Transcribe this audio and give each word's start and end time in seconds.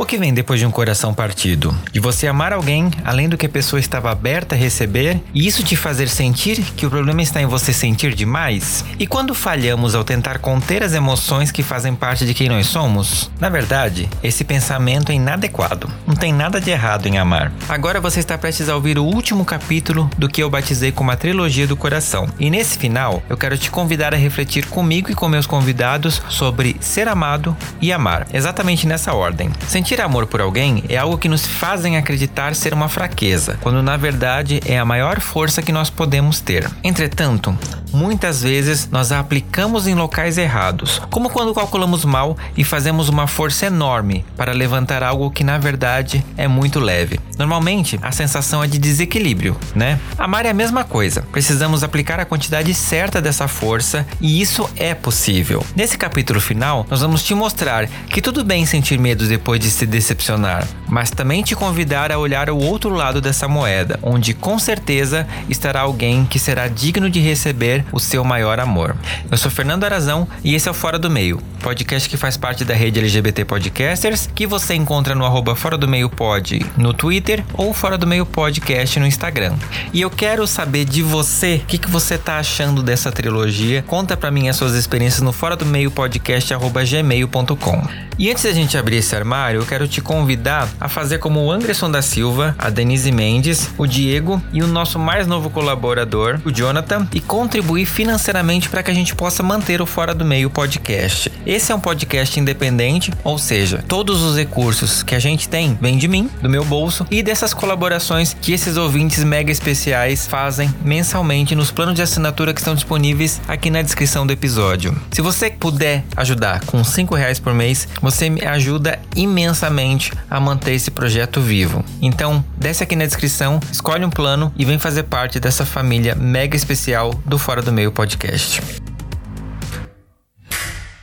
O 0.00 0.06
que 0.06 0.16
vem 0.16 0.32
depois 0.32 0.58
de 0.58 0.64
um 0.64 0.70
coração 0.70 1.12
partido? 1.12 1.76
De 1.92 2.00
você 2.00 2.26
amar 2.26 2.54
alguém 2.54 2.90
além 3.04 3.28
do 3.28 3.36
que 3.36 3.44
a 3.44 3.50
pessoa 3.50 3.78
estava 3.78 4.10
aberta 4.10 4.54
a 4.54 4.58
receber 4.58 5.20
e 5.34 5.46
isso 5.46 5.62
te 5.62 5.76
fazer 5.76 6.08
sentir 6.08 6.58
que 6.74 6.86
o 6.86 6.90
problema 6.90 7.20
está 7.20 7.42
em 7.42 7.44
você 7.44 7.70
sentir 7.70 8.14
demais? 8.14 8.82
E 8.98 9.06
quando 9.06 9.34
falhamos 9.34 9.94
ao 9.94 10.02
tentar 10.02 10.38
conter 10.38 10.82
as 10.82 10.94
emoções 10.94 11.52
que 11.52 11.62
fazem 11.62 11.94
parte 11.94 12.24
de 12.24 12.32
quem 12.32 12.48
nós 12.48 12.66
somos? 12.66 13.30
Na 13.38 13.50
verdade, 13.50 14.08
esse 14.22 14.42
pensamento 14.42 15.12
é 15.12 15.16
inadequado. 15.16 15.92
Não 16.06 16.14
tem 16.14 16.32
nada 16.32 16.62
de 16.62 16.70
errado 16.70 17.06
em 17.06 17.18
amar. 17.18 17.52
Agora 17.68 18.00
você 18.00 18.20
está 18.20 18.38
prestes 18.38 18.70
a 18.70 18.76
ouvir 18.76 18.98
o 18.98 19.04
último 19.04 19.44
capítulo 19.44 20.08
do 20.16 20.30
que 20.30 20.42
eu 20.42 20.48
batizei 20.48 20.92
como 20.92 21.10
a 21.10 21.16
trilogia 21.16 21.66
do 21.66 21.76
coração. 21.76 22.26
E 22.38 22.48
nesse 22.48 22.78
final, 22.78 23.22
eu 23.28 23.36
quero 23.36 23.58
te 23.58 23.70
convidar 23.70 24.14
a 24.14 24.16
refletir 24.16 24.64
comigo 24.64 25.10
e 25.10 25.14
com 25.14 25.28
meus 25.28 25.46
convidados 25.46 26.22
sobre 26.30 26.78
ser 26.80 27.06
amado 27.06 27.54
e 27.82 27.92
amar, 27.92 28.26
exatamente 28.32 28.86
nessa 28.86 29.12
ordem. 29.12 29.50
Sentir 29.68 29.89
Sentir 29.90 30.02
amor 30.02 30.28
por 30.28 30.40
alguém 30.40 30.84
é 30.88 30.96
algo 30.96 31.18
que 31.18 31.28
nos 31.28 31.44
fazem 31.44 31.96
acreditar 31.96 32.54
ser 32.54 32.72
uma 32.72 32.88
fraqueza, 32.88 33.58
quando 33.60 33.82
na 33.82 33.96
verdade 33.96 34.60
é 34.64 34.78
a 34.78 34.84
maior 34.84 35.18
força 35.18 35.62
que 35.62 35.72
nós 35.72 35.90
podemos 35.90 36.38
ter. 36.38 36.70
Entretanto, 36.84 37.58
muitas 37.92 38.40
vezes 38.40 38.88
nós 38.88 39.10
a 39.10 39.18
aplicamos 39.18 39.88
em 39.88 39.94
locais 39.94 40.38
errados, 40.38 41.02
como 41.10 41.28
quando 41.28 41.52
calculamos 41.52 42.04
mal 42.04 42.36
e 42.56 42.62
fazemos 42.62 43.08
uma 43.08 43.26
força 43.26 43.66
enorme 43.66 44.24
para 44.36 44.52
levantar 44.52 45.02
algo 45.02 45.28
que 45.28 45.42
na 45.42 45.58
verdade 45.58 46.24
é 46.36 46.46
muito 46.46 46.78
leve. 46.78 47.18
Normalmente, 47.36 47.98
a 48.00 48.12
sensação 48.12 48.62
é 48.62 48.68
de 48.68 48.78
desequilíbrio, 48.78 49.56
né? 49.74 49.98
Amar 50.16 50.46
é 50.46 50.50
a 50.50 50.54
mesma 50.54 50.84
coisa. 50.84 51.22
Precisamos 51.32 51.82
aplicar 51.82 52.20
a 52.20 52.24
quantidade 52.24 52.72
certa 52.74 53.20
dessa 53.20 53.48
força 53.48 54.06
e 54.20 54.40
isso 54.40 54.70
é 54.76 54.94
possível. 54.94 55.64
Nesse 55.74 55.98
capítulo 55.98 56.40
final, 56.40 56.86
nós 56.88 57.00
vamos 57.00 57.24
te 57.24 57.34
mostrar 57.34 57.88
que 58.08 58.22
tudo 58.22 58.44
bem 58.44 58.64
sentir 58.64 58.96
medo 58.96 59.26
depois 59.26 59.58
de 59.58 59.79
se 59.80 59.86
decepcionar, 59.86 60.68
mas 60.86 61.10
também 61.10 61.42
te 61.42 61.54
convidar 61.54 62.12
a 62.12 62.18
olhar 62.18 62.50
o 62.50 62.58
outro 62.58 62.90
lado 62.90 63.18
dessa 63.18 63.48
moeda, 63.48 63.98
onde 64.02 64.34
com 64.34 64.58
certeza 64.58 65.26
estará 65.48 65.80
alguém 65.80 66.26
que 66.26 66.38
será 66.38 66.68
digno 66.68 67.08
de 67.08 67.18
receber 67.18 67.86
o 67.90 67.98
seu 67.98 68.22
maior 68.22 68.60
amor. 68.60 68.94
Eu 69.30 69.38
sou 69.38 69.50
Fernando 69.50 69.84
Arazão 69.84 70.28
e 70.44 70.54
esse 70.54 70.68
é 70.68 70.70
o 70.70 70.74
Fora 70.74 70.98
do 70.98 71.08
Meio, 71.08 71.40
podcast 71.62 72.10
que 72.10 72.18
faz 72.18 72.36
parte 72.36 72.62
da 72.62 72.74
rede 72.74 72.98
LGBT 72.98 73.46
Podcasters, 73.46 74.28
que 74.34 74.46
você 74.46 74.74
encontra 74.74 75.14
no 75.14 75.24
arroba 75.24 75.56
Fora 75.56 75.78
do 75.78 75.88
Meio 75.88 76.10
Pod 76.10 76.60
no 76.76 76.92
Twitter 76.92 77.42
ou 77.54 77.72
Fora 77.72 77.96
do 77.96 78.06
Meio 78.06 78.26
Podcast 78.26 79.00
no 79.00 79.06
Instagram. 79.06 79.54
E 79.94 80.02
eu 80.02 80.10
quero 80.10 80.46
saber 80.46 80.84
de 80.84 81.02
você, 81.02 81.62
o 81.62 81.66
que, 81.66 81.78
que 81.78 81.90
você 81.90 82.18
tá 82.18 82.38
achando 82.38 82.82
dessa 82.82 83.10
trilogia? 83.10 83.82
Conta 83.86 84.14
para 84.14 84.30
mim 84.30 84.46
as 84.50 84.56
suas 84.56 84.74
experiências 84.74 85.22
no 85.22 85.32
fora 85.32 85.56
do 85.56 85.64
meio 85.64 85.90
podcast 85.90 86.52
arroba 86.52 86.84
gmail.com. 86.84 88.10
E 88.18 88.30
antes 88.30 88.44
da 88.44 88.52
gente 88.52 88.76
abrir 88.76 88.96
esse 88.96 89.16
armário, 89.16 89.62
quero 89.70 89.86
te 89.86 90.00
convidar 90.00 90.68
a 90.80 90.88
fazer 90.88 91.18
como 91.18 91.44
o 91.44 91.52
Anderson 91.52 91.88
da 91.88 92.02
Silva, 92.02 92.56
a 92.58 92.68
Denise 92.70 93.12
Mendes, 93.12 93.70
o 93.78 93.86
Diego 93.86 94.42
e 94.52 94.64
o 94.64 94.66
nosso 94.66 94.98
mais 94.98 95.28
novo 95.28 95.48
colaborador, 95.48 96.40
o 96.44 96.50
Jonathan, 96.50 97.06
e 97.14 97.20
contribuir 97.20 97.86
financeiramente 97.86 98.68
para 98.68 98.82
que 98.82 98.90
a 98.90 98.94
gente 98.94 99.14
possa 99.14 99.44
manter 99.44 99.80
o 99.80 99.86
Fora 99.86 100.12
do 100.12 100.24
Meio 100.24 100.50
podcast. 100.50 101.30
Esse 101.46 101.70
é 101.70 101.74
um 101.74 101.78
podcast 101.78 102.40
independente, 102.40 103.12
ou 103.22 103.38
seja, 103.38 103.84
todos 103.86 104.22
os 104.22 104.36
recursos 104.36 105.04
que 105.04 105.14
a 105.14 105.20
gente 105.20 105.48
tem 105.48 105.78
vêm 105.80 105.96
de 105.96 106.08
mim, 106.08 106.28
do 106.42 106.50
meu 106.50 106.64
bolso 106.64 107.06
e 107.08 107.22
dessas 107.22 107.54
colaborações 107.54 108.34
que 108.40 108.52
esses 108.52 108.76
ouvintes 108.76 109.22
mega 109.22 109.52
especiais 109.52 110.26
fazem 110.26 110.74
mensalmente 110.82 111.54
nos 111.54 111.70
planos 111.70 111.94
de 111.94 112.02
assinatura 112.02 112.52
que 112.52 112.60
estão 112.60 112.74
disponíveis 112.74 113.40
aqui 113.46 113.70
na 113.70 113.82
descrição 113.82 114.26
do 114.26 114.32
episódio. 114.32 115.00
Se 115.12 115.22
você 115.22 115.48
puder 115.48 116.02
ajudar 116.16 116.64
com 116.64 116.82
5 116.82 117.14
reais 117.14 117.38
por 117.38 117.54
mês, 117.54 117.86
você 118.02 118.28
me 118.28 118.44
ajuda 118.44 118.98
imensamente 119.14 119.59
imensamente 119.60 120.12
a 120.30 120.40
manter 120.40 120.72
esse 120.72 120.90
projeto 120.90 121.40
vivo. 121.40 121.84
Então, 122.00 122.44
desce 122.56 122.82
aqui 122.82 122.96
na 122.96 123.04
descrição, 123.04 123.60
escolhe 123.70 124.04
um 124.04 124.10
plano 124.10 124.52
e 124.56 124.64
vem 124.64 124.78
fazer 124.78 125.04
parte 125.04 125.38
dessa 125.38 125.66
família 125.66 126.14
mega 126.14 126.56
especial 126.56 127.12
do 127.26 127.38
Fora 127.38 127.60
do 127.60 127.72
Meio 127.72 127.92
Podcast. 127.92 128.62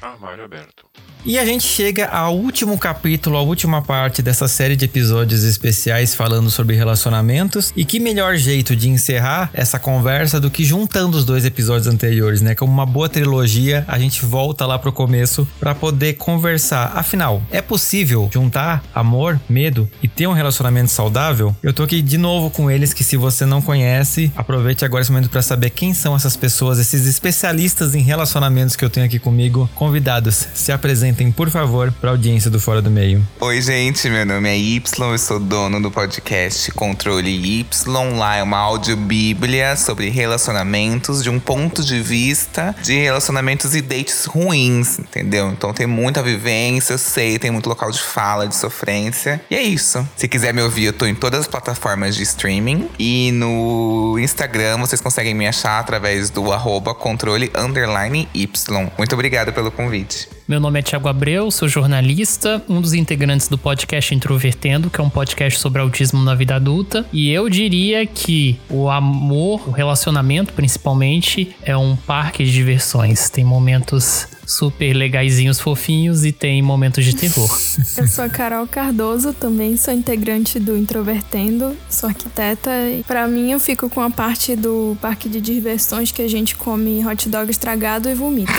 Armário 0.02 0.46
aberto. 0.46 0.87
E 1.26 1.38
a 1.38 1.46
gente 1.46 1.68
chega 1.68 2.06
ao 2.08 2.38
último 2.38 2.78
capítulo, 2.78 3.38
a 3.38 3.42
última 3.42 3.82
parte 3.82 4.22
dessa 4.22 4.48
série 4.48 4.76
de 4.76 4.86
episódios 4.86 5.44
especiais 5.44 6.16
falando 6.16 6.50
sobre 6.50 6.76
relacionamentos. 6.76 7.74
E 7.76 7.84
que 7.84 8.00
melhor 8.00 8.38
jeito 8.38 8.76
de 8.76 8.90
encerrar 8.90 9.50
essa 9.54 9.78
conversa 9.78 10.40
do 10.40 10.50
que 10.50 10.64
juntando 10.64 11.18
os 11.18 11.26
dois 11.26 11.44
episódios 11.44 11.88
anteriores, 11.88 12.42
né? 12.42 12.56
Como 12.56 12.72
uma 12.72 12.86
boa 12.86 13.10
trilogia, 13.10 13.84
a 13.88 14.00
gente 14.00 14.24
volta 14.24 14.66
lá 14.66 14.80
pro 14.80 14.92
começo 14.94 15.46
para 15.60 15.76
poder 15.76 16.14
conversar. 16.14 16.94
Afinal, 16.96 17.42
é 17.52 17.62
possível 17.62 18.30
juntar 18.32 18.84
amor, 18.94 19.40
medo 19.50 19.90
e 20.02 20.08
ter 20.08 20.28
um 20.28 20.34
relacionamento 20.34 20.92
saudável? 20.92 21.56
Eu 21.62 21.74
tô 21.74 21.84
aqui 21.84 22.02
de 22.02 22.18
novo 22.18 22.50
com 22.50 22.72
eles 22.72 22.94
que 22.94 23.04
se 23.04 23.18
você 23.18 23.46
não 23.46 23.62
conhece, 23.62 24.32
aproveite 24.36 24.86
agora 24.86 25.02
esse 25.02 25.12
momento 25.12 25.30
para 25.30 25.42
saber 25.42 25.72
quem 25.72 25.94
são 25.94 26.16
essas 26.16 26.38
pessoas, 26.38 26.80
esses 26.80 27.06
especialistas 27.06 27.96
em 27.96 28.02
relacionamentos 28.02 28.76
que 28.76 28.86
eu 28.86 28.90
tenho 28.90 29.06
aqui 29.06 29.20
comigo. 29.20 29.70
Convidados, 29.76 30.48
se 30.54 30.72
apresentem 30.72 31.07
apresentem, 31.08 31.32
por 31.32 31.50
favor, 31.50 31.92
para 31.92 32.10
a 32.10 32.14
audiência 32.14 32.50
do 32.50 32.60
Fora 32.60 32.82
do 32.82 32.90
Meio. 32.90 33.26
Oi, 33.40 33.62
gente, 33.62 34.10
meu 34.10 34.26
nome 34.26 34.50
é 34.50 34.58
Y, 34.58 35.12
eu 35.12 35.18
sou 35.18 35.40
dono 35.40 35.82
do 35.82 35.90
podcast 35.90 36.72
Controle 36.72 37.30
Y. 37.30 38.18
Lá 38.18 38.36
é 38.36 38.44
uma 38.44 38.58
audiobíblia 38.58 39.76
sobre 39.76 40.10
relacionamentos 40.10 41.24
de 41.24 41.30
um 41.30 41.40
ponto 41.40 41.84
de 41.84 42.02
vista 42.02 42.76
de 42.84 42.98
relacionamentos 43.00 43.76
e 43.76 43.82
dates 43.82 44.26
ruins, 44.26 45.00
entendeu? 45.00 45.50
Então 45.52 45.74
tem 45.74 45.88
muita 45.88 46.22
vivência, 46.22 46.94
eu 46.94 46.98
sei, 46.98 47.40
tem 47.40 47.52
muito 47.52 47.70
local 47.70 47.92
de 47.92 48.00
fala, 48.00 48.48
de 48.48 48.56
sofrência. 48.56 49.42
E 49.50 49.56
é 49.56 49.62
isso. 49.62 50.08
Se 50.16 50.28
quiser 50.28 50.54
me 50.54 50.62
ouvir, 50.62 50.86
eu 50.86 50.94
tô 50.94 51.06
em 51.06 51.16
todas 51.16 51.42
as 51.42 51.48
plataformas 51.48 52.16
de 52.16 52.24
streaming. 52.24 52.90
E 53.00 53.32
no 53.32 54.18
Instagram 54.20 54.78
vocês 54.78 55.00
conseguem 55.00 55.34
me 55.34 55.48
achar 55.48 55.80
através 55.80 56.30
do 56.30 56.52
arroba 56.52 56.94
controle 56.94 57.52
underline 57.56 58.28
Y. 58.34 58.92
Muito 58.98 59.14
obrigado 59.14 59.54
pelo 59.54 59.72
convite. 59.72 60.37
Meu 60.48 60.62
nome 60.62 60.80
é 60.80 60.82
Thiago 60.82 61.10
Abreu, 61.10 61.52
sou 61.52 61.68
jornalista, 61.68 62.64
um 62.70 62.80
dos 62.80 62.94
integrantes 62.94 63.50
do 63.50 63.58
podcast 63.58 64.16
Introvertendo, 64.16 64.90
que 64.90 65.02
é 65.02 65.04
um 65.04 65.10
podcast 65.10 65.60
sobre 65.60 65.82
autismo 65.82 66.24
na 66.24 66.34
vida 66.36 66.56
adulta. 66.56 67.06
E 67.12 67.30
eu 67.30 67.50
diria 67.50 68.06
que 68.06 68.58
o 68.70 68.90
amor, 68.90 69.68
o 69.68 69.72
relacionamento 69.72 70.54
principalmente, 70.54 71.54
é 71.62 71.76
um 71.76 71.98
parque 71.98 72.46
de 72.46 72.54
diversões. 72.54 73.30
Tem 73.30 73.44
momentos 73.44 74.26
super 74.48 74.94
legaisinhos, 74.94 75.60
fofinhos 75.60 76.24
e 76.24 76.32
tem 76.32 76.62
momentos 76.62 77.04
de 77.04 77.14
terror. 77.14 77.50
Eu 77.98 78.08
sou 78.08 78.24
a 78.24 78.30
Carol 78.30 78.66
Cardoso, 78.66 79.34
também 79.34 79.76
sou 79.76 79.94
integrante 79.94 80.58
do 80.58 80.78
Introvertendo, 80.78 81.76
sou 81.90 82.08
arquiteta 82.08 82.70
e 82.90 83.04
para 83.04 83.28
mim 83.28 83.52
eu 83.52 83.60
fico 83.60 83.90
com 83.90 84.00
a 84.00 84.10
parte 84.10 84.56
do 84.56 84.98
parque 85.02 85.28
de 85.28 85.42
diversões 85.42 86.12
que 86.12 86.22
a 86.22 86.30
gente 86.30 86.56
come 86.56 87.06
hot 87.06 87.28
dog 87.28 87.52
estragado 87.52 88.10
e 88.10 88.14
vomita. 88.14 88.54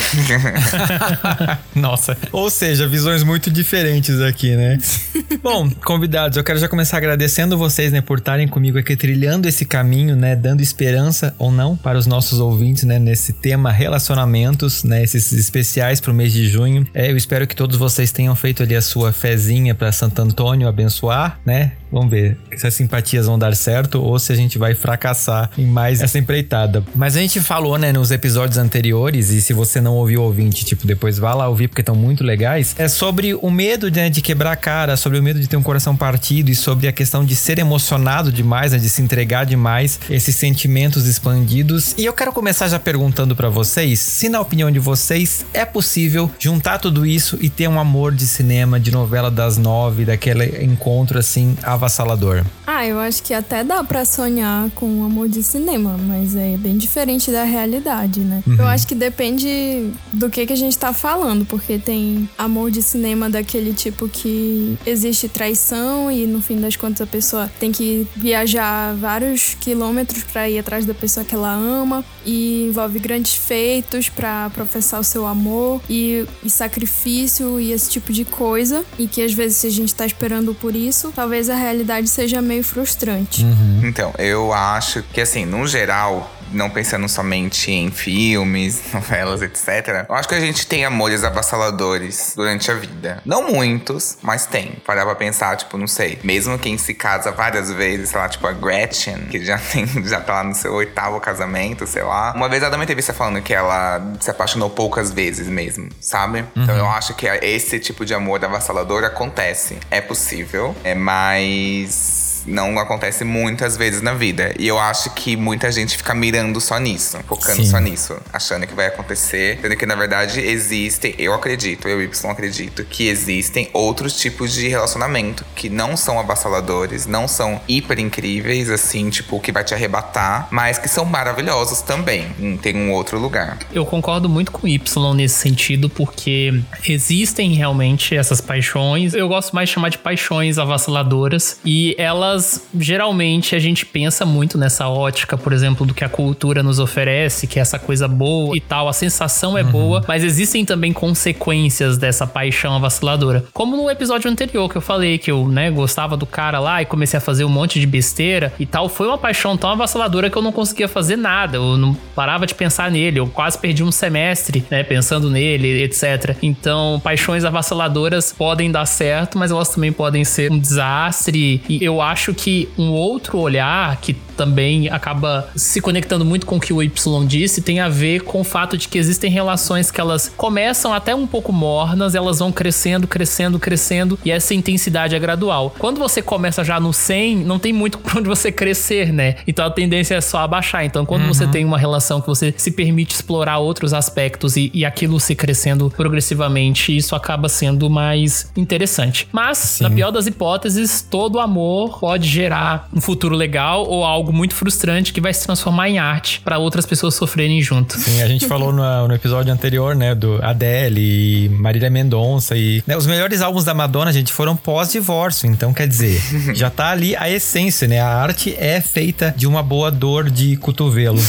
Nossa, 1.75 2.19
ou 2.32 2.50
seja, 2.50 2.87
visões 2.87 3.22
muito 3.22 3.50
diferentes 3.50 4.20
aqui, 4.20 4.55
né? 4.55 4.78
Bom, 5.43 5.70
convidados, 5.84 6.37
eu 6.37 6.44
quero 6.44 6.58
já 6.58 6.69
começar 6.69 6.99
agradecendo 6.99 7.56
vocês, 7.56 7.93
né, 7.93 8.00
por 8.00 8.19
estarem 8.19 8.46
comigo 8.46 8.79
aqui 8.79 8.96
trilhando 8.96 9.49
esse 9.49 9.64
caminho, 9.64 10.14
né, 10.14 10.37
dando 10.37 10.61
esperança 10.61 11.34
ou 11.38 11.50
não 11.50 11.76
para 11.76 11.96
os 11.96 12.06
nossos 12.06 12.41
ouvintes, 12.41 12.84
né, 12.84 12.99
nesse 12.99 13.32
tema 13.32 13.70
relacionamentos, 13.70 14.84
né, 14.84 15.02
esses 15.02 15.32
especiais 15.32 15.78
especiais 15.79 16.01
para 16.01 16.11
o 16.11 16.15
mês 16.15 16.33
de 16.33 16.49
junho. 16.49 16.87
É, 16.93 17.11
eu 17.11 17.17
espero 17.17 17.47
que 17.47 17.55
todos 17.55 17.77
vocês 17.77 18.11
tenham 18.11 18.35
feito 18.35 18.63
ali 18.63 18.75
a 18.75 18.83
sua 18.83 19.13
fezinha 19.13 19.75
para 19.75 19.93
Santo 19.93 20.21
Antônio 20.21 20.69
abençoar, 20.69 21.39
né? 21.47 21.73
Vamos 21.90 22.11
ver 22.11 22.38
se 22.56 22.67
as 22.67 22.75
simpatias 22.75 23.26
vão 23.26 23.38
dar 23.38 23.55
certo 23.55 24.02
ou 24.02 24.19
se 24.19 24.32
a 24.32 24.37
gente 24.37 24.58
vai 24.58 24.75
fracassar 24.75 25.50
em 25.56 25.67
mais 25.67 26.00
essa 26.00 26.19
empreitada. 26.19 26.85
Mas 26.94 27.17
a 27.17 27.20
gente 27.20 27.40
falou, 27.40 27.79
né, 27.79 27.93
nos 27.93 28.11
episódios 28.11 28.58
anteriores, 28.58 29.31
e 29.31 29.40
se 29.40 29.52
você 29.52 29.81
não 29.81 29.94
ouviu 29.94 30.23
ouvinte, 30.23 30.64
tipo, 30.64 30.87
depois 30.87 31.19
vá 31.19 31.35
lá 31.35 31.49
ouvir 31.49 31.69
porque 31.69 31.81
estão 31.81 31.94
muito 31.94 32.23
legais, 32.25 32.75
é 32.79 32.88
sobre 32.88 33.35
o 33.35 33.50
medo 33.50 33.90
né, 33.90 34.11
de 34.11 34.20
quebrar 34.20 34.52
a 34.52 34.56
cara, 34.56 34.96
sobre 34.96 35.19
o 35.19 35.23
medo 35.23 35.40
de 35.40 35.49
ter 35.49 35.56
um 35.56 35.62
coração 35.62 35.96
partido 35.96 36.50
e 36.50 36.55
sobre 36.55 36.88
a 36.88 36.93
questão 36.93 37.25
de 37.25 37.35
ser 37.35 37.58
emocionado 37.58 38.31
demais, 38.32 38.73
né, 38.73 38.79
de 38.79 38.88
se 38.88 39.00
entregar 39.00 39.44
demais, 39.44 40.00
esses 40.11 40.34
sentimentos 40.34 41.06
expandidos. 41.06 41.94
E 41.96 42.05
eu 42.05 42.12
quero 42.12 42.32
começar 42.32 42.69
já 42.69 42.79
perguntando 42.79 43.34
para 43.34 43.49
vocês 43.49 44.00
se, 44.00 44.29
na 44.29 44.41
opinião 44.41 44.70
de 44.70 44.79
vocês, 44.79 45.44
é 45.52 45.64
possível 45.64 46.31
juntar 46.38 46.79
tudo 46.79 47.06
isso 47.06 47.38
e 47.41 47.49
ter 47.49 47.69
um 47.69 47.79
amor 47.79 48.14
de 48.14 48.26
cinema, 48.26 48.79
de 48.79 48.91
novela 48.91 49.31
das 49.31 49.56
nove, 49.56 50.05
daquele 50.05 50.64
encontro 50.64 51.19
assim, 51.19 51.56
avassalador? 51.79 52.45
Ah, 52.67 52.87
eu 52.87 52.99
acho 52.99 53.23
que 53.23 53.33
até 53.33 53.65
dá 53.65 53.83
para 53.83 54.05
sonhar 54.05 54.71
com 54.73 54.87
um 54.87 55.05
amor 55.05 55.29
de 55.29 55.43
cinema, 55.43 55.97
mas 55.97 56.37
é 56.37 56.57
bem 56.57 56.77
diferente 56.77 57.31
da 57.31 57.45
realidade, 57.45 58.21
né? 58.21 58.43
Uhum. 58.47 58.57
Eu 58.59 58.67
acho 58.67 58.87
que 58.87 58.95
depende 58.95 59.91
do 60.13 60.29
que, 60.29 60.45
que 60.45 60.53
a 60.53 60.57
gente 60.57 60.77
tá 60.77 60.93
falando, 60.93 61.47
porque 61.47 61.79
tem 61.79 62.29
amor 62.37 62.71
de 62.71 62.83
cinema 62.83 63.31
daquele 63.31 63.73
tipo 63.73 64.09
que 64.09 64.77
existe 64.85 65.29
traição 65.29 66.11
e 66.11 66.27
no 66.27 66.43
fim 66.43 66.61
das 66.61 66.77
contas 66.77 67.01
a 67.01 67.07
pessoa 67.07 67.51
tem 67.59 67.73
que 67.73 68.07
viajar 68.15 68.95
vários 68.95 69.55
quilômetros 69.55 70.25
para 70.25 70.49
ir 70.49 70.59
atrás 70.59 70.85
da 70.85 70.95
pessoa 70.95 71.25
que 71.25 71.35
ela 71.35 71.53
ama 71.53 72.05
e 72.27 72.67
envolve 72.69 72.99
grandes 72.99 73.35
feitos 73.35 74.09
para 74.09 74.51
professar 74.51 75.01
o 75.01 75.05
seu 75.05 75.27
amor 75.27 75.81
e, 75.89 76.27
e 76.45 76.51
sacrifício 76.51 77.59
e 77.61 77.73
esse 77.73 77.89
tipo 77.91 78.13
de 78.13 78.25
coisa 78.25 78.85
e 78.99 79.07
que 79.07 79.23
às 79.23 79.33
vezes 79.33 79.59
se 79.59 79.67
a 79.67 79.71
gente 79.71 79.95
tá 79.95 80.05
esperando 80.05 80.55
por 80.55 80.75
isso, 80.75 81.13
talvez 81.15 81.49
a 81.49 81.55
realidade 81.69 82.09
seja 82.09 82.43
meio 82.43 82.65
frustrante. 82.65 83.44
Uhum. 83.44 83.81
Então, 83.85 84.12
eu 84.19 84.53
acho 84.53 85.03
que 85.03 85.20
assim, 85.20 85.44
no 85.44 85.67
geral, 85.67 86.31
não 86.53 86.71
pensando 86.71 87.09
somente 87.09 87.71
em 87.71 87.91
filmes, 87.91 88.83
novelas, 88.93 89.43
etc. 89.43 90.06
Eu 90.09 90.15
acho 90.15 90.29
que 90.29 90.35
a 90.35 90.41
gente 90.41 90.67
tem 90.67 90.85
amores 90.85 91.25
avassaladores 91.25 92.33
durante 92.37 92.71
a 92.71 92.75
vida. 92.75 93.23
Não 93.25 93.50
muitos, 93.50 94.19
mas 94.23 94.47
tem. 94.47 94.73
Parar 94.87 95.05
pra 95.05 95.15
pensar, 95.15 95.56
tipo, 95.56 95.77
não 95.79 95.87
sei. 95.87 96.19
Mesmo 96.23 96.59
quem 96.59 96.77
se 96.79 96.95
casa 96.95 97.31
várias 97.31 97.73
vezes, 97.73 98.11
sei 98.11 98.19
lá, 98.19 98.29
tipo 98.29 98.47
a 98.47 98.53
Gretchen, 98.53 99.27
que 99.31 99.45
já 99.45 99.59
tem, 99.73 99.87
já 100.05 100.21
tá 100.21 100.35
lá 100.35 100.45
no 100.45 100.55
seu 100.55 100.73
oitavo 100.75 101.21
casamento, 101.21 101.87
sei 101.87 102.03
lá. 102.03 102.33
Uma 102.35 102.49
vez 102.49 102.62
ela 102.62 102.71
deu 102.71 102.79
uma 102.79 102.85
entrevista 102.85 103.12
falando 103.12 103.43
que 103.43 103.55
ela 103.55 104.01
se 104.21 104.31
apaixonou 104.31 104.71
poucas 104.71 105.12
vezes 105.12 105.49
mesmo, 105.49 105.89
sabe? 106.01 106.41
Então, 106.41 106.56
uhum. 106.56 106.65
Então 106.69 106.77
eu 106.77 106.89
acho 106.89 107.15
que 107.15 107.27
esse 107.27 107.79
tipo 107.79 108.05
de 108.05 108.15
amor 108.15 108.39
avassalador 108.44 109.05
acontece. 109.05 109.79
É 109.91 110.01
possível, 110.01 110.77
é 110.85 110.94
mais 110.94 112.28
não 112.49 112.79
acontece 112.79 113.25
muitas 113.25 113.77
vezes 113.77 114.03
na 114.03 114.15
vida. 114.15 114.55
E 114.59 114.67
eu 114.67 114.79
acho 114.79 115.11
que 115.11 115.37
muita 115.37 115.71
gente 115.71 115.97
fica 115.97 116.15
mirando 116.15 116.61
só 116.61 116.79
nisso, 116.79 117.19
focando 117.27 117.62
Sim. 117.62 117.71
só 117.71 117.79
nisso, 117.79 118.17
achando 118.33 118.67
que 118.67 118.75
vai 118.75 118.87
acontecer, 118.87 119.59
sendo 119.61 119.77
que 119.77 119.87
na 119.87 119.95
verdade 119.95 120.41
existem, 120.41 121.15
eu 121.19 121.35
acredito, 121.35 121.89
eu 121.89 122.03
Y 122.03 122.31
acredito, 122.31 122.85
que 122.85 123.09
existem 123.09 123.69
outros 123.73 124.19
tipos 124.19 124.53
de 124.53 124.69
relacionamento 124.69 125.45
que 125.55 125.69
não 125.69 125.97
são 125.97 126.19
avassaladores, 126.19 127.06
não 127.06 127.29
são 127.29 127.61
hiper 127.69 127.99
incríveis, 127.99 128.71
assim, 128.71 129.11
tipo, 129.11 129.41
que 129.41 129.53
vai 129.53 129.65
te 129.65 129.75
arrebatar, 129.75 130.49
mas 130.51 130.79
que 130.79 130.89
são 130.89 131.05
maravilhosos 131.05 131.83
também, 131.83 132.27
em 132.39 132.59
um 132.77 132.93
outro 132.93 133.19
lugar. 133.19 133.59
Eu 133.73 133.85
concordo 133.85 134.29
muito 134.29 134.53
com 134.53 134.67
Y 134.67 135.15
nesse 135.15 135.37
sentido, 135.37 135.89
porque 135.89 136.62
existem 136.87 137.55
realmente 137.55 138.17
essas 138.17 138.41
paixões. 138.41 139.15
Eu 139.15 139.29
gosto 139.29 139.55
mais 139.55 139.69
de 139.69 139.75
chamar 139.75 139.89
de 139.89 139.99
paixões 139.99 140.59
avassaladoras, 140.59 141.59
e 141.65 141.94
elas 141.99 142.38
geralmente 142.79 143.55
a 143.55 143.58
gente 143.58 143.85
pensa 143.87 144.25
muito 144.25 144.58
nessa 144.58 144.88
ótica, 144.88 145.37
por 145.37 145.52
exemplo, 145.52 145.87
do 145.87 145.94
que 145.94 146.05
a 146.05 146.08
cultura 146.08 146.62
nos 146.62 146.79
oferece, 146.79 147.46
que 147.46 147.58
é 147.58 147.62
essa 147.62 147.79
coisa 147.79 148.06
boa 148.08 148.56
e 148.56 148.61
tal, 148.61 148.88
a 148.88 148.93
sensação 148.93 149.56
é 149.56 149.62
uhum. 149.62 149.70
boa, 149.70 150.05
mas 150.06 150.25
existem 150.25 150.64
também 150.64 150.93
consequências 150.93 151.96
dessa 151.96 152.26
paixão 152.26 152.75
avassaladora. 152.75 153.44
Como 153.52 153.76
no 153.76 153.90
episódio 153.90 154.31
anterior 154.31 154.69
que 154.69 154.76
eu 154.76 154.81
falei 154.81 155.19
que 155.19 155.31
eu, 155.31 155.49
né, 155.49 155.70
gostava 155.70 156.17
do 156.17 156.26
cara 156.26 156.58
lá 156.58 156.82
e 156.82 156.87
comecei 156.87 157.19
a 157.19 157.20
fazer 157.20 157.44
um 157.44 157.49
monte 157.49 157.81
de 157.81 157.87
besteira 157.87 158.52
e 158.58 158.67
tal, 158.67 158.88
foi 158.88 159.06
uma 159.06 159.19
paixão 159.19 159.56
tão 159.56 159.70
avassaladora 159.70 160.31
que 160.31 160.37
eu 160.37 160.43
não 160.43 160.52
conseguia 160.52 160.88
fazer 160.88 161.17
nada, 161.17 161.56
eu 161.56 161.76
não 161.76 161.94
parava 162.14 162.46
de 162.46 162.55
pensar 162.55 162.91
nele, 162.91 163.20
eu 163.20 163.26
quase 163.26 163.58
perdi 163.58 163.82
um 163.82 163.93
semestre, 163.93 164.64
né, 164.70 164.82
pensando 164.82 165.31
nele, 165.31 165.82
etc. 165.82 166.37
Então, 166.43 167.00
paixões 167.02 167.44
avassaladoras 167.44 168.32
podem 168.32 168.70
dar 168.70 168.87
certo, 168.87 169.38
mas 169.38 169.50
elas 169.50 169.69
também 169.69 169.93
podem 169.93 170.25
ser 170.25 170.50
um 170.50 170.58
desastre 170.58 171.62
e 171.69 171.84
eu 171.84 172.00
acho 172.00 172.18
acho 172.19 172.35
que 172.35 172.69
um 172.76 172.91
outro 172.91 173.38
olhar 173.38 173.97
que 174.00 174.12
também 174.12 174.88
acaba 174.88 175.49
se 175.55 175.81
conectando 175.81 176.25
muito 176.25 176.47
com 176.47 176.56
o 176.56 176.61
que 176.61 176.73
o 176.73 176.82
Y 176.82 177.26
disse 177.26 177.61
tem 177.61 177.81
a 177.81 177.88
ver 177.88 178.23
com 178.23 178.41
o 178.41 178.44
fato 178.44 178.76
de 178.76 178.88
que 178.88 178.99
existem 178.99 179.31
relações 179.31 179.91
que 179.91 180.00
elas 180.00 180.32
começam 180.37 180.93
até 180.93 181.15
um 181.15 181.26
pouco 181.26 181.53
mornas, 181.53 182.15
elas 182.15 182.41
vão 182.41 182.50
crescendo, 182.53 183.06
crescendo, 183.06 183.59
crescendo 183.59 184.19
e 184.25 184.31
essa 184.31 184.53
intensidade 184.53 185.15
é 185.15 185.19
gradual. 185.19 185.75
Quando 185.79 185.99
você 185.99 186.20
começa 186.20 186.65
já 186.65 186.81
no 186.81 186.93
100, 186.93 187.37
não 187.38 187.59
tem 187.59 187.73
muito 187.73 187.99
pra 188.03 188.19
onde 188.19 188.29
você 188.29 188.50
crescer, 188.50 189.12
né? 189.12 189.37
Então 189.47 189.65
a 189.65 189.70
tendência 189.70 190.17
é 190.17 190.20
só 190.20 190.38
abaixar. 190.38 190.85
Então 190.85 191.06
quando 191.06 191.23
uhum. 191.23 191.35
você 191.35 191.47
tem 191.47 191.65
uma 191.65 191.79
relação 191.79 192.20
que 192.20 192.26
você 192.26 192.53
se 192.56 192.73
permite 192.73 193.15
explorar 193.15 193.59
outros 193.59 193.94
aspectos 193.94 194.56
e, 194.56 194.70
e 194.75 194.85
aquilo 194.85 195.20
se 195.20 195.37
crescendo 195.37 195.91
progressivamente, 195.97 196.97
isso 196.97 197.15
acaba 197.15 197.49
sendo 197.49 197.88
mais 197.88 198.50
interessante. 198.56 199.29
Mas, 199.32 199.59
Sim. 199.59 199.85
na 199.85 199.91
pior 199.91 200.11
das 200.11 200.26
hipóteses, 200.26 201.06
todo 201.09 201.38
amor 201.38 202.05
pode 202.08 202.26
gerar 202.26 202.88
um 202.90 203.02
futuro 203.02 203.37
legal 203.37 203.84
ou 203.87 204.02
algo 204.02 204.32
muito 204.32 204.55
frustrante 204.55 205.12
que 205.12 205.20
vai 205.20 205.34
se 205.34 205.44
transformar 205.44 205.90
em 205.90 205.99
arte 205.99 206.40
para 206.40 206.56
outras 206.56 206.87
pessoas 206.87 207.14
sofrerem 207.14 207.60
junto. 207.60 207.99
Sim, 207.99 208.22
a 208.22 208.26
gente 208.26 208.46
falou 208.46 208.72
no, 208.72 209.06
no, 209.06 209.14
episódio 209.14 209.52
anterior, 209.52 209.94
né, 209.94 210.14
do 210.14 210.43
Adele 210.43 211.44
e 211.44 211.49
Marília 211.50 211.90
Mendonça 211.90 212.56
e 212.56 212.82
né, 212.87 212.96
os 212.96 213.06
melhores 213.06 213.43
álbuns 213.43 213.62
da 213.62 213.75
Madonna, 213.75 214.10
gente, 214.10 214.32
foram 214.32 214.56
pós-divórcio, 214.56 215.50
então 215.50 215.75
quer 215.75 215.87
dizer, 215.87 216.19
já 216.56 216.70
tá 216.70 216.88
ali 216.88 217.14
a 217.14 217.28
essência, 217.28 217.87
né? 217.87 218.00
A 218.00 218.08
arte 218.08 218.56
é 218.58 218.81
feita 218.81 219.34
de 219.37 219.46
uma 219.46 219.62
boa 219.62 219.90
dor 219.90 220.31
de 220.31 220.56
cotovelo. 220.56 221.20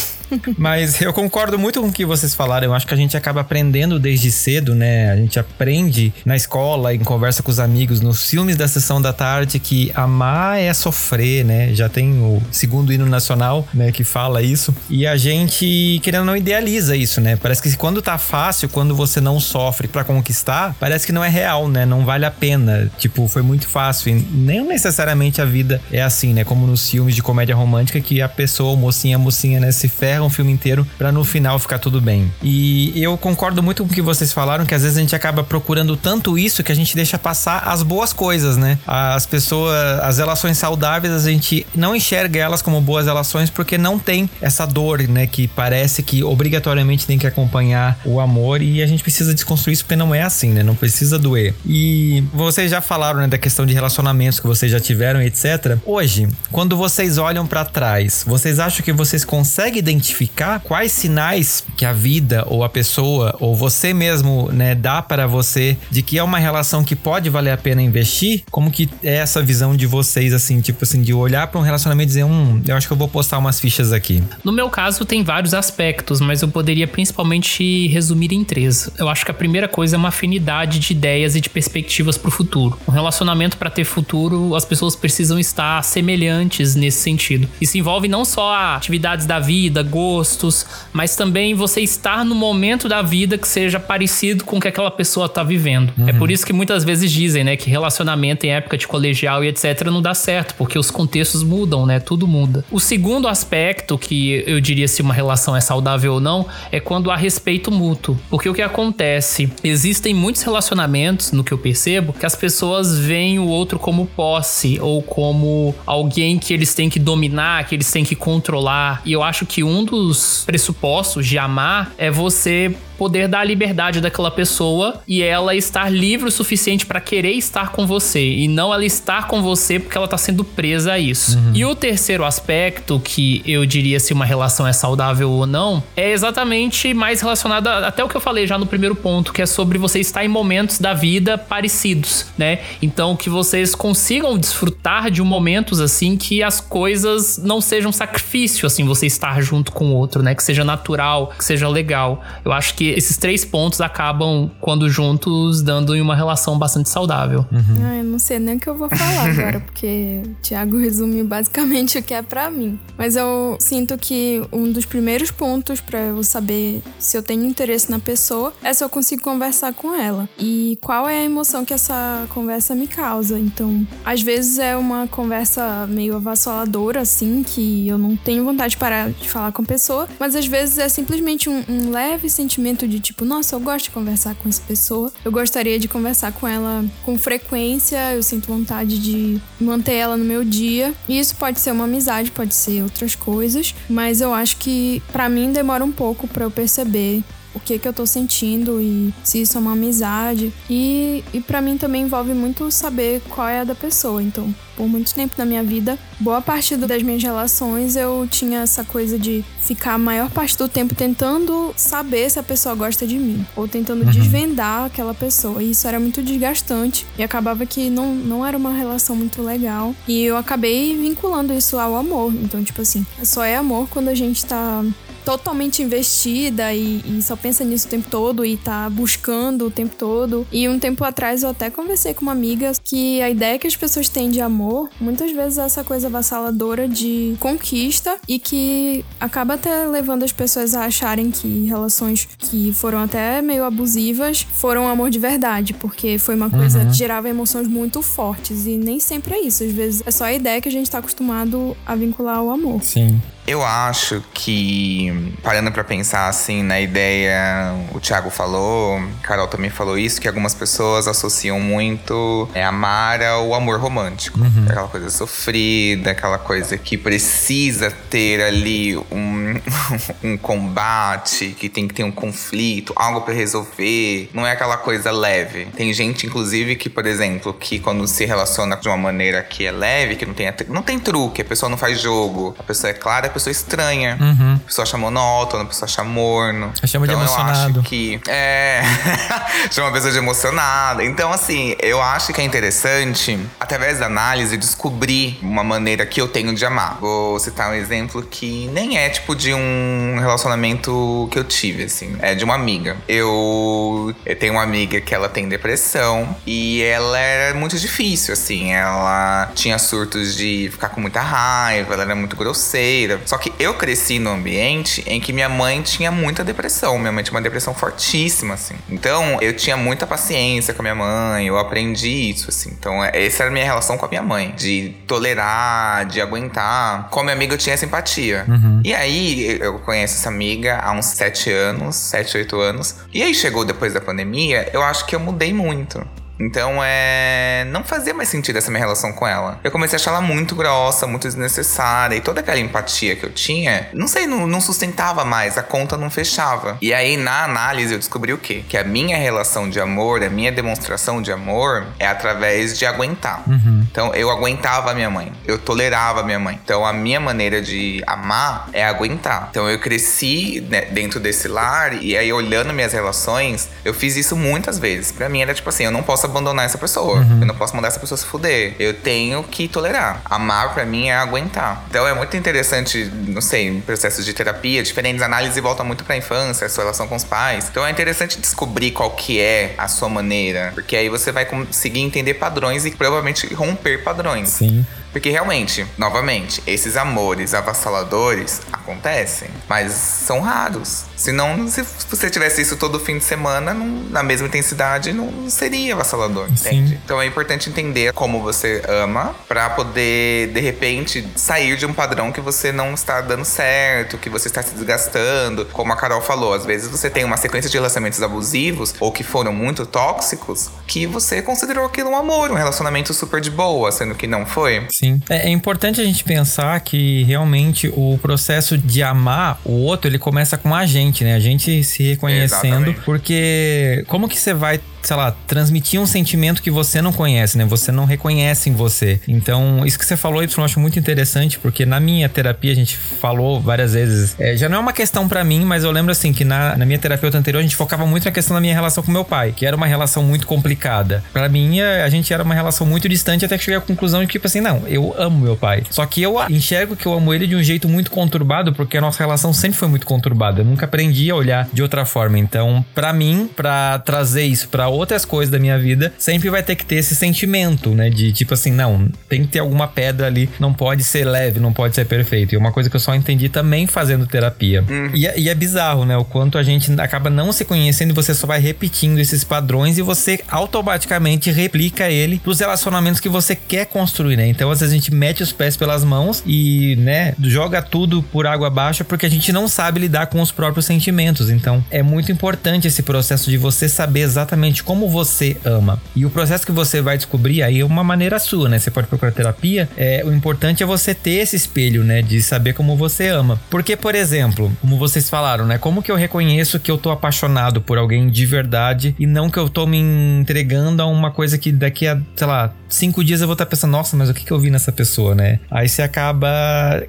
Mas 0.57 1.01
eu 1.01 1.13
concordo 1.13 1.57
muito 1.57 1.81
com 1.81 1.87
o 1.87 1.91
que 1.91 2.05
vocês 2.05 2.35
falaram. 2.35 2.67
Eu 2.67 2.73
acho 2.73 2.85
que 2.85 2.93
a 2.93 2.97
gente 2.97 3.15
acaba 3.15 3.41
aprendendo 3.41 3.99
desde 3.99 4.31
cedo, 4.31 4.75
né? 4.75 5.11
A 5.11 5.15
gente 5.15 5.39
aprende 5.39 6.13
na 6.25 6.35
escola, 6.35 6.93
em 6.93 6.99
conversa 6.99 7.41
com 7.41 7.51
os 7.51 7.59
amigos, 7.59 8.01
nos 8.01 8.29
filmes 8.29 8.55
da 8.55 8.67
sessão 8.67 9.01
da 9.01 9.13
tarde, 9.13 9.59
que 9.59 9.91
amar 9.95 10.59
é 10.59 10.73
sofrer, 10.73 11.43
né? 11.43 11.73
Já 11.73 11.89
tem 11.89 12.11
o 12.21 12.41
segundo 12.51 12.93
hino 12.93 13.05
nacional, 13.05 13.67
né, 13.73 13.91
que 13.91 14.03
fala 14.03 14.41
isso. 14.41 14.73
E 14.89 15.07
a 15.07 15.17
gente, 15.17 15.99
querendo 16.03 16.25
não, 16.25 16.35
idealiza 16.35 16.95
isso, 16.95 17.21
né? 17.21 17.35
Parece 17.35 17.61
que 17.61 17.75
quando 17.75 18.01
tá 18.01 18.17
fácil, 18.17 18.69
quando 18.69 18.95
você 18.95 19.19
não 19.21 19.39
sofre 19.39 19.87
para 19.87 20.03
conquistar, 20.03 20.75
parece 20.79 21.05
que 21.05 21.11
não 21.11 21.23
é 21.23 21.29
real, 21.29 21.67
né? 21.67 21.85
Não 21.85 22.05
vale 22.05 22.25
a 22.25 22.31
pena. 22.31 22.91
Tipo, 22.97 23.27
foi 23.27 23.41
muito 23.41 23.67
fácil. 23.67 24.09
E 24.09 24.13
nem 24.31 24.65
necessariamente 24.65 25.41
a 25.41 25.45
vida 25.45 25.81
é 25.91 26.01
assim, 26.01 26.33
né? 26.33 26.43
Como 26.43 26.67
nos 26.67 26.89
filmes 26.89 27.15
de 27.15 27.23
comédia 27.23 27.55
romântica, 27.55 27.99
que 27.99 28.21
a 28.21 28.29
pessoa, 28.29 28.75
mocinha, 28.75 29.17
mocinha, 29.17 29.59
né, 29.59 29.71
se 29.71 29.87
ferra 29.87 30.18
um 30.21 30.29
filme 30.29 30.51
inteiro 30.51 30.85
para 30.97 31.11
no 31.11 31.23
final 31.23 31.57
ficar 31.59 31.79
tudo 31.79 32.01
bem. 32.01 32.31
E 32.41 32.91
eu 33.01 33.17
concordo 33.17 33.61
muito 33.61 33.83
com 33.83 33.91
o 33.91 33.93
que 33.93 34.01
vocês 34.01 34.31
falaram, 34.33 34.65
que 34.65 34.75
às 34.75 34.83
vezes 34.83 34.97
a 34.97 35.01
gente 35.01 35.15
acaba 35.15 35.43
procurando 35.43 35.95
tanto 35.95 36.37
isso 36.37 36.63
que 36.63 36.71
a 36.71 36.75
gente 36.75 36.95
deixa 36.95 37.17
passar 37.17 37.67
as 37.67 37.83
boas 37.83 38.13
coisas, 38.13 38.57
né? 38.57 38.77
As 38.85 39.25
pessoas, 39.25 39.73
as 40.01 40.17
relações 40.17 40.57
saudáveis, 40.57 41.13
a 41.13 41.29
gente 41.29 41.65
não 41.75 41.95
enxerga 41.95 42.39
elas 42.39 42.61
como 42.61 42.79
boas 42.81 43.05
relações 43.05 43.49
porque 43.49 43.77
não 43.77 43.97
tem 43.97 44.29
essa 44.41 44.65
dor, 44.65 45.01
né? 45.07 45.27
Que 45.27 45.47
parece 45.47 46.03
que 46.03 46.23
obrigatoriamente 46.23 47.05
tem 47.05 47.17
que 47.17 47.27
acompanhar 47.27 47.99
o 48.05 48.19
amor 48.19 48.61
e 48.61 48.81
a 48.81 48.87
gente 48.87 49.03
precisa 49.03 49.33
desconstruir 49.33 49.73
isso 49.73 49.83
porque 49.83 49.95
não 49.95 50.13
é 50.13 50.21
assim, 50.21 50.51
né? 50.51 50.63
Não 50.63 50.75
precisa 50.75 51.17
doer. 51.17 51.53
E 51.65 52.23
vocês 52.33 52.71
já 52.71 52.81
falaram, 52.81 53.19
né, 53.19 53.27
da 53.27 53.37
questão 53.37 53.65
de 53.65 53.73
relacionamentos 53.73 54.39
que 54.39 54.47
vocês 54.47 54.71
já 54.71 54.79
tiveram, 54.79 55.21
etc. 55.21 55.77
Hoje, 55.85 56.27
quando 56.51 56.75
vocês 56.75 57.17
olham 57.17 57.45
para 57.45 57.65
trás, 57.65 58.23
vocês 58.25 58.59
acham 58.59 58.83
que 58.83 58.91
vocês 58.91 59.23
conseguem 59.23 59.79
identificar 59.79 60.08
identificar 60.09 60.59
quais 60.59 60.91
sinais 60.91 61.63
que 61.77 61.85
a 61.85 61.93
vida 61.93 62.43
ou 62.47 62.63
a 62.63 62.69
pessoa 62.69 63.35
ou 63.39 63.55
você 63.55 63.93
mesmo, 63.93 64.49
né, 64.51 64.73
dá 64.75 65.01
para 65.01 65.27
você 65.27 65.77
de 65.89 66.01
que 66.01 66.17
é 66.17 66.23
uma 66.23 66.39
relação 66.39 66.83
que 66.83 66.95
pode 66.95 67.29
valer 67.29 67.51
a 67.51 67.57
pena 67.57 67.81
investir? 67.81 68.43
Como 68.49 68.71
que 68.71 68.89
é 69.03 69.15
essa 69.15 69.41
visão 69.41 69.75
de 69.75 69.85
vocês 69.85 70.33
assim, 70.33 70.61
tipo 70.61 70.83
assim, 70.83 71.01
de 71.01 71.13
olhar 71.13 71.47
para 71.47 71.59
um 71.59 71.63
relacionamento 71.63 72.07
e 72.07 72.07
dizer, 72.07 72.23
hum, 72.23 72.61
eu 72.67 72.75
acho 72.75 72.87
que 72.87 72.93
eu 72.93 72.97
vou 72.97 73.07
postar 73.07 73.37
umas 73.37 73.59
fichas 73.59 73.93
aqui. 73.93 74.23
No 74.43 74.51
meu 74.51 74.69
caso 74.69 75.05
tem 75.05 75.23
vários 75.23 75.53
aspectos, 75.53 76.19
mas 76.19 76.41
eu 76.41 76.47
poderia 76.47 76.87
principalmente 76.87 77.87
resumir 77.87 78.33
em 78.33 78.43
três. 78.43 78.89
Eu 78.97 79.09
acho 79.09 79.23
que 79.23 79.31
a 79.31 79.33
primeira 79.33 79.67
coisa 79.67 79.95
é 79.95 79.97
uma 79.97 80.09
afinidade 80.09 80.79
de 80.79 80.93
ideias 80.93 81.35
e 81.35 81.41
de 81.41 81.49
perspectivas 81.49 82.17
para 82.17 82.29
o 82.29 82.31
futuro. 82.31 82.79
Um 82.87 82.91
relacionamento 82.91 83.57
para 83.57 83.69
ter 83.69 83.83
futuro, 83.83 84.55
as 84.55 84.65
pessoas 84.65 84.95
precisam 84.95 85.39
estar 85.39 85.83
semelhantes 85.83 86.75
nesse 86.75 87.01
sentido. 87.01 87.47
Isso 87.61 87.77
envolve 87.77 88.07
não 88.07 88.25
só 88.25 88.53
atividades 88.75 89.25
da 89.25 89.39
vida, 89.39 89.83
gostos, 89.99 90.65
mas 90.93 91.15
também 91.15 91.53
você 91.53 91.81
estar 91.81 92.23
no 92.23 92.33
momento 92.33 92.87
da 92.87 93.01
vida 93.01 93.37
que 93.37 93.47
seja 93.47 93.79
parecido 93.79 94.45
com 94.45 94.57
o 94.57 94.59
que 94.59 94.67
aquela 94.67 94.91
pessoa 94.91 95.27
tá 95.27 95.43
vivendo. 95.43 95.93
É 95.97 96.01
uhum. 96.01 96.09
É 96.09 96.13
por 96.13 96.31
isso 96.31 96.45
que 96.45 96.53
muitas 96.53 96.83
vezes 96.83 97.11
dizem, 97.11 97.43
né, 97.43 97.57
que 97.57 97.69
relacionamento 97.69 98.45
em 98.45 98.51
época 98.51 98.77
de 98.77 98.87
colegial 98.87 99.43
e 99.43 99.47
etc 99.47 99.87
não 99.91 100.01
dá 100.01 100.13
certo, 100.13 100.55
porque 100.55 100.77
os 100.79 100.89
contextos 100.89 101.43
mudam, 101.43 101.85
né? 101.85 101.99
Tudo 101.99 102.27
muda. 102.27 102.63
O 102.71 102.79
segundo 102.79 103.27
aspecto 103.27 103.97
que 103.97 104.43
eu 104.47 104.61
diria 104.61 104.87
se 104.87 105.01
uma 105.01 105.13
relação 105.13 105.55
é 105.55 105.61
saudável 105.61 106.13
ou 106.13 106.19
não 106.19 106.45
é 106.71 106.79
quando 106.79 107.11
há 107.11 107.15
respeito 107.15 107.71
mútuo. 107.71 108.17
Porque 108.29 108.49
o 108.49 108.53
que 108.53 108.61
acontece? 108.61 109.51
Existem 109.63 110.13
muitos 110.13 110.43
relacionamentos, 110.43 111.31
no 111.31 111.43
que 111.43 111.51
eu 111.51 111.57
percebo, 111.57 112.13
que 112.13 112.25
as 112.25 112.35
pessoas 112.35 112.97
veem 112.97 113.39
o 113.39 113.47
outro 113.47 113.79
como 113.79 114.05
posse 114.05 114.79
ou 114.79 115.01
como 115.01 115.75
alguém 115.85 116.37
que 116.37 116.53
eles 116.53 116.73
têm 116.73 116.89
que 116.89 116.99
dominar, 116.99 117.65
que 117.67 117.75
eles 117.75 117.91
têm 117.91 118.03
que 118.03 118.15
controlar. 118.15 119.01
E 119.05 119.11
eu 119.11 119.23
acho 119.23 119.45
que 119.45 119.63
um 119.63 119.85
dos 119.89 120.43
pressupostos 120.45 121.25
de 121.25 121.37
amar 121.37 121.91
é 121.97 122.11
você 122.11 122.75
poder 122.99 123.29
dar 123.29 123.39
a 123.39 123.43
liberdade 123.45 124.01
daquela 124.01 124.29
pessoa 124.29 125.01
e 125.07 125.23
ela 125.23 125.55
estar 125.55 125.89
livre 125.89 126.27
o 126.27 126.31
suficiente 126.31 126.85
para 126.85 126.99
querer 126.99 127.31
estar 127.31 127.71
com 127.71 127.87
você 127.87 128.21
e 128.21 128.45
não 128.49 128.73
ela 128.73 128.83
estar 128.83 129.25
com 129.25 129.41
você 129.41 129.79
porque 129.79 129.97
ela 129.97 130.07
tá 130.07 130.17
sendo 130.17 130.43
presa 130.43 130.91
a 130.91 130.99
isso. 130.99 131.37
Uhum. 131.37 131.51
E 131.55 131.63
o 131.63 131.73
terceiro 131.73 132.25
aspecto 132.25 132.99
que 132.99 133.41
eu 133.45 133.65
diria 133.65 134.01
se 134.01 134.11
uma 134.11 134.25
relação 134.25 134.67
é 134.67 134.73
saudável 134.73 135.31
ou 135.31 135.47
não 135.47 135.81
é 135.95 136.11
exatamente 136.11 136.93
mais 136.93 137.21
relacionado 137.21 137.67
a, 137.67 137.87
até 137.87 138.03
o 138.03 138.09
que 138.09 138.17
eu 138.17 138.19
falei 138.19 138.45
já 138.45 138.57
no 138.57 138.65
primeiro 138.65 138.95
ponto, 138.95 139.31
que 139.31 139.41
é 139.41 139.45
sobre 139.45 139.77
você 139.77 140.01
estar 140.01 140.25
em 140.25 140.27
momentos 140.27 140.77
da 140.77 140.93
vida 140.93 141.37
parecidos, 141.37 142.25
né? 142.37 142.59
Então 142.81 143.15
que 143.15 143.29
vocês 143.29 143.73
consigam 143.73 144.37
desfrutar 144.37 145.09
de 145.09 145.21
momentos 145.21 145.79
assim 145.79 146.17
que 146.17 146.43
as 146.43 146.59
coisas 146.59 147.37
não 147.37 147.61
sejam 147.61 147.93
sacrifício 147.93 148.67
assim 148.67 148.83
você 148.83 149.05
estar 149.05 149.39
junto 149.41 149.71
com 149.71 149.85
o 149.85 149.93
outro, 149.93 150.21
né? 150.21 150.35
Que 150.35 150.43
seja 150.43 150.65
natural, 150.65 151.31
que 151.37 151.45
seja 151.45 151.69
legal. 151.69 152.21
Eu 152.43 152.51
acho 152.51 152.73
que 152.73 152.88
esses 152.91 153.17
três 153.17 153.43
pontos 153.45 153.81
acabam 153.81 154.49
quando 154.59 154.89
juntos 154.89 155.61
dando 155.61 155.95
em 155.95 156.01
uma 156.01 156.15
relação 156.15 156.57
bastante 156.57 156.89
saudável. 156.89 157.45
Uhum. 157.51 157.85
Ah, 157.85 157.97
eu 157.97 158.03
não 158.03 158.19
sei 158.19 158.39
nem 158.39 158.55
o 158.55 158.59
que 158.59 158.67
eu 158.67 158.75
vou 158.75 158.89
falar 158.89 159.29
agora, 159.29 159.59
porque 159.59 160.21
o 160.25 160.35
Thiago 160.41 160.77
resumiu 160.77 161.25
basicamente 161.25 161.97
o 161.97 162.03
que 162.03 162.13
é 162.13 162.21
para 162.21 162.49
mim. 162.49 162.79
Mas 162.97 163.15
eu 163.15 163.57
sinto 163.59 163.97
que 163.97 164.41
um 164.51 164.71
dos 164.71 164.85
primeiros 164.85 165.31
pontos 165.31 165.79
para 165.79 165.99
eu 165.99 166.23
saber 166.23 166.81
se 166.97 167.17
eu 167.17 167.23
tenho 167.23 167.45
interesse 167.45 167.89
na 167.89 167.99
pessoa 167.99 168.53
é 168.63 168.73
se 168.73 168.83
eu 168.83 168.89
consigo 168.89 169.21
conversar 169.21 169.73
com 169.73 169.95
ela 169.95 170.27
e 170.37 170.77
qual 170.81 171.07
é 171.07 171.21
a 171.21 171.25
emoção 171.25 171.65
que 171.65 171.73
essa 171.73 172.25
conversa 172.29 172.75
me 172.75 172.87
causa. 172.87 173.39
Então, 173.39 173.85
às 174.03 174.21
vezes 174.21 174.59
é 174.59 174.75
uma 174.75 175.07
conversa 175.07 175.87
meio 175.87 176.15
avassaladora, 176.15 177.01
assim, 177.01 177.43
que 177.43 177.87
eu 177.87 177.97
não 177.97 178.15
tenho 178.15 178.43
vontade 178.43 178.71
de 178.71 178.77
parar 178.77 179.09
de 179.09 179.29
falar 179.29 179.51
com 179.51 179.61
a 179.61 179.65
pessoa, 179.65 180.07
mas 180.19 180.35
às 180.35 180.45
vezes 180.45 180.77
é 180.77 180.89
simplesmente 180.89 181.49
um, 181.49 181.63
um 181.67 181.91
leve 181.91 182.29
sentimento 182.29 182.78
de 182.87 182.99
tipo, 182.99 183.25
nossa, 183.25 183.55
eu 183.55 183.59
gosto 183.59 183.85
de 183.85 183.91
conversar 183.91 184.35
com 184.35 184.47
essa 184.49 184.61
pessoa, 184.61 185.11
eu 185.23 185.31
gostaria 185.31 185.79
de 185.79 185.87
conversar 185.87 186.31
com 186.31 186.47
ela 186.47 186.85
com 187.03 187.17
frequência, 187.17 188.13
eu 188.13 188.23
sinto 188.23 188.47
vontade 188.47 188.99
de 188.99 189.39
manter 189.59 189.93
ela 189.93 190.17
no 190.17 190.25
meu 190.25 190.43
dia. 190.43 190.93
E 191.07 191.19
isso 191.19 191.35
pode 191.35 191.59
ser 191.59 191.71
uma 191.71 191.85
amizade, 191.85 192.31
pode 192.31 192.53
ser 192.55 192.83
outras 192.83 193.15
coisas, 193.15 193.75
mas 193.89 194.21
eu 194.21 194.33
acho 194.33 194.57
que 194.57 195.01
para 195.11 195.29
mim 195.29 195.51
demora 195.51 195.83
um 195.83 195.91
pouco 195.91 196.27
para 196.27 196.45
eu 196.45 196.51
perceber 196.51 197.23
o 197.59 197.65
que 197.65 197.77
que 197.77 197.87
eu 197.87 197.93
tô 197.93 198.05
sentindo 198.05 198.81
e 198.81 199.13
se 199.23 199.41
isso 199.41 199.57
é 199.57 199.61
uma 199.61 199.73
amizade. 199.73 200.51
E, 200.69 201.23
e 201.33 201.41
para 201.41 201.61
mim 201.61 201.77
também 201.77 202.03
envolve 202.03 202.33
muito 202.33 202.71
saber 202.71 203.21
qual 203.29 203.47
é 203.47 203.59
a 203.59 203.63
da 203.63 203.75
pessoa. 203.75 204.23
Então, 204.23 204.53
por 204.75 204.87
muito 204.87 205.13
tempo 205.13 205.35
na 205.37 205.45
minha 205.45 205.61
vida, 205.61 205.99
boa 206.19 206.41
parte 206.41 206.77
das 206.77 207.03
minhas 207.03 207.21
relações 207.21 207.97
eu 207.97 208.25
tinha 208.31 208.61
essa 208.61 208.83
coisa 208.83 209.19
de 209.19 209.43
ficar 209.59 209.95
a 209.95 209.97
maior 209.97 210.29
parte 210.29 210.57
do 210.57 210.69
tempo 210.69 210.95
tentando 210.95 211.73
saber 211.75 212.29
se 212.31 212.39
a 212.39 212.43
pessoa 212.43 212.73
gosta 212.75 213.05
de 213.05 213.17
mim 213.17 213.45
ou 213.55 213.67
tentando 213.67 214.05
uhum. 214.05 214.09
desvendar 214.09 214.85
aquela 214.85 215.13
pessoa. 215.13 215.61
E 215.61 215.71
isso 215.71 215.85
era 215.87 215.99
muito 215.99 216.23
desgastante 216.23 217.05
e 217.17 217.23
acabava 217.23 217.65
que 217.65 217.89
não, 217.89 218.15
não 218.15 218.45
era 218.45 218.57
uma 218.57 218.71
relação 218.71 219.15
muito 219.15 219.41
legal. 219.41 219.93
E 220.07 220.23
eu 220.23 220.37
acabei 220.37 220.97
vinculando 220.97 221.53
isso 221.53 221.77
ao 221.77 221.95
amor. 221.97 222.33
Então, 222.33 222.63
tipo 222.63 222.81
assim, 222.81 223.05
só 223.21 223.43
é 223.43 223.57
amor 223.57 223.89
quando 223.89 224.07
a 224.07 224.15
gente 224.15 224.45
tá 224.45 224.83
totalmente 225.29 225.83
investida 225.83 226.73
e, 226.73 227.03
e, 227.05 227.21
só 227.21 227.35
pensa 227.35 227.63
nisso 227.63 227.85
o 227.85 227.89
tempo 227.89 228.09
todo 228.09 228.43
e 228.43 228.57
tá 228.57 228.89
buscando 228.89 229.67
o 229.67 229.69
tempo 229.69 229.95
todo. 229.95 230.47
E 230.51 230.67
um 230.67 230.79
tempo 230.79 231.03
atrás 231.03 231.43
eu 231.43 231.49
até 231.49 231.69
conversei 231.69 232.15
com 232.15 232.23
uma 232.23 232.31
amiga 232.31 232.71
que 232.83 233.21
a 233.21 233.29
ideia 233.29 233.59
que 233.59 233.67
as 233.67 233.75
pessoas 233.75 234.09
têm 234.09 234.31
de 234.31 234.41
amor 234.41 234.89
muitas 234.99 235.31
vezes 235.31 235.59
é 235.59 235.65
essa 235.65 235.83
coisa 235.83 236.07
avassaladora 236.07 236.87
de 236.87 237.35
conquista 237.39 238.17
e 238.27 238.39
que 238.39 239.05
acaba 239.19 239.53
até 239.53 239.85
levando 239.85 240.23
as 240.23 240.31
pessoas 240.31 240.73
a 240.73 240.85
acharem 240.85 241.29
que 241.29 241.65
relações 241.65 242.27
que 242.39 242.73
foram 242.73 242.97
até 242.97 243.39
meio 243.39 243.63
abusivas 243.65 244.47
foram 244.53 244.87
amor 244.87 245.11
de 245.11 245.19
verdade, 245.19 245.75
porque 245.75 246.17
foi 246.17 246.33
uma 246.33 246.49
coisa 246.49 246.79
uhum. 246.79 246.87
que 246.87 246.93
gerava 246.93 247.29
emoções 247.29 247.67
muito 247.67 248.01
fortes 248.01 248.65
e 248.65 248.77
nem 248.77 248.99
sempre 248.99 249.35
é 249.35 249.41
isso. 249.41 249.63
Às 249.63 249.71
vezes 249.71 250.03
é 250.07 250.09
só 250.09 250.23
a 250.23 250.33
ideia 250.33 250.59
que 250.59 250.69
a 250.69 250.71
gente 250.71 250.89
tá 250.89 250.97
acostumado 250.97 251.77
a 251.85 251.93
vincular 251.93 252.37
ao 252.37 252.49
amor. 252.49 252.81
Sim. 252.81 253.21
Eu 253.49 253.65
acho 253.65 254.23
que, 254.31 255.33
parando 255.41 255.71
para 255.71 255.83
pensar 255.83 256.27
assim 256.27 256.61
na 256.61 256.79
ideia, 256.79 257.73
o 257.91 257.99
Thiago 257.99 258.29
falou, 258.29 259.01
Carol 259.23 259.47
também 259.47 259.71
falou 259.71 259.97
isso, 259.97 260.21
que 260.21 260.27
algumas 260.27 260.53
pessoas 260.53 261.07
associam 261.07 261.59
muito 261.59 262.47
é, 262.53 262.63
amar 262.63 263.23
ao 263.23 263.55
amor 263.55 263.79
romântico. 263.79 264.39
Uhum. 264.39 264.67
Aquela 264.69 264.87
coisa 264.87 265.09
sofrida, 265.09 266.11
aquela 266.11 266.37
coisa 266.37 266.77
que 266.77 266.95
precisa 266.95 267.89
ter 267.89 268.39
ali 268.39 268.95
um, 268.95 269.55
um 270.23 270.37
combate, 270.37 271.55
que 271.59 271.67
tem 271.69 271.87
que 271.87 271.95
ter 271.95 272.03
um 272.03 272.11
conflito, 272.11 272.93
algo 272.95 273.21
para 273.21 273.33
resolver. 273.33 274.29
Não 274.31 274.45
é 274.45 274.51
aquela 274.51 274.77
coisa 274.77 275.09
leve. 275.09 275.65
Tem 275.75 275.91
gente, 275.91 276.27
inclusive, 276.27 276.75
que, 276.75 276.87
por 276.87 277.07
exemplo, 277.07 277.51
que 277.51 277.79
quando 277.79 278.07
se 278.07 278.25
relaciona 278.25 278.75
de 278.77 278.87
uma 278.87 278.97
maneira 278.97 279.41
que 279.41 279.65
é 279.65 279.71
leve, 279.71 280.17
que 280.17 280.25
não 280.27 280.35
tem, 280.35 280.53
não 280.67 280.83
tem 280.83 280.99
truque, 280.99 281.41
a 281.41 281.45
pessoa 281.45 281.67
não 281.67 281.77
faz 281.77 281.99
jogo, 281.99 282.55
a 282.59 282.61
pessoa 282.61 282.91
é 282.91 282.93
clara, 282.93 283.25
a 283.25 283.29
pessoa 283.29 283.38
estranha. 283.47 284.17
Uhum. 284.19 284.55
A 284.55 284.67
pessoa 284.67 284.83
acha 284.83 284.97
monótono, 284.97 285.63
a 285.63 285.65
pessoa 285.65 285.87
acha 285.87 286.03
morno. 286.03 286.73
Eu 286.81 286.87
chamo 286.87 287.05
então, 287.05 287.17
de 287.17 287.23
emocionado. 287.23 287.75
Eu 287.75 287.81
acho 287.81 287.89
que. 287.89 288.19
É. 288.27 288.81
chama 289.71 289.89
a 289.89 289.91
pessoa 289.91 290.11
de 290.11 290.17
emocionada. 290.17 291.03
Então, 291.03 291.31
assim, 291.31 291.75
eu 291.79 292.01
acho 292.01 292.33
que 292.33 292.41
é 292.41 292.43
interessante, 292.43 293.39
através 293.59 293.99
da 293.99 294.07
análise, 294.07 294.57
descobrir 294.57 295.39
uma 295.41 295.63
maneira 295.63 296.05
que 296.05 296.19
eu 296.19 296.27
tenho 296.27 296.53
de 296.53 296.65
amar. 296.65 296.97
Vou 296.99 297.39
citar 297.39 297.69
um 297.71 297.73
exemplo 297.73 298.23
que 298.23 298.67
nem 298.73 298.97
é 298.97 299.09
tipo 299.09 299.35
de 299.35 299.53
um 299.53 300.17
relacionamento 300.19 301.27
que 301.31 301.37
eu 301.39 301.43
tive, 301.43 301.83
assim. 301.83 302.15
É 302.19 302.35
de 302.35 302.43
uma 302.43 302.55
amiga. 302.55 302.97
Eu, 303.07 304.13
eu 304.25 304.35
tenho 304.35 304.53
uma 304.53 304.63
amiga 304.63 304.99
que 305.01 305.13
ela 305.13 305.29
tem 305.29 305.47
depressão 305.47 306.35
e 306.45 306.81
ela 306.81 307.17
era 307.19 307.57
muito 307.57 307.77
difícil, 307.77 308.33
assim. 308.33 308.71
Ela 308.71 309.51
tinha 309.55 309.77
surtos 309.77 310.35
de 310.35 310.69
ficar 310.71 310.89
com 310.89 311.01
muita 311.01 311.21
raiva, 311.21 311.93
ela 311.93 312.03
era 312.03 312.15
muito 312.15 312.35
grosseira. 312.35 313.18
Só 313.25 313.37
que 313.37 313.51
eu 313.59 313.73
cresci 313.73 314.19
num 314.19 314.31
ambiente 314.31 315.03
em 315.07 315.19
que 315.19 315.31
minha 315.31 315.49
mãe 315.49 315.81
tinha 315.81 316.11
muita 316.11 316.43
depressão. 316.43 316.97
Minha 316.97 317.11
mãe 317.11 317.23
tinha 317.23 317.35
uma 317.35 317.41
depressão 317.41 317.73
fortíssima, 317.73 318.53
assim. 318.53 318.75
Então, 318.89 319.37
eu 319.41 319.55
tinha 319.55 319.77
muita 319.77 320.05
paciência 320.05 320.73
com 320.73 320.81
a 320.81 320.83
minha 320.83 320.95
mãe, 320.95 321.47
eu 321.47 321.57
aprendi 321.57 322.29
isso, 322.29 322.49
assim. 322.49 322.71
Então, 322.77 323.03
é, 323.03 323.11
essa 323.25 323.43
era 323.43 323.51
a 323.51 323.53
minha 323.53 323.65
relação 323.65 323.97
com 323.97 324.05
a 324.05 324.09
minha 324.09 324.23
mãe. 324.23 324.53
De 324.57 324.95
tolerar, 325.07 326.05
de 326.05 326.21
aguentar. 326.21 327.09
Com 327.09 327.21
a 327.21 327.23
minha 327.23 327.35
amiga, 327.35 327.53
eu 327.53 327.57
tinha 327.57 327.77
simpatia. 327.77 328.45
Uhum. 328.47 328.81
E 328.83 328.93
aí, 328.93 329.59
eu 329.61 329.79
conheço 329.79 330.15
essa 330.15 330.29
amiga 330.29 330.79
há 330.79 330.91
uns 330.91 331.05
sete 331.05 331.51
anos, 331.51 331.95
sete, 331.95 332.37
oito 332.37 332.59
anos. 332.59 332.95
E 333.13 333.21
aí, 333.21 333.33
chegou 333.33 333.65
depois 333.65 333.93
da 333.93 334.01
pandemia, 334.01 334.69
eu 334.73 334.81
acho 334.81 335.05
que 335.05 335.15
eu 335.15 335.19
mudei 335.19 335.53
muito. 335.53 336.05
Então, 336.39 336.79
é. 336.83 337.65
Não 337.69 337.83
fazia 337.83 338.13
mais 338.13 338.29
sentido 338.29 338.57
essa 338.57 338.71
minha 338.71 338.79
relação 338.79 339.11
com 339.11 339.27
ela. 339.27 339.59
Eu 339.63 339.71
comecei 339.71 339.97
a 339.97 339.99
achar 339.99 340.11
ela 340.11 340.21
muito 340.21 340.55
grossa, 340.55 341.05
muito 341.05 341.27
desnecessária. 341.27 342.15
E 342.15 342.21
toda 342.21 342.39
aquela 342.39 342.59
empatia 342.59 343.15
que 343.15 343.25
eu 343.25 343.29
tinha, 343.29 343.89
não 343.93 344.07
sei, 344.07 344.25
não, 344.25 344.47
não 344.47 344.61
sustentava 344.61 345.25
mais. 345.25 345.57
A 345.57 345.63
conta 345.63 345.97
não 345.97 346.09
fechava. 346.09 346.77
E 346.81 346.93
aí, 346.93 347.17
na 347.17 347.43
análise, 347.43 347.93
eu 347.93 347.99
descobri 347.99 348.31
o 348.31 348.37
quê? 348.37 348.63
Que 348.67 348.77
a 348.77 348.83
minha 348.83 349.17
relação 349.17 349.69
de 349.69 349.79
amor, 349.79 350.23
a 350.23 350.29
minha 350.29 350.51
demonstração 350.51 351.21
de 351.21 351.31
amor 351.31 351.85
é 351.99 352.07
através 352.07 352.77
de 352.77 352.85
aguentar. 352.85 353.43
Uhum. 353.47 353.85
Então, 353.91 354.13
eu 354.15 354.29
aguentava 354.29 354.91
a 354.91 354.93
minha 354.93 355.09
mãe. 355.09 355.33
Eu 355.45 355.59
tolerava 355.59 356.21
a 356.21 356.23
minha 356.23 356.39
mãe. 356.39 356.59
Então, 356.63 356.85
a 356.85 356.93
minha 356.93 357.19
maneira 357.19 357.61
de 357.61 358.01
amar 358.07 358.69
é 358.71 358.85
aguentar. 358.85 359.47
Então, 359.51 359.69
eu 359.69 359.79
cresci 359.79 360.65
né, 360.69 360.85
dentro 360.85 361.19
desse 361.19 361.47
lar. 361.47 362.01
E 362.01 362.15
aí, 362.15 362.31
olhando 362.31 362.73
minhas 362.73 362.93
relações, 362.93 363.69
eu 363.83 363.93
fiz 363.93 364.15
isso 364.15 364.35
muitas 364.35 364.79
vezes. 364.79 365.11
Para 365.11 365.27
mim, 365.27 365.41
era 365.41 365.53
tipo 365.53 365.67
assim: 365.67 365.83
eu 365.83 365.91
não 365.91 366.03
posso 366.03 366.28
abandonar 366.29 366.65
essa 366.65 366.77
pessoa. 366.77 367.19
Uhum. 367.19 367.39
Eu 367.41 367.47
não 367.47 367.55
posso 367.55 367.75
mandar 367.75 367.89
essa 367.89 367.99
pessoa 367.99 368.17
se 368.17 368.25
fuder. 368.25 368.75
Eu 368.79 368.93
tenho 368.93 369.43
que 369.43 369.67
tolerar. 369.67 370.21
Amar 370.25 370.73
para 370.73 370.85
mim 370.85 371.09
é 371.09 371.15
aguentar. 371.15 371.83
Então 371.89 372.07
é 372.07 372.13
muito 372.13 372.35
interessante, 372.37 373.11
não 373.27 373.41
sei, 373.41 373.81
processos 373.81 374.25
de 374.25 374.33
terapia, 374.33 374.81
diferentes 374.83 375.21
análises 375.21 375.61
volta 375.61 375.83
muito 375.83 376.03
pra 376.03 376.15
infância, 376.15 376.67
a 376.67 376.69
sua 376.69 376.83
relação 376.83 377.07
com 377.07 377.15
os 377.15 377.23
pais. 377.23 377.67
Então 377.69 377.85
é 377.85 377.91
interessante 377.91 378.39
descobrir 378.39 378.91
qual 378.91 379.11
que 379.11 379.39
é 379.39 379.75
a 379.77 379.87
sua 379.87 380.09
maneira, 380.09 380.71
porque 380.73 380.95
aí 380.95 381.09
você 381.09 381.31
vai 381.31 381.45
conseguir 381.45 382.01
entender 382.01 382.35
padrões 382.35 382.85
e 382.85 382.91
provavelmente 382.91 383.53
romper 383.53 384.03
padrões. 384.03 384.49
Sim. 384.49 384.85
Porque 385.11 385.29
realmente, 385.29 385.85
novamente, 385.97 386.61
esses 386.67 386.95
amores 386.95 387.53
avassaladores 387.53 388.61
acontecem, 388.71 389.49
mas 389.67 389.91
são 389.91 390.39
raros. 390.41 391.05
Senão, 391.19 391.67
se 391.67 391.83
você 392.09 392.29
tivesse 392.29 392.61
isso 392.61 392.77
todo 392.77 392.97
fim 392.97 393.17
de 393.17 393.25
semana, 393.25 393.73
não, 393.73 393.85
na 394.09 394.23
mesma 394.23 394.47
intensidade, 394.47 395.11
não 395.11 395.49
seria 395.49 395.93
avassalador, 395.93 396.47
entende? 396.49 396.91
Sim. 396.91 396.99
Então 397.03 397.21
é 397.21 397.25
importante 397.25 397.69
entender 397.69 398.13
como 398.13 398.41
você 398.41 398.81
ama 398.87 399.35
para 399.47 399.69
poder, 399.71 400.47
de 400.53 400.61
repente, 400.61 401.27
sair 401.35 401.75
de 401.75 401.85
um 401.85 401.93
padrão 401.93 402.31
que 402.31 402.39
você 402.39 402.71
não 402.71 402.93
está 402.93 403.19
dando 403.19 403.43
certo, 403.43 404.17
que 404.17 404.29
você 404.29 404.47
está 404.47 404.63
se 404.63 404.73
desgastando. 404.73 405.65
Como 405.65 405.91
a 405.91 405.95
Carol 405.97 406.21
falou, 406.21 406.53
às 406.53 406.65
vezes 406.65 406.89
você 406.89 407.09
tem 407.09 407.25
uma 407.25 407.35
sequência 407.35 407.69
de 407.69 407.75
relacionamentos 407.75 408.23
abusivos 408.23 408.95
ou 408.99 409.11
que 409.11 409.23
foram 409.23 409.51
muito 409.51 409.85
tóxicos 409.85 410.69
que 410.87 411.05
você 411.05 411.41
considerou 411.41 411.85
aquilo 411.85 412.11
um 412.11 412.15
amor, 412.15 412.49
um 412.49 412.55
relacionamento 412.55 413.13
super 413.13 413.41
de 413.41 413.51
boa, 413.51 413.91
sendo 413.91 414.15
que 414.15 414.25
não 414.25 414.45
foi. 414.45 414.85
Sim. 414.89 415.21
É, 415.29 415.47
é 415.47 415.49
importante 415.49 415.99
a 415.99 416.03
gente 416.03 416.23
pensar 416.23 416.79
que 416.79 417.23
realmente 417.23 417.91
o 417.95 418.17
processo 418.21 418.77
de 418.77 419.03
amar 419.03 419.59
o 419.65 419.71
outro, 419.71 420.09
ele 420.09 420.19
começa 420.19 420.57
com 420.57 420.73
a 420.73 420.85
gente, 420.85 421.08
né? 421.23 421.35
A 421.35 421.39
gente 421.39 421.83
se 421.83 422.03
reconhecendo, 422.03 422.65
Exatamente. 422.65 423.01
porque 423.01 424.03
como 424.07 424.27
que 424.27 424.37
você 424.37 424.53
vai 424.53 424.79
sei 425.01 425.15
lá, 425.15 425.31
transmitir 425.47 425.99
um 425.99 426.05
sentimento 426.05 426.61
que 426.61 426.71
você 426.71 427.01
não 427.01 427.11
conhece, 427.11 427.57
né? 427.57 427.65
Você 427.65 427.91
não 427.91 428.05
reconhece 428.05 428.69
em 428.69 428.73
você. 428.73 429.19
Então, 429.27 429.85
isso 429.85 429.97
que 429.97 430.05
você 430.05 430.17
falou, 430.17 430.43
Y, 430.43 430.57
eu 430.57 430.65
acho 430.65 430.79
muito 430.79 430.99
interessante, 430.99 431.59
porque 431.59 431.85
na 431.85 431.99
minha 431.99 432.27
terapia 432.27 432.71
a 432.71 432.75
gente 432.75 432.97
falou 432.97 433.59
várias 433.61 433.93
vezes. 433.93 434.35
É, 434.39 434.55
já 434.55 434.67
não 434.69 434.77
é 434.77 434.79
uma 434.79 434.93
questão 434.93 435.27
para 435.27 435.43
mim, 435.43 435.63
mas 435.65 435.83
eu 435.83 435.91
lembro 435.91 436.11
assim 436.11 436.33
que 436.33 436.43
na, 436.43 436.77
na 436.77 436.85
minha 436.85 436.99
terapeuta 436.99 437.37
anterior 437.37 437.59
a 437.59 437.63
gente 437.63 437.75
focava 437.75 438.05
muito 438.05 438.25
na 438.25 438.31
questão 438.31 438.55
da 438.55 438.61
minha 438.61 438.73
relação 438.73 439.03
com 439.03 439.11
meu 439.11 439.25
pai, 439.25 439.53
que 439.55 439.65
era 439.65 439.75
uma 439.75 439.87
relação 439.87 440.23
muito 440.23 440.45
complicada. 440.45 441.23
Para 441.31 441.47
mim, 441.49 441.79
a 441.79 442.09
gente 442.09 442.33
era 442.33 442.43
uma 442.43 442.53
relação 442.53 442.85
muito 442.85 443.07
distante 443.07 443.45
até 443.45 443.57
que 443.57 443.63
cheguei 443.63 443.77
à 443.77 443.81
conclusão 443.81 444.21
de 444.21 444.27
que, 444.27 444.33
tipo 444.33 444.47
assim, 444.47 444.59
não, 444.59 444.83
eu 444.87 445.15
amo 445.17 445.39
meu 445.39 445.55
pai. 445.55 445.83
Só 445.89 446.05
que 446.05 446.21
eu 446.21 446.37
enxergo 446.49 446.95
que 446.95 447.05
eu 447.05 447.13
amo 447.13 447.33
ele 447.33 447.47
de 447.47 447.55
um 447.55 447.63
jeito 447.63 447.87
muito 447.87 448.11
conturbado, 448.11 448.73
porque 448.73 448.97
a 448.97 449.01
nossa 449.01 449.19
relação 449.19 449.53
sempre 449.53 449.77
foi 449.77 449.87
muito 449.87 450.05
conturbada. 450.05 450.61
Eu 450.61 450.65
nunca 450.65 450.85
aprendi 450.85 451.29
a 451.29 451.35
olhar 451.35 451.67
de 451.71 451.81
outra 451.81 452.05
forma. 452.05 452.37
Então, 452.37 452.83
para 452.93 453.13
mim, 453.13 453.49
para 453.55 453.99
trazer 453.99 454.43
isso 454.43 454.67
para 454.69 454.88
outras 454.89 455.25
coisas 455.25 455.51
da 455.51 455.59
minha 455.59 455.77
vida, 455.77 456.11
sempre 456.17 456.49
vai 456.49 456.61
ter 456.63 456.75
que 456.75 456.85
ter 456.85 456.95
esse 456.95 457.15
sentimento, 457.15 457.89
né? 457.91 458.09
De 458.09 458.31
tipo 458.31 458.53
assim, 458.53 458.71
não, 458.71 459.07
tem 459.27 459.41
que 459.41 459.47
ter 459.49 459.59
alguma 459.59 459.87
pedra 459.87 460.27
ali, 460.27 460.49
não 460.59 460.73
pode 460.73 461.03
ser 461.03 461.25
leve, 461.25 461.59
não 461.59 461.71
pode 461.73 461.95
ser 461.95 462.05
perfeito. 462.05 462.53
E 462.53 462.55
é 462.55 462.59
uma 462.59 462.71
coisa 462.71 462.89
que 462.89 462.95
eu 462.95 462.99
só 462.99 463.13
entendi 463.15 463.49
também 463.49 463.87
fazendo 463.87 464.25
terapia. 464.27 464.83
E, 465.13 465.25
é- 465.27 465.39
e 465.39 465.49
é 465.49 465.55
bizarro, 465.55 466.05
né? 466.05 466.17
O 466.17 466.25
quanto 466.25 466.57
a 466.57 466.63
gente 466.63 466.91
acaba 466.99 467.29
não 467.29 467.51
se 467.51 467.65
conhecendo 467.65 468.11
e 468.11 468.13
você 468.13 468.33
só 468.33 468.45
vai 468.47 468.59
repetindo 468.59 469.19
esses 469.19 469.43
padrões 469.43 469.97
e 469.97 470.01
você 470.01 470.39
automaticamente 470.49 471.51
replica 471.51 472.09
ele 472.09 472.39
pros 472.39 472.59
relacionamentos 472.59 473.19
que 473.19 473.29
você 473.29 473.55
quer 473.55 473.85
construir, 473.85 474.37
né? 474.37 474.47
Então, 474.47 474.71
às 474.71 474.79
vezes 474.79 474.93
a 474.93 474.95
gente 474.95 475.13
mete 475.13 475.43
os 475.43 475.51
pés 475.51 475.75
pelas 475.75 476.03
mãos 476.03 476.41
e, 476.45 476.95
né, 476.97 477.33
joga 477.41 477.81
tudo 477.81 478.23
por 478.23 478.47
água 478.47 478.67
abaixo 478.67 479.03
porque 479.03 479.25
a 479.25 479.29
gente 479.29 479.51
não 479.51 479.67
sabe 479.67 479.99
lidar 479.99 480.27
com 480.27 480.41
os 480.41 480.51
próprios 480.51 480.85
sentimentos. 480.85 481.49
Então, 481.49 481.83
é 481.91 482.01
muito 482.01 482.31
importante 482.31 482.87
esse 482.87 483.03
processo 483.03 483.49
de 483.49 483.57
você 483.57 483.89
saber 483.89 484.21
exatamente 484.21 484.78
como 484.81 485.09
você 485.09 485.57
ama. 485.63 486.01
E 486.15 486.25
o 486.25 486.29
processo 486.29 486.65
que 486.65 486.71
você 486.71 487.01
vai 487.01 487.17
descobrir 487.17 487.63
aí 487.63 487.79
é 487.79 487.85
uma 487.85 488.03
maneira 488.03 488.39
sua, 488.39 488.69
né? 488.69 488.79
Você 488.79 488.91
pode 488.91 489.07
procurar 489.07 489.31
terapia. 489.31 489.89
É, 489.97 490.23
o 490.25 490.31
importante 490.33 490.83
é 490.83 490.85
você 490.85 491.13
ter 491.13 491.39
esse 491.39 491.55
espelho, 491.55 492.03
né? 492.03 492.21
De 492.21 492.41
saber 492.41 492.73
como 492.73 492.95
você 492.95 493.27
ama. 493.27 493.59
Porque, 493.69 493.95
por 493.95 494.15
exemplo, 494.15 494.71
como 494.81 494.97
vocês 494.97 495.29
falaram, 495.29 495.65
né? 495.65 495.77
Como 495.77 496.01
que 496.01 496.11
eu 496.11 496.15
reconheço 496.15 496.79
que 496.79 496.91
eu 496.91 496.97
tô 496.97 497.11
apaixonado 497.11 497.81
por 497.81 497.97
alguém 497.97 498.29
de 498.29 498.45
verdade 498.45 499.15
e 499.19 499.25
não 499.25 499.49
que 499.49 499.57
eu 499.57 499.69
tô 499.69 499.85
me 499.85 499.97
entregando 499.97 501.01
a 501.01 501.05
uma 501.05 501.31
coisa 501.31 501.57
que 501.57 501.71
daqui 501.71 502.07
a, 502.07 502.19
sei 502.35 502.47
lá, 502.47 502.73
cinco 502.87 503.23
dias 503.23 503.41
eu 503.41 503.47
vou 503.47 503.53
estar 503.53 503.65
pensando, 503.65 503.91
nossa, 503.91 504.17
mas 504.17 504.29
o 504.29 504.33
que, 504.33 504.43
que 504.43 504.51
eu 504.51 504.59
vi 504.59 504.69
nessa 504.69 504.91
pessoa, 504.91 505.35
né? 505.35 505.59
Aí 505.69 505.87
você 505.87 506.01
acaba 506.01 506.49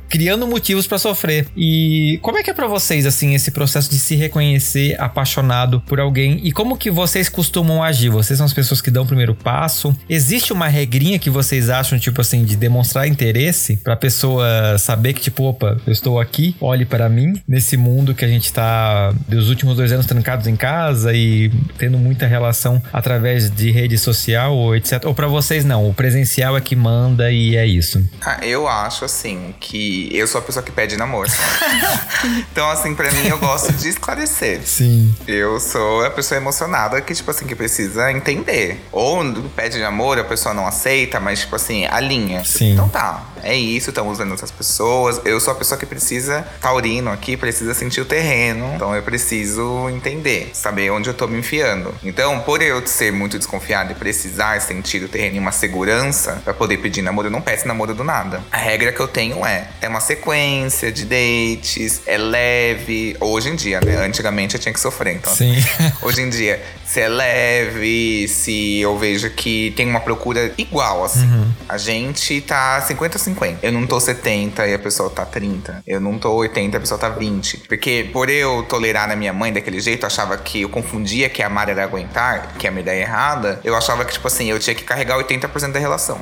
criando 0.09 0.47
motivos 0.47 0.87
pra 0.87 0.99
sofrer. 0.99 1.47
E 1.57 2.19
como 2.23 2.39
é 2.39 2.43
que 2.43 2.51
é 2.51 2.55
pra 2.55 2.67
vocês, 2.67 3.07
assim, 3.07 3.35
esse 3.35 3.51
processo 3.51 3.91
de 3.91 3.99
se 3.99 4.15
reconhecer 4.15 5.01
apaixonado 5.01 5.81
por 5.81 6.01
alguém? 6.01 6.41
E 6.43 6.53
como 6.53 6.77
que 6.77 6.91
vocês 6.91 7.29
costumam 7.29 7.60
agir? 7.83 8.11
Vocês 8.11 8.37
são 8.37 8.47
as 8.47 8.53
pessoas 8.53 8.81
que 8.81 8.91
dão 8.91 9.05
o 9.05 9.07
primeiro 9.07 9.35
passo? 9.35 9.97
Existe 10.09 10.53
uma 10.53 10.69
regrinha 10.69 11.19
que 11.19 11.31
vocês 11.31 11.69
acham, 11.69 11.99
tipo 11.99 12.21
assim, 12.21 12.45
de 12.45 12.57
demonstrar 12.57 13.07
interesse 13.07 13.77
pra 13.77 13.97
pessoa 13.97 14.77
saber 14.79 15.13
que, 15.13 15.21
tipo, 15.21 15.45
opa, 15.45 15.77
eu 15.87 15.93
estou 15.93 16.21
aqui, 16.21 16.57
olhe 16.61 16.85
para 16.85 17.09
mim, 17.09 17.41
nesse 17.47 17.77
mundo 17.77 18.15
que 18.15 18.25
a 18.25 18.29
gente 18.29 18.53
tá, 18.53 19.13
dos 19.29 19.49
últimos 19.49 19.77
dois 19.77 19.93
anos 19.93 20.07
trancados 20.07 20.47
em 20.47 20.57
casa 20.57 21.13
e 21.15 21.51
tendo 21.79 21.99
muita 21.99 22.27
relação 22.27 22.83
através 22.93 23.51
de 23.51 23.71
rede 23.71 23.97
social 23.99 24.55
ou 24.55 24.75
etc. 24.77 25.05
Ou 25.05 25.15
pra 25.15 25.27
vocês 25.27 25.65
não, 25.65 25.89
o 25.89 25.95
presencial 25.95 26.57
é 26.57 26.61
que 26.61 26.77
manda 26.77 27.31
e 27.31 27.57
é 27.57 27.67
isso. 27.67 28.03
Ah, 28.25 28.39
eu 28.43 28.69
acho, 28.69 29.05
assim, 29.05 29.55
que 29.61 30.09
eu 30.13 30.27
sou 30.27 30.41
a 30.41 30.45
pessoa 30.45 30.63
que 30.63 30.73
pede 30.73 30.97
namoro. 30.97 31.31
então, 32.53 32.69
assim, 32.71 32.95
pra 32.95 33.11
mim, 33.13 33.27
eu 33.27 33.39
gosto 33.39 33.73
de 33.73 33.89
esclarecer. 33.89 34.61
Sim. 34.65 35.15
Eu 35.27 35.59
sou 35.61 36.05
a 36.05 36.11
pessoa 36.11 36.39
emocionada 36.39 37.01
que, 37.01 37.15
tipo 37.15 37.31
assim, 37.31 37.47
que 37.51 37.57
precisa 37.57 38.13
entender. 38.13 38.81
Ou 38.93 39.21
pede 39.57 39.81
namoro, 39.81 40.21
a 40.21 40.25
pessoa 40.25 40.55
não 40.55 40.67
aceita, 40.67 41.19
mas, 41.19 41.41
tipo 41.41 41.57
assim, 41.57 41.85
alinha. 41.85 42.45
Sim. 42.45 42.75
Então 42.75 42.89
tá, 42.89 43.27
é 43.43 43.57
isso, 43.57 43.91
estão 43.91 44.09
usando 44.09 44.31
outras 44.31 44.53
pessoas. 44.53 45.21
Eu 45.25 45.41
sou 45.41 45.53
a 45.53 45.57
pessoa 45.57 45.77
que 45.77 45.85
precisa, 45.85 46.47
taurino 46.61 47.11
aqui, 47.11 47.37
precisa 47.37 47.75
sentir 47.75 48.01
o 48.01 48.05
terreno. 48.05 48.73
Então 48.77 48.95
eu 48.95 49.03
preciso 49.03 49.89
entender, 49.91 50.51
saber 50.53 50.91
onde 50.91 51.11
eu 51.11 51.15
tô 51.15 51.27
me 51.27 51.39
enfiando. 51.39 51.93
Então, 52.05 52.39
por 52.41 52.63
eu 52.63 52.87
ser 52.87 53.13
muito 53.13 53.37
desconfiado 53.37 53.91
e 53.91 53.95
precisar 53.97 54.61
sentir 54.61 55.03
o 55.03 55.09
terreno 55.09 55.37
e 55.37 55.39
uma 55.41 55.53
segurança 55.53 56.41
pra 56.45 56.55
poder 56.55 56.77
pedir 56.79 57.03
namoro, 57.03 57.27
eu 57.27 57.33
não 57.33 57.43
peço 57.43 57.67
namoro 57.67 57.95
do 57.95 58.05
nada. 58.05 58.43
A 58.53 58.59
regra 58.59 58.93
que 58.93 59.01
eu 59.01 59.09
tenho 59.09 59.45
é, 59.45 59.67
é 59.81 59.89
uma 59.89 60.01
sequência 60.01 60.93
de 60.93 61.05
dates, 61.05 62.03
é 62.07 62.17
leve. 62.17 63.17
Hoje 63.19 63.49
em 63.49 63.57
dia, 63.57 63.81
né? 63.81 63.97
Antigamente 63.97 64.55
eu 64.55 64.61
tinha 64.61 64.73
que 64.73 64.81
sofrer, 64.81 65.17
então. 65.17 65.35
Sim. 65.35 65.57
Hoje 66.03 66.23
em 66.23 66.31
dia, 66.31 66.63
se 66.87 67.01
é 67.01 67.09
leve, 67.09 67.40
se 68.29 68.81
eu 68.81 68.97
vejo 68.99 69.31
que 69.31 69.73
tem 69.77 69.89
uma 69.89 70.01
procura 70.01 70.53
igual, 70.57 71.05
assim. 71.05 71.21
A 71.69 71.79
gente 71.79 72.41
tá 72.41 72.85
50-50. 72.87 73.59
Eu 73.63 73.73
não 73.73 73.87
tô 73.87 74.01
70 74.01 74.67
e 74.67 74.75
a 74.75 74.79
pessoa 74.79 75.11
tá 75.11 75.25
30. 75.25 75.83
Eu 75.87 76.01
não 76.01 76.19
tô 76.19 76.33
80 76.33 76.77
e 76.77 76.79
a 76.79 76.81
pessoa 76.81 76.99
tá 76.99 77.09
20. 77.09 77.59
Porque 77.69 78.09
por 78.13 78.29
eu 78.29 78.63
tolerar 78.65 79.09
na 79.09 79.17
minha 79.17 79.33
mãe 79.33 79.53
daquele 79.53 79.81
jeito, 79.81 80.03
eu 80.03 80.07
achava 80.07 80.37
que 80.37 80.63
eu 80.63 80.69
confundia 80.69 81.29
que 81.29 81.43
amar 81.43 81.69
era 81.69 81.85
aguentar, 81.85 82.55
que 82.59 82.67
é 82.67 82.71
uma 82.71 82.81
ideia 82.81 83.03
errada. 83.03 83.61
Eu 83.63 83.77
achava 83.77 84.05
que, 84.05 84.13
tipo 84.13 84.27
assim, 84.27 84.51
eu 84.51 84.59
tinha 84.59 84.75
que 84.75 84.85
carregar 84.85 85.17
80% 85.19 85.73
da 85.73 85.79
relação. 85.79 86.19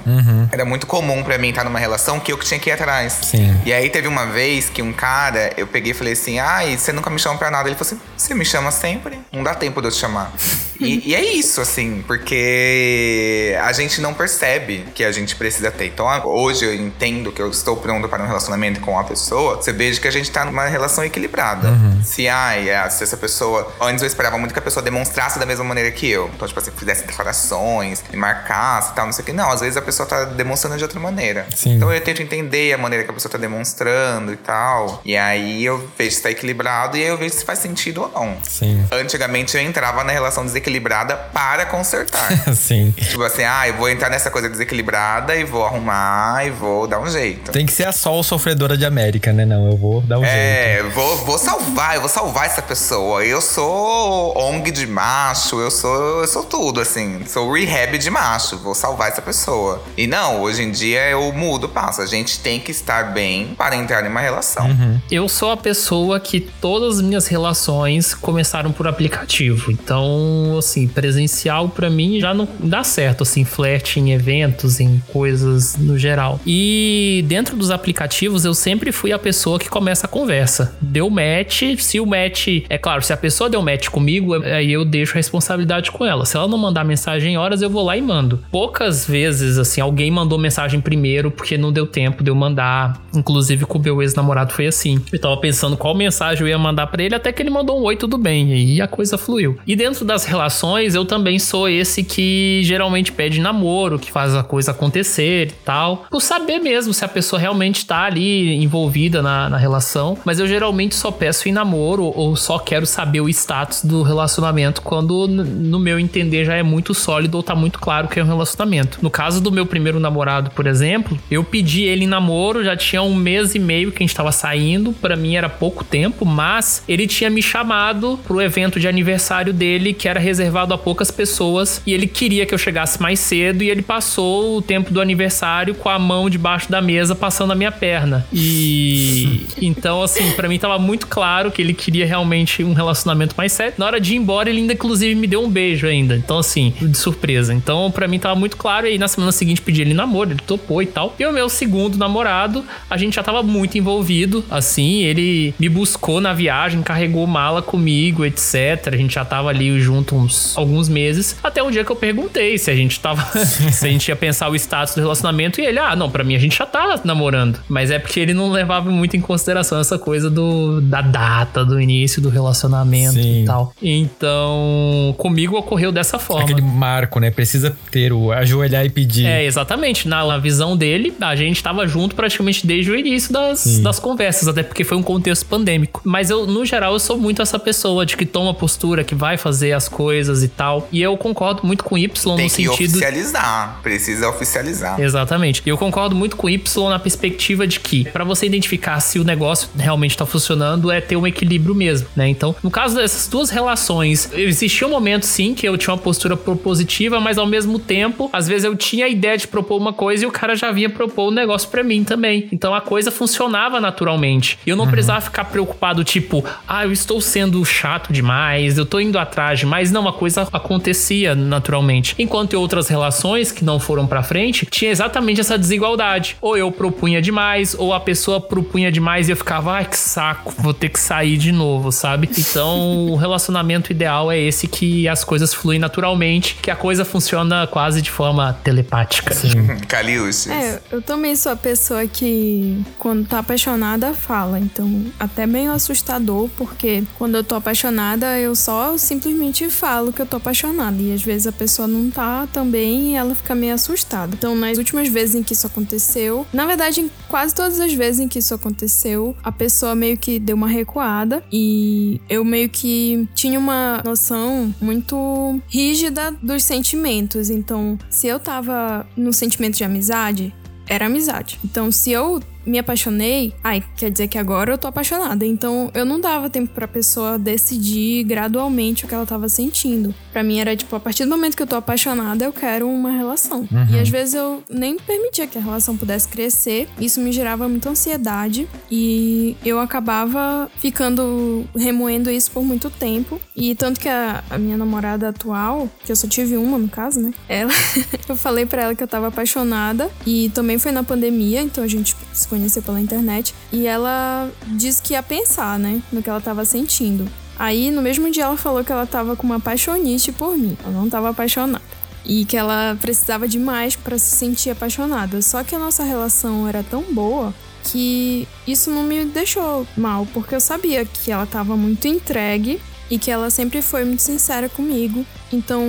Era 0.50 0.64
muito 0.64 0.87
comum 0.87 1.22
pra 1.22 1.38
mim 1.38 1.50
estar 1.50 1.64
numa 1.64 1.78
relação 1.78 2.20
que 2.20 2.33
eu 2.33 2.38
que 2.38 2.44
tinha 2.44 2.59
que 2.61 2.70
ir 2.70 2.72
atrás. 2.72 3.18
Sim. 3.22 3.61
E 3.64 3.72
aí 3.72 3.88
teve 3.90 4.09
uma 4.09 4.26
vez 4.26 4.68
que 4.68 4.83
um 4.83 4.92
cara, 4.92 5.52
eu 5.57 5.66
peguei 5.66 5.92
e 5.92 5.94
falei 5.94 6.12
assim: 6.12 6.38
ai, 6.38 6.76
você 6.76 6.92
nunca 6.92 7.11
me 7.11 7.18
chama 7.18 7.38
pra 7.38 7.50
nada. 7.50 7.68
Ele 7.68 7.76
falou 7.76 7.92
assim: 7.92 8.00
você 8.16 8.35
me 8.35 8.44
chama 8.44 8.70
sempre. 8.70 9.18
Não 9.33 9.42
dá 9.42 9.54
tempo 9.54 9.81
de 9.81 9.88
eu 9.88 9.90
te 9.92 9.98
chamar. 9.98 10.33
E, 10.81 11.08
e 11.09 11.14
é 11.14 11.25
isso, 11.25 11.62
assim, 11.62 12.05
porque 12.07 13.57
a 13.62 13.73
gente 13.73 13.99
não 13.99 14.12
percebe 14.12 14.85
que 14.94 15.03
a 15.03 15.11
gente 15.11 15.35
precisa 15.37 15.71
ter. 15.71 15.87
Então, 15.87 16.07
hoje 16.27 16.66
eu 16.66 16.75
entendo 16.75 17.33
que 17.33 17.40
eu 17.40 17.49
estou 17.49 17.79
pronto 17.79 18.07
para 18.11 18.23
um 18.23 18.27
relacionamento 18.27 18.79
com 18.81 18.99
a 18.99 19.03
pessoa. 19.03 19.57
Você 19.57 19.73
veja 19.73 19.99
que 19.99 20.07
a 20.07 20.11
gente 20.11 20.31
tá 20.31 20.44
numa 20.44 20.66
relação 20.66 21.03
equilibrada. 21.03 21.73
Se, 22.05 22.29
ai, 22.29 22.68
é, 22.68 22.90
se 22.90 23.05
essa 23.05 23.16
pessoa. 23.16 23.73
Antes 23.81 24.03
eu 24.03 24.07
esperava 24.07 24.37
muito 24.37 24.53
que 24.53 24.59
a 24.59 24.62
pessoa 24.62 24.83
demonstrasse 24.83 25.38
da 25.38 25.47
mesma 25.47 25.64
maneira 25.64 25.90
que 25.90 26.07
eu. 26.11 26.31
Então, 26.35 26.47
tipo 26.47 26.61
assim, 26.61 26.73
fizesse 26.73 27.07
declarações, 27.07 28.05
me 28.11 28.18
marcasse 28.18 28.92
e 28.92 28.94
tal, 28.94 29.07
não 29.07 29.12
sei 29.14 29.23
o 29.23 29.25
que. 29.25 29.33
Não, 29.33 29.51
às 29.51 29.61
vezes 29.61 29.79
a 29.79 29.83
pessoa 29.83 30.07
tá 30.07 30.25
demonstrando 30.27 30.77
de 30.77 30.83
outra 30.83 31.01
maneira. 31.01 31.47
Sim. 31.57 31.77
Então 31.77 31.90
eu 31.90 32.03
tento 32.03 32.21
entender 32.21 32.75
a 32.75 32.77
maneira 32.77 33.03
que 33.03 33.11
a 33.11 33.14
pessoa 33.14 33.33
tá 33.33 33.38
demonstrando 33.38 34.31
e 34.31 34.37
tal. 34.37 35.01
E 35.07 35.16
aí 35.16 35.64
eu 35.64 35.88
vejo 35.97 36.16
se 36.16 36.23
tá 36.23 36.31
equilibrado 36.31 36.99
e 36.99 37.03
aí 37.03 37.09
eu 37.09 37.16
vejo 37.16 37.35
se 37.35 37.47
faz 37.47 37.61
sentido 37.61 38.03
ou 38.03 38.11
não. 38.11 38.37
Sim. 38.42 38.87
Antigamente 38.92 39.57
eu 39.57 39.62
entrava 39.62 40.05
na 40.05 40.12
relação 40.12 40.44
desequilibrada 40.44 40.98
para 41.07 41.67
consertar. 41.67 42.31
Sim. 42.55 42.93
tipo 42.93 43.23
assim, 43.23 43.45
ah, 43.45 43.69
eu 43.69 43.75
vou 43.75 43.89
entrar 43.89 44.11
nessa 44.11 44.31
coisa 44.31 44.49
desequilibrada 44.49 45.35
e 45.37 45.45
vou 45.45 45.65
arrumar 45.65 46.45
e 46.47 46.51
vou 46.51 46.87
dar 46.87 47.01
um 47.01 47.09
jeito. 47.09 47.51
Tem 47.53 47.67
que 47.67 47.73
ser 47.73 47.87
a 47.87 47.93
Sol 47.93 48.23
sofredora 48.23 48.77
de 48.77 48.85
América, 48.85 49.33
né? 49.33 49.45
Não, 49.45 49.71
eu 49.71 49.77
vou 49.77 50.01
dar 50.03 50.19
um 50.19 50.25
jeito. 50.25 50.37
É, 50.37 50.83
vou, 50.95 51.17
vou 51.19 51.39
salvar, 51.39 51.95
eu 51.95 52.01
vou 52.01 52.11
salvar 52.11 52.47
essa 52.47 52.63
pessoa. 52.63 53.25
Eu 53.25 53.41
sou 53.41 54.37
ONG 54.37 54.71
de 54.71 54.87
macho, 54.87 55.61
eu 55.61 55.71
sou, 55.71 56.21
eu 56.21 56.29
sou 56.29 56.45
tudo, 56.45 56.81
assim. 56.81 57.25
Sou 57.27 57.53
rehab 57.53 57.99
de 57.99 58.11
macho, 58.11 58.57
vou 58.59 58.75
salvar 58.75 59.09
essa 59.09 59.23
pessoa. 59.23 59.83
E 59.97 60.07
não, 60.07 60.41
hoje 60.41 60.63
em 60.63 60.71
dia 60.71 61.09
eu 61.11 61.33
mudo, 61.33 61.69
passo. 61.69 62.01
A 62.01 62.07
gente 62.07 62.41
tem 62.41 62.59
que 62.61 62.71
estar 62.71 63.13
bem 63.13 63.55
para 63.57 63.77
entrar 63.77 64.05
em 64.05 64.09
uma 64.09 64.21
relação. 64.21 64.69
Eu 65.11 65.29
sou 65.29 65.51
a 65.51 65.57
pessoa 65.57 66.19
que 66.21 66.41
todas 66.41 66.97
as 66.97 67.03
minhas 67.03 67.27
relações 67.27 68.15
começaram 68.15 68.73
por 68.73 68.87
aplicativo. 68.87 69.71
Então, 69.71 70.57
assim, 70.59 70.88
presencial 70.88 71.68
pra 71.68 71.90
mim 71.90 72.20
já 72.20 72.35
não 72.35 72.48
dá 72.59 72.83
certo, 72.83 73.22
assim, 73.22 73.44
flerte 73.44 74.01
em 74.01 74.12
eventos, 74.12 74.81
em 74.81 75.03
coisas 75.12 75.77
no 75.77 75.98
geral. 75.98 76.40
E 76.46 77.24
dentro 77.27 77.57
dos 77.57 77.70
aplicativos, 77.70 78.44
eu 78.44 78.55
sempre 78.55 78.92
fui 78.92 79.12
a 79.12 79.18
pessoa 79.18 79.59
que 79.59 79.68
começa 79.68 80.07
a 80.07 80.09
conversa. 80.09 80.77
Deu 80.81 81.09
match, 81.11 81.62
se 81.79 82.01
o 82.01 82.07
match, 82.07 82.48
é 82.68 82.79
claro, 82.79 83.03
se 83.03 83.12
a 83.12 83.16
pessoa 83.16 83.51
deu 83.51 83.62
match 83.62 83.88
comigo, 83.88 84.35
aí 84.42 84.72
eu 84.72 84.85
deixo 84.85 85.12
a 85.12 85.16
responsabilidade 85.16 85.90
com 85.90 86.05
ela. 86.05 86.24
Se 86.24 86.37
ela 86.37 86.48
não 86.48 86.59
mandar 86.59 86.85
mensagem 86.85 87.35
em 87.35 87.37
horas, 87.37 87.62
eu 87.62 87.70
vou 87.70 87.85
lá 87.85 87.96
e 87.96 88.03
mando. 88.03 88.42
Poucas 88.51 89.07
vezes, 89.07 89.59
assim, 89.59 89.81
alguém 89.81 90.11
mandou 90.11 90.38
mensagem 90.38 90.81
primeiro 90.81 91.31
porque 91.31 91.59
não 91.59 91.72
deu 91.72 91.87
tempo 91.87 92.22
de 92.22 92.31
eu 92.31 92.35
mandar. 92.35 93.01
Inclusive 93.14 93.64
com 93.64 93.79
o 93.79 93.83
meu 93.83 94.03
ex-namorado 94.03 94.53
foi 94.53 94.66
assim. 94.66 95.01
Eu 95.12 95.20
tava 95.20 95.37
pensando 95.38 95.77
qual 95.77 95.94
mensagem 95.94 96.42
eu 96.42 96.48
ia 96.48 96.59
mandar 96.59 96.87
pra 96.87 97.03
ele, 97.03 97.14
até 97.14 97.33
que 97.33 97.42
ele 97.42 97.51
mandou 97.51 97.81
um 97.81 97.85
oi, 97.85 97.96
tudo 97.96 98.16
bem. 98.16 98.55
E 98.55 98.81
a 98.81 98.88
coisa 98.88 99.18
fluiu. 99.18 99.59
E 99.66 99.74
dentro 99.74 100.05
das 100.05 100.24
relações 100.24 100.67
relações, 100.68 100.94
eu 100.94 101.04
também 101.04 101.38
sou 101.38 101.68
esse 101.68 102.04
que 102.04 102.61
geralmente 102.62 103.11
pede 103.12 103.40
namoro, 103.40 103.98
que 103.98 104.12
faz 104.12 104.35
a 104.35 104.42
coisa 104.42 104.72
acontecer 104.72 105.48
e 105.48 105.52
tal. 105.64 106.07
Por 106.11 106.20
saber 106.20 106.59
mesmo 106.59 106.92
se 106.92 107.04
a 107.04 107.09
pessoa 107.09 107.40
realmente 107.40 107.87
tá 107.87 108.02
ali 108.02 108.54
envolvida 108.62 109.22
na, 109.22 109.48
na 109.48 109.57
relação. 109.57 110.18
Mas 110.24 110.38
eu 110.38 110.46
geralmente 110.46 110.94
só 110.94 111.11
peço 111.11 111.48
em 111.48 111.52
namoro 111.52 112.12
ou 112.14 112.37
só 112.37 112.59
quero 112.59 112.87
saber 112.87 113.20
o 113.20 113.28
status 113.28 113.85
do 113.85 114.02
relacionamento 114.02 114.83
quando, 114.83 115.26
no 115.26 115.78
meu 115.78 115.98
entender, 115.98 116.44
já 116.44 116.54
é 116.54 116.62
muito 116.62 116.94
sólido 116.94 117.37
ou 117.37 117.42
tá 117.42 117.54
muito 117.54 117.78
claro 117.78 118.09
que 118.09 118.20
é 118.20 118.24
um 118.24 118.26
relacionamento. 118.26 118.98
No 119.00 119.11
caso 119.11 119.40
do 119.40 119.50
meu 119.50 119.64
primeiro 119.64 119.98
namorado, 119.98 120.50
por 120.50 120.66
exemplo, 120.66 121.18
eu 121.31 121.42
pedi 121.42 121.83
ele 121.85 122.04
em 122.04 122.09
namoro, 122.09 122.64
já 122.64 122.76
tinha 122.76 123.02
um 123.02 123.14
mês 123.14 123.54
e 123.54 123.59
meio 123.59 123.90
que 123.90 124.02
a 124.02 124.07
gente 124.07 124.14
tava 124.14 124.33
saindo. 124.33 124.92
para 124.92 125.16
mim 125.16 125.37
era 125.37 125.48
pouco 125.48 125.85
tempo, 125.85 126.24
mas 126.24 126.83
ele 126.88 127.07
tinha 127.07 127.31
me 127.31 127.42
chamado 127.42 128.18
pro 128.26 128.40
evento 128.40 128.78
de 128.78 128.88
aniversário 128.88 129.52
dele, 129.52 129.92
que 129.92 130.09
era 130.09 130.20
reservado 130.20 130.58
a 130.75 130.79
poucas 130.79 131.11
pessoas, 131.11 131.83
e 131.87 131.92
ele 131.92 132.07
queria 132.07 132.47
que 132.47 132.55
eu 132.55 132.59
chegasse 132.59 133.01
mais 133.01 133.21
cedo 133.21 133.62
e 133.62 133.71
ele 133.71 133.83
passou 133.83 134.59
o 134.59 134.62
tempo 134.62 134.92
do 134.92 135.01
aniversário 135.01 135.75
com 135.75 135.88
a 135.88 135.99
mão 135.99 136.29
debaixo 136.29 136.71
da 136.71 136.81
mesa 136.81 137.14
passando 137.14 137.53
a 137.53 137.55
minha 137.55 137.73
perna. 137.73 138.27
E 138.33 139.47
então 139.61 140.03
assim, 140.03 140.33
para 140.33 140.49
mim 140.49 140.59
tava 140.59 140.79
muito 140.79 141.07
claro 141.07 141.51
que 141.51 141.62
ele 141.62 141.75
queria 141.75 142.07
realmente 142.07 142.62
um 142.62 142.73
relacionamento 142.73 143.35
mais 143.37 143.53
sério. 143.53 143.75
Na 143.79 143.87
hora 143.87 144.01
de 144.01 144.14
ir 144.14 144.16
embora, 144.16 144.49
ele 144.49 144.61
ainda 144.61 144.73
inclusive 144.73 145.14
me 145.14 145.27
deu 145.27 145.42
um 145.42 145.51
beijo 145.51 145.87
ainda. 145.87 146.16
Então 146.16 146.38
assim, 146.38 146.75
de 146.81 146.97
surpresa. 146.97 147.53
Então 147.55 147.90
para 147.90 148.09
mim 148.09 148.18
tava 148.18 148.35
muito 148.35 148.57
claro 148.57 148.87
e 148.87 148.90
aí 148.90 148.99
na 148.99 149.09
semana 149.09 149.33
seguinte 149.33 149.61
pedi 149.61 149.83
ele 149.83 149.94
namoro, 149.94 150.31
ele 150.31 150.40
topou 150.47 150.83
e 150.83 150.87
tal. 150.87 151.14
E 151.18 151.27
o 151.27 151.33
meu 151.33 151.49
segundo 151.49 151.97
namorado, 151.97 152.64
a 152.88 152.97
gente 152.97 153.14
já 153.14 153.23
tava 153.23 153.42
muito 153.42 153.77
envolvido, 153.77 154.44
assim, 154.51 155.03
ele 155.03 155.55
me 155.59 155.68
buscou 155.68 156.21
na 156.21 156.33
viagem, 156.33 156.83
carregou 156.83 157.27
mala 157.27 157.61
comigo, 157.61 158.25
etc. 158.25 158.88
A 158.92 158.97
gente 158.97 159.14
já 159.14 159.25
tava 159.25 159.49
ali 159.49 159.79
junto 159.81 160.16
uns 160.16 160.48
alguns 160.57 160.89
meses, 160.89 161.37
até 161.43 161.63
um 161.63 161.71
dia 161.71 161.85
que 161.85 161.91
eu 161.91 161.97
perguntei 161.97 162.59
se 162.59 162.71
a 162.71 162.75
gente 162.75 162.99
tava 163.01 163.23
se 163.45 163.87
a 163.87 163.91
gente 163.91 164.09
ia 164.09 164.17
pensar 164.17 164.49
o 164.49 164.57
status 164.57 164.95
do 164.95 165.01
relacionamento 165.01 165.61
e 165.61 165.67
ele, 165.67 165.79
ah, 165.79 165.95
não, 165.95 166.11
para 166.11 166.25
mim 166.25 166.35
a 166.35 166.39
gente 166.39 166.57
já 166.57 166.67
tá 166.67 167.01
namorando. 167.05 167.61
Mas 167.69 167.91
é 167.91 167.99
porque 167.99 168.21
ele 168.21 168.35
não 168.35 168.51
levava 168.51 168.91
muito 168.91 169.17
em 169.17 169.21
consideração 169.21 169.81
essa 169.81 169.99
coisa 169.99 170.31
do 170.31 170.81
da 170.81 171.01
data 171.01 171.65
do 171.65 171.81
início 171.81 172.21
do 172.21 172.29
relacionamento 172.29 173.15
Sim. 173.15 173.43
e 173.43 173.47
tal. 173.47 173.73
Então, 173.83 175.15
comigo 175.19 175.57
ocorreu 175.57 175.93
dessa 175.93 176.19
forma. 176.19 176.45
Aquele 176.45 176.63
marco, 176.63 177.21
né? 177.21 177.31
Precisa 177.31 177.77
ter 177.91 178.13
o 178.13 178.33
ajoelhar 178.33 178.85
e 178.85 178.91
pedir. 178.91 179.27
É, 179.27 179.45
exatamente. 179.45 180.09
Na, 180.09 180.25
na 180.27 180.39
visão 180.39 180.77
dele, 180.77 181.15
a 181.21 181.35
gente 181.37 181.63
tava 181.63 181.87
junto 181.87 182.15
praticamente 182.15 182.67
desde 182.67 182.91
o 182.91 182.97
início 182.97 183.33
das, 183.33 183.79
das 183.81 183.99
conversas, 183.99 184.49
até 184.49 184.63
porque 184.63 184.85
foi 184.85 184.97
um 184.97 185.03
contexto 185.03 185.47
pandêmico. 185.47 186.01
Mas 186.05 186.31
eu, 186.31 186.47
no 186.47 186.65
geral, 186.65 186.93
eu 186.93 186.99
sou 186.99 187.19
muito 187.19 187.43
essa 187.43 187.59
pessoa 187.59 188.05
de 188.05 188.17
que 188.17 188.27
toma 188.27 188.55
postura, 188.55 189.05
que 189.05 189.15
vai 189.15 189.37
fazer 189.37 189.73
as 189.73 189.89
coisas 189.89 190.38
e 190.42 190.48
tal. 190.48 190.88
E 190.92 191.03
eu 191.03 191.16
concordo 191.16 191.66
muito 191.66 191.85
com 191.85 191.96
Y 191.96 192.37
Tem 192.37 192.44
no 192.44 192.51
sentido. 192.51 192.72
oficializar. 192.72 193.81
Precisa 193.83 194.29
oficializar. 194.29 195.01
Exatamente. 195.01 195.62
E 195.64 195.68
eu 195.68 195.79
concordo 195.79 196.14
muito 196.14 196.37
com 196.37 196.48
Y 196.48 196.88
na 196.88 196.98
perspectiva 196.98 197.66
de 197.66 197.81
que, 197.81 198.05
para 198.11 198.24
você 198.24 198.46
identificar 198.46 199.01
se 199.01 199.18
o 199.18 199.24
negócio 199.24 199.68
realmente 199.77 200.16
tá 200.16 200.27
funcionando, 200.27 200.90
é 200.90 201.01
ter 201.01 201.16
um 201.16 201.27
equilíbrio 201.27 201.74
mesmo, 201.74 202.09
né? 202.16 202.29
Então, 202.29 202.55
no 202.62 202.70
caso 202.70 202.96
dessas 202.96 203.29
duas 203.29 203.51
relações, 203.51 204.31
existia 204.33 204.87
um 204.87 204.90
momento 204.90 205.24
sim 205.24 205.55
que 205.55 205.66
eu 205.66 205.77
tinha 205.77 205.92
uma 205.94 206.01
postura 206.01 206.37
propositiva, 206.37 207.20
mas 207.20 207.38
ao 207.38 207.46
mesmo 207.46 207.79
tempo, 207.79 208.29
às 208.33 208.46
vezes 208.46 208.64
eu 208.64 208.77
tinha 208.77 209.07
a 209.07 209.09
ideia 209.09 209.37
de 209.37 209.46
propor 209.46 209.77
uma 209.77 209.92
coisa 209.92 210.24
e 210.24 210.27
o 210.27 210.31
cara 210.31 210.55
já 210.55 210.70
vinha 210.70 210.90
propor 210.90 211.29
um 211.29 211.35
negócio 211.35 211.68
para 211.68 211.83
mim 211.83 212.05
também. 212.05 212.48
Então 212.53 212.74
a 212.74 212.81
coisa 212.81 213.11
funcionava 213.11 213.81
naturalmente. 213.81 214.59
E 214.66 214.70
eu 214.70 214.77
não 214.77 214.85
uhum. 214.85 214.90
precisava 214.90 215.20
ficar 215.20 215.44
preocupado, 215.44 216.05
tipo, 216.05 216.44
ah, 216.66 216.85
eu 216.85 216.92
estou 216.92 217.20
sendo 217.20 217.64
chato 217.64 218.12
demais, 218.12 218.79
eu 218.79 218.87
tô 218.87 219.01
indo 219.01 219.18
atrás 219.18 219.59
demais. 219.59 219.90
Não, 219.90 220.07
a 220.09 220.12
coisa 220.12 220.28
acontecia 220.37 221.35
naturalmente. 221.35 222.14
Enquanto 222.19 222.53
em 222.53 222.57
outras 222.57 222.88
relações 222.88 223.53
que 223.53 223.64
não 223.64 223.79
foram 223.79 224.07
para 224.07 224.23
frente, 224.23 224.67
tinha 224.67 224.91
exatamente 224.91 225.41
essa 225.41 225.57
desigualdade. 225.57 226.37
Ou 226.41 226.57
eu 226.57 226.71
propunha 226.71 227.23
demais, 227.23 227.75
ou 227.79 227.95
a 227.95 228.01
pessoa 228.01 228.41
propunha 228.41 228.91
demais 228.91 229.29
e 229.29 229.33
eu 229.33 229.37
ficava, 229.37 229.73
ai, 229.73 229.85
que 229.85 229.97
saco, 229.97 230.55
vou 230.59 230.75
ter 230.75 230.88
que 230.88 231.01
sair 231.01 231.37
de 231.37 231.53
novo, 231.53 231.93
sabe? 231.93 232.29
Então, 232.37 233.07
o 233.09 233.17
relacionamento 233.17 233.93
ideal 233.93 234.31
é 234.31 234.38
esse 234.38 234.67
que 234.67 235.09
as 235.09 235.25
coisas 235.25 235.55
fluem 235.55 235.79
naturalmente, 235.79 236.57
que 236.61 236.71
a 236.71 236.77
coisa 236.77 237.05
funciona 237.05 237.67
quase 237.67 238.03
de 238.03 238.11
forma 238.11 238.53
telepática. 238.64 239.35
Sim. 239.35 239.67
Caliuches. 239.88 240.49
É, 240.49 240.81
eu 240.91 241.01
também 241.03 241.37
sou 241.37 241.53
a 241.53 241.57
pessoa 241.57 242.07
que, 242.07 242.83
quando 242.99 243.27
tá 243.27 243.38
apaixonada, 243.38 244.12
fala. 244.14 244.59
Então, 244.59 245.07
até 245.19 245.47
meio 245.47 245.73
assustador, 245.73 246.49
porque 246.57 247.05
quando 247.17 247.37
eu 247.37 247.45
tô 247.45 247.55
apaixonada, 247.55 248.38
eu 248.38 248.55
só 248.55 248.97
simplesmente 248.97 249.69
falo 249.71 250.12
que 250.18 250.22
eu 250.22 250.26
tô 250.26 250.37
apaixonada. 250.37 251.00
E 251.00 251.12
às 251.12 251.22
vezes 251.22 251.46
a 251.46 251.52
pessoa 251.52 251.87
não 251.87 252.11
tá 252.11 252.48
também 252.52 253.12
e 253.12 253.14
ela 253.14 253.35
fica 253.35 253.54
meio 253.54 253.74
assustada. 253.74 254.35
Então, 254.37 254.57
nas 254.57 254.76
últimas 254.76 255.09
vezes 255.09 255.37
em 255.37 255.42
que 255.44 255.52
isso 255.52 255.66
aconteceu, 255.66 256.44
na 256.52 256.66
verdade, 256.66 257.00
em 257.00 257.11
quase 257.28 257.54
todas 257.54 257.78
as 257.78 257.92
vezes 257.92 258.20
em 258.20 258.26
que 258.26 258.40
isso 258.40 258.52
aconteceu, 258.52 259.37
a 259.44 259.52
pessoa 259.52 259.94
meio 259.94 260.18
que 260.18 260.40
deu 260.40 260.57
uma 260.57 260.66
recuada 260.66 261.42
e 261.52 262.20
eu 262.28 262.44
meio 262.44 262.68
que 262.68 263.28
tinha 263.35 263.59
uma 263.59 264.02
noção 264.04 264.74
muito 264.81 265.61
rígida 265.68 266.33
dos 266.42 266.64
sentimentos. 266.64 267.48
Então, 267.48 267.96
se 268.11 268.26
eu 268.26 268.40
tava 268.40 269.07
no 269.16 269.33
sentimento 269.33 269.76
de 269.76 269.85
amizade, 269.85 270.52
era 270.88 271.07
amizade. 271.07 271.61
Então, 271.64 271.92
se 271.92 272.11
eu 272.11 272.42
me 272.68 272.78
apaixonei, 272.78 273.52
ai, 273.62 273.83
quer 273.96 274.11
dizer 274.11 274.28
que 274.28 274.38
agora 274.38 274.72
eu 274.72 274.78
tô 274.78 274.87
apaixonada. 274.87 275.44
Então 275.44 275.90
eu 275.94 276.04
não 276.04 276.20
dava 276.20 276.50
tempo 276.50 276.72
pra 276.72 276.87
pessoa 276.87 277.38
decidir 277.38 278.24
gradualmente 278.24 279.04
o 279.04 279.09
que 279.09 279.14
ela 279.14 279.26
tava 279.26 279.48
sentindo. 279.48 280.14
Pra 280.33 280.42
mim 280.42 280.59
era 280.59 280.76
tipo, 280.76 280.94
a 280.94 281.00
partir 281.00 281.24
do 281.24 281.31
momento 281.31 281.57
que 281.57 281.62
eu 281.62 281.66
tô 281.66 281.76
apaixonada, 281.76 282.44
eu 282.44 282.52
quero 282.52 282.88
uma 282.88 283.11
relação. 283.11 283.61
Uhum. 283.61 283.87
E 283.90 283.98
às 283.98 284.09
vezes 284.09 284.35
eu 284.35 284.62
nem 284.68 284.96
permitia 284.96 285.46
que 285.46 285.59
a 285.59 285.61
relação 285.61 285.96
pudesse 285.96 286.28
crescer. 286.28 286.88
Isso 287.00 287.20
me 287.20 287.33
gerava 287.33 287.68
muita 287.68 287.90
ansiedade 287.90 288.68
e 288.90 289.57
eu 289.64 289.78
acabava 289.81 290.70
ficando 290.78 291.64
remoendo 291.74 292.31
isso 292.31 292.50
por 292.50 292.62
muito 292.62 292.90
tempo. 292.90 293.40
E 293.57 293.74
tanto 293.74 293.98
que 294.00 294.09
a, 294.09 294.42
a 294.50 294.59
minha 294.59 294.76
namorada 294.76 295.28
atual, 295.28 295.88
que 296.04 296.12
eu 296.12 296.16
só 296.16 296.28
tive 296.28 296.57
uma 296.57 296.78
no 296.78 296.88
caso, 296.88 297.20
né? 297.20 297.33
Ela, 297.48 297.72
eu 298.28 298.37
falei 298.37 298.66
para 298.66 298.83
ela 298.83 298.94
que 298.94 299.02
eu 299.02 299.09
tava 299.09 299.28
apaixonada 299.28 300.11
e 300.26 300.50
também 300.54 300.78
foi 300.78 300.92
na 300.92 301.02
pandemia, 301.02 301.61
então 301.61 301.83
a 301.83 301.87
gente 301.87 302.16
se 302.33 302.48
conheceu 302.59 302.83
pela 302.83 303.01
internet. 303.01 303.55
E 303.73 303.87
ela 303.87 304.51
disse 304.66 305.01
que 305.01 305.14
ia 305.14 305.23
pensar, 305.23 305.79
né, 305.79 306.03
no 306.12 306.23
que 306.23 306.29
ela 306.29 306.40
tava 306.40 306.64
sentindo. 306.64 307.27
Aí, 307.59 307.90
no 307.90 308.03
mesmo 308.03 308.31
dia, 308.31 308.44
ela 308.44 308.57
falou 308.57 308.85
que 308.85 308.92
ela 308.92 309.07
tava 309.07 309.35
com 309.35 309.47
uma 309.47 309.59
paixonite 309.59 310.31
por 310.33 310.57
mim. 310.57 310.77
Ela 310.83 310.92
não 310.92 311.09
tava 311.09 311.31
apaixonada. 311.31 311.83
E 312.25 312.44
que 312.44 312.57
ela 312.57 312.97
precisava 313.01 313.49
de 313.49 313.59
mais 313.59 313.97
para 313.97 314.18
se 314.18 314.37
sentir 314.37 314.71
apaixonada. 314.71 315.40
Só 315.40 315.64
que 315.64 315.75
a 315.75 315.79
nossa 315.79 316.05
relação 316.05 316.68
era 316.68 316.83
tão 316.83 317.03
boa 317.03 317.55
que 317.85 318.47
isso 318.66 318.90
não 318.90 319.03
me 319.03 319.25
deixou 319.25 319.87
mal, 319.97 320.27
porque 320.35 320.55
eu 320.55 320.61
sabia 320.61 321.05
que 321.05 321.33
ela 321.33 321.47
tava 321.47 321.77
muito 321.77 322.07
entregue 322.07 322.81
e 323.11 323.18
que 323.18 323.31
ela 323.31 323.49
sempre 323.51 323.81
foi 323.81 324.05
muito 324.05 324.21
sincera 324.21 324.68
comigo 324.68 325.25
então, 325.53 325.83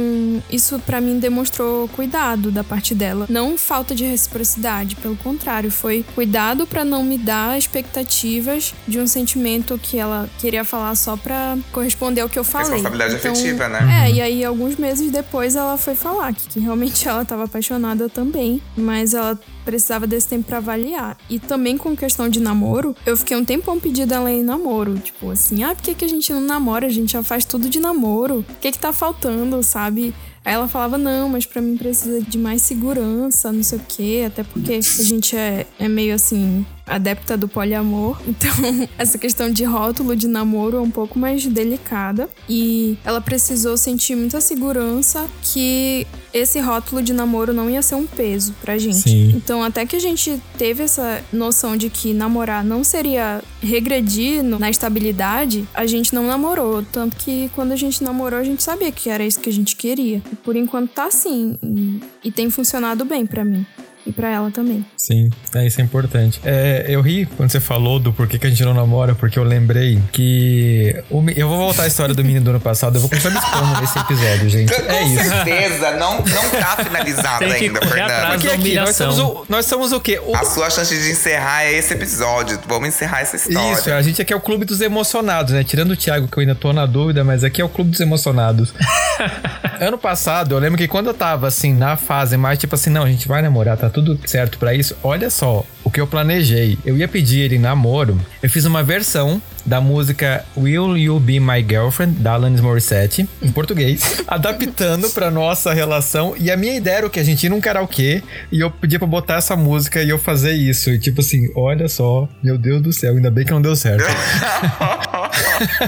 isso 0.50 0.80
para 0.80 1.02
mim 1.02 1.20
demonstrou 1.20 1.88
cuidado 1.90 2.52
da 2.52 2.64
parte 2.64 2.96
dela, 2.96 3.26
não 3.30 3.58
falta 3.58 3.94
de 3.94 4.06
reciprocidade, 4.06 4.96
pelo 4.96 5.16
contrário, 5.18 5.72
foi 5.72 6.06
cuidado 6.16 6.66
para 6.66 6.84
não 6.86 7.04
me 7.04 7.18
dar 7.18 7.58
expectativas 7.58 8.74
de 8.88 9.00
um 9.00 9.08
sentimento 9.08 9.78
que 9.78 9.98
ela 9.98 10.30
queria 10.40 10.64
falar 10.64 10.96
só 10.96 11.18
para 11.18 11.58
corresponder 11.72 12.22
ao 12.22 12.30
que 12.30 12.40
eu 12.40 12.44
falei. 12.44 12.72
Responsabilidade 12.72 13.16
então, 13.16 13.32
afetiva, 13.32 13.68
né? 13.68 14.06
É, 14.06 14.12
e 14.12 14.22
aí 14.22 14.46
alguns 14.46 14.78
meses 14.78 15.12
depois 15.12 15.56
ela 15.56 15.78
foi 15.78 15.96
falar 15.96 16.34
que, 16.34 16.48
que 16.48 16.60
realmente 16.60 17.08
ela 17.08 17.24
estava 17.24 17.44
apaixonada 17.44 18.10
também, 18.10 18.62
mas 18.76 19.14
ela 19.14 19.40
precisava 19.66 20.08
desse 20.08 20.28
tempo 20.28 20.46
para 20.46 20.58
avaliar. 20.58 21.18
E 21.30 21.38
também 21.38 21.78
com 21.78 21.96
questão 21.96 22.28
de 22.28 22.40
namoro, 22.40 22.96
eu 23.06 23.16
fiquei 23.16 23.38
um 23.38 23.46
tempão 23.46 23.80
pedindo 23.80 24.14
ela 24.14 24.32
em 24.32 24.44
namoro, 24.44 24.98
tipo 24.98 25.30
assim, 25.30 25.64
ah, 25.64 25.76
por 25.76 25.84
que, 25.84 25.94
que 25.94 26.06
a 26.06 26.08
gente 26.08 26.34
não 26.34 26.42
namora? 26.42 26.88
A 26.88 26.90
gente 26.90 27.14
já 27.14 27.22
faz 27.22 27.46
tudo 27.46 27.70
de 27.70 27.80
namoro. 27.80 28.40
O 28.40 28.56
que 28.60 28.72
que 28.72 28.80
tá 28.80 28.92
faltando? 28.92 29.49
Sabe? 29.64 30.14
Aí 30.44 30.54
ela 30.54 30.68
falava, 30.68 30.98
não, 30.98 31.30
mas 31.30 31.46
para 31.46 31.62
mim 31.62 31.78
precisa 31.78 32.22
de 32.22 32.38
mais 32.38 32.62
segurança, 32.62 33.52
não 33.52 33.64
sei 33.64 33.78
o 33.78 33.82
quê, 33.88 34.24
até 34.26 34.44
porque 34.44 34.74
a 34.74 34.82
gente 35.04 35.36
é, 35.36 35.66
é 35.78 35.88
meio 35.88 36.16
assim, 36.16 36.66
adepta 36.90 37.38
do 37.38 37.48
poliamor, 37.48 38.20
então 38.28 38.52
essa 38.98 39.18
questão 39.18 39.50
de 39.52 39.64
rótulo 39.64 40.16
de 40.16 40.28
namoro 40.28 40.78
é 40.78 40.82
um 40.82 40.92
pouco 40.92 41.18
mais 41.18 41.46
delicada 41.46 42.30
e 42.48 42.98
ela 43.06 43.22
precisou 43.22 43.78
sentir 43.78 44.16
muita 44.16 44.42
segurança 44.42 45.28
que 45.42 46.06
esse 46.34 46.60
rótulo 46.60 47.02
de 47.02 47.14
namoro 47.14 47.54
não 47.54 47.70
ia 47.70 47.82
ser 47.82 47.96
um 47.96 48.06
peso 48.06 48.54
pra 48.62 48.78
gente. 48.78 49.10
Sim. 49.10 49.34
Então, 49.36 49.64
até 49.64 49.86
que 49.86 49.96
a 49.96 50.00
gente 50.00 50.40
teve 50.58 50.84
essa 50.84 51.24
noção 51.34 51.76
de 51.76 51.90
que 51.90 52.14
namorar 52.14 52.64
não 52.64 52.84
seria 52.84 53.42
regredir 53.62 54.44
na 54.44 54.70
estabilidade, 54.70 55.68
a 55.74 55.86
gente 55.86 56.14
não 56.14 56.28
namorou. 56.28 56.84
Tanto 56.92 57.16
que 57.18 57.50
quando 57.56 57.72
a 57.72 57.76
gente 57.76 58.04
namorou, 58.04 58.40
a 58.40 58.44
gente 58.44 58.64
sabia 58.64 58.92
que 58.92 59.10
era 59.10 59.26
isso 59.26 59.40
que 59.40 59.50
a 59.50 59.54
gente 59.54 59.76
queria. 59.76 60.22
E 60.32 60.36
por 60.36 60.56
enquanto 60.56 60.92
tá 60.92 61.06
assim. 61.06 61.58
E, 61.64 62.00
e 62.26 62.32
tem 62.32 62.50
funcionado 62.50 63.04
bem 63.06 63.26
para 63.26 63.44
mim. 63.44 63.66
E 64.06 64.12
para 64.12 64.30
ela 64.30 64.50
também. 64.52 64.86
Sim, 64.98 65.30
é, 65.56 65.68
isso 65.68 65.80
é 65.82 65.84
importante. 65.84 66.40
É, 66.44 66.86
eu 66.88 67.02
ri 67.02 67.26
quando 67.38 67.50
você 67.52 67.60
falou 67.60 68.00
do 68.00 68.12
porquê 68.14 68.40
que 68.40 68.48
a 68.48 68.50
gente 68.50 68.64
não 68.64 68.74
namora, 68.74 69.14
porque 69.16 69.38
eu 69.38 69.44
lembrei 69.44 70.00
que. 70.12 70.96
O, 71.10 71.24
eu 71.36 71.48
vou 71.48 71.58
voltar 71.58 71.84
à 71.84 71.88
história 71.88 72.16
do 72.16 72.24
menino 72.24 72.46
do 72.46 72.50
ano 72.52 72.60
passado, 72.60 72.96
eu 72.96 73.02
vou 73.02 73.10
começar 73.10 73.30
me 73.30 73.38
expondo 73.38 73.82
nesse 73.82 74.00
episódio, 74.00 74.50
gente. 74.50 74.74
Com 74.74 74.92
é 74.92 75.04
isso. 75.04 75.24
certeza, 75.30 75.92
não, 75.98 76.18
não 76.20 76.50
tá 76.50 76.78
finalizado 76.84 77.40
Tem 77.40 77.50
que 77.50 77.66
ainda, 77.66 77.82
Fernando. 77.86 78.32
Porque 78.32 78.48
aqui, 78.50 78.76
nós 78.76 78.96
somos 78.96 79.20
o, 79.20 79.46
nós 79.50 79.66
somos 79.66 79.92
o 79.92 80.00
quê? 80.00 80.20
O- 80.26 80.36
A 80.36 80.46
sua 80.46 80.70
chance 80.70 80.96
de 80.96 81.12
encerrar 81.12 81.64
é 81.64 81.74
esse 81.74 81.94
episódio. 81.94 82.60
Vamos 82.68 82.88
encerrar 82.90 83.22
essa 83.22 83.36
história. 83.36 83.74
Isso, 83.74 83.92
a 83.92 84.02
gente 84.02 84.22
aqui 84.22 84.34
é 84.34 84.36
o 84.36 84.42
clube 84.42 84.66
dos 84.66 84.82
emocionados, 84.82 85.54
né? 85.54 85.64
Tirando 85.64 85.92
o 85.92 85.96
Thiago, 85.98 86.28
que 86.28 86.38
eu 86.38 86.42
ainda 86.42 86.56
tô 86.56 86.72
na 86.74 86.86
dúvida, 86.86 87.24
mas 87.24 87.44
aqui 87.44 87.62
é 87.62 87.66
o 87.66 87.70
clube 87.70 87.92
dos 87.92 88.00
emocionados. 88.00 88.74
ano 89.80 89.98
passado, 89.98 90.56
eu 90.56 90.60
lembro 90.60 90.78
que 90.78 90.88
quando 90.88 91.08
eu 91.08 91.14
tava, 91.14 91.48
assim, 91.48 91.74
na 91.74 91.96
fase 91.98 92.38
mais, 92.38 92.58
tipo 92.58 92.76
assim, 92.76 92.90
não, 92.90 93.04
a 93.04 93.10
gente 93.10 93.28
vai 93.28 93.42
namorar, 93.42 93.78
tá 93.78 93.90
tudo 93.90 93.99
certo 94.26 94.58
pra 94.58 94.74
isso. 94.74 94.96
Olha 95.04 95.30
só, 95.30 95.66
o 95.84 95.90
que 95.90 96.00
eu 96.00 96.08
planejei. 96.08 96.78
Eu 96.86 96.98
ia 96.98 97.08
pedir 97.08 97.42
ele 97.42 97.58
namoro, 97.58 98.20
eu 98.42 98.50
fiz 98.50 98.66
uma 98.66 98.84
versão 98.84 99.42
da 99.70 99.80
música 99.80 100.44
Will 100.58 100.98
You 100.98 101.20
Be 101.20 101.40
My 101.40 101.64
Girlfriend, 101.68 102.16
da 102.20 102.34
Alanis 102.34 102.60
Morissette, 102.60 103.30
em 103.42 103.52
português, 103.52 104.02
adaptando 104.28 105.10
pra 105.12 105.30
nossa 105.30 105.72
relação. 105.74 106.34
E 106.40 106.50
a 106.50 106.58
minha 106.58 106.76
ideia 106.76 106.98
era 106.98 107.08
o 107.08 107.10
que? 107.10 107.20
A 107.20 107.24
gente 107.24 107.46
ir 107.46 107.50
num 107.50 107.62
karaokê 107.62 108.24
e 108.52 108.60
eu 108.60 108.72
pedia 108.72 108.98
pra 108.98 109.08
botar 109.08 109.36
essa 109.36 109.56
música 109.56 110.02
e 110.02 110.10
eu 110.10 110.18
fazer 110.18 110.54
isso. 110.54 110.90
E 110.90 110.98
tipo 110.98 111.22
assim, 111.22 111.48
olha 111.56 111.88
só, 111.88 112.28
meu 112.42 112.58
Deus 112.58 112.82
do 112.82 112.92
céu, 112.92 113.16
ainda 113.16 113.30
bem 113.30 113.46
que 113.46 113.52
não 113.52 113.62
deu 113.62 113.76
certo. 113.76 114.04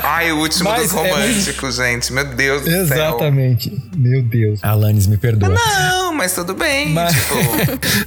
Ai, 0.04 0.32
o 0.32 0.38
último 0.40 0.70
Mas 0.70 0.84
dos 0.84 0.94
é- 0.94 0.96
românticos, 1.12 1.76
gente. 1.78 2.14
Meu 2.14 2.26
Deus 2.26 2.62
do 2.62 2.70
céu. 2.70 2.82
Exatamente. 2.84 3.82
Meu 3.96 4.22
Deus. 4.22 4.60
Alanis, 4.64 5.08
me 5.08 5.18
perdoa. 5.18 5.50
Não, 5.56 6.14
mas 6.14 6.34
tudo 6.34 6.54
bem. 6.54 6.90
Mas- 6.90 7.12
Tipo, 7.12 7.36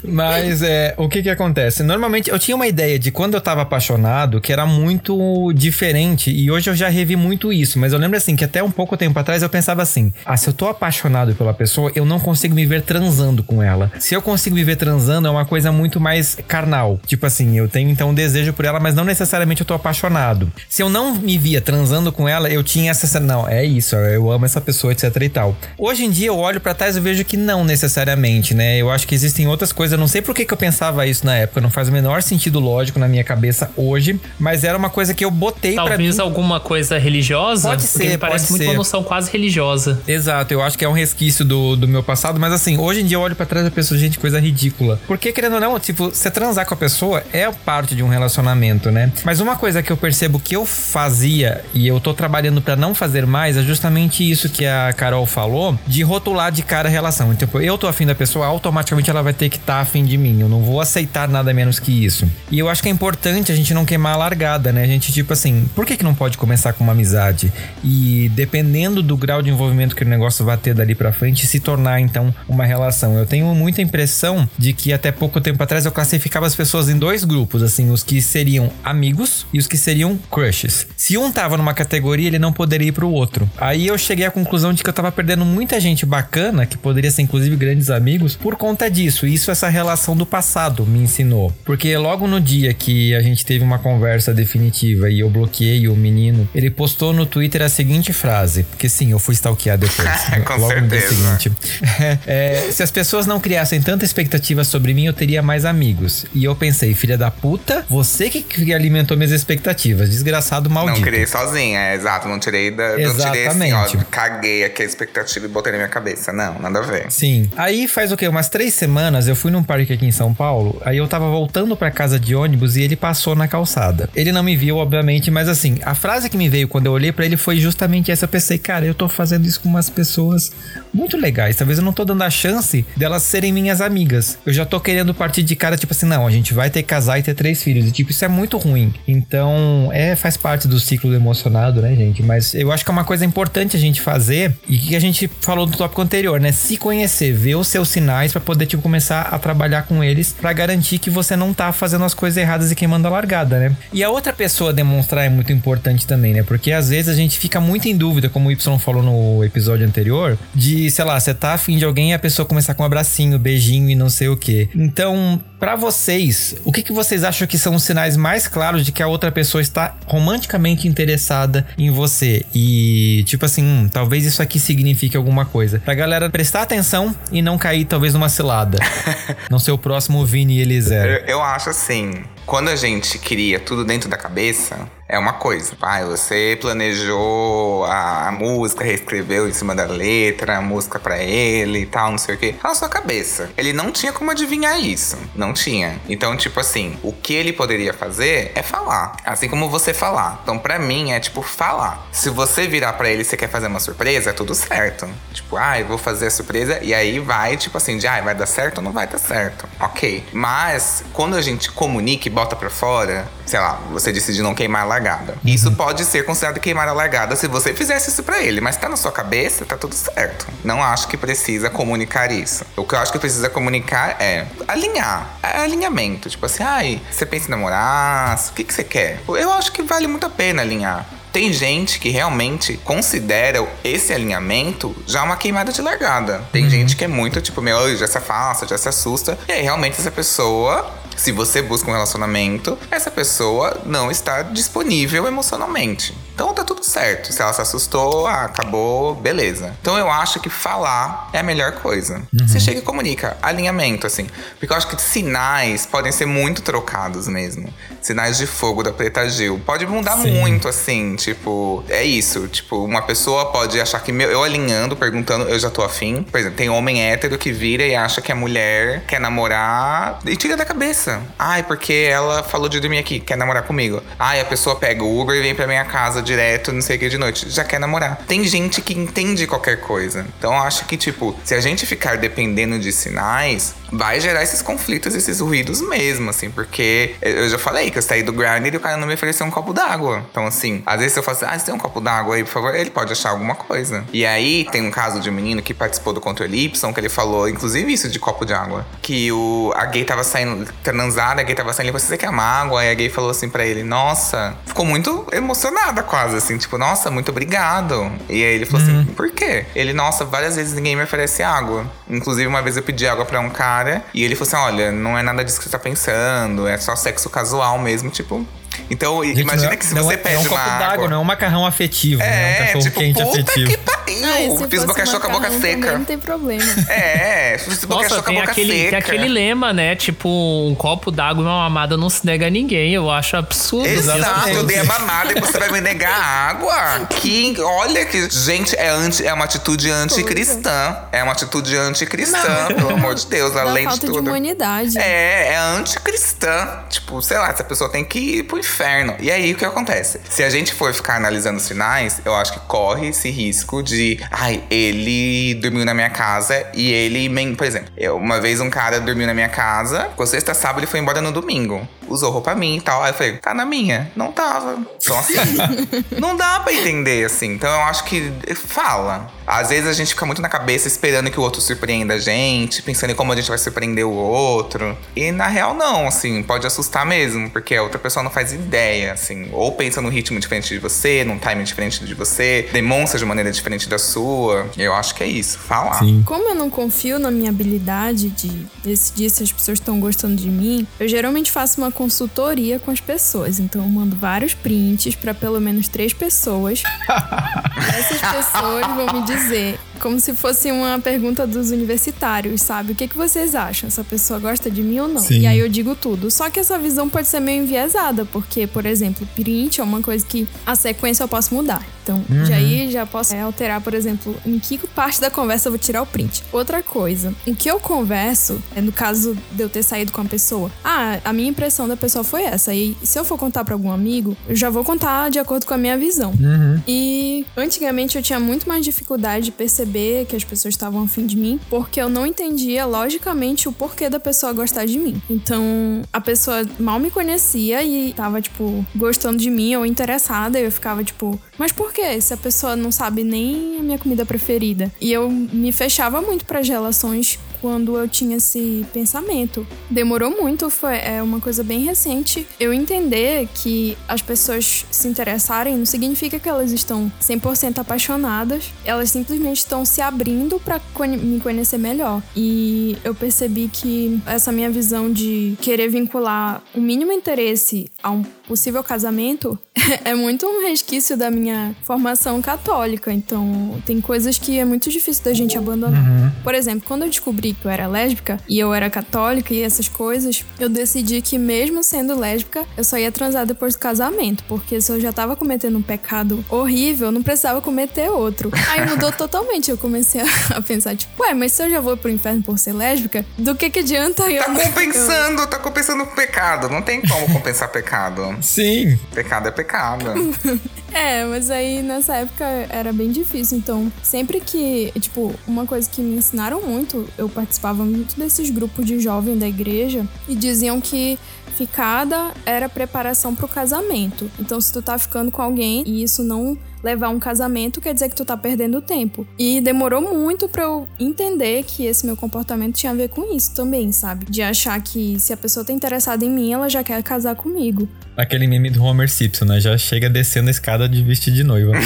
Mas 0.06 0.62
é, 0.62 0.94
o 0.96 1.08
que 1.08 1.22
que 1.22 1.28
acontece? 1.30 1.82
Normalmente 1.82 2.30
eu 2.30 2.38
tinha 2.38 2.54
uma 2.54 2.66
ideia 2.66 2.98
de 2.98 3.10
quando 3.10 3.34
eu 3.34 3.40
tava 3.40 3.62
apaixonado 3.62 4.40
que 4.40 4.52
era 4.52 4.64
muito 4.66 5.52
diferente 5.64 6.30
e 6.30 6.50
hoje 6.50 6.70
eu 6.70 6.74
já 6.74 6.88
revi 6.88 7.16
muito 7.16 7.52
isso, 7.52 7.78
mas 7.78 7.92
eu 7.92 7.98
lembro 7.98 8.16
assim 8.16 8.36
que 8.36 8.44
até 8.44 8.62
um 8.62 8.70
pouco 8.70 8.96
tempo 8.96 9.18
atrás 9.18 9.42
eu 9.42 9.48
pensava 9.48 9.82
assim: 9.82 10.12
"Ah, 10.24 10.36
se 10.36 10.48
eu 10.48 10.52
tô 10.52 10.68
apaixonado 10.68 11.34
pela 11.34 11.54
pessoa, 11.54 11.90
eu 11.94 12.04
não 12.04 12.20
consigo 12.20 12.54
me 12.54 12.66
ver 12.66 12.82
transando 12.82 13.42
com 13.42 13.62
ela. 13.62 13.90
Se 13.98 14.14
eu 14.14 14.22
consigo 14.22 14.54
me 14.54 14.64
ver 14.64 14.76
transando 14.76 15.26
é 15.28 15.30
uma 15.30 15.44
coisa 15.46 15.72
muito 15.72 15.98
mais 16.00 16.36
carnal. 16.46 17.00
Tipo 17.06 17.26
assim, 17.26 17.56
eu 17.56 17.68
tenho 17.68 17.90
então 17.90 18.10
um 18.10 18.14
desejo 18.14 18.52
por 18.52 18.64
ela, 18.64 18.78
mas 18.78 18.94
não 18.94 19.04
necessariamente 19.04 19.62
eu 19.62 19.66
tô 19.66 19.74
apaixonado. 19.74 20.52
Se 20.68 20.82
eu 20.82 20.88
não 20.88 21.14
me 21.14 21.38
via 21.38 21.60
transando 21.60 22.12
com 22.12 22.28
ela, 22.28 22.48
eu 22.48 22.62
tinha 22.62 22.90
essa 22.90 23.20
não, 23.20 23.48
é 23.48 23.64
isso, 23.64 23.96
eu 23.96 24.30
amo 24.30 24.44
essa 24.44 24.60
pessoa, 24.60 24.92
etc 24.92 25.14
e 25.22 25.28
tal. 25.28 25.56
Hoje 25.78 26.04
em 26.04 26.10
dia 26.10 26.28
eu 26.28 26.38
olho 26.38 26.60
pra 26.60 26.74
trás 26.74 26.96
e 26.96 27.00
vejo 27.00 27.24
que 27.24 27.36
não 27.36 27.64
necessariamente, 27.64 28.54
né? 28.54 28.76
Eu 28.76 28.90
acho 28.90 29.06
que 29.06 29.14
existem 29.14 29.46
outras 29.46 29.72
coisas, 29.72 29.92
eu 29.92 29.98
não 29.98 30.08
sei 30.08 30.20
por 30.20 30.34
que, 30.34 30.44
que 30.44 30.52
eu 30.52 30.56
pensava 30.58 31.06
isso 31.06 31.24
na 31.24 31.36
época, 31.36 31.60
não 31.60 31.70
faz 31.70 31.88
o 31.88 31.92
menor 31.92 32.22
sentido 32.22 32.58
lógico 32.60 32.98
na 32.98 33.08
minha 33.08 33.24
cabeça 33.24 33.70
hoje, 33.76 34.20
mas 34.38 34.64
era 34.64 34.76
uma 34.76 34.90
coisa 34.90 35.14
que 35.14 35.24
eu 35.24 35.30
botei 35.54 35.74
pra 35.74 35.84
Talvez 35.84 36.16
mim. 36.16 36.22
alguma 36.22 36.60
coisa 36.60 36.98
religiosa? 36.98 37.70
Pode 37.70 37.82
ser, 37.82 38.08
me 38.10 38.18
parece 38.18 38.46
pode 38.46 38.52
muito 38.52 38.62
ser. 38.62 38.68
uma 38.68 38.76
noção 38.76 39.02
quase 39.02 39.30
religiosa. 39.30 40.00
Exato, 40.06 40.52
eu 40.52 40.62
acho 40.62 40.76
que 40.76 40.84
é 40.84 40.88
um 40.88 40.92
resquício 40.92 41.44
do, 41.44 41.76
do 41.76 41.88
meu 41.88 42.02
passado, 42.02 42.38
mas 42.38 42.52
assim, 42.52 42.78
hoje 42.78 43.00
em 43.00 43.06
dia 43.06 43.16
eu 43.16 43.20
olho 43.20 43.36
pra 43.36 43.46
trás 43.46 43.66
e 43.66 43.70
penso, 43.70 43.96
gente, 43.96 44.18
coisa 44.18 44.38
ridícula. 44.40 45.00
Porque, 45.06 45.32
querendo 45.32 45.54
ou 45.54 45.60
não, 45.60 45.78
tipo, 45.78 46.10
você 46.10 46.30
transar 46.30 46.66
com 46.66 46.74
a 46.74 46.76
pessoa 46.76 47.22
é 47.32 47.50
parte 47.50 47.94
de 47.94 48.02
um 48.02 48.08
relacionamento, 48.08 48.90
né? 48.90 49.12
Mas 49.24 49.40
uma 49.40 49.56
coisa 49.56 49.82
que 49.82 49.90
eu 49.90 49.96
percebo 49.96 50.38
que 50.38 50.56
eu 50.56 50.66
fazia 50.66 51.62
e 51.72 51.86
eu 51.86 52.00
tô 52.00 52.12
trabalhando 52.12 52.60
pra 52.60 52.76
não 52.76 52.94
fazer 52.94 53.26
mais 53.26 53.56
é 53.56 53.62
justamente 53.62 54.28
isso 54.28 54.48
que 54.48 54.66
a 54.66 54.92
Carol 54.92 55.26
falou, 55.26 55.78
de 55.86 56.02
rotular 56.02 56.50
de 56.50 56.62
cara 56.62 56.88
a 56.88 56.92
relação. 56.92 57.32
Então, 57.32 57.46
tipo, 57.46 57.60
eu 57.60 57.76
tô 57.78 57.86
afim 57.86 58.06
da 58.06 58.14
pessoa, 58.14 58.46
automaticamente 58.46 59.10
ela 59.10 59.22
vai 59.22 59.32
ter 59.32 59.48
que 59.48 59.56
estar 59.56 59.74
tá 59.74 59.80
afim 59.80 60.04
de 60.04 60.16
mim. 60.16 60.40
Eu 60.40 60.48
não 60.48 60.62
vou 60.62 60.80
aceitar 60.80 61.28
nada 61.28 61.52
menos 61.52 61.78
que 61.78 62.04
isso. 62.04 62.28
E 62.50 62.58
eu 62.58 62.68
acho 62.68 62.82
que 62.82 62.88
é 62.88 62.92
importante 62.92 63.52
a 63.52 63.56
gente 63.56 63.72
não 63.74 63.84
queimar 63.84 64.14
a 64.14 64.16
largada, 64.16 64.72
né? 64.72 64.82
A 64.82 64.86
gente, 64.86 65.12
tipo 65.12 65.32
assim, 65.34 65.68
por 65.74 65.84
que, 65.84 65.96
que 65.96 66.04
não 66.04 66.14
pode 66.14 66.38
começar 66.38 66.72
com 66.72 66.82
uma 66.82 66.92
amizade? 66.92 67.52
E 67.82 68.30
dependendo 68.34 69.02
do 69.02 69.16
grau 69.16 69.42
de 69.42 69.50
envolvimento 69.50 69.94
que 69.94 70.02
o 70.02 70.08
negócio 70.08 70.44
vai 70.44 70.56
ter 70.56 70.74
dali 70.74 70.94
pra 70.94 71.12
frente, 71.12 71.46
se 71.46 71.60
tornar 71.60 72.00
então 72.00 72.34
uma 72.48 72.64
relação. 72.64 73.18
Eu 73.18 73.26
tenho 73.26 73.54
muita 73.54 73.82
impressão 73.82 74.48
de 74.56 74.72
que 74.72 74.92
até 74.92 75.12
pouco 75.12 75.40
tempo 75.40 75.62
atrás 75.62 75.84
eu 75.84 75.92
classificava 75.92 76.46
as 76.46 76.54
pessoas 76.54 76.88
em 76.88 76.96
dois 76.96 77.24
grupos, 77.24 77.62
assim, 77.62 77.90
os 77.90 78.02
que 78.02 78.22
seriam 78.22 78.70
amigos 78.82 79.46
e 79.52 79.58
os 79.58 79.66
que 79.66 79.76
seriam 79.76 80.16
crushes. 80.30 80.86
Se 80.96 81.18
um 81.18 81.30
tava 81.30 81.56
numa 81.56 81.74
categoria, 81.74 82.28
ele 82.28 82.38
não 82.38 82.52
poderia 82.52 82.88
ir 82.88 82.92
pro 82.92 83.10
outro. 83.10 83.50
Aí 83.58 83.86
eu 83.86 83.98
cheguei 83.98 84.24
à 84.24 84.30
conclusão 84.30 84.72
de 84.72 84.82
que 84.82 84.88
eu 84.88 84.94
tava 84.94 85.10
perdendo 85.10 85.44
muita 85.44 85.80
gente 85.80 86.06
bacana, 86.06 86.66
que 86.66 86.78
poderia 86.78 87.10
ser 87.10 87.22
inclusive 87.22 87.56
grandes 87.56 87.90
amigos, 87.90 88.36
por 88.36 88.56
conta 88.56 88.90
disso. 88.90 89.26
Isso 89.26 89.50
essa 89.50 89.68
relação 89.68 90.16
do 90.16 90.24
passado 90.24 90.86
me 90.86 91.00
ensinou. 91.00 91.52
Porque 91.64 91.96
logo 91.96 92.26
no 92.28 92.40
dia 92.40 92.72
que 92.72 93.14
a 93.14 93.20
gente 93.20 93.44
teve 93.44 93.64
uma 93.64 93.78
conversa 93.78 94.32
definitiva 94.32 95.10
e 95.10 95.23
eu 95.24 95.30
bloqueei 95.30 95.88
o 95.88 95.96
menino, 95.96 96.48
ele 96.54 96.70
postou 96.70 97.12
no 97.12 97.26
Twitter 97.26 97.62
a 97.62 97.68
seguinte 97.68 98.12
frase, 98.12 98.62
porque 98.64 98.88
sim, 98.88 99.10
eu 99.12 99.18
fui 99.18 99.34
stalkear 99.34 99.76
depois. 99.78 100.08
Com 100.44 100.56
logo 100.56 100.80
no 100.80 100.88
dia 100.88 101.00
certeza. 101.00 101.38
seguinte. 101.38 101.52
É, 102.26 102.68
se 102.70 102.82
as 102.82 102.90
pessoas 102.90 103.26
não 103.26 103.40
criassem 103.40 103.80
tanta 103.80 104.04
expectativa 104.04 104.64
sobre 104.64 104.92
mim, 104.94 105.06
eu 105.06 105.12
teria 105.12 105.42
mais 105.42 105.64
amigos. 105.64 106.26
E 106.34 106.44
eu 106.44 106.54
pensei, 106.54 106.94
filha 106.94 107.16
da 107.16 107.30
puta, 107.30 107.84
você 107.88 108.28
que- 108.30 108.72
alimentou 108.72 109.16
minhas 109.16 109.32
expectativas. 109.32 110.10
Desgraçado 110.10 110.68
não 110.68 110.74
maldito. 110.86 111.06
criei 111.06 111.26
sozinha, 111.26 111.78
é 111.80 111.94
exato. 111.94 112.28
Não 112.28 112.38
tirei 112.38 112.70
da. 112.70 112.88
Não 112.90 112.96
tirei 113.14 113.46
assim, 113.46 113.64
Exatamente. 113.64 113.96
ó. 113.96 114.00
Caguei 114.10 114.64
aqui 114.64 114.82
a 114.82 114.84
expectativa 114.84 115.46
e 115.46 115.48
botei 115.48 115.72
na 115.72 115.78
minha 115.78 115.88
cabeça. 115.88 116.32
Não, 116.32 116.58
nada 116.58 116.78
a 116.80 116.82
ver. 116.82 117.06
Sim. 117.10 117.50
Aí 117.56 117.86
faz 117.88 118.12
o 118.12 118.16
quê? 118.16 118.26
Umas 118.28 118.48
três 118.48 118.74
semanas 118.74 119.28
eu 119.28 119.36
fui 119.36 119.50
num 119.50 119.62
parque 119.62 119.92
aqui 119.92 120.06
em 120.06 120.12
São 120.12 120.32
Paulo. 120.34 120.80
Aí 120.84 120.96
eu 120.98 121.06
tava 121.08 121.28
voltando 121.30 121.76
pra 121.76 121.90
casa 121.90 122.18
de 122.18 122.34
ônibus 122.34 122.76
e 122.76 122.82
ele 122.82 122.96
passou 122.96 123.34
na 123.34 123.46
calçada. 123.48 124.08
Ele 124.14 124.32
não 124.32 124.42
me 124.42 124.56
viu, 124.56 124.76
obviamente, 124.76 125.13
mas 125.30 125.48
assim, 125.48 125.78
a 125.82 125.94
frase 125.94 126.28
que 126.28 126.36
me 126.36 126.48
veio 126.48 126.68
quando 126.68 126.86
eu 126.86 126.92
olhei 126.92 127.12
pra 127.12 127.24
ele 127.24 127.36
foi 127.36 127.58
justamente 127.58 128.10
essa. 128.10 128.24
Eu 128.24 128.28
pensei, 128.28 128.58
cara, 128.58 128.84
eu 128.84 128.94
tô 128.94 129.08
fazendo 129.08 129.46
isso 129.46 129.60
com 129.60 129.68
umas 129.68 129.90
pessoas 129.90 130.52
muito 130.92 131.16
legais. 131.16 131.56
Talvez 131.56 131.78
eu 131.78 131.84
não 131.84 131.92
tô 131.92 132.04
dando 132.04 132.22
a 132.22 132.30
chance 132.30 132.84
delas 132.96 133.22
serem 133.22 133.52
minhas 133.52 133.80
amigas. 133.80 134.38
Eu 134.44 134.52
já 134.52 134.64
tô 134.64 134.80
querendo 134.80 135.14
partir 135.14 135.42
de 135.42 135.56
cara, 135.56 135.76
tipo 135.76 135.92
assim, 135.92 136.06
não, 136.06 136.26
a 136.26 136.30
gente 136.30 136.54
vai 136.54 136.70
ter 136.70 136.82
que 136.82 136.88
casar 136.88 137.18
e 137.18 137.22
ter 137.22 137.34
três 137.34 137.62
filhos. 137.62 137.86
E 137.86 137.92
tipo, 137.92 138.10
isso 138.10 138.24
é 138.24 138.28
muito 138.28 138.56
ruim. 138.58 138.92
Então, 139.06 139.90
é, 139.92 140.16
faz 140.16 140.36
parte 140.36 140.68
do 140.68 140.78
ciclo 140.78 141.10
do 141.10 141.16
emocionado, 141.16 141.80
né, 141.82 141.94
gente? 141.94 142.22
Mas 142.22 142.54
eu 142.54 142.72
acho 142.72 142.84
que 142.84 142.90
é 142.90 142.92
uma 142.92 143.04
coisa 143.04 143.24
importante 143.24 143.76
a 143.76 143.80
gente 143.80 144.00
fazer 144.00 144.54
e 144.68 144.78
que 144.78 144.96
a 144.96 145.00
gente 145.00 145.30
falou 145.40 145.66
no 145.66 145.76
tópico 145.76 146.02
anterior, 146.02 146.40
né? 146.40 146.52
Se 146.52 146.76
conhecer, 146.76 147.32
ver 147.32 147.56
os 147.56 147.68
seus 147.68 147.88
sinais 147.88 148.32
pra 148.32 148.40
poder, 148.40 148.66
tipo, 148.66 148.82
começar 148.82 149.22
a 149.22 149.38
trabalhar 149.38 149.82
com 149.82 150.02
eles 150.02 150.32
pra 150.32 150.52
garantir 150.52 150.98
que 150.98 151.10
você 151.10 151.36
não 151.36 151.52
tá 151.52 151.72
fazendo 151.72 152.04
as 152.04 152.14
coisas 152.14 152.36
erradas 152.36 152.70
e 152.70 152.74
queimando 152.74 153.06
a 153.08 153.10
largada, 153.10 153.58
né? 153.58 153.76
E 153.92 154.02
a 154.02 154.10
outra 154.10 154.32
pessoa 154.32 154.72
demonstrar 155.04 155.24
é 155.24 155.28
muito 155.28 155.52
importante 155.52 156.06
também, 156.06 156.32
né? 156.32 156.42
Porque 156.42 156.72
às 156.72 156.88
vezes 156.88 157.08
a 157.08 157.14
gente 157.14 157.38
fica 157.38 157.60
muito 157.60 157.86
em 157.86 157.96
dúvida, 157.96 158.28
como 158.28 158.48
o 158.48 158.52
Y 158.52 158.78
falou 158.78 159.02
no 159.02 159.44
episódio 159.44 159.86
anterior, 159.86 160.38
de, 160.54 160.90
sei 160.90 161.04
lá, 161.04 161.20
você 161.20 161.34
tá 161.34 161.52
afim 161.52 161.76
de 161.76 161.84
alguém 161.84 162.10
e 162.10 162.14
a 162.14 162.18
pessoa 162.18 162.46
começar 162.46 162.74
com 162.74 162.82
um 162.82 162.86
abracinho, 162.86 163.38
beijinho 163.38 163.90
e 163.90 163.94
não 163.94 164.08
sei 164.08 164.28
o 164.28 164.36
quê. 164.36 164.68
Então, 164.74 165.40
pra 165.64 165.76
vocês, 165.76 166.54
o 166.62 166.70
que, 166.70 166.82
que 166.82 166.92
vocês 166.92 167.24
acham 167.24 167.48
que 167.48 167.56
são 167.56 167.74
os 167.74 167.84
sinais 167.84 168.18
mais 168.18 168.46
claros 168.46 168.84
de 168.84 168.92
que 168.92 169.02
a 169.02 169.06
outra 169.06 169.32
pessoa 169.32 169.62
está 169.62 169.96
romanticamente 170.04 170.86
interessada 170.86 171.66
em 171.78 171.90
você? 171.90 172.44
E, 172.54 173.24
tipo 173.24 173.46
assim, 173.46 173.64
hum, 173.64 173.88
talvez 173.90 174.26
isso 174.26 174.42
aqui 174.42 174.60
signifique 174.60 175.16
alguma 175.16 175.46
coisa. 175.46 175.78
Pra 175.78 175.94
galera 175.94 176.28
prestar 176.28 176.60
atenção 176.60 177.16
e 177.32 177.40
não 177.40 177.56
cair, 177.56 177.86
talvez, 177.86 178.12
numa 178.12 178.28
cilada. 178.28 178.78
não 179.50 179.58
ser 179.58 179.72
o 179.72 179.78
próximo 179.78 180.26
Vini 180.26 180.58
e 180.58 180.60
Eliezer. 180.60 181.06
Eu, 181.06 181.36
eu 181.36 181.42
acho 181.42 181.70
assim, 181.70 182.12
quando 182.44 182.68
a 182.68 182.76
gente 182.76 183.18
cria 183.18 183.58
tudo 183.58 183.86
dentro 183.86 184.10
da 184.10 184.18
cabeça, 184.18 184.86
é 185.08 185.18
uma 185.18 185.34
coisa. 185.34 185.74
Vai, 185.78 186.04
você 186.04 186.58
planejou 186.60 187.84
a, 187.84 188.28
a 188.28 188.32
música, 188.32 188.84
reescreveu 188.84 189.48
em 189.48 189.52
cima 189.52 189.74
da 189.74 189.84
letra, 189.84 190.58
a 190.58 190.60
música 190.62 190.98
pra 190.98 191.18
ele 191.18 191.80
e 191.80 191.86
tal, 191.86 192.10
não 192.10 192.18
sei 192.18 192.34
o 192.34 192.38
quê. 192.38 192.54
Na 192.62 192.74
sua 192.74 192.88
cabeça. 192.88 193.50
Ele 193.56 193.72
não 193.72 193.90
tinha 193.90 194.12
como 194.12 194.30
adivinhar 194.30 194.78
isso. 194.80 195.16
Não 195.34 195.52
tinha. 195.52 196.00
Então, 196.08 196.36
tipo 196.36 196.58
assim, 196.60 196.98
o 197.02 197.12
que 197.12 197.34
ele 197.34 197.52
poderia 197.52 197.92
fazer 197.92 198.52
é 198.54 198.62
falar. 198.62 199.16
Assim 199.24 199.48
como 199.48 199.68
você 199.68 199.92
falar. 199.92 200.40
Então, 200.42 200.58
pra 200.58 200.78
mim, 200.78 201.12
é 201.12 201.20
tipo 201.20 201.42
falar. 201.42 202.06
Se 202.12 202.30
você 202.30 202.66
virar 202.66 202.94
pra 202.94 203.08
ele 203.08 203.22
e 203.22 203.24
você 203.24 203.36
quer 203.36 203.48
fazer 203.48 203.66
uma 203.66 203.80
surpresa, 203.80 204.30
é 204.30 204.32
tudo 204.32 204.54
certo. 204.54 205.08
Tipo, 205.32 205.56
ah, 205.56 205.78
eu 205.78 205.86
vou 205.86 205.98
fazer 205.98 206.26
a 206.26 206.30
surpresa 206.30 206.78
e 206.82 206.94
aí 206.94 207.18
vai, 207.18 207.56
tipo 207.56 207.76
assim, 207.76 207.98
de 207.98 208.06
ah, 208.06 208.20
vai 208.20 208.34
dar 208.34 208.46
certo 208.46 208.78
ou 208.78 208.84
não 208.84 208.92
vai 208.92 209.06
dar 209.06 209.18
certo. 209.18 209.68
Ok. 209.80 210.24
Mas 210.32 211.04
quando 211.12 211.36
a 211.36 211.42
gente 211.42 211.70
comunica 211.70 212.28
e 212.28 212.30
bota 212.30 212.56
pra 212.56 212.70
fora, 212.70 213.28
sei 213.46 213.60
lá, 213.60 213.80
você 213.90 214.12
decide 214.12 214.42
não 214.42 214.54
queimar 214.54 214.82
a 214.82 214.84
largada. 214.94 215.34
Isso 215.44 215.72
pode 215.72 216.04
ser 216.04 216.24
considerado 216.24 216.60
queimar 216.60 216.88
a 216.88 216.92
largada 216.92 217.34
se 217.36 217.48
você 217.48 217.74
fizesse 217.74 218.10
isso 218.10 218.22
pra 218.22 218.42
ele, 218.42 218.60
mas 218.60 218.76
tá 218.76 218.88
na 218.88 218.96
sua 218.96 219.12
cabeça, 219.12 219.64
tá 219.64 219.76
tudo 219.76 219.94
certo. 219.94 220.46
Não 220.62 220.82
acho 220.82 221.08
que 221.08 221.16
precisa 221.16 221.68
comunicar 221.68 222.30
isso. 222.30 222.64
O 222.76 222.84
que 222.84 222.94
eu 222.94 222.98
acho 222.98 223.12
que 223.12 223.18
precisa 223.18 223.50
comunicar 223.50 224.16
é 224.20 224.46
alinhar. 224.68 225.38
É 225.42 225.58
alinhamento. 225.60 226.28
Tipo 226.28 226.46
assim, 226.46 226.62
ai, 226.62 227.00
você 227.10 227.26
pensa 227.26 227.48
em 227.48 227.50
namorar? 227.50 228.38
O 228.50 228.52
que, 228.52 228.64
que 228.64 228.72
você 228.72 228.84
quer? 228.84 229.20
Eu 229.28 229.52
acho 229.52 229.72
que 229.72 229.82
vale 229.82 230.06
muito 230.06 230.26
a 230.26 230.30
pena 230.30 230.62
alinhar. 230.62 231.06
Tem 231.32 231.52
gente 231.52 231.98
que 231.98 232.10
realmente 232.10 232.76
considera 232.84 233.66
esse 233.82 234.12
alinhamento 234.12 234.94
já 235.04 235.24
uma 235.24 235.36
queimada 235.36 235.72
de 235.72 235.82
largada. 235.82 236.44
Tem 236.52 236.70
gente 236.70 236.94
que 236.94 237.04
é 237.04 237.08
muito 237.08 237.40
tipo, 237.40 237.60
meu, 237.60 237.96
já 237.96 238.06
se 238.06 238.16
afasta, 238.16 238.68
já 238.68 238.78
se 238.78 238.88
assusta. 238.88 239.36
E 239.48 239.52
aí 239.52 239.62
realmente 239.62 239.98
essa 239.98 240.12
pessoa 240.12 240.88
se 241.16 241.32
você 241.32 241.62
busca 241.62 241.90
um 241.90 241.92
relacionamento, 241.92 242.78
essa 242.90 243.10
pessoa 243.10 243.80
não 243.84 244.10
está 244.10 244.42
disponível 244.42 245.26
emocionalmente. 245.26 246.14
Então 246.34 246.52
tá 246.52 246.64
tudo 246.64 246.84
certo. 246.84 247.32
Se 247.32 247.40
ela 247.40 247.52
se 247.52 247.60
assustou, 247.62 248.26
ah, 248.26 248.44
acabou, 248.44 249.14
beleza. 249.14 249.76
Então 249.80 249.96
eu 249.96 250.10
acho 250.10 250.40
que 250.40 250.50
falar 250.50 251.30
é 251.32 251.38
a 251.38 251.42
melhor 251.42 251.72
coisa. 251.72 252.16
Uhum. 252.16 252.48
Você 252.48 252.58
chega 252.58 252.80
e 252.80 252.82
comunica. 252.82 253.36
Alinhamento, 253.40 254.06
assim. 254.06 254.26
Porque 254.58 254.72
eu 254.72 254.76
acho 254.76 254.88
que 254.88 255.00
sinais 255.00 255.86
podem 255.86 256.10
ser 256.10 256.26
muito 256.26 256.60
trocados 256.60 257.28
mesmo. 257.28 257.72
Sinais 258.02 258.36
de 258.36 258.46
fogo 258.46 258.82
da 258.82 258.92
Preta 258.92 259.28
Gil. 259.28 259.60
Pode 259.64 259.86
mudar 259.86 260.16
Sim. 260.16 260.32
muito, 260.32 260.66
assim. 260.66 261.14
Tipo, 261.14 261.84
é 261.88 262.02
isso. 262.02 262.48
Tipo, 262.48 262.84
uma 262.84 263.02
pessoa 263.02 263.52
pode 263.52 263.80
achar 263.80 264.00
que 264.00 264.10
meu, 264.10 264.28
eu 264.28 264.42
alinhando, 264.42 264.96
perguntando, 264.96 265.44
eu 265.48 265.58
já 265.58 265.70
tô 265.70 265.82
afim. 265.82 266.24
Por 266.24 266.38
exemplo, 266.40 266.56
tem 266.56 266.68
homem 266.68 267.00
hétero 267.00 267.38
que 267.38 267.52
vira 267.52 267.84
e 267.84 267.94
acha 267.94 268.20
que 268.20 268.32
a 268.32 268.34
mulher 268.34 269.04
quer 269.06 269.20
namorar 269.20 270.18
e 270.26 270.36
tira 270.36 270.56
da 270.56 270.64
cabeça. 270.64 271.03
Ai, 271.38 271.62
porque 271.62 272.08
ela 272.10 272.42
falou 272.42 272.68
de 272.68 272.80
dormir 272.80 272.98
aqui, 272.98 273.20
quer 273.20 273.36
namorar 273.36 273.62
comigo. 273.62 274.02
Ai, 274.18 274.40
a 274.40 274.44
pessoa 274.44 274.76
pega 274.76 275.02
o 275.02 275.20
Uber 275.20 275.36
e 275.36 275.42
vem 275.42 275.54
pra 275.54 275.66
minha 275.66 275.84
casa 275.84 276.22
direto, 276.22 276.72
não 276.72 276.82
sei 276.82 276.96
o 276.96 276.98
que 276.98 277.08
de 277.08 277.18
noite. 277.18 277.48
Já 277.50 277.64
quer 277.64 277.78
namorar. 277.78 278.22
Tem 278.26 278.44
gente 278.44 278.80
que 278.80 278.94
entende 278.94 279.46
qualquer 279.46 279.80
coisa. 279.80 280.26
Então 280.38 280.52
acho 280.58 280.84
que, 280.86 280.96
tipo, 280.96 281.36
se 281.44 281.54
a 281.54 281.60
gente 281.60 281.86
ficar 281.86 282.16
dependendo 282.16 282.78
de 282.78 282.92
sinais, 282.92 283.74
vai 283.90 284.20
gerar 284.20 284.42
esses 284.42 284.60
conflitos, 284.60 285.14
esses 285.14 285.40
ruídos 285.40 285.80
mesmo, 285.80 286.30
assim, 286.30 286.50
porque 286.50 287.14
eu 287.22 287.48
já 287.48 287.58
falei 287.58 287.90
que 287.90 287.98
eu 287.98 288.02
saí 288.02 288.22
do 288.22 288.32
grind 288.32 288.66
e 288.72 288.76
o 288.76 288.80
cara 288.80 288.96
não 288.96 289.06
me 289.06 289.14
ofereceu 289.14 289.46
um 289.46 289.50
copo 289.50 289.72
d'água. 289.72 290.24
Então, 290.30 290.46
assim, 290.46 290.82
às 290.84 291.00
vezes 291.00 291.16
eu 291.16 291.22
falo 291.22 291.36
assim, 291.36 291.46
ah, 291.48 291.58
você 291.58 291.66
tem 291.66 291.74
um 291.74 291.78
copo 291.78 292.00
d'água 292.00 292.36
aí, 292.36 292.44
por 292.44 292.50
favor? 292.50 292.74
Ele 292.74 292.90
pode 292.90 293.12
achar 293.12 293.30
alguma 293.30 293.54
coisa. 293.54 294.04
E 294.12 294.26
aí 294.26 294.66
tem 294.70 294.82
um 294.82 294.90
caso 294.90 295.20
de 295.20 295.30
um 295.30 295.32
menino 295.32 295.62
que 295.62 295.72
participou 295.72 296.12
do 296.12 296.20
controle 296.20 296.64
Y, 296.64 296.92
que 296.92 297.00
ele 297.00 297.08
falou, 297.08 297.48
inclusive, 297.48 297.92
isso 297.92 298.08
de 298.08 298.18
copo 298.18 298.44
de 298.44 298.52
água. 298.52 298.86
Que 299.00 299.30
o, 299.30 299.72
a 299.74 299.84
gay 299.86 300.04
tava 300.04 300.24
saindo, 300.24 300.72
transada, 300.94 301.40
a 301.40 301.44
gay 301.44 301.54
tava 301.54 301.72
saindo, 301.72 301.88
ele 301.88 301.98
falou, 301.98 302.06
você 302.06 302.16
quer 302.16 302.30
uma 302.30 302.42
água? 302.42 302.80
Aí 302.80 302.90
a 302.90 302.94
gay 302.94 303.08
falou 303.08 303.30
assim 303.30 303.48
pra 303.48 303.66
ele, 303.66 303.82
nossa, 303.82 304.56
ficou 304.64 304.84
muito 304.84 305.26
emocionada 305.32 306.02
quase, 306.02 306.36
assim, 306.36 306.56
tipo, 306.56 306.78
nossa, 306.78 307.10
muito 307.10 307.30
obrigado. 307.30 308.10
E 308.28 308.34
aí 308.34 308.54
ele 308.54 308.66
falou 308.66 308.82
assim, 308.82 308.94
uhum. 308.94 309.02
assim, 309.02 309.12
por 309.12 309.30
quê? 309.30 309.66
Ele, 309.74 309.92
nossa, 309.92 310.24
várias 310.24 310.56
vezes 310.56 310.72
ninguém 310.74 310.96
me 310.96 311.02
oferece 311.02 311.42
água. 311.42 311.84
Inclusive, 312.08 312.46
uma 312.46 312.62
vez 312.62 312.76
eu 312.76 312.82
pedi 312.82 313.06
água 313.06 313.24
pra 313.24 313.40
um 313.40 313.50
cara 313.50 314.04
e 314.14 314.22
ele 314.22 314.34
falou 314.34 314.48
assim: 314.48 314.74
olha, 314.74 314.92
não 314.92 315.18
é 315.18 315.22
nada 315.22 315.44
disso 315.44 315.58
que 315.58 315.64
você 315.64 315.70
tá 315.70 315.78
pensando, 315.78 316.66
é 316.66 316.76
só 316.78 316.94
sexo 316.94 317.28
casual 317.28 317.78
mesmo, 317.78 318.10
tipo, 318.10 318.46
então, 318.90 319.24
Gente, 319.24 319.40
imagina 319.40 319.72
é, 319.72 319.76
que 319.76 319.86
se 319.86 319.94
você 319.94 320.14
é, 320.14 320.16
pede 320.16 320.34
é 320.34 320.38
um 320.38 320.42
uma 320.42 320.48
copo 320.48 320.84
água... 320.84 321.08
não 321.08 321.16
é 321.16 321.20
um 321.20 321.24
macarrão 321.24 321.66
afetivo, 321.66 322.22
é, 322.22 322.26
né? 322.26 322.34
É 322.34 322.44
um 322.44 322.48
é, 322.48 322.66
cachorro 322.66 322.84
tipo, 322.84 323.00
quente 323.00 323.22
puta 323.22 323.30
afetivo. 323.30 323.70
que 323.70 323.76
pariu! 323.78 324.04
Ah, 324.24 324.68
fiz 324.68 324.84
cachorro 324.84 325.20
com 325.20 325.26
a 325.26 325.30
boca 325.30 325.50
seca. 325.50 325.98
Não 325.98 326.04
tem 326.04 326.18
problema. 326.18 326.64
É, 326.94 327.56
fiz 327.58 327.82
Nossa, 327.84 328.22
com 328.22 328.30
a 328.30 328.34
boca 328.34 328.50
aquele, 328.50 328.72
seca. 328.72 328.90
Tem 328.90 328.98
aquele 328.98 329.28
lema, 329.28 329.72
né? 329.72 329.96
Tipo, 329.96 330.28
um 330.68 330.74
copo 330.74 331.10
d'água 331.10 331.42
e 331.42 331.46
uma 331.46 331.56
mamada 331.56 331.96
não 331.96 332.08
se 332.10 332.24
nega 332.24 332.46
a 332.46 332.50
ninguém. 332.50 332.92
Eu 332.92 333.10
acho 333.10 333.36
absurdo. 333.36 333.88
Exato, 333.88 334.48
eu 334.50 334.64
dei 334.64 334.78
a 334.78 334.84
mamada 334.84 335.32
e 335.36 335.40
você 335.40 335.58
vai 335.58 335.70
me 335.70 335.80
negar 335.80 336.14
água. 336.14 337.06
Que, 337.20 337.54
olha 337.60 338.04
que... 338.04 338.28
Gente, 338.30 338.76
é, 338.76 338.88
anti, 338.90 339.26
é 339.26 339.32
uma 339.32 339.44
atitude 339.44 339.90
anticristã. 339.90 340.96
É 341.10 341.22
uma 341.22 341.32
atitude 341.32 341.76
anticristã, 341.76 342.68
pelo 342.68 342.90
amor 342.90 343.14
de 343.14 343.26
Deus, 343.26 343.56
além 343.56 343.88
de 343.88 344.00
tudo. 344.00 344.12
falta 344.12 344.22
de 344.22 344.28
humanidade. 344.28 344.98
É, 344.98 345.54
é 345.54 345.56
anticristã. 345.56 346.84
Tipo, 346.88 347.20
sei 347.22 347.38
lá, 347.38 347.50
essa 347.50 347.64
pessoa 347.64 347.90
tem 347.90 348.04
que 348.04 348.18
ir 348.38 348.42
pro 348.44 348.58
inferno. 348.64 349.14
E 349.20 349.30
aí, 349.30 349.52
o 349.52 349.56
que 349.56 349.64
acontece? 349.64 350.20
Se 350.28 350.42
a 350.42 350.50
gente 350.50 350.72
for 350.74 350.92
ficar 350.92 351.16
analisando 351.16 351.58
os 351.58 351.64
sinais, 351.64 352.20
eu 352.24 352.34
acho 352.34 352.54
que 352.54 352.60
corre 352.60 353.08
esse 353.08 353.30
risco 353.30 353.82
de, 353.82 354.18
ai, 354.30 354.62
ele 354.70 355.54
dormiu 355.54 355.84
na 355.84 355.94
minha 355.94 356.10
casa 356.10 356.66
e 356.74 356.92
ele, 356.92 357.28
por 357.54 357.66
exemplo, 357.66 357.92
eu, 357.96 358.16
uma 358.16 358.40
vez 358.40 358.60
um 358.60 358.70
cara 358.70 359.00
dormiu 359.00 359.26
na 359.26 359.34
minha 359.34 359.48
casa, 359.48 360.08
ficou 360.10 360.26
sexta, 360.26 360.54
sábado 360.54 360.84
e 360.84 360.86
foi 360.86 361.00
embora 361.00 361.20
no 361.20 361.30
domingo. 361.30 361.86
Usou 362.08 362.30
roupa 362.30 362.54
minha 362.54 362.76
e 362.76 362.80
tal. 362.80 363.02
Aí 363.02 363.10
eu 363.10 363.14
falei, 363.14 363.36
tá 363.38 363.54
na 363.54 363.64
minha? 363.64 364.10
Não 364.16 364.32
tava. 364.32 364.78
Então 365.00 365.18
assim, 365.18 365.34
não 366.18 366.36
dá 366.36 366.60
pra 366.60 366.72
entender 366.72 367.24
assim. 367.24 367.52
Então 367.52 367.70
eu 367.70 367.82
acho 367.82 368.04
que 368.04 368.32
fala. 368.54 369.30
Às 369.46 369.68
vezes 369.68 369.86
a 369.86 369.92
gente 369.92 370.08
fica 370.08 370.24
muito 370.24 370.40
na 370.40 370.48
cabeça 370.48 370.88
esperando 370.88 371.30
que 371.30 371.38
o 371.38 371.42
outro 371.42 371.60
surpreenda 371.60 372.14
a 372.14 372.18
gente, 372.18 372.82
pensando 372.82 373.10
em 373.10 373.14
como 373.14 373.32
a 373.32 373.36
gente 373.36 373.48
vai 373.48 373.58
surpreender 373.58 374.06
o 374.06 374.12
outro. 374.12 374.96
E 375.14 375.30
na 375.30 375.46
real, 375.46 375.74
não, 375.74 376.06
assim, 376.06 376.42
pode 376.42 376.66
assustar 376.66 377.04
mesmo, 377.04 377.50
porque 377.50 377.74
a 377.74 377.82
outra 377.82 377.98
pessoa 377.98 378.22
não 378.22 378.30
faz 378.30 378.52
ideia, 378.52 379.12
assim. 379.12 379.48
Ou 379.52 379.72
pensa 379.72 380.00
num 380.00 380.08
ritmo 380.08 380.40
diferente 380.40 380.68
de 380.68 380.78
você, 380.78 381.24
num 381.24 381.38
timing 381.38 381.64
diferente 381.64 382.04
de 382.04 382.14
você, 382.14 382.68
demonstra 382.72 383.18
de 383.18 383.24
maneira 383.24 383.50
diferente 383.52 383.88
da 383.88 383.98
sua. 383.98 384.70
Eu 384.78 384.94
acho 384.94 385.14
que 385.14 385.22
é 385.22 385.26
isso, 385.26 385.58
falar. 385.58 385.98
Sim. 385.98 386.22
Como 386.24 386.48
eu 386.48 386.54
não 386.54 386.70
confio 386.70 387.18
na 387.18 387.30
minha 387.30 387.50
habilidade 387.50 388.30
de 388.30 388.48
decidir 388.82 389.30
se 389.30 389.42
as 389.42 389.52
pessoas 389.52 389.78
estão 389.78 390.00
gostando 390.00 390.36
de 390.36 390.48
mim, 390.48 390.86
eu 390.98 391.06
geralmente 391.06 391.52
faço 391.52 391.80
uma 391.80 391.92
consultoria 391.94 392.78
com 392.78 392.90
as 392.90 393.00
pessoas. 393.00 393.58
Então 393.58 393.82
eu 393.82 393.88
mando 393.88 394.14
vários 394.16 394.52
prints 394.52 395.14
para 395.14 395.32
pelo 395.32 395.60
menos 395.60 395.88
três 395.88 396.12
pessoas. 396.12 396.82
Essas 397.98 398.20
pessoas 398.20 398.86
vão 398.86 399.20
me 399.20 399.22
dizer 399.24 399.44
dizer, 399.54 399.78
como 400.04 400.20
se 400.20 400.34
fosse 400.34 400.70
uma 400.70 401.00
pergunta 401.00 401.46
dos 401.46 401.70
universitários, 401.70 402.60
sabe? 402.60 402.92
O 402.92 402.94
que, 402.94 403.08
que 403.08 403.16
vocês 403.16 403.54
acham? 403.54 403.86
Essa 403.86 404.04
pessoa 404.04 404.38
gosta 404.38 404.70
de 404.70 404.82
mim 404.82 405.00
ou 405.00 405.08
não? 405.08 405.18
Sim. 405.18 405.40
E 405.40 405.46
aí 405.46 405.58
eu 405.58 405.66
digo 405.66 405.94
tudo. 405.94 406.30
Só 406.30 406.50
que 406.50 406.60
essa 406.60 406.78
visão 406.78 407.08
pode 407.08 407.26
ser 407.26 407.40
meio 407.40 407.62
enviesada, 407.62 408.26
porque, 408.26 408.66
por 408.66 408.84
exemplo, 408.84 409.26
print 409.34 409.80
é 409.80 409.82
uma 409.82 410.02
coisa 410.02 410.22
que 410.26 410.46
a 410.66 410.76
sequência 410.76 411.24
eu 411.24 411.28
posso 411.28 411.54
mudar. 411.54 411.82
Então, 412.02 412.22
uhum. 412.28 412.44
já 412.44 412.56
aí 412.56 412.90
já 412.90 413.06
posso 413.06 413.34
é, 413.34 413.40
alterar, 413.40 413.80
por 413.80 413.94
exemplo, 413.94 414.36
em 414.44 414.58
que 414.58 414.76
parte 414.88 415.18
da 415.22 415.30
conversa 415.30 415.68
eu 415.68 415.72
vou 415.72 415.78
tirar 415.78 416.02
o 416.02 416.06
print. 416.06 416.44
Outra 416.52 416.82
coisa, 416.82 417.34
o 417.46 417.56
que 417.56 417.70
eu 417.70 417.80
converso, 417.80 418.62
é 418.76 418.82
no 418.82 418.92
caso 418.92 419.34
de 419.52 419.62
eu 419.62 419.70
ter 419.70 419.82
saído 419.82 420.12
com 420.12 420.20
a 420.20 420.24
pessoa, 420.26 420.70
ah, 420.84 421.18
a 421.24 421.32
minha 421.32 421.48
impressão 421.48 421.88
da 421.88 421.96
pessoa 421.96 422.22
foi 422.22 422.42
essa. 422.42 422.74
E 422.74 422.94
se 423.02 423.18
eu 423.18 423.24
for 423.24 423.38
contar 423.38 423.64
para 423.64 423.74
algum 423.74 423.90
amigo, 423.90 424.36
eu 424.46 424.54
já 424.54 424.68
vou 424.68 424.84
contar 424.84 425.30
de 425.30 425.38
acordo 425.38 425.64
com 425.64 425.72
a 425.72 425.78
minha 425.78 425.96
visão. 425.96 426.32
Uhum. 426.38 426.82
E 426.86 427.46
antigamente 427.56 428.18
eu 428.18 428.22
tinha 428.22 428.38
muito 428.38 428.68
mais 428.68 428.84
dificuldade 428.84 429.46
de 429.46 429.52
perceber 429.52 429.93
que 430.28 430.36
as 430.36 430.44
pessoas 430.44 430.74
estavam 430.74 431.02
afim 431.02 431.26
de 431.26 431.36
mim, 431.36 431.58
porque 431.70 432.00
eu 432.00 432.08
não 432.08 432.26
entendia 432.26 432.84
logicamente 432.84 433.68
o 433.68 433.72
porquê 433.72 434.08
da 434.08 434.20
pessoa 434.20 434.52
gostar 434.52 434.84
de 434.86 434.98
mim. 434.98 435.20
Então, 435.30 436.02
a 436.12 436.20
pessoa 436.20 436.64
mal 436.78 436.98
me 436.98 437.10
conhecia 437.10 437.82
e 437.82 438.12
tava, 438.12 438.40
tipo, 438.40 438.84
gostando 438.94 439.38
de 439.38 439.50
mim 439.50 439.74
ou 439.76 439.86
interessada, 439.86 440.58
e 440.58 440.64
eu 440.64 440.72
ficava, 440.72 441.02
tipo, 441.04 441.38
mas 441.58 441.72
por 441.72 441.92
quê? 441.92 442.20
Se 442.20 442.34
a 442.34 442.36
pessoa 442.36 442.76
não 442.76 442.90
sabe 442.90 443.24
nem 443.24 443.78
a 443.78 443.82
minha 443.82 443.98
comida 443.98 444.26
preferida. 444.26 444.92
E 445.00 445.12
eu 445.12 445.30
me 445.30 445.72
fechava 445.72 446.20
muito 446.20 446.44
para 446.44 446.60
as 446.60 446.68
relações 446.68 447.38
quando 447.64 447.96
eu 447.96 448.06
tinha 448.06 448.36
esse 448.36 448.84
pensamento. 448.92 449.66
Demorou 449.88 450.30
muito, 450.30 450.68
foi 450.68 450.98
é 450.98 451.22
uma 451.22 451.40
coisa 451.40 451.64
bem 451.64 451.80
recente. 451.80 452.46
Eu 452.60 452.74
entender 452.74 453.48
que 453.54 453.96
as 454.06 454.20
pessoas 454.20 454.84
se 454.90 455.08
interessarem 455.08 455.78
não 455.78 455.86
significa 455.86 456.38
que 456.38 456.46
elas 456.46 456.72
estão 456.72 457.10
100% 457.22 457.78
apaixonadas, 457.78 458.70
elas 458.84 459.08
simplesmente 459.08 459.60
estão 459.60 459.82
se 459.86 460.02
abrindo 460.02 460.60
para 460.60 460.78
me 461.16 461.40
conhecer 461.40 461.78
melhor. 461.78 462.22
E 462.36 462.98
eu 463.02 463.14
percebi 463.14 463.70
que 463.72 464.20
essa 464.26 464.52
minha 464.52 464.68
visão 464.68 465.10
de 465.10 465.56
querer 465.62 465.88
vincular 465.88 466.62
o 466.74 466.80
mínimo 466.82 467.12
interesse 467.12 467.90
a 468.02 468.10
um 468.10 468.22
possível 468.46 468.82
casamento 468.82 469.58
é 470.04 470.14
muito 470.14 470.46
um 470.46 470.62
resquício 470.62 471.16
da 471.16 471.30
minha 471.30 471.74
formação 471.82 472.40
católica. 472.40 473.12
Então, 473.12 473.80
tem 473.84 474.00
coisas 474.00 474.38
que 474.38 474.58
é 474.58 474.64
muito 474.64 474.90
difícil 474.90 475.24
da 475.24 475.32
gente 475.32 475.56
abandonar. 475.58 476.02
Uhum. 476.02 476.30
Por 476.42 476.54
exemplo, 476.54 476.84
quando 476.86 477.02
eu 477.02 477.08
descobri 477.08 477.54
que 477.54 477.64
eu 477.64 477.70
era 477.70 477.86
lésbica 477.86 478.38
e 478.48 478.58
eu 478.58 478.72
era 478.72 478.88
católica 478.88 479.52
e 479.52 479.62
essas 479.62 479.88
coisas, 479.88 480.44
eu 480.58 480.68
decidi 480.68 481.20
que 481.20 481.38
mesmo 481.38 481.82
sendo 481.82 482.18
lésbica, 482.18 482.64
eu 482.76 482.84
só 482.84 482.96
ia 482.98 483.10
transar 483.10 483.46
depois 483.46 483.74
do 483.74 483.80
casamento, 483.80 484.44
porque 484.48 484.80
se 484.80 484.90
eu 484.92 485.00
já 485.00 485.12
tava 485.12 485.36
cometendo 485.36 485.78
um 485.78 485.82
pecado 485.82 486.44
horrível, 486.48 487.08
eu 487.08 487.12
não 487.12 487.22
precisava 487.22 487.60
cometer 487.60 488.10
outro. 488.10 488.50
Aí 488.70 488.86
mudou 488.86 489.10
totalmente, 489.12 489.70
eu 489.70 489.78
comecei 489.78 490.20
a 490.54 490.60
pensar 490.60 490.96
tipo, 490.96 491.22
ué, 491.22 491.34
mas 491.34 491.52
se 491.52 491.62
eu 491.62 491.70
já 491.70 491.80
vou 491.80 491.96
pro 491.96 492.10
inferno 492.10 492.42
por 492.42 492.58
ser 492.58 492.72
lésbica, 492.72 493.24
do 493.38 493.54
que 493.54 493.70
que 493.70 493.80
adianta 493.80 494.30
eu... 494.30 494.42
Tá 494.42 494.54
compensando, 494.54 495.46
tá 495.46 495.58
compensando 495.58 496.02
o 496.04 496.06
pecado, 496.08 496.68
não 496.68 496.82
tem 496.82 497.00
como 497.02 497.32
compensar 497.32 497.68
pecado. 497.70 498.33
Sim. 498.40 498.98
Pecado 499.12 499.48
é 499.48 499.50
pecado. 499.50 500.04
é, 500.92 501.24
mas 501.24 501.50
aí 501.50 501.82
nessa 501.82 502.16
época 502.16 502.44
era 502.44 502.92
bem 502.92 503.10
difícil, 503.10 503.58
então 503.58 503.92
sempre 504.02 504.40
que, 504.40 504.92
tipo, 505.00 505.34
uma 505.46 505.66
coisa 505.66 505.88
que 505.88 506.00
me 506.00 506.16
ensinaram 506.16 506.62
muito, 506.62 507.08
eu 507.16 507.28
participava 507.28 507.84
muito 507.84 508.18
desses 508.18 508.50
grupos 508.50 508.84
de 508.84 509.00
jovem 509.00 509.38
da 509.38 509.48
igreja 509.48 510.06
e 510.28 510.34
diziam 510.34 510.80
que 510.80 511.18
ficada 511.56 512.32
era 512.44 512.68
preparação 512.68 513.34
para 513.34 513.46
o 513.46 513.48
casamento. 513.48 514.30
Então, 514.38 514.60
se 514.60 514.72
tu 514.72 514.82
tá 514.82 514.98
ficando 514.98 515.30
com 515.30 515.40
alguém 515.40 515.82
e 515.86 516.02
isso 516.02 516.22
não 516.22 516.58
levar 516.84 517.08
um 517.08 517.18
casamento 517.18 517.80
quer 517.80 517.94
dizer 517.94 518.10
que 518.10 518.14
tu 518.14 518.24
tá 518.24 518.36
perdendo 518.36 518.82
tempo. 518.82 519.26
E 519.38 519.60
demorou 519.60 520.02
muito 520.02 520.48
pra 520.48 520.64
eu 520.64 520.86
entender 521.00 521.64
que 521.64 521.86
esse 521.86 522.04
meu 522.04 522.16
comportamento 522.16 522.76
tinha 522.76 522.92
a 522.92 522.94
ver 522.94 523.08
com 523.08 523.34
isso 523.34 523.54
também, 523.54 523.90
sabe? 523.90 524.26
De 524.26 524.42
achar 524.42 524.80
que 524.82 525.18
se 525.18 525.32
a 525.32 525.36
pessoa 525.36 525.64
tá 525.64 525.72
interessada 525.72 526.24
em 526.24 526.30
mim, 526.30 526.52
ela 526.52 526.68
já 526.68 526.84
quer 526.84 527.02
casar 527.02 527.34
comigo. 527.34 527.88
Aquele 528.16 528.46
meme 528.46 528.70
do 528.70 528.82
Homer 528.84 529.10
Simpson, 529.10 529.46
né? 529.46 529.60
Já 529.60 529.76
chega 529.76 530.08
descendo 530.08 530.48
a 530.48 530.50
escada 530.50 530.88
de 530.88 531.02
vestir 531.02 531.32
de 531.32 531.42
noiva. 531.42 531.72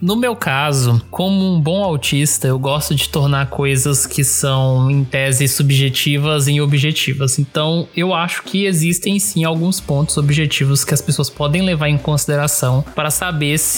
No 0.00 0.16
meu 0.16 0.34
caso, 0.34 1.00
como 1.10 1.54
um 1.54 1.60
bom 1.60 1.82
autista, 1.82 2.46
eu 2.46 2.58
gosto 2.58 2.94
de 2.94 3.08
tornar 3.08 3.46
coisas 3.46 4.06
que 4.06 4.24
são, 4.24 4.90
em 4.90 5.04
tese, 5.04 5.46
subjetivas 5.48 6.48
em 6.48 6.60
objetivas. 6.60 7.38
Então, 7.38 7.88
eu 7.96 8.12
acho 8.12 8.42
que 8.42 8.64
existem 8.64 9.18
sim 9.18 9.44
alguns 9.44 9.80
pontos 9.80 10.16
objetivos 10.16 10.84
que 10.84 10.92
as 10.92 11.00
pessoas 11.00 11.30
podem 11.30 11.62
levar 11.62 11.88
em 11.88 11.98
consideração 11.98 12.84
para 12.94 13.10
saber 13.10 13.58
se 13.58 13.71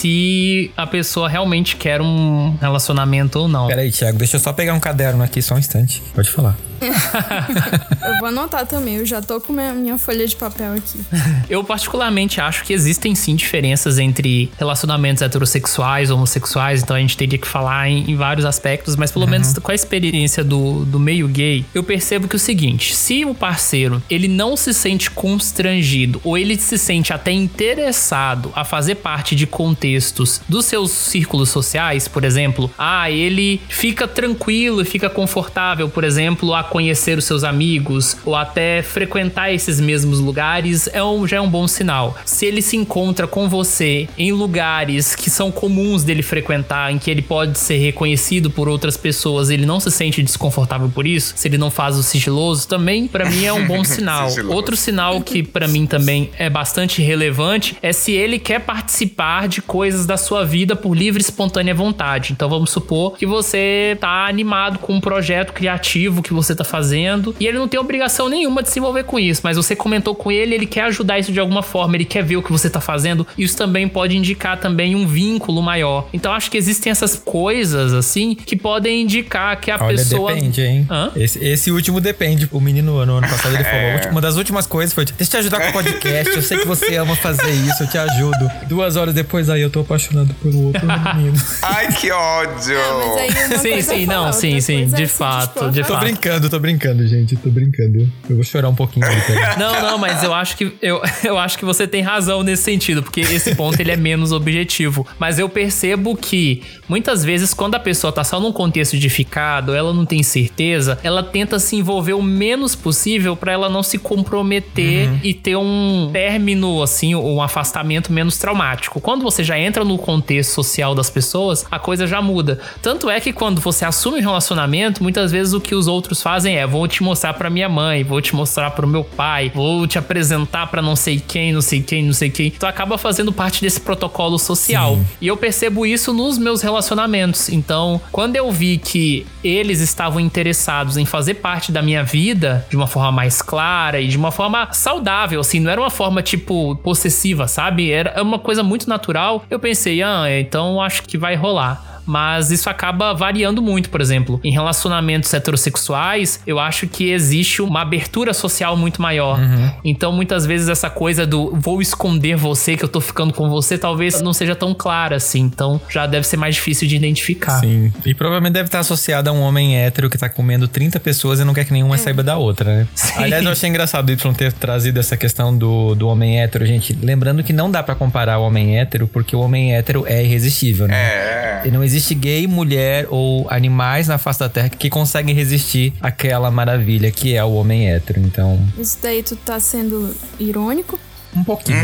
a 0.76 0.86
pessoa 0.86 1.28
realmente 1.28 1.76
quer 1.76 2.00
um 2.00 2.56
relacionamento 2.60 3.38
ou 3.38 3.48
não. 3.48 3.68
Peraí, 3.68 3.90
Thiago, 3.90 4.18
deixa 4.18 4.36
eu 4.36 4.40
só 4.40 4.52
pegar 4.52 4.74
um 4.74 4.80
caderno 4.80 5.22
aqui 5.22 5.40
só 5.40 5.54
um 5.54 5.58
instante. 5.58 6.02
Pode 6.14 6.30
falar. 6.30 6.56
Eu 8.04 8.18
vou 8.18 8.28
anotar 8.28 8.66
também, 8.66 8.96
eu 8.96 9.06
já 9.06 9.22
tô 9.22 9.40
com 9.40 9.52
minha, 9.52 9.72
minha 9.72 9.98
folha 9.98 10.26
de 10.26 10.36
papel 10.36 10.74
aqui. 10.74 11.00
Eu 11.48 11.64
particularmente 11.64 12.40
acho 12.40 12.62
que 12.62 12.72
existem 12.72 13.14
sim 13.14 13.34
diferenças 13.34 13.98
entre 13.98 14.52
relacionamentos 14.58 15.22
heterossexuais, 15.22 16.10
homossexuais, 16.10 16.82
então 16.82 16.96
a 16.96 17.00
gente 17.00 17.16
teria 17.16 17.38
que 17.38 17.46
falar 17.46 17.88
em, 17.88 18.10
em 18.10 18.16
vários 18.16 18.44
aspectos, 18.44 18.94
mas 18.96 19.10
pelo 19.10 19.26
menos 19.26 19.54
com 19.58 19.70
a 19.70 19.74
experiência 19.74 20.44
do, 20.44 20.84
do 20.84 21.00
meio 21.00 21.26
gay, 21.28 21.64
eu 21.74 21.82
percebo 21.82 22.28
que 22.28 22.36
é 22.36 22.38
o 22.38 22.40
seguinte, 22.40 22.94
se 22.94 23.24
o 23.24 23.34
parceiro, 23.34 24.02
ele 24.10 24.28
não 24.28 24.56
se 24.56 24.74
sente 24.74 25.10
constrangido, 25.10 26.20
ou 26.22 26.36
ele 26.36 26.58
se 26.58 26.76
sente 26.76 27.12
até 27.12 27.32
interessado 27.32 28.52
a 28.54 28.64
fazer 28.64 28.96
parte 28.96 29.34
de 29.34 29.46
contextos 29.46 30.42
dos 30.48 30.66
seus 30.66 30.90
círculos 30.90 31.48
sociais, 31.48 32.06
por 32.06 32.24
exemplo, 32.24 32.70
ah, 32.78 33.10
ele 33.10 33.60
fica 33.68 34.06
tranquilo 34.06 34.82
e 34.82 34.84
fica 34.84 35.08
confortável, 35.08 35.88
por 35.88 36.04
exemplo, 36.04 36.54
a 36.54 36.62
conhecer 36.74 37.16
os 37.16 37.24
seus 37.24 37.44
amigos, 37.44 38.16
ou 38.24 38.34
até 38.34 38.82
frequentar 38.82 39.52
esses 39.52 39.78
mesmos 39.78 40.18
lugares, 40.18 40.88
é 40.92 41.00
um, 41.04 41.24
já 41.24 41.36
é 41.36 41.40
um 41.40 41.48
bom 41.48 41.68
sinal. 41.68 42.16
Se 42.24 42.46
ele 42.46 42.60
se 42.60 42.76
encontra 42.76 43.28
com 43.28 43.48
você 43.48 44.08
em 44.18 44.32
lugares 44.32 45.14
que 45.14 45.30
são 45.30 45.52
comuns 45.52 46.02
dele 46.02 46.20
frequentar, 46.20 46.92
em 46.92 46.98
que 46.98 47.08
ele 47.08 47.22
pode 47.22 47.60
ser 47.60 47.76
reconhecido 47.76 48.50
por 48.50 48.68
outras 48.68 48.96
pessoas, 48.96 49.50
ele 49.50 49.64
não 49.64 49.78
se 49.78 49.88
sente 49.88 50.20
desconfortável 50.20 50.90
por 50.92 51.06
isso, 51.06 51.34
se 51.36 51.46
ele 51.46 51.56
não 51.56 51.70
faz 51.70 51.96
o 51.96 52.02
sigiloso, 52.02 52.66
também 52.66 53.06
para 53.06 53.30
mim 53.30 53.44
é 53.44 53.52
um 53.52 53.68
bom 53.68 53.84
sinal. 53.86 54.28
Outro 54.48 54.76
sinal 54.76 55.20
que 55.20 55.44
para 55.44 55.68
mim 55.68 55.86
também 55.86 56.30
é 56.36 56.50
bastante 56.50 57.00
relevante 57.00 57.76
é 57.82 57.92
se 57.92 58.10
ele 58.10 58.36
quer 58.36 58.58
participar 58.58 59.46
de 59.46 59.62
coisas 59.62 60.06
da 60.06 60.16
sua 60.16 60.44
vida 60.44 60.74
por 60.74 60.92
livre 60.96 61.22
e 61.22 61.24
espontânea 61.24 61.72
vontade. 61.72 62.32
Então 62.32 62.48
vamos 62.48 62.70
supor 62.70 63.16
que 63.16 63.26
você 63.26 63.96
tá 64.00 64.26
animado 64.26 64.80
com 64.80 64.94
um 64.94 65.00
projeto 65.00 65.52
criativo 65.52 66.20
que 66.20 66.34
você 66.34 66.53
tá 66.54 66.64
fazendo 66.64 67.34
e 67.40 67.46
ele 67.46 67.58
não 67.58 67.68
tem 67.68 67.78
obrigação 67.78 68.28
nenhuma 68.28 68.62
de 68.62 68.70
se 68.70 68.78
envolver 68.78 69.04
com 69.04 69.18
isso, 69.18 69.40
mas 69.44 69.56
você 69.56 69.74
comentou 69.76 70.14
com 70.14 70.30
ele, 70.30 70.54
ele 70.54 70.66
quer 70.66 70.82
ajudar 70.84 71.18
isso 71.18 71.32
de 71.32 71.40
alguma 71.40 71.62
forma, 71.62 71.96
ele 71.96 72.04
quer 72.04 72.22
ver 72.22 72.36
o 72.36 72.42
que 72.42 72.50
você 72.52 72.68
tá 72.70 72.80
fazendo. 72.80 73.26
Isso 73.36 73.56
também 73.56 73.88
pode 73.88 74.16
indicar 74.16 74.58
também 74.58 74.94
um 74.94 75.06
vínculo 75.06 75.62
maior. 75.62 76.08
Então 76.12 76.32
acho 76.32 76.50
que 76.50 76.56
existem 76.56 76.90
essas 76.90 77.16
coisas 77.16 77.92
assim 77.92 78.34
que 78.34 78.56
podem 78.56 79.02
indicar 79.02 79.58
que 79.60 79.70
a 79.70 79.76
Olha, 79.80 79.96
pessoa 79.96 80.34
depende, 80.34 80.62
hein? 80.62 80.86
Hã? 80.90 81.10
Esse, 81.16 81.42
esse 81.44 81.70
último 81.70 82.00
depende. 82.00 82.48
O 82.52 82.60
menino 82.60 83.04
no 83.04 83.14
ano 83.16 83.28
passado 83.28 83.54
ele 83.54 83.64
falou: 83.64 83.90
"A 83.90 83.94
última- 83.94 84.12
uma 84.12 84.20
das 84.20 84.36
últimas 84.36 84.66
coisas 84.66 84.92
foi: 84.94 85.04
Deixa 85.04 85.22
eu 85.22 85.26
te 85.28 85.36
ajudar 85.38 85.60
com 85.60 85.68
o 85.70 85.72
podcast. 85.82 86.34
Eu 86.34 86.42
sei 86.42 86.58
que 86.58 86.66
você 86.66 86.96
ama 86.96 87.16
fazer 87.16 87.50
isso, 87.50 87.82
eu 87.82 87.88
te 87.88 87.98
ajudo. 87.98 88.50
Duas 88.68 88.96
horas 88.96 89.14
depois, 89.14 89.48
aí 89.50 89.60
eu 89.62 89.70
tô 89.70 89.80
apaixonado 89.80 90.32
pelo 90.42 90.66
outro 90.66 90.82
menino. 90.86 91.36
Ai, 91.62 91.92
que 91.92 92.10
ódio! 92.10 92.76
Mas 92.76 93.16
aí 93.18 93.46
uma 93.46 93.58
Sim, 93.58 93.80
sim, 93.82 94.02
é 94.02 94.06
não, 94.06 94.32
sim, 94.32 94.60
sim, 94.60 94.86
de 94.86 95.02
é 95.02 95.06
se 95.06 95.12
fato, 95.12 95.70
de 95.70 95.80
Tô 95.80 95.86
falar. 95.88 96.00
Brincando, 96.44 96.50
tô 96.50 96.58
brincando, 96.58 97.06
gente. 97.06 97.36
Tô 97.36 97.50
brincando. 97.50 98.10
Eu 98.28 98.36
vou 98.36 98.44
chorar 98.44 98.68
um 98.68 98.74
pouquinho 98.74 99.06
ali, 99.06 99.20
peraí. 99.22 99.58
Não, 99.58 99.80
não, 99.80 99.98
mas 99.98 100.22
eu 100.22 100.32
acho 100.32 100.56
que 100.56 100.72
eu, 100.82 101.00
eu 101.22 101.38
acho 101.38 101.58
que 101.58 101.64
você 101.64 101.86
tem 101.86 102.02
razão 102.02 102.42
nesse 102.42 102.62
sentido, 102.62 103.02
porque 103.02 103.20
esse 103.20 103.54
ponto 103.54 103.78
ele 103.80 103.90
é 103.90 103.96
menos 103.96 104.32
objetivo. 104.32 105.06
Mas 105.18 105.38
eu 105.38 105.48
percebo 105.48 106.16
que 106.16 106.62
muitas 106.88 107.24
vezes 107.24 107.54
quando 107.54 107.74
a 107.74 107.78
pessoa 107.78 108.12
tá 108.12 108.24
só 108.24 108.40
num 108.40 108.52
contexto 108.52 108.98
de 108.98 109.08
ficado, 109.08 109.74
ela 109.74 109.92
não 109.92 110.04
tem 110.04 110.22
certeza, 110.22 110.98
ela 111.02 111.22
tenta 111.22 111.58
se 111.58 111.76
envolver 111.76 112.14
o 112.14 112.22
menos 112.22 112.74
possível 112.74 113.36
pra 113.36 113.52
ela 113.52 113.68
não 113.68 113.82
se 113.82 113.98
comprometer 113.98 115.08
e 115.22 115.32
ter 115.32 115.56
um 115.56 116.10
término 116.12 116.82
assim, 116.82 117.14
um 117.14 117.40
afastamento 117.40 118.12
menos 118.12 118.38
traumático. 118.38 119.00
Quando 119.00 119.22
você 119.22 119.44
já 119.44 119.58
entra 119.58 119.84
no 119.84 119.98
contexto 119.98 120.52
social 120.52 120.94
das 120.94 121.10
pessoas, 121.10 121.64
a 121.70 121.78
coisa 121.78 122.06
já 122.06 122.20
muda. 122.20 122.60
Tanto 122.82 123.08
é 123.08 123.20
que 123.20 123.32
quando 123.32 123.60
você 123.60 123.84
assume 123.84 124.18
um 124.18 124.22
relacionamento, 124.22 125.02
muitas 125.02 125.30
vezes 125.30 125.52
o 125.52 125.60
que 125.60 125.74
os 125.74 125.86
outros 125.86 126.22
fazem 126.22 126.33
é: 126.44 126.66
vou 126.66 126.88
te 126.88 127.02
mostrar 127.02 127.34
pra 127.34 127.48
minha 127.48 127.68
mãe, 127.68 128.02
vou 128.02 128.20
te 128.20 128.34
mostrar 128.34 128.72
pro 128.72 128.86
meu 128.86 129.04
pai, 129.04 129.52
vou 129.54 129.86
te 129.86 129.98
apresentar 129.98 130.66
pra 130.66 130.82
não 130.82 130.96
sei 130.96 131.20
quem, 131.20 131.52
não 131.52 131.60
sei 131.60 131.80
quem, 131.80 132.04
não 132.04 132.12
sei 132.12 132.30
quem. 132.30 132.50
Tu 132.50 132.66
acaba 132.66 132.98
fazendo 132.98 133.32
parte 133.32 133.60
desse 133.62 133.80
protocolo 133.80 134.38
social. 134.38 134.98
E 135.20 135.28
eu 135.28 135.36
percebo 135.36 135.86
isso 135.86 136.12
nos 136.12 136.36
meus 136.38 136.62
relacionamentos. 136.62 137.48
Então, 137.48 138.00
quando 138.10 138.34
eu 138.34 138.50
vi 138.50 138.78
que 138.78 139.26
eles 139.42 139.80
estavam 139.80 140.18
interessados 140.18 140.96
em 140.96 141.04
fazer 141.04 141.34
parte 141.34 141.70
da 141.70 141.82
minha 141.82 142.02
vida 142.02 142.66
de 142.68 142.76
uma 142.76 142.86
forma 142.86 143.12
mais 143.12 143.40
clara 143.40 144.00
e 144.00 144.08
de 144.08 144.16
uma 144.16 144.30
forma 144.30 144.72
saudável, 144.72 145.40
assim, 145.40 145.60
não 145.60 145.70
era 145.70 145.80
uma 145.80 145.90
forma 145.90 146.22
tipo 146.22 146.74
possessiva, 146.76 147.46
sabe? 147.46 147.90
Era 147.90 148.22
uma 148.22 148.38
coisa 148.38 148.62
muito 148.62 148.88
natural. 148.88 149.44
Eu 149.50 149.58
pensei, 149.58 150.02
ah, 150.02 150.24
então 150.28 150.80
acho 150.80 151.02
que 151.02 151.16
vai 151.16 151.34
rolar. 151.34 151.93
Mas 152.06 152.50
isso 152.50 152.68
acaba 152.68 153.12
variando 153.12 153.62
muito, 153.62 153.90
por 153.90 154.00
exemplo. 154.00 154.40
Em 154.44 154.52
relacionamentos 154.52 155.32
heterossexuais, 155.32 156.40
eu 156.46 156.58
acho 156.58 156.86
que 156.86 157.10
existe 157.10 157.62
uma 157.62 157.82
abertura 157.82 158.32
social 158.34 158.76
muito 158.76 159.00
maior. 159.00 159.38
Então, 159.84 160.12
muitas 160.12 160.46
vezes, 160.46 160.68
essa 160.68 160.90
coisa 160.90 161.26
do 161.26 161.54
vou 161.54 161.80
esconder 161.80 162.36
você, 162.36 162.76
que 162.76 162.84
eu 162.84 162.88
tô 162.88 163.00
ficando 163.00 163.32
com 163.32 163.48
você, 163.48 163.78
talvez 163.78 164.20
não 164.20 164.32
seja 164.32 164.54
tão 164.54 164.74
clara 164.74 165.16
assim. 165.16 165.40
Então, 165.40 165.80
já 165.88 166.06
deve 166.06 166.26
ser 166.26 166.36
mais 166.36 166.54
difícil 166.54 166.88
de 166.88 166.96
identificar. 166.96 167.60
Sim. 167.60 167.92
E 168.04 168.14
provavelmente 168.14 168.54
deve 168.54 168.68
estar 168.68 168.80
associado 168.80 169.30
a 169.30 169.32
um 169.32 169.40
homem 169.40 169.76
hétero 169.76 170.10
que 170.10 170.18
tá 170.18 170.28
comendo 170.28 170.68
30 170.68 171.00
pessoas 171.00 171.40
e 171.40 171.44
não 171.44 171.54
quer 171.54 171.64
que 171.64 171.72
nenhuma 171.72 171.96
saiba 171.98 172.22
da 172.22 172.36
outra, 172.36 172.78
né? 172.78 172.88
Aliás, 173.16 173.44
eu 173.44 173.50
achei 173.50 173.68
engraçado 173.68 174.08
o 174.08 174.12
Y 174.12 174.34
ter 174.34 174.52
trazido 174.52 175.00
essa 175.00 175.16
questão 175.16 175.56
do, 175.56 175.94
do 175.94 176.08
homem 176.08 176.40
hétero, 176.40 176.66
gente. 176.66 176.96
Lembrando 177.00 177.42
que 177.42 177.52
não 177.52 177.70
dá 177.70 177.82
pra 177.82 177.94
comparar 177.94 178.38
o 178.38 178.42
homem 178.42 178.78
hétero, 178.78 179.06
porque 179.06 179.34
o 179.34 179.40
homem 179.40 179.74
hétero 179.74 180.04
é 180.06 180.22
irresistível, 180.24 180.86
né? 180.86 180.94
É. 180.94 181.62
E 181.64 181.70
não 181.70 181.82
existe 181.82 181.93
gay, 182.14 182.46
mulher 182.46 183.06
ou 183.10 183.46
animais 183.50 184.08
na 184.08 184.18
face 184.18 184.38
da 184.40 184.48
Terra 184.48 184.68
que 184.68 184.88
conseguem 184.90 185.34
resistir 185.34 185.92
àquela 186.00 186.50
maravilha 186.50 187.10
que 187.10 187.34
é 187.34 187.44
o 187.44 187.52
homem 187.52 187.90
hétero. 187.90 188.20
Então, 188.20 188.58
Isso 188.78 188.98
daí 189.02 189.22
tu 189.22 189.36
tá 189.36 189.58
sendo 189.60 190.14
irônico? 190.38 190.98
um 191.36 191.42
pouquinho. 191.42 191.76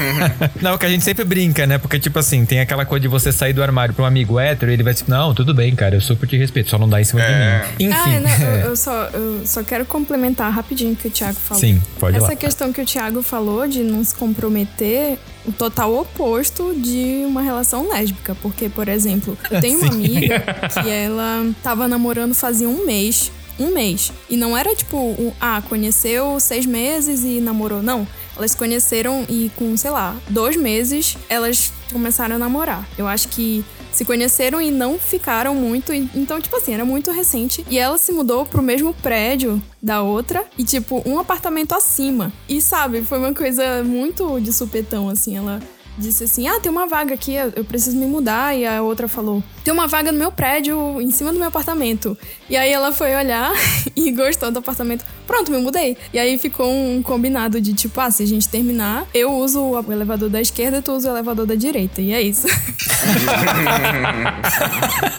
não, 0.62 0.78
que 0.78 0.86
a 0.86 0.88
gente 0.88 1.04
sempre 1.04 1.22
brinca, 1.24 1.66
né? 1.66 1.76
Porque, 1.76 1.98
tipo 1.98 2.18
assim, 2.18 2.46
tem 2.46 2.60
aquela 2.60 2.86
coisa 2.86 3.02
de 3.02 3.08
você 3.08 3.30
sair 3.30 3.52
do 3.52 3.62
armário 3.62 3.92
pra 3.94 4.02
um 4.04 4.06
amigo 4.06 4.38
hétero 4.38 4.70
e 4.70 4.74
ele 4.74 4.82
vai 4.82 4.94
dizer, 4.94 5.04
não, 5.08 5.34
tudo 5.34 5.52
bem, 5.52 5.74
cara, 5.74 5.94
eu 5.96 6.00
super 6.00 6.26
te 6.26 6.36
respeito, 6.38 6.70
só 6.70 6.78
não 6.78 6.88
dá 6.88 6.98
em 7.00 7.04
cima 7.04 7.20
É. 7.22 7.60
de 7.76 7.84
mim. 7.84 7.90
Enfim. 7.90 7.94
Ah, 7.94 8.20
não, 8.20 8.46
eu, 8.46 8.60
eu 8.70 8.76
só, 8.76 9.04
eu 9.12 9.42
só 9.44 9.62
quero 9.62 9.84
complementar 9.84 10.50
rapidinho 10.50 10.94
o 10.94 10.96
que 10.96 11.08
o 11.08 11.10
Thiago 11.10 11.34
falou. 11.34 11.60
Sim, 11.60 11.80
pode 12.00 12.16
Essa 12.16 12.28
lá. 12.28 12.36
questão 12.36 12.72
que 12.72 12.80
o 12.80 12.86
Thiago 12.86 13.22
falou 13.22 13.68
de 13.68 13.82
não 13.82 14.02
se 14.02 14.14
comprometer, 14.14 15.18
o 15.46 15.52
total 15.52 15.94
oposto 15.94 16.74
de 16.74 17.22
uma 17.26 17.40
relação 17.42 17.88
lésbica. 17.88 18.34
Porque, 18.42 18.68
por 18.68 18.88
exemplo, 18.88 19.36
eu 19.50 19.60
tenho 19.60 19.78
uma 19.78 19.88
Sim. 19.92 19.94
amiga 19.94 20.44
que 20.82 20.90
ela 20.90 21.46
tava 21.62 21.86
namorando 21.86 22.34
fazia 22.34 22.68
um 22.68 22.84
mês. 22.84 23.30
Um 23.58 23.68
mês. 23.72 24.12
E 24.28 24.36
não 24.36 24.56
era 24.56 24.74
tipo, 24.74 24.98
um, 24.98 25.32
ah, 25.40 25.62
conheceu 25.66 26.38
seis 26.40 26.66
meses 26.66 27.24
e 27.24 27.40
namorou. 27.40 27.82
Não. 27.82 28.06
Elas 28.36 28.50
se 28.50 28.56
conheceram 28.56 29.24
e 29.30 29.50
com, 29.56 29.74
sei 29.78 29.90
lá, 29.90 30.14
dois 30.28 30.56
meses 30.56 31.16
elas 31.28 31.72
começaram 31.90 32.36
a 32.36 32.38
namorar. 32.38 32.86
Eu 32.98 33.06
acho 33.08 33.28
que 33.28 33.64
se 33.96 34.04
conheceram 34.04 34.60
e 34.60 34.70
não 34.70 34.98
ficaram 34.98 35.54
muito. 35.54 35.92
Então, 35.92 36.38
tipo 36.38 36.54
assim, 36.56 36.74
era 36.74 36.84
muito 36.84 37.10
recente. 37.10 37.64
E 37.70 37.78
ela 37.78 37.96
se 37.96 38.12
mudou 38.12 38.44
pro 38.44 38.62
mesmo 38.62 38.92
prédio 38.92 39.60
da 39.82 40.02
outra 40.02 40.44
e, 40.58 40.64
tipo, 40.64 41.02
um 41.06 41.18
apartamento 41.18 41.74
acima. 41.74 42.30
E 42.46 42.60
sabe, 42.60 43.00
foi 43.00 43.18
uma 43.18 43.32
coisa 43.32 43.82
muito 43.82 44.38
de 44.38 44.52
supetão, 44.52 45.08
assim. 45.08 45.38
Ela 45.38 45.60
disse 45.96 46.24
assim: 46.24 46.46
Ah, 46.46 46.60
tem 46.60 46.70
uma 46.70 46.86
vaga 46.86 47.14
aqui, 47.14 47.34
eu 47.34 47.64
preciso 47.64 47.96
me 47.96 48.04
mudar. 48.06 48.54
E 48.54 48.66
a 48.66 48.82
outra 48.82 49.08
falou: 49.08 49.42
tem 49.66 49.72
uma 49.72 49.88
vaga 49.88 50.12
no 50.12 50.18
meu 50.18 50.30
prédio, 50.30 51.00
em 51.00 51.10
cima 51.10 51.32
do 51.32 51.40
meu 51.40 51.48
apartamento. 51.48 52.16
E 52.48 52.56
aí 52.56 52.70
ela 52.70 52.92
foi 52.92 53.16
olhar 53.16 53.52
e 53.96 54.12
gostou 54.12 54.52
do 54.52 54.60
apartamento. 54.60 55.04
Pronto, 55.26 55.50
me 55.50 55.58
mudei. 55.58 55.96
E 56.12 56.20
aí 56.20 56.38
ficou 56.38 56.72
um 56.72 57.02
combinado 57.02 57.60
de 57.60 57.74
tipo, 57.74 58.00
ah, 58.00 58.08
se 58.08 58.22
a 58.22 58.26
gente 58.26 58.48
terminar, 58.48 59.04
eu 59.12 59.32
uso 59.32 59.60
o 59.60 59.92
elevador 59.92 60.28
da 60.28 60.40
esquerda, 60.40 60.80
tu 60.80 60.92
usa 60.92 61.08
o 61.08 61.12
elevador 61.14 61.46
da 61.46 61.56
direita. 61.56 62.00
E 62.00 62.12
é 62.12 62.22
isso. 62.22 62.46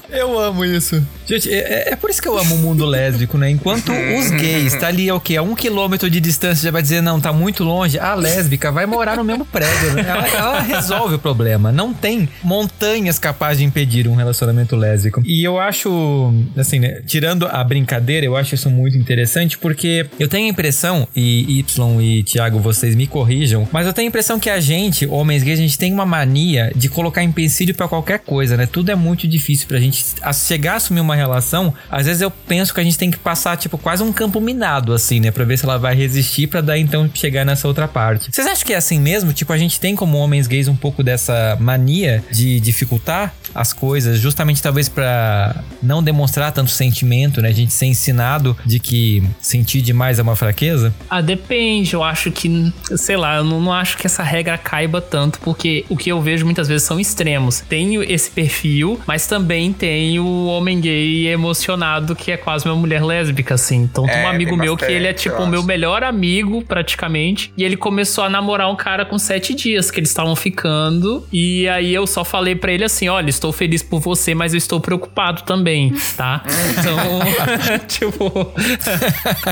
eu 0.10 0.40
amo 0.40 0.64
isso. 0.64 1.06
Gente, 1.26 1.54
é, 1.54 1.92
é, 1.92 1.96
por 1.98 2.10
isso 2.10 2.22
que 2.22 2.30
eu 2.30 2.38
amo 2.38 2.56
o 2.56 2.60
mundo 2.60 2.86
lésbico, 2.86 3.38
né? 3.38 3.50
Enquanto 3.50 3.92
os 3.92 4.32
gays 4.32 4.76
tá 4.76 4.88
ali, 4.88 5.12
o 5.12 5.20
quê? 5.20 5.36
A 5.36 5.44
um 5.44 5.56
quilômetro 5.56 6.10
de 6.10 6.22
distância 6.22 6.64
já 6.64 6.72
vai 6.72 6.82
dizer, 6.82 7.02
não, 7.02 7.20
tá 7.20 7.34
muito 7.34 7.66
longe. 7.66 8.00
A 8.00 8.16
lésbica 8.16 8.72
vai 8.72 8.86
morar 8.86 9.18
no 9.18 9.26
mesmo 9.26 9.44
prédio. 9.44 9.92
Né? 9.92 10.06
Ela, 10.08 10.28
ela 10.30 10.60
resolve 10.62 11.16
o 11.16 11.20
problema. 11.20 11.70
Não 11.70 11.94
tem 11.94 12.30
montanhas 12.42 13.20
capazes 13.20 13.58
de 13.58 13.66
impedir 13.66 14.08
um 14.08 14.16
relacionamento 14.16 14.37
lésbico. 14.46 15.22
E 15.26 15.44
eu 15.44 15.60
acho, 15.60 16.34
assim, 16.56 16.80
né? 16.80 17.02
Tirando 17.06 17.48
a 17.48 17.64
brincadeira, 17.64 18.26
eu 18.26 18.36
acho 18.36 18.56
isso 18.56 18.70
muito 18.70 18.98
interessante 18.98 19.58
porque 19.58 20.06
eu 20.20 20.28
tenho 20.28 20.48
a 20.48 20.50
impressão, 20.50 21.08
e 21.16 21.60
Y 21.60 22.02
e 22.02 22.24
Thiago, 22.24 22.60
vocês 22.60 22.96
me 22.96 23.08
corrijam, 23.08 23.68
mas 23.72 23.88
eu 23.88 23.94
tenho 23.94 24.08
a 24.08 24.10
impressão 24.10 24.40
que 24.40 24.50
a 24.50 24.60
gente, 24.60 25.06
homens 25.08 25.44
gays, 25.44 25.60
a 25.60 25.62
gente 25.62 25.78
tem 25.78 25.94
uma 25.94 26.06
mania 26.06 26.72
de 26.76 26.90
colocar 26.90 27.24
empecilho 27.24 27.74
para 27.74 27.88
qualquer 27.88 28.20
coisa, 28.20 28.58
né? 28.58 28.66
Tudo 28.66 28.92
é 28.92 28.96
muito 28.96 29.28
difícil 29.28 29.68
pra 29.68 29.80
gente 29.80 30.06
chegar 30.34 30.74
a 30.74 30.76
assumir 30.76 31.00
uma 31.00 31.16
relação. 31.16 31.74
Às 31.90 32.06
vezes 32.06 32.22
eu 32.22 32.32
penso 32.32 32.74
que 32.74 32.80
a 32.80 32.84
gente 32.84 32.98
tem 32.98 33.12
que 33.12 33.18
passar, 33.18 33.58
tipo, 33.58 33.78
quase 33.78 34.04
um 34.04 34.12
campo 34.12 34.40
minado, 34.40 34.94
assim, 34.94 35.20
né? 35.20 35.32
Pra 35.32 35.44
ver 35.44 35.58
se 35.58 35.66
ela 35.66 35.78
vai 35.78 35.96
resistir 35.96 36.48
para 36.48 36.62
daí 36.62 36.82
então 36.82 37.10
chegar 37.14 37.46
nessa 37.46 37.68
outra 37.68 37.88
parte. 37.88 38.30
Vocês 38.32 38.48
acham 38.48 38.66
que 38.66 38.74
é 38.74 38.78
assim 38.78 39.00
mesmo? 39.00 39.34
Tipo, 39.34 39.54
a 39.54 39.58
gente 39.58 39.80
tem 39.80 39.96
como 39.96 40.18
homens 40.18 40.48
gays 40.48 40.68
um 40.68 40.76
pouco 40.76 41.04
dessa 41.04 41.58
mania 41.60 42.24
de 42.32 42.60
dificultar 42.60 43.34
as 43.54 43.74
coisas, 43.74 44.20
justamente 44.28 44.62
talvez 44.62 44.90
para 44.90 45.64
não 45.82 46.04
demonstrar 46.04 46.52
tanto 46.52 46.70
sentimento, 46.70 47.42
né? 47.42 47.50
A 47.50 47.54
gente 47.54 47.74
ser 47.74 47.86
ensinado 47.86 48.56
de 48.66 48.80
que 48.80 49.24
sentir 49.42 49.82
demais 49.82 50.20
é 50.20 50.22
uma 50.22 50.36
fraqueza? 50.36 50.94
Ah, 51.10 51.22
depende. 51.22 51.94
Eu 51.94 52.04
acho 52.04 52.32
que, 52.32 52.72
sei 52.96 53.16
lá, 53.16 53.38
eu 53.38 53.44
não, 53.44 53.62
não 53.62 53.74
acho 53.74 53.98
que 53.98 54.06
essa 54.06 54.24
regra 54.24 54.58
caiba 54.58 55.02
tanto, 55.02 55.40
porque 55.40 55.86
o 55.90 55.96
que 55.96 56.10
eu 56.10 56.22
vejo 56.22 56.46
muitas 56.46 56.68
vezes 56.68 56.86
são 56.86 57.00
extremos. 57.00 57.62
Tenho 57.62 58.04
esse 58.04 58.30
perfil, 58.30 59.00
mas 59.08 59.28
também 59.28 59.72
tenho 59.72 60.24
o 60.24 60.48
homem 60.48 60.80
gay 60.80 61.28
emocionado 61.28 62.16
que 62.16 62.32
é 62.32 62.38
quase 62.38 62.66
uma 62.66 62.76
mulher 62.76 63.04
lésbica, 63.04 63.56
assim. 63.56 63.84
Então 63.84 64.06
tem 64.06 64.16
um 64.16 64.20
é, 64.20 64.26
amigo 64.26 64.56
meu 64.56 64.74
bastante, 64.74 64.90
que 64.90 64.96
ele 64.96 65.08
é 65.08 65.14
tipo 65.14 65.42
o 65.42 65.48
meu 65.48 65.64
melhor 65.64 66.04
amigo, 66.04 66.64
praticamente, 66.64 67.52
e 67.58 67.64
ele 67.64 67.78
começou 67.78 68.24
a 68.24 68.30
namorar 68.30 68.70
um 68.70 68.76
cara 68.76 69.06
com 69.06 69.18
sete 69.18 69.54
dias 69.54 69.90
que 69.90 70.00
eles 70.00 70.10
estavam 70.10 70.36
ficando, 70.36 71.26
e 71.32 71.68
aí 71.70 71.94
eu 71.94 72.06
só 72.06 72.24
falei 72.24 72.56
para 72.56 72.72
ele 72.72 72.84
assim: 72.84 73.08
olha, 73.08 73.30
estou 73.30 73.52
feliz 73.52 73.82
por 73.82 74.02
você, 74.18 74.34
mas 74.34 74.54
eu 74.54 74.58
estou 74.58 74.80
preocupado 74.80 75.44
também, 75.44 75.94
tá? 76.16 76.44
Então, 76.72 76.98
tipo. 77.88 78.52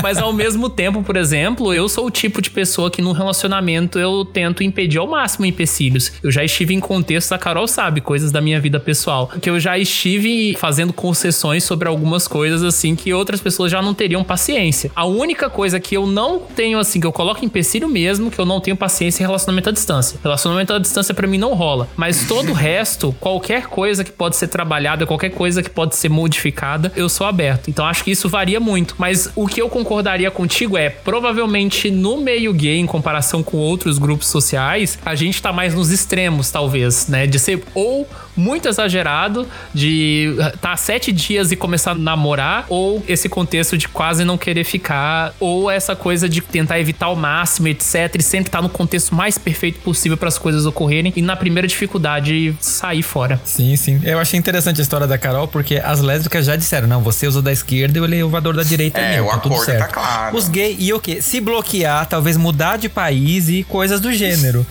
mas 0.02 0.18
ao 0.18 0.32
mesmo 0.32 0.68
tempo, 0.68 1.02
por 1.02 1.16
exemplo, 1.16 1.72
eu 1.72 1.88
sou 1.88 2.06
o 2.06 2.10
tipo 2.10 2.42
de 2.42 2.50
pessoa 2.50 2.90
que 2.90 3.00
num 3.00 3.12
relacionamento 3.12 3.98
eu 3.98 4.24
tento 4.24 4.62
impedir 4.62 4.98
ao 4.98 5.06
máximo 5.06 5.46
empecilhos. 5.46 6.12
Eu 6.22 6.30
já 6.30 6.44
estive 6.44 6.74
em 6.74 6.80
contextos, 6.80 7.32
a 7.32 7.38
Carol 7.38 7.66
sabe, 7.66 8.00
coisas 8.00 8.32
da 8.32 8.40
minha 8.40 8.60
vida 8.60 8.80
pessoal, 8.80 9.28
que 9.40 9.48
eu 9.48 9.58
já 9.58 9.78
estive 9.78 10.56
fazendo 10.58 10.92
concessões 10.92 11.64
sobre 11.64 11.88
algumas 11.88 12.26
coisas 12.26 12.62
assim 12.62 12.94
que 12.94 13.12
outras 13.12 13.40
pessoas 13.40 13.70
já 13.70 13.80
não 13.80 13.94
teriam 13.94 14.24
paciência. 14.24 14.90
A 14.94 15.04
única 15.04 15.48
coisa 15.48 15.78
que 15.78 15.96
eu 15.96 16.06
não 16.06 16.40
tenho 16.40 16.78
assim, 16.78 17.00
que 17.00 17.06
eu 17.06 17.12
coloco 17.12 17.44
empecilho 17.44 17.88
mesmo, 17.88 18.30
que 18.30 18.38
eu 18.38 18.44
não 18.44 18.60
tenho 18.60 18.76
paciência 18.76 19.22
é 19.22 19.26
relacionamento 19.26 19.68
à 19.68 19.72
distância. 19.72 20.18
Relacionamento 20.22 20.72
à 20.72 20.78
distância 20.78 21.14
para 21.14 21.26
mim 21.26 21.38
não 21.38 21.54
rola, 21.54 21.88
mas 21.96 22.26
todo 22.26 22.50
o 22.50 22.54
resto, 22.54 23.14
qualquer 23.20 23.66
coisa 23.66 24.04
que 24.04 24.12
pode 24.12 24.36
ser 24.36 24.48
trabalhada, 24.56 25.04
qualquer 25.04 25.28
coisa 25.28 25.62
que 25.62 25.68
pode 25.68 25.96
ser 25.96 26.08
modificada, 26.08 26.90
eu 26.96 27.10
sou 27.10 27.26
aberto. 27.26 27.68
Então 27.68 27.84
acho 27.84 28.02
que 28.02 28.10
isso 28.10 28.26
varia 28.26 28.58
muito, 28.58 28.94
mas 28.96 29.30
o 29.36 29.46
que 29.46 29.60
eu 29.60 29.68
concordaria 29.68 30.30
contigo 30.30 30.78
é, 30.78 30.88
provavelmente 30.88 31.90
no 31.90 32.16
meio 32.16 32.54
gay, 32.54 32.78
em 32.78 32.86
comparação 32.86 33.42
com 33.42 33.58
outros 33.58 33.98
grupos 33.98 34.28
sociais, 34.28 34.98
a 35.04 35.14
gente 35.14 35.42
tá 35.42 35.52
mais 35.52 35.74
nos 35.74 35.90
extremos, 35.90 36.50
talvez, 36.50 37.06
né? 37.06 37.26
De 37.26 37.38
ser 37.38 37.62
ou 37.74 38.08
muito 38.36 38.68
exagerado, 38.68 39.48
de 39.72 40.34
estar 40.38 40.56
tá 40.58 40.76
sete 40.76 41.10
dias 41.12 41.50
e 41.50 41.56
começar 41.56 41.92
a 41.92 41.94
namorar, 41.94 42.66
ou 42.68 43.02
esse 43.08 43.28
contexto 43.28 43.76
de 43.78 43.88
quase 43.88 44.24
não 44.24 44.36
querer 44.36 44.64
ficar, 44.64 45.34
ou 45.40 45.70
essa 45.70 45.96
coisa 45.96 46.28
de 46.28 46.40
tentar 46.40 46.78
evitar 46.78 47.08
o 47.08 47.16
máximo, 47.16 47.68
etc. 47.68 48.16
E 48.18 48.22
sempre 48.22 48.48
estar 48.48 48.58
tá 48.58 48.62
no 48.62 48.68
contexto 48.68 49.14
mais 49.14 49.38
perfeito 49.38 49.80
possível 49.80 50.16
para 50.16 50.28
as 50.28 50.38
coisas 50.38 50.66
ocorrerem 50.66 51.12
e 51.16 51.22
na 51.22 51.36
primeira 51.36 51.66
dificuldade 51.66 52.54
sair 52.60 53.02
fora. 53.02 53.40
Sim, 53.44 53.76
sim. 53.76 54.00
Eu 54.04 54.18
achei 54.18 54.38
interessante 54.38 54.80
a 54.80 54.82
história 54.82 55.06
da 55.06 55.16
Carol, 55.16 55.48
porque 55.48 55.76
as 55.76 56.00
lésbicas 56.00 56.46
já 56.46 56.56
disseram: 56.56 56.86
não, 56.86 57.02
você 57.02 57.26
usa 57.26 57.40
da 57.40 57.52
esquerda 57.52 57.98
e 57.98 58.00
o 58.00 58.04
elevador 58.04 58.54
da 58.54 58.62
direita 58.62 59.00
é, 59.00 59.14
é 59.14 59.14
meu, 59.16 59.26
o 59.26 59.28
tá 59.28 59.36
acordo 59.36 59.54
tudo 59.54 59.58
tá 59.58 59.64
certo. 59.64 59.80
tá 59.80 59.88
claro. 59.88 60.36
Os 60.36 60.48
gays, 60.48 60.76
e 60.78 60.92
o 60.92 61.00
quê? 61.00 61.22
Se 61.22 61.40
bloquear, 61.40 62.06
talvez 62.06 62.36
mudar 62.36 62.76
de 62.76 62.88
país 62.88 63.48
e 63.48 63.64
coisas 63.64 64.00
do 64.00 64.12
gênero. 64.12 64.66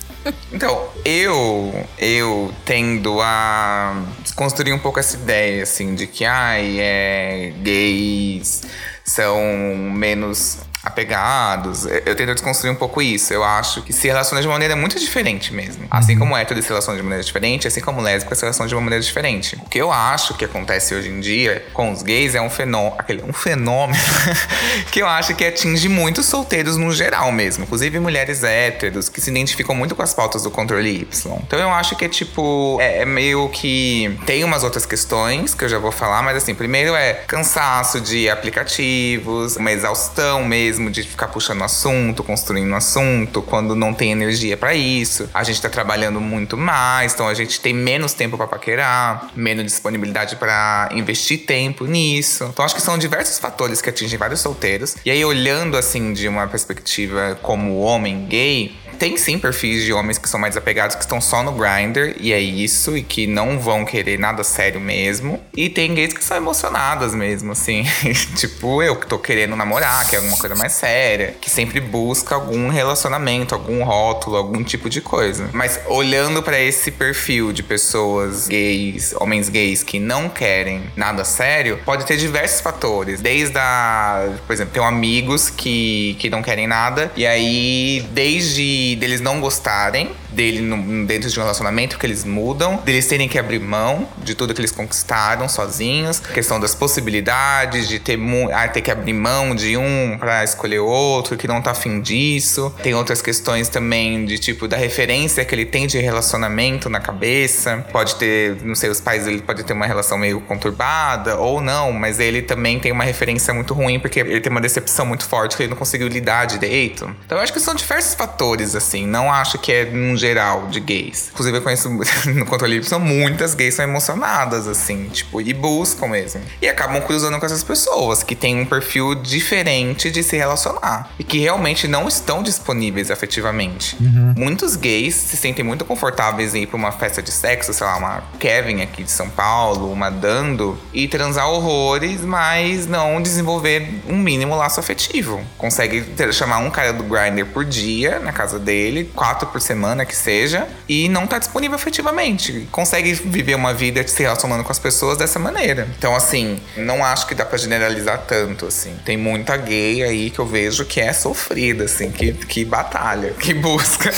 Então, 0.52 0.88
eu 1.04 1.86
eu 1.98 2.52
tendo 2.64 3.20
a 3.20 4.02
desconstruir 4.22 4.72
um 4.72 4.78
pouco 4.78 4.98
essa 4.98 5.16
ideia, 5.16 5.62
assim, 5.62 5.94
de 5.94 6.06
que, 6.06 6.24
ai, 6.24 6.78
é, 6.80 7.52
gays 7.62 8.62
são 9.04 9.38
menos 9.76 10.58
apegados. 10.86 11.84
Eu 11.84 12.14
tento 12.14 12.32
desconstruir 12.32 12.70
um 12.70 12.76
pouco 12.76 13.02
isso. 13.02 13.34
Eu 13.34 13.42
acho 13.42 13.82
que 13.82 13.92
se 13.92 14.06
relaciona 14.06 14.40
de 14.40 14.46
uma 14.46 14.54
maneira 14.54 14.76
muito 14.76 14.98
diferente 14.98 15.52
mesmo. 15.52 15.86
Assim 15.90 16.12
uhum. 16.12 16.20
como 16.20 16.36
hétero 16.36 16.62
se 16.62 16.68
relaciona 16.68 16.96
de 16.96 17.02
maneira 17.02 17.24
diferente, 17.24 17.66
assim 17.66 17.80
como 17.80 18.00
lésbica 18.00 18.34
se 18.34 18.42
relaciona 18.42 18.68
de 18.68 18.74
uma 18.74 18.80
maneira 18.82 19.02
diferente. 19.02 19.56
O 19.56 19.68
que 19.68 19.78
eu 19.78 19.90
acho 19.90 20.34
que 20.34 20.44
acontece 20.44 20.94
hoje 20.94 21.08
em 21.08 21.20
dia 21.20 21.66
com 21.74 21.90
os 21.90 22.02
gays 22.02 22.34
é 22.36 22.40
um 22.40 22.48
fenômeno, 22.48 22.94
aquele, 22.98 23.22
um 23.24 23.32
fenômeno 23.32 23.98
que 24.92 25.02
eu 25.02 25.08
acho 25.08 25.34
que 25.34 25.44
atinge 25.44 25.88
muitos 25.88 26.26
solteiros 26.26 26.76
no 26.76 26.92
geral 26.92 27.32
mesmo. 27.32 27.64
Inclusive 27.64 27.98
mulheres 27.98 28.44
héteros 28.44 29.08
que 29.08 29.20
se 29.20 29.30
identificam 29.30 29.74
muito 29.74 29.94
com 29.96 30.02
as 30.02 30.14
pautas 30.14 30.44
do 30.44 30.50
controle 30.50 31.00
Y. 31.00 31.38
Então 31.46 31.58
eu 31.58 31.70
acho 31.70 31.96
que 31.96 32.04
é 32.04 32.08
tipo, 32.08 32.78
é, 32.80 33.02
é 33.02 33.04
meio 33.04 33.48
que 33.48 34.16
tem 34.24 34.44
umas 34.44 34.62
outras 34.62 34.86
questões 34.86 35.52
que 35.52 35.64
eu 35.64 35.68
já 35.68 35.78
vou 35.78 35.90
falar, 35.90 36.22
mas 36.22 36.36
assim, 36.36 36.54
primeiro 36.54 36.94
é 36.94 37.14
cansaço 37.26 38.00
de 38.00 38.30
aplicativos, 38.30 39.56
uma 39.56 39.72
exaustão 39.72 40.44
mesmo 40.44 40.75
mesmo 40.76 40.90
de 40.90 41.02
ficar 41.02 41.28
puxando 41.28 41.62
assunto, 41.62 42.22
construindo 42.22 42.74
assunto, 42.74 43.42
quando 43.42 43.74
não 43.74 43.92
tem 43.92 44.12
energia 44.12 44.56
para 44.56 44.74
isso. 44.74 45.28
A 45.32 45.42
gente 45.42 45.60
tá 45.60 45.68
trabalhando 45.68 46.20
muito 46.20 46.56
mais, 46.56 47.14
então 47.14 47.26
a 47.26 47.34
gente 47.34 47.60
tem 47.60 47.72
menos 47.72 48.12
tempo 48.12 48.36
para 48.36 48.46
paquerar, 48.46 49.30
menos 49.34 49.64
disponibilidade 49.64 50.36
para 50.36 50.88
investir 50.92 51.44
tempo 51.46 51.86
nisso. 51.86 52.44
Então 52.52 52.64
acho 52.64 52.74
que 52.74 52.82
são 52.82 52.96
diversos 52.98 53.38
fatores 53.38 53.80
que 53.80 53.88
atingem 53.88 54.18
vários 54.18 54.40
solteiros. 54.40 54.96
E 55.04 55.10
aí 55.10 55.24
olhando 55.24 55.76
assim 55.76 56.12
de 56.12 56.28
uma 56.28 56.46
perspectiva 56.46 57.38
como 57.42 57.80
homem 57.80 58.26
gay, 58.26 58.76
tem 58.96 59.16
sim 59.16 59.38
perfis 59.38 59.84
de 59.84 59.92
homens 59.92 60.18
que 60.18 60.28
são 60.28 60.40
mais 60.40 60.56
apegados, 60.56 60.96
que 60.96 61.02
estão 61.02 61.20
só 61.20 61.42
no 61.42 61.52
grinder, 61.52 62.16
e 62.18 62.32
é 62.32 62.40
isso, 62.40 62.96
e 62.96 63.02
que 63.02 63.26
não 63.26 63.58
vão 63.58 63.84
querer 63.84 64.18
nada 64.18 64.42
sério 64.42 64.80
mesmo. 64.80 65.40
E 65.56 65.68
tem 65.68 65.94
gays 65.94 66.12
que 66.12 66.24
são 66.24 66.36
emocionadas 66.36 67.14
mesmo, 67.14 67.52
assim. 67.52 67.84
tipo, 68.36 68.82
eu 68.82 68.96
que 68.96 69.06
tô 69.06 69.18
querendo 69.18 69.54
namorar, 69.56 70.08
que 70.08 70.16
é 70.16 70.18
alguma 70.18 70.36
coisa 70.36 70.54
mais 70.54 70.72
séria, 70.72 71.34
que 71.40 71.50
sempre 71.50 71.80
busca 71.80 72.34
algum 72.34 72.68
relacionamento, 72.68 73.54
algum 73.54 73.82
rótulo, 73.84 74.36
algum 74.36 74.62
tipo 74.62 74.88
de 74.88 75.00
coisa. 75.00 75.48
Mas 75.52 75.80
olhando 75.86 76.42
para 76.42 76.58
esse 76.58 76.90
perfil 76.90 77.52
de 77.52 77.62
pessoas 77.62 78.48
gays, 78.48 79.14
homens 79.18 79.48
gays 79.48 79.82
que 79.82 79.98
não 79.98 80.28
querem 80.28 80.90
nada 80.96 81.24
sério, 81.24 81.80
pode 81.84 82.04
ter 82.06 82.16
diversos 82.16 82.60
fatores. 82.60 83.20
Desde 83.20 83.58
a, 83.58 84.28
por 84.46 84.52
exemplo, 84.52 84.72
tem 84.72 84.84
amigos 84.84 85.50
que, 85.50 86.16
que 86.18 86.30
não 86.30 86.42
querem 86.42 86.66
nada, 86.66 87.10
e 87.16 87.26
aí, 87.26 88.06
desde 88.12 88.85
deles 88.94 89.20
não 89.20 89.40
gostarem 89.40 90.10
dele 90.36 90.60
no, 90.60 91.06
dentro 91.06 91.30
de 91.30 91.38
um 91.40 91.42
relacionamento, 91.42 91.98
que 91.98 92.06
eles 92.06 92.24
mudam, 92.24 92.76
deles 92.84 93.06
terem 93.06 93.26
que 93.26 93.38
abrir 93.38 93.58
mão 93.58 94.06
de 94.18 94.34
tudo 94.34 94.52
que 94.52 94.60
eles 94.60 94.70
conquistaram 94.70 95.48
sozinhos, 95.48 96.20
questão 96.20 96.60
das 96.60 96.74
possibilidades 96.74 97.88
de 97.88 97.98
ter, 97.98 98.18
ah, 98.52 98.68
ter 98.68 98.82
que 98.82 98.90
abrir 98.90 99.14
mão 99.14 99.54
de 99.54 99.76
um 99.76 100.16
para 100.18 100.44
escolher 100.44 100.80
outro, 100.80 101.36
que 101.36 101.48
não 101.48 101.62
tá 101.62 101.70
afim 101.70 102.00
disso. 102.00 102.72
Tem 102.82 102.94
outras 102.94 103.22
questões 103.22 103.68
também 103.68 104.26
de 104.26 104.38
tipo 104.38 104.68
da 104.68 104.76
referência 104.76 105.44
que 105.44 105.54
ele 105.54 105.64
tem 105.64 105.86
de 105.86 105.98
relacionamento 105.98 106.90
na 106.90 107.00
cabeça. 107.00 107.84
Pode 107.90 108.16
ter, 108.16 108.56
não 108.62 108.74
sei, 108.74 108.90
os 108.90 109.00
pais 109.00 109.24
dele 109.24 109.40
pode 109.40 109.64
ter 109.64 109.72
uma 109.72 109.86
relação 109.86 110.18
meio 110.18 110.40
conturbada 110.40 111.38
ou 111.38 111.62
não, 111.62 111.92
mas 111.92 112.20
ele 112.20 112.42
também 112.42 112.78
tem 112.78 112.92
uma 112.92 113.04
referência 113.04 113.54
muito 113.54 113.72
ruim 113.72 113.98
porque 113.98 114.20
ele 114.20 114.40
tem 114.40 114.50
uma 114.50 114.60
decepção 114.60 115.06
muito 115.06 115.24
forte 115.24 115.56
que 115.56 115.62
ele 115.62 115.70
não 115.70 115.76
conseguiu 115.76 116.08
lidar 116.08 116.44
direito. 116.44 117.10
Então 117.24 117.38
eu 117.38 117.42
acho 117.42 117.52
que 117.52 117.60
são 117.60 117.74
diversos 117.74 118.14
fatores 118.14 118.74
assim, 118.74 119.06
não 119.06 119.32
acho 119.32 119.58
que 119.58 119.72
é 119.72 119.84
num 119.86 120.16
geral 120.26 120.66
de 120.68 120.80
gays. 120.80 121.28
Inclusive, 121.32 121.58
eu 121.58 121.62
conheço 121.62 121.88
no 122.34 122.44
Controle 122.46 122.76
Y, 122.76 122.98
muitas 122.98 123.54
gays 123.54 123.74
são 123.74 123.84
emocionadas, 123.84 124.66
assim, 124.66 125.08
tipo, 125.08 125.40
e 125.40 125.52
buscam 125.54 126.08
mesmo. 126.08 126.40
E 126.60 126.68
acabam 126.68 127.00
cruzando 127.02 127.38
com 127.38 127.46
essas 127.46 127.62
pessoas 127.62 128.22
que 128.22 128.34
têm 128.34 128.60
um 128.60 128.66
perfil 128.66 129.14
diferente 129.14 130.10
de 130.10 130.22
se 130.22 130.36
relacionar 130.36 131.10
e 131.18 131.24
que 131.24 131.38
realmente 131.38 131.86
não 131.86 132.08
estão 132.08 132.42
disponíveis 132.42 133.10
afetivamente. 133.10 133.96
Uhum. 134.00 134.34
Muitos 134.36 134.74
gays 134.76 135.14
se 135.14 135.36
sentem 135.36 135.64
muito 135.64 135.84
confortáveis 135.84 136.54
em 136.54 136.62
ir 136.62 136.66
pra 136.66 136.76
uma 136.76 136.90
festa 136.92 137.22
de 137.22 137.30
sexo, 137.30 137.72
sei 137.72 137.86
lá, 137.86 137.96
uma 137.96 138.24
Kevin 138.38 138.80
aqui 138.82 139.02
de 139.04 139.10
São 139.10 139.28
Paulo, 139.28 139.92
uma 139.92 140.10
Dando, 140.10 140.78
e 140.92 141.06
transar 141.06 141.48
horrores, 141.48 142.20
mas 142.22 142.86
não 142.86 143.20
desenvolver 143.22 144.00
um 144.08 144.16
mínimo 144.16 144.56
laço 144.56 144.80
afetivo. 144.80 145.40
Consegue 145.58 146.00
ter- 146.02 146.32
chamar 146.32 146.58
um 146.58 146.70
cara 146.70 146.92
do 146.92 147.04
Grindr 147.04 147.46
por 147.52 147.64
dia 147.64 148.18
na 148.18 148.32
casa 148.32 148.58
dele, 148.58 149.10
quatro 149.14 149.46
por 149.48 149.60
semana 149.60 150.04
que 150.04 150.15
seja, 150.16 150.66
e 150.88 151.08
não 151.08 151.26
tá 151.26 151.38
disponível 151.38 151.76
afetivamente. 151.76 152.68
Consegue 152.70 153.12
viver 153.12 153.54
uma 153.54 153.72
vida 153.72 154.06
se 154.06 154.22
relacionando 154.22 154.64
com 154.64 154.72
as 154.72 154.78
pessoas 154.78 155.18
dessa 155.18 155.38
maneira. 155.38 155.88
Então, 155.98 156.14
assim, 156.14 156.58
não 156.76 157.04
acho 157.04 157.26
que 157.26 157.34
dá 157.34 157.44
pra 157.44 157.58
generalizar 157.58 158.22
tanto, 158.26 158.66
assim. 158.66 158.94
Tem 159.04 159.16
muita 159.16 159.56
gay 159.56 160.02
aí 160.02 160.30
que 160.30 160.38
eu 160.38 160.46
vejo 160.46 160.84
que 160.84 161.00
é 161.00 161.12
sofrida, 161.12 161.84
assim, 161.84 162.10
que, 162.10 162.32
que 162.32 162.64
batalha, 162.64 163.32
que 163.38 163.54
busca. 163.54 164.12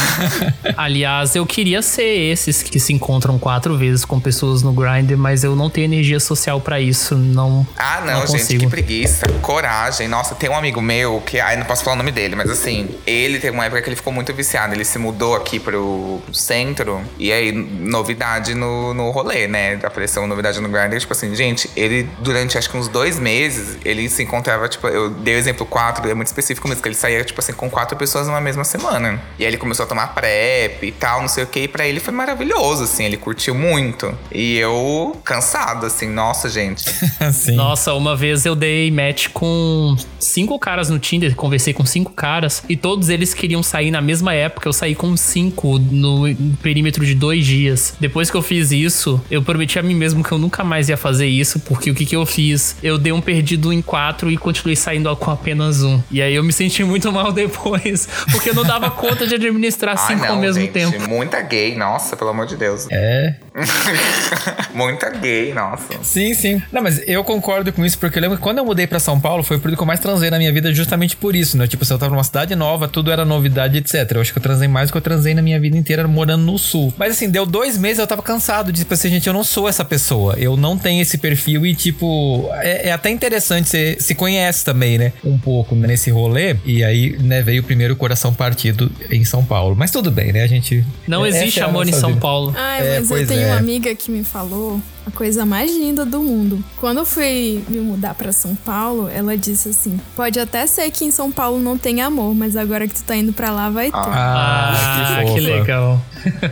Aliás, 0.76 1.34
eu 1.34 1.46
queria 1.46 1.82
ser 1.82 2.02
esses 2.02 2.62
que 2.62 2.78
se 2.80 2.92
encontram 2.92 3.38
quatro 3.38 3.76
vezes 3.76 4.04
com 4.04 4.20
pessoas 4.20 4.62
no 4.62 4.72
Grindr, 4.72 5.16
mas 5.16 5.44
eu 5.44 5.54
não 5.54 5.70
tenho 5.70 5.84
energia 5.84 6.20
social 6.20 6.60
pra 6.60 6.80
isso, 6.80 7.16
não. 7.16 7.66
Ah, 7.76 8.00
não, 8.00 8.20
não 8.20 8.26
gente, 8.26 8.40
consigo. 8.40 8.64
que 8.64 8.70
preguiça. 8.70 9.26
Coragem. 9.42 10.08
Nossa, 10.08 10.34
tem 10.34 10.50
um 10.50 10.56
amigo 10.56 10.80
meu 10.80 11.20
que. 11.20 11.38
Ai, 11.38 11.56
não 11.56 11.64
posso 11.64 11.84
falar 11.84 11.94
o 11.94 11.98
nome 11.98 12.12
dele, 12.12 12.34
mas 12.34 12.50
assim, 12.50 12.88
ele 13.06 13.38
teve 13.38 13.54
uma 13.54 13.64
época 13.64 13.82
que 13.82 13.88
ele 13.88 13.96
ficou 13.96 14.12
muito 14.12 14.32
viciado. 14.34 14.74
Ele 14.74 14.84
se 14.84 14.98
mudou 14.98 15.09
aqui 15.34 15.58
pro 15.58 16.20
centro. 16.32 17.00
E 17.18 17.32
aí, 17.32 17.52
novidade 17.52 18.54
no, 18.54 18.94
no 18.94 19.10
rolê, 19.10 19.46
né? 19.46 19.78
Apareceu 19.82 20.22
uma 20.22 20.28
novidade 20.28 20.60
no 20.60 20.68
Grindr. 20.68 20.98
Tipo 20.98 21.12
assim, 21.12 21.34
gente, 21.34 21.70
ele, 21.76 22.08
durante 22.20 22.58
acho 22.58 22.70
que 22.70 22.76
uns 22.76 22.88
dois 22.88 23.18
meses, 23.18 23.78
ele 23.84 24.08
se 24.08 24.22
encontrava, 24.22 24.68
tipo, 24.68 24.86
eu 24.88 25.10
dei 25.10 25.34
o 25.34 25.38
exemplo 25.38 25.66
quatro, 25.66 26.08
é 26.08 26.14
muito 26.14 26.28
específico 26.28 26.68
mesmo, 26.68 26.82
que 26.82 26.88
ele 26.88 26.94
saía, 26.94 27.24
tipo 27.24 27.40
assim, 27.40 27.52
com 27.52 27.70
quatro 27.70 27.96
pessoas 27.96 28.26
numa 28.26 28.40
mesma 28.40 28.64
semana. 28.64 29.20
E 29.38 29.44
aí 29.44 29.50
ele 29.50 29.58
começou 29.58 29.84
a 29.84 29.88
tomar 29.88 30.08
PrEP 30.14 30.84
e 30.84 30.92
tal, 30.92 31.20
não 31.20 31.28
sei 31.28 31.44
o 31.44 31.46
que. 31.46 31.60
E 31.60 31.68
pra 31.68 31.86
ele 31.86 32.00
foi 32.00 32.12
maravilhoso, 32.12 32.84
assim, 32.84 33.04
ele 33.04 33.16
curtiu 33.16 33.54
muito. 33.54 34.12
E 34.32 34.56
eu, 34.56 35.16
cansado, 35.24 35.86
assim, 35.86 36.08
nossa, 36.08 36.48
gente. 36.48 36.84
Nossa, 37.54 37.92
uma 37.94 38.16
vez 38.16 38.46
eu 38.46 38.54
dei 38.54 38.90
match 38.90 39.28
com 39.32 39.96
cinco 40.18 40.58
caras 40.58 40.88
no 40.88 40.98
Tinder, 40.98 41.34
conversei 41.34 41.72
com 41.72 41.84
cinco 41.84 42.12
caras, 42.12 42.62
e 42.68 42.76
todos 42.76 43.08
eles 43.08 43.34
queriam 43.34 43.62
sair 43.62 43.90
na 43.90 44.00
mesma 44.00 44.34
época. 44.34 44.68
Eu 44.68 44.72
saí 44.72 44.94
com 45.00 45.16
cinco 45.16 45.78
no 45.78 46.24
perímetro 46.56 47.06
de 47.06 47.14
dois 47.14 47.46
dias. 47.46 47.94
Depois 47.98 48.30
que 48.30 48.36
eu 48.36 48.42
fiz 48.42 48.70
isso, 48.70 49.18
eu 49.30 49.42
prometi 49.42 49.78
a 49.78 49.82
mim 49.82 49.94
mesmo 49.94 50.22
que 50.22 50.30
eu 50.30 50.36
nunca 50.36 50.62
mais 50.62 50.90
ia 50.90 50.96
fazer 50.98 51.26
isso, 51.26 51.58
porque 51.60 51.90
o 51.90 51.94
que, 51.94 52.04
que 52.04 52.14
eu 52.14 52.26
fiz? 52.26 52.76
Eu 52.82 52.98
dei 52.98 53.10
um 53.10 53.20
perdido 53.22 53.72
em 53.72 53.80
quatro 53.80 54.30
e 54.30 54.36
continuei 54.36 54.76
saindo 54.76 55.16
com 55.16 55.30
apenas 55.30 55.82
um. 55.82 56.02
E 56.10 56.20
aí 56.20 56.34
eu 56.34 56.44
me 56.44 56.52
senti 56.52 56.84
muito 56.84 57.10
mal 57.10 57.32
depois, 57.32 58.06
porque 58.30 58.50
eu 58.50 58.54
não 58.54 58.62
dava 58.62 58.90
conta 58.90 59.26
de 59.26 59.36
administrar 59.36 59.96
Ai, 59.98 60.06
cinco 60.06 60.26
não, 60.26 60.34
ao 60.34 60.40
mesmo 60.40 60.60
gente, 60.60 60.72
tempo. 60.72 61.08
Muita 61.08 61.40
gay, 61.40 61.74
nossa, 61.74 62.14
pelo 62.14 62.28
amor 62.28 62.44
de 62.44 62.56
Deus. 62.56 62.86
É. 62.90 63.36
muita 64.74 65.10
gay, 65.10 65.52
nossa. 65.52 65.94
Sim, 66.02 66.34
sim. 66.34 66.62
Não, 66.72 66.82
mas 66.82 67.00
eu 67.06 67.22
concordo 67.24 67.72
com 67.72 67.84
isso, 67.84 67.98
porque 67.98 68.18
eu 68.18 68.22
lembro 68.22 68.36
que 68.36 68.42
quando 68.42 68.58
eu 68.58 68.64
mudei 68.64 68.86
pra 68.86 68.98
São 68.98 69.20
Paulo, 69.20 69.42
foi 69.42 69.56
o 69.56 69.60
período 69.60 69.76
que 69.78 69.82
eu 69.82 69.86
mais 69.86 70.00
transei 70.00 70.30
na 70.30 70.38
minha 70.38 70.52
vida 70.52 70.72
justamente 70.72 71.16
por 71.16 71.34
isso, 71.34 71.56
né? 71.56 71.66
Tipo, 71.66 71.84
se 71.84 71.92
eu 71.92 71.98
tava 71.98 72.12
numa 72.12 72.24
cidade 72.24 72.54
nova, 72.54 72.88
tudo 72.88 73.10
era 73.10 73.24
novidade, 73.24 73.78
etc. 73.78 74.10
Eu 74.12 74.20
acho 74.20 74.32
que 74.32 74.38
eu 74.38 74.42
transei 74.42 74.68
mais 74.68 74.88
do 74.88 74.92
que 74.92 74.98
eu 74.98 75.02
transei 75.02 75.34
na 75.34 75.42
minha 75.42 75.58
vida 75.58 75.76
inteira 75.76 76.06
morando 76.06 76.44
no 76.44 76.58
sul. 76.58 76.92
Mas 76.96 77.12
assim, 77.12 77.28
deu 77.30 77.44
dois 77.44 77.76
meses 77.76 77.98
eu 77.98 78.06
tava 78.06 78.22
cansado 78.22 78.72
de, 78.72 78.80
tipo 78.80 78.94
assim, 78.94 79.08
gente, 79.08 79.26
eu 79.26 79.32
não 79.32 79.44
sou 79.44 79.68
essa 79.68 79.84
pessoa. 79.84 80.34
Eu 80.38 80.56
não 80.56 80.78
tenho 80.78 81.02
esse 81.02 81.18
perfil 81.18 81.66
e, 81.66 81.74
tipo, 81.74 82.48
é, 82.54 82.88
é 82.88 82.92
até 82.92 83.10
interessante, 83.10 83.68
você 83.68 83.96
se 83.98 84.14
conhece 84.14 84.64
também, 84.64 84.98
né? 84.98 85.12
Um 85.24 85.38
pouco 85.38 85.74
nesse 85.74 86.10
rolê. 86.10 86.56
E 86.64 86.84
aí, 86.84 87.16
né, 87.20 87.42
veio 87.42 87.62
o 87.62 87.64
primeiro 87.64 87.96
coração 87.96 88.32
partido 88.32 88.90
em 89.10 89.24
São 89.24 89.44
Paulo. 89.44 89.74
Mas 89.76 89.90
tudo 89.90 90.10
bem, 90.10 90.32
né? 90.32 90.42
A 90.42 90.46
gente. 90.46 90.84
Não 91.06 91.24
essa 91.26 91.38
existe 91.38 91.60
é 91.60 91.62
a 91.62 91.66
amor 91.66 91.88
em 91.88 91.92
São 91.92 92.10
vida. 92.10 92.20
Paulo. 92.20 92.54
Ai, 92.56 92.86
É, 92.86 92.98
mas 93.00 93.08
pois 93.08 93.22
eu 93.22 93.28
tenho 93.28 93.39
é. 93.40 93.46
uma 93.46 93.58
amiga 93.58 93.94
que 93.94 94.10
me 94.10 94.24
falou 94.24 94.80
a 95.06 95.10
coisa 95.10 95.44
mais 95.46 95.70
linda 95.70 96.04
do 96.04 96.20
mundo. 96.20 96.62
Quando 96.78 96.98
eu 96.98 97.06
fui 97.06 97.64
me 97.68 97.80
mudar 97.80 98.14
pra 98.14 98.32
São 98.32 98.54
Paulo, 98.54 99.08
ela 99.08 99.36
disse 99.36 99.68
assim: 99.70 99.98
pode 100.16 100.38
até 100.38 100.66
ser 100.66 100.90
que 100.90 101.04
em 101.04 101.10
São 101.10 101.30
Paulo 101.32 101.58
não 101.60 101.76
tenha 101.78 102.06
amor, 102.06 102.34
mas 102.34 102.56
agora 102.56 102.86
que 102.86 102.94
tu 102.94 103.02
tá 103.04 103.16
indo 103.16 103.32
pra 103.32 103.50
lá 103.50 103.70
vai 103.70 103.86
ter. 103.90 103.96
Ah, 103.96 104.72
Ah, 104.74 105.18
que, 105.24 105.24
que 105.24 105.40
fofa. 105.40 105.40
legal. 105.58 106.02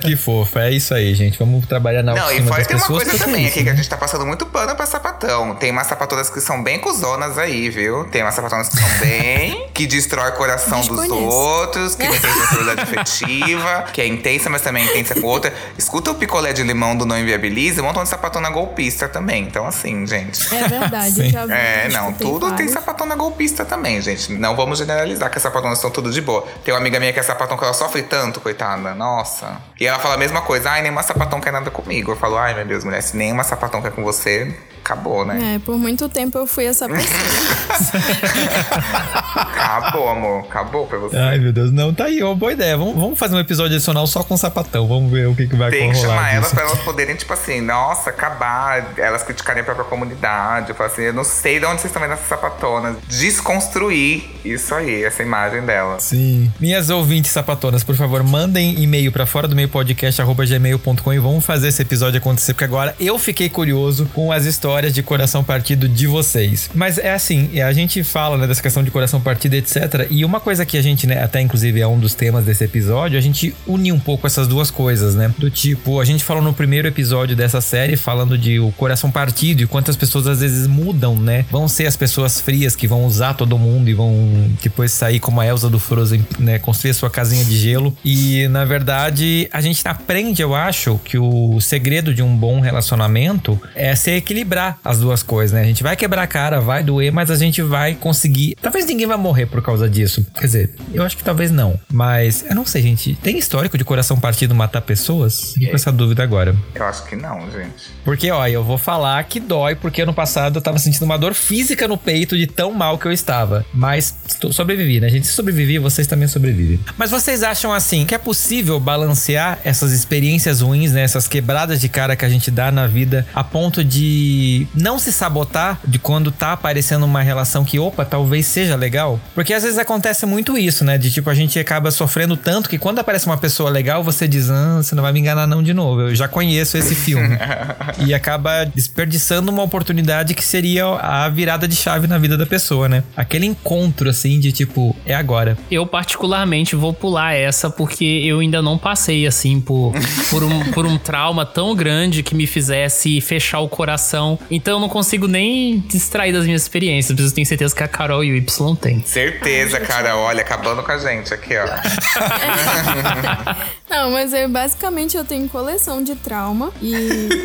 Que 0.01 0.16
fofa, 0.16 0.61
é 0.62 0.70
isso 0.72 0.94
aí, 0.94 1.14
gente. 1.14 1.38
Vamos 1.38 1.66
trabalhar 1.66 2.03
na 2.03 2.14
Não, 2.14 2.32
e 2.32 2.42
fora 2.42 2.59
das 2.59 2.66
tem 2.66 2.76
uma 2.76 2.82
pessoas. 2.86 3.03
coisa 3.05 3.16
é 3.16 3.18
também 3.26 3.46
aqui 3.46 3.59
que 3.59 3.64
né? 3.64 3.72
a 3.72 3.74
gente 3.74 3.88
tá 3.88 3.99
passando 3.99 4.24
muito 4.24 4.46
pano 4.46 4.74
pra 4.74 4.86
sapatão. 4.86 5.55
Tem 5.57 5.70
umas 5.70 5.86
sapatonas 5.86 6.30
que 6.30 6.40
são 6.40 6.62
bem 6.62 6.78
cuzonas 6.78 7.36
aí, 7.36 7.68
viu? 7.68 8.05
Tem 8.05 8.22
umas 8.22 8.34
sapatonas 8.34 8.68
que 8.70 8.78
são 8.78 8.88
bem. 9.01 9.66
que 9.74 9.86
destrói 9.86 10.30
o 10.30 10.32
coração 10.32 10.80
dos 10.80 11.11
outros, 11.11 11.94
que 11.94 12.01
tem 12.09 12.11
responsabilidade 12.18 12.80
afetiva, 12.80 13.84
que 13.92 14.01
é 14.01 14.07
intensa, 14.07 14.49
mas 14.49 14.62
também 14.62 14.84
é 14.86 14.90
intensa 14.90 15.14
com 15.20 15.26
outra. 15.26 15.53
Escuta 15.76 16.11
o 16.11 16.14
picolé 16.14 16.53
de 16.55 16.62
limão 16.62 16.96
do 16.96 17.05
Não 17.05 17.18
Inviabiliza 17.18 17.80
e 17.80 17.82
monta 17.82 17.99
uma 18.01 18.07
sapatona 18.39 18.51
golpista 18.51 19.09
também. 19.09 19.45
Então, 19.45 19.66
assim, 19.66 20.07
gente. 20.07 20.55
É 20.55 20.68
verdade, 20.68 21.30
já 21.30 21.47
vi. 21.47 21.53
É, 21.53 21.89
não, 21.91 22.12
tudo 22.12 22.47
tem 22.47 22.51
vários. 22.51 22.72
sapatona 22.72 23.14
golpista 23.14 23.64
também, 23.64 24.01
gente. 24.01 24.32
Não 24.32 24.57
vamos 24.57 24.78
generalizar 24.78 25.30
que 25.30 25.36
as 25.36 25.43
sapatonas 25.43 25.78
estão 25.78 25.91
tudo 25.91 26.11
de 26.11 26.20
boa. 26.20 26.47
Tem 26.64 26.72
uma 26.72 26.80
amiga 26.80 26.99
minha 27.01 27.12
que 27.12 27.18
é 27.18 27.22
sapatão 27.22 27.57
que 27.57 27.64
ela 27.64 27.74
sofre 27.74 28.03
tanto, 28.03 28.41
coitada. 28.41 28.95
Nossa. 28.95 29.61
E 29.78 29.86
ela 29.86 29.99
fala 29.99 30.14
a 30.14 30.18
mesma 30.18 30.43
coisa, 30.43 30.70
ai, 30.70 30.82
nenhuma 30.82 31.03
sapatão 31.03 31.41
quer 31.41 31.53
nada 31.53 31.70
comigo. 31.70 32.12
Eu 32.12 32.16
falo, 32.16 32.36
ai, 32.36 32.55
meu 32.55 32.64
Deus, 32.64 32.84
mulher, 32.84 33.03
se 33.03 33.16
nenhuma 33.16 33.45
sapatão 33.45 33.82
quer 33.82 33.91
com 33.91 34.03
você, 34.03 34.55
acabou, 34.89 35.24
né? 35.24 35.57
É, 35.57 35.59
por 35.59 35.76
muito 35.76 36.09
tempo 36.09 36.39
eu 36.39 36.47
fui 36.47 36.64
essa 36.64 36.89
pessoa. 36.89 37.09
Acabou, 39.34 40.09
amor. 40.09 40.45
Acabou 40.45 40.86
pra 40.86 40.99
você. 40.99 41.16
Ai, 41.16 41.39
meu 41.39 41.53
Deus, 41.53 41.70
não, 41.70 41.93
tá 41.93 42.05
aí, 42.05 42.22
ó, 42.22 42.34
boa 42.34 42.53
ideia. 42.53 42.76
Vamos, 42.76 42.95
vamos 42.95 43.18
fazer 43.18 43.36
um 43.36 43.39
episódio 43.39 43.74
adicional 43.74 44.07
só 44.07 44.22
com 44.22 44.36
sapatão. 44.36 44.89
Vamos 44.89 45.12
ver 45.12 45.28
o 45.28 45.34
que, 45.34 45.47
que 45.47 45.57
vai 45.57 45.70
Tem 45.70 45.93
que 45.93 45.99
chamar 45.99 46.34
elas 46.34 46.53
pra 46.53 46.62
elas 46.62 46.78
poderem, 46.80 47.14
tipo 47.16 47.32
assim, 47.32 47.61
nossa, 47.61 48.12
acabar, 48.29 48.95
elas 48.97 49.22
criticarem 49.22 49.62
a 49.62 49.64
própria 49.64 49.85
comunidade. 49.85 50.70
Eu 50.70 50.74
falo 50.74 50.91
assim, 50.91 51.03
eu 51.03 51.12
não 51.12 51.24
sei 51.24 51.59
de 51.59 51.66
onde 51.66 51.81
vocês 51.81 51.87
estão 51.87 52.03
vendo 52.03 52.12
essas 52.12 52.29
sapatonas. 52.29 52.97
Desconstruir 53.09 54.31
isso 54.45 54.74
aí, 54.74 55.03
essa 55.03 55.22
imagem 55.22 55.62
delas. 55.62 56.03
Sim. 56.03 56.53
Minhas 56.61 56.91
ouvintes 56.91 57.31
sapatonas, 57.31 57.83
por 57.83 57.97
favor, 57.97 58.22
mandem 58.22 58.81
e-mail 58.81 59.11
pra 59.11 59.26
fora 59.26 59.49
do 59.49 59.57
meio 59.57 59.68
podcast 59.68 60.22
gmail.com 60.22 61.12
e 61.12 61.18
vamos 61.18 61.45
fazer 61.45 61.68
esse 61.68 61.83
episódio 61.83 62.18
acontecer, 62.18 62.53
porque 62.53 62.64
agora 62.64 62.95
eu 63.01 63.18
fiquei 63.18 63.49
curioso 63.49 64.07
com 64.14 64.31
as 64.31 64.45
histórias 64.45 64.93
de 64.93 65.03
coração 65.03 65.43
partido 65.43 65.89
de 65.89 66.07
vocês. 66.07 66.70
Mas 66.74 66.99
é 66.99 67.12
assim, 67.12 67.51
é, 67.55 67.62
a 67.62 67.72
gente 67.72 68.03
fala 68.05 68.37
né, 68.37 68.47
dessa 68.47 68.62
questão 68.62 68.83
de 68.83 68.91
coração 68.91 69.20
partido, 69.20 69.55
etc. 69.55 70.07
E 70.11 70.24
uma 70.24 70.41
coisa 70.41 70.64
que 70.66 70.76
a 70.76 70.83
gente, 70.83 71.07
né, 71.07 71.22
até 71.22 71.41
inclusive 71.41 71.81
é 71.81 71.87
um 71.87 71.99
dos 71.99 72.14
temas 72.14 72.45
desse 72.45 72.64
episódio, 72.64 73.18
a 73.18 73.20
gente 73.20 73.55
une 73.66 73.93
um 73.93 73.99
pouco 73.99 74.26
essas 74.26 74.47
duas 74.47 74.70
coisas, 74.70 75.14
né? 75.14 75.33
Do 75.39 75.51
tipo, 75.51 76.01
a 76.01 76.05
gente 76.05 76.24
falou 76.24 76.43
no 76.43 76.53
primeiro 76.53 76.89
episódio 76.89 77.37
dessa 77.37 77.61
série 77.61 77.97
falando 78.19 78.37
de 78.37 78.59
o 78.59 78.73
coração 78.73 79.12
partido 79.12 79.62
e 79.62 79.66
quantas 79.69 79.95
pessoas 79.95 80.27
às 80.27 80.41
vezes 80.41 80.66
mudam, 80.66 81.16
né? 81.16 81.45
Vão 81.53 81.69
ser 81.69 81.87
as 81.87 81.97
pessoas 81.97 82.41
frias 82.41 82.75
que 82.75 82.85
vão 82.85 83.05
usar 83.05 83.35
todo 83.35 83.57
mundo 83.57 83.89
e 83.89 83.95
vão 83.95 84.51
depois 84.61 84.91
sair 84.91 85.21
como 85.21 85.41
a 85.41 85.47
Elsa 85.47 85.71
do 85.71 85.79
Frozen, 85.79 86.27
né? 86.37 86.59
Construir 86.59 86.91
a 86.91 86.95
sua 86.95 87.09
casinha 87.09 87.45
de 87.45 87.57
gelo. 87.57 87.97
E 88.05 88.49
na 88.49 88.64
verdade, 88.64 89.49
a 89.53 89.61
gente 89.61 89.87
aprende, 89.87 90.43
eu 90.43 90.53
acho, 90.53 90.99
que 91.05 91.16
o 91.16 91.61
segredo 91.61 92.12
de 92.12 92.21
um 92.21 92.37
bom 92.37 92.59
relacionamento 92.59 93.61
é 93.73 93.95
se 93.95 94.11
equilibrar 94.11 94.81
as 94.85 94.99
duas 94.99 95.23
coisas, 95.23 95.55
né? 95.55 95.61
A 95.61 95.66
gente 95.66 95.85
vai 95.85 95.95
quebrar 95.95 96.23
a 96.25 96.27
cara, 96.27 96.61
vai 96.61 96.83
doer, 96.83 97.12
mas 97.12 97.31
a 97.31 97.37
gente 97.37 97.62
vai 97.62 97.95
conseguir. 97.95 98.57
Talvez 98.61 98.85
ninguém 98.85 99.07
vai 99.07 99.16
morrer 99.16 99.47
por 99.47 99.62
causa 99.62 99.89
disso. 99.89 100.27
Quer 100.35 100.47
dizer, 100.47 100.75
eu 100.93 101.05
acho 101.05 101.16
que 101.16 101.23
talvez 101.23 101.53
não. 101.53 101.79
Mas 101.89 102.45
eu 102.49 102.57
não 102.57 102.66
sei, 102.66 102.83
gente. 102.83 103.14
Tem 103.14 103.39
histórico 103.39 103.79
de 103.79 103.85
coração 103.85 104.19
partido 104.19 104.57
matar 104.57 104.81
pessoas? 104.81 105.53
Fiquei 105.53 105.69
com 105.69 105.77
essa 105.77 105.93
dúvida 105.93 106.25
agora. 106.25 106.57
Eu 106.75 106.85
acho 106.85 107.05
que 107.05 107.14
não, 107.14 107.49
gente. 107.53 107.97
Porque, 108.09 108.31
ó, 108.31 108.47
eu 108.47 108.65
vou 108.65 108.79
falar 108.79 109.23
que 109.25 109.39
dói, 109.39 109.75
porque 109.75 110.01
ano 110.01 110.15
passado 110.15 110.57
eu 110.57 110.63
tava 110.63 110.79
sentindo 110.79 111.05
uma 111.05 111.19
dor 111.19 111.35
física 111.35 111.87
no 111.87 111.99
peito 111.99 112.39
de 112.39 112.47
tão 112.47 112.73
mal 112.73 112.97
que 112.97 113.07
eu 113.07 113.13
estava. 113.13 113.67
Mas 113.75 114.15
sobrevivi, 114.51 114.99
né, 114.99 115.11
gente? 115.11 115.27
Se 115.27 115.35
sobrevivi, 115.35 115.79
vocês 115.79 116.07
também 116.07 116.27
sobrevivem. 116.27 116.81
Mas 116.97 117.11
vocês 117.11 117.43
acham, 117.43 117.71
assim, 117.71 118.07
que 118.07 118.15
é 118.15 118.19
possível 118.19 118.81
balancear 118.81 119.59
essas 119.63 119.93
experiências 119.93 120.63
ruins, 120.63 120.93
né? 120.93 121.03
Essas 121.03 121.29
quebradas 121.29 121.83
de 121.83 121.89
cara 121.91 122.17
que 122.17 122.25
a 122.25 122.29
gente 122.31 122.51
dá 122.51 122.73
na 122.73 122.87
vida, 122.87 123.27
a 123.35 123.45
ponto 123.45 123.85
de 123.85 123.99
de 123.99 124.67
não 124.75 124.99
se 124.99 125.13
sabotar 125.13 125.81
de 125.85 125.99
quando 125.99 126.31
tá 126.31 126.53
aparecendo 126.53 127.05
uma 127.05 127.21
relação 127.21 127.65
que, 127.65 127.79
opa, 127.79 128.05
talvez 128.05 128.47
seja 128.47 128.77
legal. 128.77 129.21
Porque 129.35 129.53
às 129.53 129.65
vezes 129.65 129.77
acontece 129.77 130.25
muito 130.25 130.57
isso, 130.57 130.85
né? 130.85 130.97
De 130.97 131.11
tipo, 131.11 131.29
a 131.29 131.35
gente 131.35 131.59
acaba 131.59 131.91
sofrendo 131.91 132.37
tanto 132.37 132.69
que 132.69 132.79
quando 132.79 133.01
aparece 133.01 133.27
uma 133.27 133.37
pessoa 133.37 133.71
legal, 133.71 134.05
você 134.05 134.29
diz, 134.29 134.49
ah, 134.51 134.77
você 134.77 134.95
não 134.95 135.03
vai 135.03 135.13
me 135.13 135.19
enganar 135.21 135.47
não 135.47 135.63
de 135.63 135.75
novo. 135.75 136.03
Eu 136.03 136.15
já 136.15 136.29
conheço 136.29 136.79
esse 136.79 136.95
filme. 136.95 137.37
e 138.01 138.14
acaba 138.14 138.64
desperdiçando 138.64 139.51
uma 139.51 139.62
oportunidade 139.62 140.34
que 140.34 140.44
seria 140.44 140.86
a 140.86 141.28
virada 141.28 141.66
de 141.66 141.76
chave 141.76 142.07
na 142.07 142.18
vida 142.18 142.36
da 142.36 142.46
pessoa, 142.46 142.88
né? 142.88 143.03
Aquele 143.16 143.46
encontro, 143.46 144.09
assim, 144.09 144.38
de 144.38 144.53
tipo, 144.53 144.94
é 145.05 145.14
agora. 145.14 145.57
Eu, 145.70 145.86
particularmente, 145.86 146.76
vou 146.76 146.92
pular 146.92 147.34
essa 147.34 147.70
porque 147.70 148.22
eu 148.24 148.40
ainda 148.40 148.62
não 148.62 148.78
passei, 148.78 149.26
assim, 149.26 149.61
por, 149.61 149.92
por, 150.30 150.42
um, 150.42 150.72
por 150.72 150.86
um 150.86 150.99
trauma 150.99 151.44
tão 151.44 151.74
grande 151.74 152.22
que 152.22 152.34
me 152.34 152.46
fizesse 152.46 153.20
fechar 153.20 153.61
o 153.61 153.68
coração. 153.68 154.38
Então 154.51 154.74
eu 154.74 154.80
não 154.80 154.88
consigo 154.88 155.26
nem 155.26 155.80
distrair 155.80 156.32
das 156.32 156.44
minhas 156.44 156.62
experiências. 156.62 157.18
Mas 157.18 157.30
eu 157.30 157.34
tenho 157.34 157.46
certeza 157.46 157.74
que 157.74 157.82
a 157.82 157.88
Carol 157.88 158.24
e 158.24 158.32
o 158.32 158.36
Y 158.36 158.76
tem. 158.76 159.03
Certeza, 159.05 159.80
cara. 159.80 160.16
Olha, 160.16 160.40
acabando 160.40 160.82
com 160.82 160.92
a 160.92 160.99
gente 160.99 161.32
aqui, 161.32 161.55
ó. 161.57 161.66
Não, 163.88 164.11
mas 164.11 164.32
eu 164.32 164.49
basicamente 164.49 165.16
eu 165.16 165.24
tenho 165.24 165.49
coleção 165.49 166.03
de 166.03 166.14
trauma. 166.14 166.72
E 166.80 166.94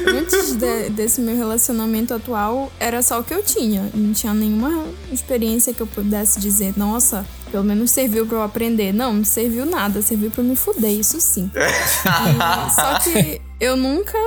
antes 0.07 0.42
de- 0.51 0.89
desse 0.89 1.21
meu 1.21 1.35
relacionamento 1.35 2.13
atual, 2.13 2.71
era 2.79 3.01
só 3.01 3.19
o 3.19 3.23
que 3.23 3.33
eu 3.33 3.43
tinha. 3.43 3.89
Não 3.93 4.13
tinha 4.13 4.33
nenhuma 4.33 4.85
experiência 5.11 5.73
que 5.73 5.81
eu 5.81 5.87
pudesse 5.87 6.39
dizer, 6.39 6.73
nossa, 6.77 7.25
pelo 7.51 7.63
menos 7.63 7.91
serviu 7.91 8.25
pra 8.25 8.37
eu 8.37 8.43
aprender. 8.43 8.93
Não, 8.93 9.13
não 9.13 9.23
serviu 9.23 9.65
nada, 9.65 10.01
serviu 10.01 10.29
pra 10.31 10.41
eu 10.43 10.47
me 10.47 10.55
fuder, 10.55 10.91
isso 10.91 11.19
sim. 11.21 11.49
E- 11.55 12.71
só 12.75 12.99
que 12.99 13.41
eu 13.59 13.75
nunca 13.77 14.17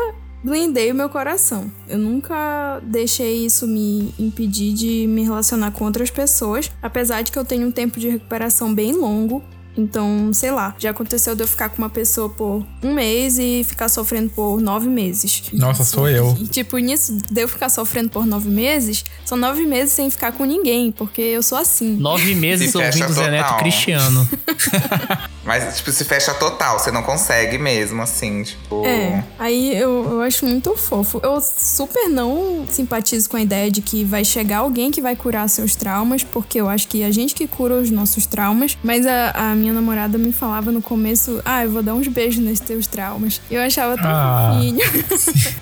blindei 0.45 0.93
o 0.93 0.95
meu 0.95 1.09
coração. 1.09 1.71
Eu 1.89 1.99
nunca 1.99 2.81
deixei 2.85 3.45
isso 3.45 3.67
me 3.67 4.15
impedir 4.19 4.73
de 4.75 5.07
me 5.09 5.23
relacionar 5.25 5.73
com 5.73 5.85
outras 5.85 6.09
pessoas, 6.11 6.71
apesar 6.83 7.23
de 7.23 7.33
que 7.33 7.39
eu 7.39 7.45
tenho 7.45 7.67
um 7.67 7.71
tempo 7.73 7.99
de 7.99 8.09
recuperação 8.09 8.73
bem 8.73 8.93
longo. 8.93 9.43
Então, 9.77 10.33
sei 10.33 10.51
lá, 10.51 10.75
já 10.79 10.91
aconteceu 10.91 11.35
de 11.35 11.43
eu 11.43 11.49
ficar 11.49 11.69
com 11.69 11.79
uma 11.79 11.91
pessoa 11.91 12.29
por 12.29 12.65
um 12.83 12.95
mês 12.95 13.39
e 13.39 13.63
ficar 13.65 13.89
sofrendo 13.89 14.31
por 14.31 14.61
nove 14.61 14.89
meses. 14.89 15.43
Nossa, 15.53 15.85
sou 15.85 16.09
eu. 16.09 16.37
E, 16.41 16.47
tipo, 16.47 16.79
nisso, 16.79 17.19
de 17.31 17.43
eu 17.43 17.49
ficar 17.49 17.69
sofrendo 17.69 18.11
por 18.11 18.27
nove 18.27 18.49
meses, 18.49 19.05
são 19.25 19.37
nove 19.37 19.65
meses 19.67 19.93
sem 19.93 20.11
ficar 20.11 20.33
com 20.33 20.45
ninguém, 20.45 20.91
porque 20.91 21.21
eu 21.21 21.43
sou 21.43 21.59
assim. 21.59 21.97
Nove 21.97 22.35
meses 22.35 22.71
Se 22.71 22.79
fecha 22.79 23.05
ouvindo 23.05 23.15
Zé 23.15 23.31
Neto 23.31 23.45
total. 23.45 23.59
Cristiano. 23.59 24.29
Mas, 25.47 25.77
tipo, 25.77 25.93
se 25.93 26.05
fecha 26.05 26.35
total. 26.35 26.79
Você 26.79 26.91
não 26.91 27.03
consegue 27.03 27.57
mesmo, 27.57 28.03
assim, 28.03 28.43
tipo. 28.43 28.85
É, 28.85 29.25
aí 29.39 29.77
eu, 29.77 30.05
eu 30.13 30.21
acho 30.23 30.45
muito 30.45 30.77
fofo. 30.77 31.21
Eu 31.23 31.41
super 31.41 32.09
não 32.09 32.67
simpatizo 32.69 33.31
com 33.31 33.37
a 33.37 33.41
ideia 33.41 33.71
de 33.71 33.81
que 33.81 34.05
vai 34.05 34.25
chegar 34.25 34.59
alguém 34.59 34.91
que 34.91 35.01
vai 35.01 35.15
curar 35.15 35.49
seus 35.49 35.77
traumas, 35.77 36.25
porque 36.25 36.61
eu 36.61 36.69
acho 36.69 36.89
que 36.89 37.05
a 37.05 37.13
gente 37.13 37.35
que 37.35 37.47
cura 37.47 37.75
os 37.75 37.91
nossos 37.91 38.27
traumas. 38.27 38.77
Mas 38.83 39.07
a, 39.07 39.31
a 39.31 39.55
minha 39.55 39.66
namorada 39.73 40.19
me 40.19 40.33
falava 40.33 40.71
no 40.73 40.81
começo: 40.83 41.41
ah, 41.45 41.65
eu 41.65 41.71
vou 41.71 41.83
dar 41.83 41.95
uns 41.95 42.09
beijos 42.09 42.43
nesses 42.43 42.61
teus 42.61 42.87
traumas. 42.87 43.41
Eu 43.51 43.61
achava 43.63 43.97
tão 43.97 44.05
Ah. 44.11 44.53
fofinho. 44.55 44.79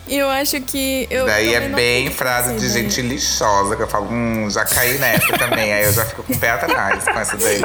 E 0.08 0.16
eu 0.16 0.28
acho 0.30 0.60
que. 0.60 1.06
Eu 1.10 1.26
Daí 1.26 1.54
é 1.54 1.68
bem 1.68 2.10
frase 2.10 2.50
de 2.56 2.66
ideia. 2.66 2.70
gente 2.70 3.02
lixosa, 3.02 3.76
que 3.76 3.82
eu 3.82 3.88
falo, 3.88 4.08
hum, 4.10 4.48
já 4.50 4.64
caí 4.64 4.98
nessa 4.98 5.36
também. 5.38 5.72
Aí 5.72 5.84
eu 5.84 5.92
já 5.92 6.04
fico 6.04 6.22
com 6.22 6.32
o 6.32 6.38
pé 6.38 6.50
atrás 6.50 7.04
com 7.04 7.10
essa 7.18 7.36
daí. 7.36 7.60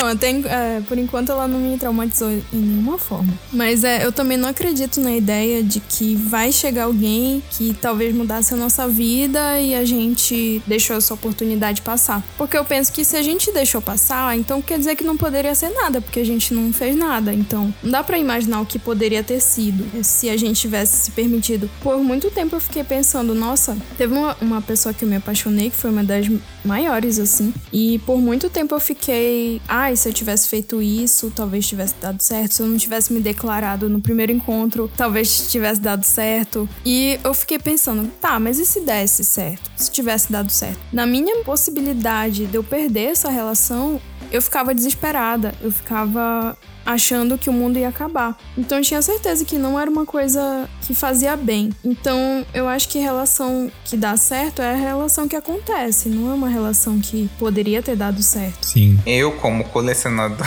Não, 0.00 0.08
até, 0.08 0.30
é, 0.30 0.80
por 0.86 0.98
enquanto 0.98 1.32
ela 1.32 1.46
não 1.48 1.58
me 1.58 1.78
traumatizou 1.78 2.30
em 2.30 2.42
nenhuma 2.52 2.98
forma. 2.98 3.32
Mas 3.52 3.84
é, 3.84 4.04
eu 4.04 4.12
também 4.12 4.36
não 4.36 4.48
acredito 4.48 5.00
na 5.00 5.12
ideia 5.14 5.62
de 5.62 5.80
que 5.80 6.14
vai 6.14 6.52
chegar 6.52 6.84
alguém 6.84 7.42
que 7.50 7.74
talvez 7.80 8.14
mudasse 8.14 8.54
a 8.54 8.56
nossa 8.56 8.86
vida 8.88 9.60
e 9.60 9.74
a 9.74 9.84
gente 9.84 10.62
deixou 10.66 10.96
essa 10.96 11.14
oportunidade 11.14 11.82
passar. 11.82 12.22
Porque 12.36 12.56
eu 12.56 12.64
penso 12.64 12.92
que 12.92 13.04
se 13.04 13.16
a 13.16 13.22
gente 13.22 13.52
deixou 13.52 13.80
passar, 13.80 14.36
então 14.36 14.60
quer 14.62 14.78
dizer 14.78 14.96
que 14.96 15.04
não 15.04 15.16
poderia 15.16 15.45
ser 15.54 15.70
nada, 15.70 16.00
porque 16.00 16.20
a 16.20 16.24
gente 16.24 16.52
não 16.52 16.72
fez 16.72 16.96
nada. 16.96 17.32
Então 17.32 17.72
não 17.82 17.90
dá 17.90 18.02
pra 18.02 18.18
imaginar 18.18 18.60
o 18.60 18.66
que 18.66 18.78
poderia 18.78 19.22
ter 19.22 19.40
sido 19.40 19.86
se 20.02 20.28
a 20.28 20.36
gente 20.36 20.60
tivesse 20.60 21.04
se 21.04 21.10
permitido. 21.10 21.70
Por 21.80 21.98
muito 21.98 22.30
tempo 22.30 22.56
eu 22.56 22.60
fiquei 22.60 22.84
pensando, 22.84 23.34
nossa, 23.34 23.76
teve 23.96 24.14
uma, 24.14 24.36
uma 24.40 24.62
pessoa 24.62 24.92
que 24.92 25.04
eu 25.04 25.08
me 25.08 25.16
apaixonei, 25.16 25.70
que 25.70 25.76
foi 25.76 25.90
uma 25.90 26.04
das 26.04 26.26
maiores, 26.64 27.18
assim. 27.18 27.52
E 27.72 27.98
por 28.00 28.18
muito 28.18 28.50
tempo 28.50 28.74
eu 28.74 28.80
fiquei, 28.80 29.60
ai, 29.68 29.96
se 29.96 30.08
eu 30.08 30.12
tivesse 30.12 30.48
feito 30.48 30.82
isso, 30.82 31.32
talvez 31.34 31.66
tivesse 31.66 31.94
dado 32.00 32.22
certo. 32.22 32.54
Se 32.54 32.62
eu 32.62 32.66
não 32.66 32.76
tivesse 32.76 33.12
me 33.12 33.20
declarado 33.20 33.88
no 33.88 34.00
primeiro 34.00 34.32
encontro, 34.32 34.90
talvez 34.96 35.50
tivesse 35.50 35.80
dado 35.80 36.04
certo. 36.04 36.68
E 36.84 37.18
eu 37.22 37.34
fiquei 37.34 37.58
pensando, 37.58 38.10
tá, 38.20 38.38
mas 38.38 38.58
e 38.58 38.66
se 38.66 38.80
desse 38.80 39.24
certo? 39.24 39.70
Se 39.76 39.90
tivesse 39.90 40.30
dado 40.30 40.50
certo? 40.50 40.78
Na 40.92 41.06
minha 41.06 41.42
possibilidade 41.44 42.46
de 42.46 42.56
eu 42.56 42.64
perder 42.64 43.10
essa 43.10 43.30
relação, 43.30 44.00
eu 44.30 44.42
ficava 44.42 44.74
desesperada. 44.74 45.54
Eu 45.60 45.70
ficava 45.72 46.56
achando 46.86 47.36
que 47.36 47.50
o 47.50 47.52
mundo 47.52 47.78
ia 47.78 47.88
acabar. 47.88 48.38
Então 48.56 48.78
eu 48.78 48.84
tinha 48.84 49.02
certeza 49.02 49.44
que 49.44 49.58
não 49.58 49.78
era 49.78 49.90
uma 49.90 50.06
coisa 50.06 50.68
que 50.82 50.94
fazia 50.94 51.36
bem. 51.36 51.70
Então 51.84 52.46
eu 52.54 52.68
acho 52.68 52.88
que 52.88 53.00
relação 53.00 53.70
que 53.84 53.96
dá 53.96 54.16
certo 54.16 54.62
é 54.62 54.72
a 54.72 54.76
relação 54.76 55.26
que 55.26 55.34
acontece, 55.34 56.08
não 56.08 56.30
é 56.30 56.34
uma 56.34 56.48
relação 56.48 57.00
que 57.00 57.28
poderia 57.38 57.82
ter 57.82 57.96
dado 57.96 58.22
certo. 58.22 58.64
Sim. 58.64 58.98
Eu, 59.04 59.32
como 59.32 59.64
colecionador. 59.64 60.46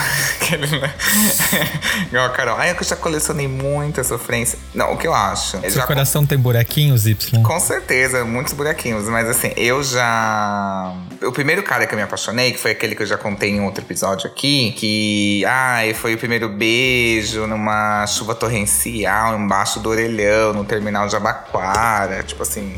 né? 0.80 0.94
Igual 2.08 2.26
a 2.26 2.30
Carol. 2.30 2.56
Ai, 2.56 2.70
eu 2.70 2.84
já 2.84 2.96
colecionei 2.96 3.46
muita 3.46 4.02
sofrência. 4.02 4.58
Não, 4.74 4.94
o 4.94 4.96
que 4.96 5.06
eu 5.06 5.14
acho? 5.14 5.56
Eu 5.58 5.70
Seu 5.70 5.72
já 5.72 5.86
coração 5.86 6.24
tem 6.24 6.38
buraquinhos, 6.38 7.06
Y? 7.06 7.42
Com 7.42 7.60
certeza, 7.60 8.24
muitos 8.24 8.54
buraquinhos. 8.54 9.08
Mas 9.08 9.28
assim, 9.28 9.52
eu 9.56 9.82
já. 9.82 10.94
O 11.22 11.32
primeiro 11.32 11.62
cara 11.62 11.86
que 11.86 11.92
eu 11.92 11.96
me 11.98 12.02
apaixonei, 12.02 12.52
que 12.52 12.58
foi 12.58 12.70
aquele 12.70 12.94
que 12.94 13.02
eu 13.02 13.06
já 13.06 13.18
contei 13.18 13.50
em 13.50 13.60
outro 13.60 13.84
episódio 13.84 14.26
aqui, 14.26 14.72
que. 14.72 15.44
Ai, 15.44 15.92
foi 15.92 16.14
o 16.14 16.18
primeiro 16.18 16.48
beijo 16.48 17.46
numa 17.46 18.06
chuva 18.06 18.34
torrencial, 18.34 19.38
embaixo 19.38 19.80
do 19.80 19.90
orelhão, 19.90 20.54
no 20.54 20.64
terminal 20.64 21.06
de 21.08 21.16
Abaquara. 21.16 22.22
Tipo 22.22 22.42
assim. 22.42 22.74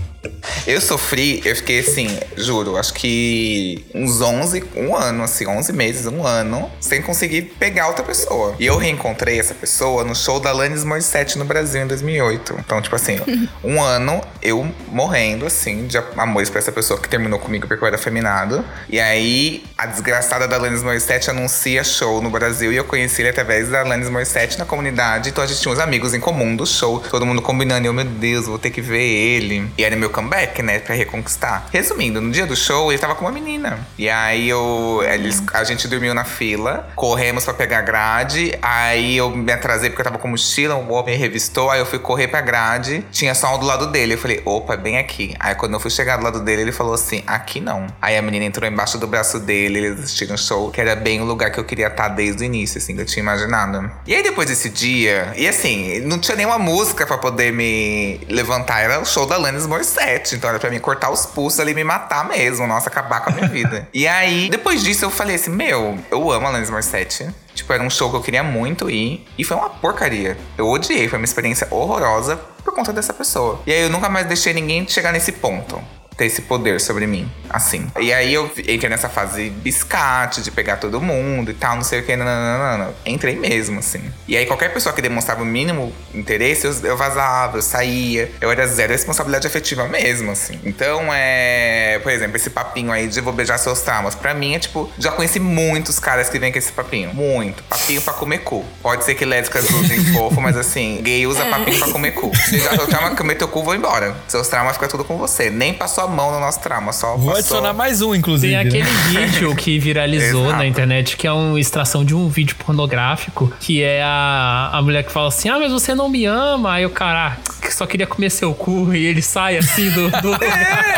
Eu 0.66 0.81
sofri, 0.81 1.43
eu 1.45 1.57
fiquei 1.57 1.81
assim, 1.81 2.18
juro, 2.37 2.77
acho 2.77 2.95
que 2.95 3.85
uns 3.95 4.20
11, 4.20 4.62
um 4.77 4.95
ano, 4.95 5.25
assim, 5.25 5.47
11 5.47 5.73
meses, 5.73 6.07
um 6.07 6.25
ano, 6.25 6.70
sem 6.81 7.03
conseguir 7.03 7.43
pegar 7.59 7.89
outra 7.89 8.05
pessoa. 8.05 8.55
E 8.61 8.66
eu 8.66 8.77
reencontrei 8.77 9.41
essa 9.41 9.55
pessoa 9.55 10.05
no 10.05 10.14
show 10.14 10.39
da 10.39 10.51
Alanis 10.51 10.85
Morissette 10.85 11.37
no 11.37 11.45
Brasil 11.45 11.83
em 11.83 11.87
2008. 11.87 12.57
Então, 12.61 12.81
tipo 12.81 12.95
assim, 12.95 13.18
um 13.64 13.83
ano 13.83 14.20
eu 14.41 14.66
morrendo, 14.89 15.47
assim, 15.47 15.87
de 15.87 15.99
amores 16.16 16.49
pra 16.49 16.61
essa 16.61 16.70
pessoa 16.70 17.01
que 17.01 17.09
terminou 17.09 17.39
comigo 17.39 17.66
porque 17.66 17.83
eu 17.83 17.89
era 17.89 17.99
feminado. 17.99 18.64
E 18.89 19.01
aí, 19.01 19.64
a 19.77 19.87
desgraçada 19.87 20.47
da 20.47 20.57
Alanis 20.57 20.83
Morissette 20.83 21.29
anuncia 21.31 21.83
show 21.83 22.23
no 22.23 22.31
Brasil 22.31 22.73
e 22.73 22.77
eu 22.77 22.85
conheci 22.85 23.23
ele 23.23 23.31
através 23.31 23.68
da 23.68 23.81
Alanis 23.81 24.09
Morissette 24.09 24.59
na 24.59 24.64
comunidade. 24.64 25.31
Então 25.31 25.43
a 25.43 25.47
gente 25.47 25.61
tinha 25.61 25.73
uns 25.73 25.81
amigos 25.81 26.14
em 26.14 26.20
comum 26.20 26.55
do 26.55 26.66
show, 26.66 27.01
todo 27.01 27.27
mundo 27.27 27.43
combinando. 27.43 27.87
E 27.87 27.89
eu, 27.89 27.93
meu 27.93 28.05
Deus, 28.05 28.47
vou 28.47 28.59
ter 28.59 28.70
que 28.70 28.81
ver 28.81 29.03
ele. 29.03 29.68
E 29.77 29.83
era 29.83 29.97
meu 29.97 30.12
comeback, 30.13 30.63
né, 30.63 30.79
pra 30.79 30.95
reconquistar. 30.95 31.69
Resumindo, 31.73 32.21
no 32.21 32.31
dia 32.31 32.47
do 32.47 32.55
show, 32.55 32.93
ele 32.93 33.01
tava 33.01 33.15
com 33.15 33.25
uma 33.25 33.33
menina. 33.33 33.79
E 33.99 34.09
aí 34.09 34.49
eu, 34.49 35.01
eles, 35.03 35.43
a 35.53 35.65
gente 35.65 35.89
dormiu 35.89 36.15
na 36.15 36.25
fila, 36.25 36.89
corremos 36.95 37.45
pra 37.45 37.55
pegar 37.55 37.79
a 37.79 37.83
grade. 37.83 38.57
Aí 38.63 39.17
eu 39.17 39.31
me 39.31 39.53
atrasei 39.53 39.91
porque 39.91 40.03
eu 40.03 40.05
tava 40.05 40.19
com 40.19 40.29
mochila, 40.29 40.75
o 40.77 40.93
homem 40.93 41.17
revistou. 41.17 41.71
Aí 41.71 41.81
eu 41.81 41.87
fui 41.87 41.99
correr 41.99 42.29
pra 42.29 42.41
grade, 42.41 43.05
tinha 43.11 43.35
só 43.35 43.55
um 43.55 43.59
do 43.59 43.67
lado 43.67 43.87
dele. 43.89 44.15
Eu 44.15 44.19
falei, 44.19 44.43
opa, 44.45 44.77
bem 44.77 44.99
aqui. 44.99 45.35
Aí 45.41 45.55
quando 45.55 45.75
eu 45.75 45.81
fui 45.81 45.91
chegar 45.91 46.17
do 46.17 46.25
lado 46.25 46.41
dele, 46.41 46.63
ele 46.63 46.73
falou 46.73 46.95
assim: 46.95 47.23
aqui 47.27 47.61
não. 47.61 47.87
Aí 48.01 48.17
a 48.17 48.23
menina 48.23 48.45
entrou 48.45 48.69
embaixo 48.69 48.99
do 48.99 49.07
braço 49.07 49.39
dele, 49.39 49.79
eles 49.79 50.01
assistiram 50.01 50.35
o 50.35 50.39
show, 50.39 50.71
que 50.71 50.81
era 50.81 50.95
bem 50.95 51.21
o 51.21 51.25
lugar 51.25 51.51
que 51.51 51.59
eu 51.59 51.65
queria 51.65 51.87
estar 51.87 52.09
desde 52.09 52.43
o 52.43 52.45
início, 52.45 52.79
assim, 52.79 52.95
que 52.95 53.03
eu 53.03 53.07
tinha 53.07 53.23
imaginado. 53.23 53.91
E 54.07 54.15
aí 54.15 54.23
depois 54.23 54.49
desse 54.49 54.69
dia, 54.69 55.33
e 55.37 55.47
assim, 55.49 56.01
não 56.01 56.19
tinha 56.19 56.37
nenhuma 56.37 56.59
música 56.59 57.07
pra 57.07 57.19
poder 57.19 57.53
me 57.53 58.21
levantar, 58.29 58.81
era 58.81 59.01
o 59.01 59.05
show 59.05 59.27
da 59.27 59.37
Alanis 59.37 59.67
Morissette. 59.67 60.02
Então 60.35 60.51
era 60.51 60.59
pra 60.59 60.71
mim 60.71 60.79
cortar 60.79 61.11
os 61.11 61.27
pulsos 61.27 61.61
ali 61.61 61.73
e 61.73 61.75
me 61.75 61.85
matar 61.85 62.27
mesmo, 62.29 62.67
nossa, 62.67 62.89
acabar 62.89 63.21
com 63.21 63.31
a 63.31 63.33
minha 63.35 63.49
vida. 63.49 63.89
E 63.95 64.09
aí, 64.09 64.49
depois 64.51 64.83
disso, 64.83 65.05
eu 65.05 65.11
falei 65.11 65.37
assim: 65.37 65.51
meu, 65.51 65.99
eu 66.11 66.31
amo 66.31 66.47
Alanis 66.47 66.71
Morissette. 66.71 67.29
Tipo, 67.55 67.73
era 67.73 67.83
um 67.83 67.91
show 67.91 68.11
que 68.11 68.17
eu 68.17 68.21
queria 68.21 68.43
muito 68.43 68.91
ir. 68.91 69.27
E 69.39 69.45
foi 69.45 69.57
uma 69.57 69.71
porcaria. 69.71 70.37
Eu 70.57 70.69
odiei, 70.69 71.09
foi 71.09 71.19
uma 71.19 71.25
experiência 71.25 71.69
horrorosa 71.71 72.37
por 72.65 72.75
conta 72.75 72.93
dessa 72.93 73.13
pessoa. 73.13 73.61
E 73.67 73.73
aí 73.73 73.83
eu 73.83 73.91
nunca 73.91 74.09
mais 74.09 74.27
deixei 74.27 74.53
ninguém 74.53 74.89
chegar 74.89 75.13
nesse 75.13 75.33
ponto. 75.33 75.81
Ter 76.23 76.27
esse 76.27 76.43
poder 76.43 76.81
sobre 76.81 77.07
mim, 77.07 77.29
assim. 77.51 77.87
E 78.01 78.12
aí 78.12 78.33
eu 78.33 78.47
entrei 78.47 78.89
nessa 78.89 79.09
fase 79.09 79.51
biscate, 79.51 80.41
de 80.41 80.51
pegar 80.53 80.77
todo 80.77 81.01
mundo 81.01 81.51
e 81.51 81.55
tal, 81.55 81.75
não 81.75 81.83
sei 81.83 82.01
o 82.01 82.05
que, 82.05 82.14
nananana. 82.14 82.95
Entrei 83.05 83.37
mesmo, 83.37 83.81
assim. 83.81 84.03
E 84.29 84.37
aí 84.37 84.47
qualquer 84.47 84.73
pessoa 84.73 84.95
que 84.95 85.03
demonstrava 85.03 85.43
o 85.43 85.45
mínimo 85.45 85.93
interesse, 86.14 86.66
eu, 86.66 86.75
eu 86.85 86.97
vazava, 86.97 87.59
eu 87.59 87.62
saía. 87.62 88.31
Eu 88.41 88.51
era 88.51 88.66
zero 88.66 88.93
responsabilidade 88.93 89.47
afetiva 89.47 89.89
mesmo, 89.89 90.31
assim. 90.31 90.61
Então, 90.64 91.12
é... 91.12 91.99
Por 92.03 92.12
exemplo, 92.12 92.37
esse 92.37 92.51
papinho 92.51 92.93
aí 92.93 93.09
de 93.09 93.20
vou 93.20 93.33
beijar 93.33 93.59
seus 93.59 93.81
traumas. 93.81 94.14
Pra 94.14 94.33
mim 94.33 94.55
é 94.55 94.59
tipo, 94.59 94.91
já 94.99 95.11
conheci 95.11 95.41
muitos 95.41 95.99
caras 95.99 96.29
que 96.29 96.39
vêm 96.39 96.53
com 96.53 96.59
esse 96.59 96.73
papinho. 96.73 97.12
Muito. 97.12 97.62
Papinho 97.64 98.01
pra 98.03 98.12
comer 98.12 98.39
cu. 98.39 98.64
Pode 98.81 99.05
ser 99.05 99.14
que 99.14 99.25
lésbicas 99.25 99.68
usem 99.70 100.05
fofo, 100.14 100.41
mas 100.41 100.57
assim, 100.57 101.01
gay 101.03 101.27
usa 101.27 101.45
papinho 101.47 101.79
pra 101.79 101.89
comer 101.89 102.12
cu. 102.12 102.31
Beijar 102.51 102.77
seu 102.77 102.87
trauma, 102.87 103.16
comer 103.16 103.35
teu 103.35 103.49
cu, 103.49 103.64
vou 103.64 103.75
embora. 103.75 104.14
Seus 104.29 104.47
traumas 104.47 104.75
ficam 104.75 104.89
tudo 104.89 105.05
com 105.05 105.16
você. 105.16 105.51
Nem 105.51 105.75
passou 105.75 106.05
a 106.05 106.12
mão 106.13 106.31
no 106.31 106.39
nosso 106.39 106.61
trauma, 106.61 106.93
só 106.93 107.17
Vou 107.17 107.27
passou... 107.27 107.39
adicionar 107.39 107.73
mais 107.73 108.01
um, 108.03 108.15
inclusive. 108.15 108.53
Tem 108.53 108.63
né? 108.63 108.69
aquele 108.69 108.91
vídeo 109.27 109.57
que 109.57 109.79
viralizou 109.79 110.53
na 110.53 110.67
internet, 110.67 111.17
que 111.17 111.27
é 111.27 111.33
uma 111.33 111.59
extração 111.59 112.05
de 112.05 112.15
um 112.15 112.29
vídeo 112.29 112.55
pornográfico, 112.57 113.53
que 113.59 113.83
é 113.83 114.03
a, 114.03 114.71
a 114.73 114.83
mulher 114.83 115.03
que 115.03 115.11
fala 115.11 115.29
assim: 115.29 115.49
Ah, 115.49 115.59
mas 115.59 115.73
você 115.73 115.95
não 115.95 116.09
me 116.09 116.25
ama. 116.25 116.75
Aí 116.75 116.87
o 116.87 116.91
cara, 116.91 117.37
ah, 117.39 117.51
que 117.61 117.75
só 117.75 117.87
queria 117.87 118.07
comer 118.07 118.31
seu 118.31 118.55
cu. 118.55 118.93
E 119.03 119.07
ele 119.07 119.23
sai 119.23 119.57
assim 119.57 119.91
do. 119.91 120.11
do... 120.21 120.33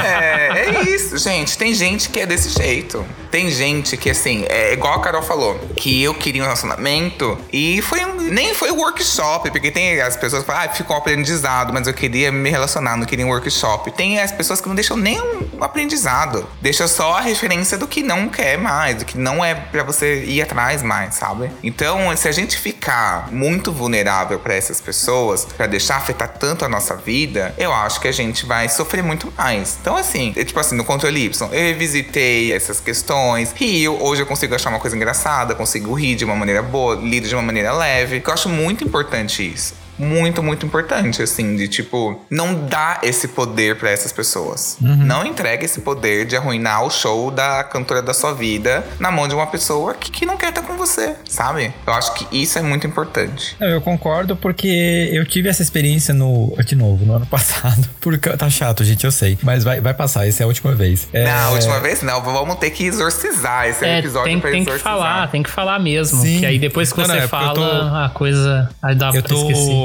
É, 0.04 0.66
é 0.66 0.82
isso, 0.82 1.16
gente. 1.16 1.56
Tem 1.56 1.72
gente 1.72 2.10
que 2.10 2.20
é 2.20 2.26
desse 2.26 2.50
jeito. 2.50 3.04
Tem 3.34 3.50
gente 3.50 3.96
que, 3.96 4.10
assim, 4.10 4.44
é 4.48 4.74
igual 4.74 4.94
a 4.94 5.00
Carol 5.00 5.20
falou, 5.20 5.58
que 5.76 6.00
eu 6.00 6.14
queria 6.14 6.40
um 6.40 6.44
relacionamento 6.44 7.36
e 7.52 7.82
foi 7.82 8.04
um, 8.04 8.14
nem 8.30 8.54
foi 8.54 8.70
um 8.70 8.76
workshop, 8.76 9.50
porque 9.50 9.72
tem 9.72 10.00
as 10.00 10.16
pessoas 10.16 10.42
que 10.42 10.46
falam, 10.46 10.62
ah, 10.62 10.68
ficou 10.68 10.94
um 10.94 11.00
aprendizado, 11.00 11.72
mas 11.72 11.88
eu 11.88 11.92
queria 11.92 12.30
me 12.30 12.48
relacionar, 12.48 12.96
não 12.96 13.04
queria 13.04 13.26
um 13.26 13.30
workshop. 13.30 13.90
Tem 13.90 14.20
as 14.20 14.30
pessoas 14.30 14.60
que 14.60 14.68
não 14.68 14.74
deixam 14.76 14.96
nem 14.96 15.20
um 15.20 15.64
aprendizado, 15.64 16.48
deixa 16.62 16.86
só 16.86 17.14
a 17.14 17.20
referência 17.20 17.76
do 17.76 17.88
que 17.88 18.04
não 18.04 18.28
quer 18.28 18.56
mais, 18.56 18.98
do 18.98 19.04
que 19.04 19.18
não 19.18 19.44
é 19.44 19.52
pra 19.52 19.82
você 19.82 20.22
ir 20.26 20.40
atrás 20.40 20.80
mais, 20.80 21.16
sabe? 21.16 21.50
Então, 21.60 22.16
se 22.16 22.28
a 22.28 22.32
gente 22.32 22.56
ficar 22.56 23.32
muito 23.32 23.72
vulnerável 23.72 24.38
pra 24.38 24.54
essas 24.54 24.80
pessoas, 24.80 25.44
pra 25.44 25.66
deixar 25.66 25.96
afetar 25.96 26.28
tanto 26.28 26.64
a 26.64 26.68
nossa 26.68 26.94
vida, 26.94 27.52
eu 27.58 27.72
acho 27.72 28.00
que 28.00 28.06
a 28.06 28.12
gente 28.12 28.46
vai 28.46 28.68
sofrer 28.68 29.02
muito 29.02 29.32
mais. 29.36 29.76
Então, 29.80 29.96
assim, 29.96 30.32
é 30.36 30.44
tipo 30.44 30.60
assim, 30.60 30.76
no 30.76 30.84
controle 30.84 31.24
Y, 31.24 31.48
eu 31.50 31.60
revisitei 31.60 32.52
essas 32.52 32.78
questões, 32.78 33.23
rio, 33.54 33.96
hoje 34.02 34.22
eu 34.22 34.26
consigo 34.26 34.54
achar 34.54 34.70
uma 34.70 34.80
coisa 34.80 34.96
engraçada, 34.96 35.54
consigo 35.54 35.94
rir 35.94 36.14
de 36.14 36.24
uma 36.24 36.36
maneira 36.36 36.62
boa, 36.62 36.96
lido 36.96 37.26
de 37.26 37.34
uma 37.34 37.42
maneira 37.42 37.72
leve, 37.72 38.22
eu 38.24 38.32
acho 38.32 38.48
muito 38.48 38.84
importante 38.84 39.46
isso 39.46 39.83
muito, 39.98 40.42
muito 40.42 40.66
importante, 40.66 41.22
assim, 41.22 41.56
de 41.56 41.68
tipo, 41.68 42.20
não 42.30 42.54
dá 42.66 42.98
esse 43.02 43.28
poder 43.28 43.76
pra 43.78 43.90
essas 43.90 44.12
pessoas. 44.12 44.76
Não 44.80 45.24
entrega 45.24 45.64
esse 45.64 45.80
poder 45.80 46.26
de 46.26 46.36
arruinar 46.36 46.84
o 46.84 46.90
show 46.90 47.30
da 47.30 47.62
cantora 47.64 48.02
da 48.02 48.12
sua 48.14 48.32
vida 48.34 48.84
na 48.98 49.10
mão 49.10 49.28
de 49.28 49.34
uma 49.34 49.46
pessoa 49.46 49.94
que, 49.94 50.10
que 50.10 50.26
não 50.26 50.36
quer 50.36 50.48
estar 50.50 50.62
com 50.62 50.76
você, 50.76 51.14
sabe? 51.28 51.72
Eu 51.86 51.92
acho 51.92 52.14
que 52.14 52.26
isso 52.36 52.58
é 52.58 52.62
muito 52.62 52.86
importante. 52.86 53.56
Não, 53.60 53.68
eu 53.68 53.80
concordo 53.80 54.36
porque 54.36 55.10
eu 55.12 55.24
tive 55.26 55.48
essa 55.48 55.62
experiência 55.62 56.12
no. 56.14 56.54
De 56.64 56.74
novo, 56.74 57.04
no 57.04 57.14
ano 57.14 57.26
passado. 57.30 57.88
Porque 58.00 58.30
tá 58.36 58.48
chato, 58.50 58.82
gente, 58.84 59.04
eu 59.04 59.12
sei. 59.12 59.38
Mas 59.42 59.64
vai, 59.64 59.80
vai 59.80 59.94
passar, 59.94 60.26
essa 60.26 60.42
é 60.42 60.44
a 60.44 60.46
última 60.46 60.74
vez. 60.74 61.06
É, 61.12 61.24
Na 61.24 61.50
última 61.50 61.80
vez, 61.80 62.02
não, 62.02 62.20
vamos 62.22 62.56
ter 62.56 62.70
que 62.70 62.84
exorcizar 62.84 63.68
esse 63.68 63.84
É, 63.84 63.98
episódio 63.98 64.24
tem, 64.30 64.40
pra 64.40 64.50
tem 64.50 64.64
que 64.64 64.70
exorcizar. 64.70 64.92
falar, 64.92 65.28
tem 65.30 65.42
que 65.42 65.50
falar 65.50 65.78
mesmo. 65.78 66.20
Sim. 66.20 66.40
Que 66.40 66.46
aí 66.46 66.58
depois 66.58 66.92
que 66.92 66.98
Não, 66.98 67.06
você 67.06 67.12
não, 67.16 67.22
é 67.22 67.28
fala, 67.28 67.54
tô- 67.54 67.62
a 67.62 68.10
coisa. 68.14 68.70
Aí 68.82 68.94
dá 68.94 69.10
Eu 69.14 69.22
pra 69.22 69.34
esquecer. 69.34 69.83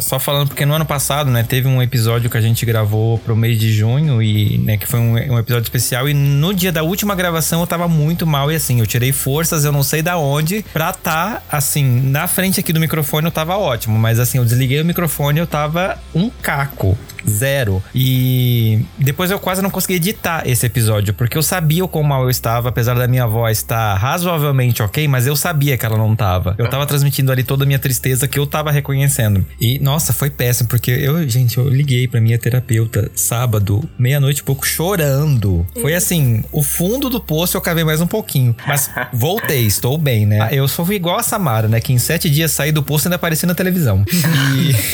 Só 0.00 0.18
falando 0.18 0.48
porque 0.48 0.64
no 0.64 0.74
ano 0.74 0.84
passado, 0.84 1.30
né, 1.30 1.42
teve 1.42 1.68
um 1.68 1.82
episódio 1.82 2.30
que 2.30 2.36
a 2.36 2.40
gente 2.40 2.64
gravou 2.64 3.18
pro 3.18 3.36
mês 3.36 3.58
de 3.58 3.72
junho 3.72 4.22
e, 4.22 4.58
né, 4.58 4.76
que 4.76 4.86
foi 4.86 5.00
um, 5.00 5.12
um 5.12 5.38
episódio 5.38 5.64
especial 5.64 6.08
e 6.08 6.14
no 6.14 6.52
dia 6.52 6.72
da 6.72 6.82
última 6.82 7.14
gravação 7.14 7.60
eu 7.60 7.66
tava 7.66 7.88
muito 7.88 8.26
mal 8.26 8.50
e 8.50 8.56
assim, 8.56 8.80
eu 8.80 8.86
tirei 8.86 9.12
forças, 9.12 9.64
eu 9.64 9.72
não 9.72 9.82
sei 9.82 10.02
da 10.02 10.16
onde, 10.16 10.64
pra 10.72 10.92
tá, 10.92 11.42
assim, 11.50 11.84
na 12.10 12.26
frente 12.26 12.60
aqui 12.60 12.72
do 12.72 12.80
microfone 12.80 13.26
eu 13.26 13.32
tava 13.32 13.56
ótimo, 13.56 13.98
mas 13.98 14.18
assim, 14.18 14.38
eu 14.38 14.44
desliguei 14.44 14.80
o 14.80 14.84
microfone 14.84 15.38
eu 15.38 15.46
tava 15.46 15.98
um 16.14 16.30
caco. 16.30 16.96
Zero. 17.28 17.82
E 17.94 18.84
depois 18.98 19.30
eu 19.30 19.38
quase 19.38 19.62
não 19.62 19.70
consegui 19.70 19.94
editar 19.94 20.42
esse 20.46 20.66
episódio, 20.66 21.14
porque 21.14 21.36
eu 21.36 21.42
sabia 21.42 21.84
o 21.84 21.88
quão 21.88 22.04
mal 22.04 22.22
eu 22.24 22.30
estava, 22.30 22.68
apesar 22.68 22.94
da 22.94 23.08
minha 23.08 23.26
voz 23.26 23.58
estar 23.58 23.94
razoavelmente 23.96 24.82
ok, 24.82 25.08
mas 25.08 25.26
eu 25.26 25.34
sabia 25.34 25.76
que 25.76 25.86
ela 25.86 25.96
não 25.96 26.14
tava. 26.14 26.54
Eu 26.58 26.68
tava 26.68 26.86
transmitindo 26.86 27.32
ali 27.32 27.42
toda 27.42 27.64
a 27.64 27.66
minha 27.66 27.78
tristeza 27.78 28.28
que 28.28 28.38
eu 28.38 28.46
tava 28.46 28.70
reconhecendo. 28.70 29.33
E, 29.60 29.78
nossa, 29.78 30.12
foi 30.12 30.30
péssimo, 30.30 30.68
porque 30.68 30.90
eu, 30.90 31.26
gente, 31.28 31.58
eu 31.58 31.68
liguei 31.68 32.06
pra 32.06 32.20
minha 32.20 32.38
terapeuta 32.38 33.10
sábado, 33.14 33.88
meia-noite 33.98 34.40
e 34.40 34.42
pouco, 34.42 34.66
chorando. 34.66 35.66
Foi 35.80 35.94
assim, 35.94 36.44
o 36.52 36.62
fundo 36.62 37.08
do 37.08 37.20
poço 37.20 37.56
eu 37.56 37.60
cavei 37.60 37.84
mais 37.84 38.00
um 38.00 38.06
pouquinho. 38.06 38.54
Mas 38.66 38.90
voltei, 39.12 39.66
estou 39.66 39.96
bem, 39.96 40.26
né? 40.26 40.48
Eu 40.52 40.68
sou 40.68 40.90
igual 40.92 41.18
a 41.18 41.22
Samara, 41.22 41.68
né? 41.68 41.80
Que 41.80 41.92
em 41.92 41.98
sete 41.98 42.28
dias 42.28 42.52
saí 42.52 42.72
do 42.72 42.82
poço 42.82 43.06
e 43.06 43.08
ainda 43.08 43.16
apareci 43.16 43.46
na 43.46 43.54
televisão. 43.54 44.04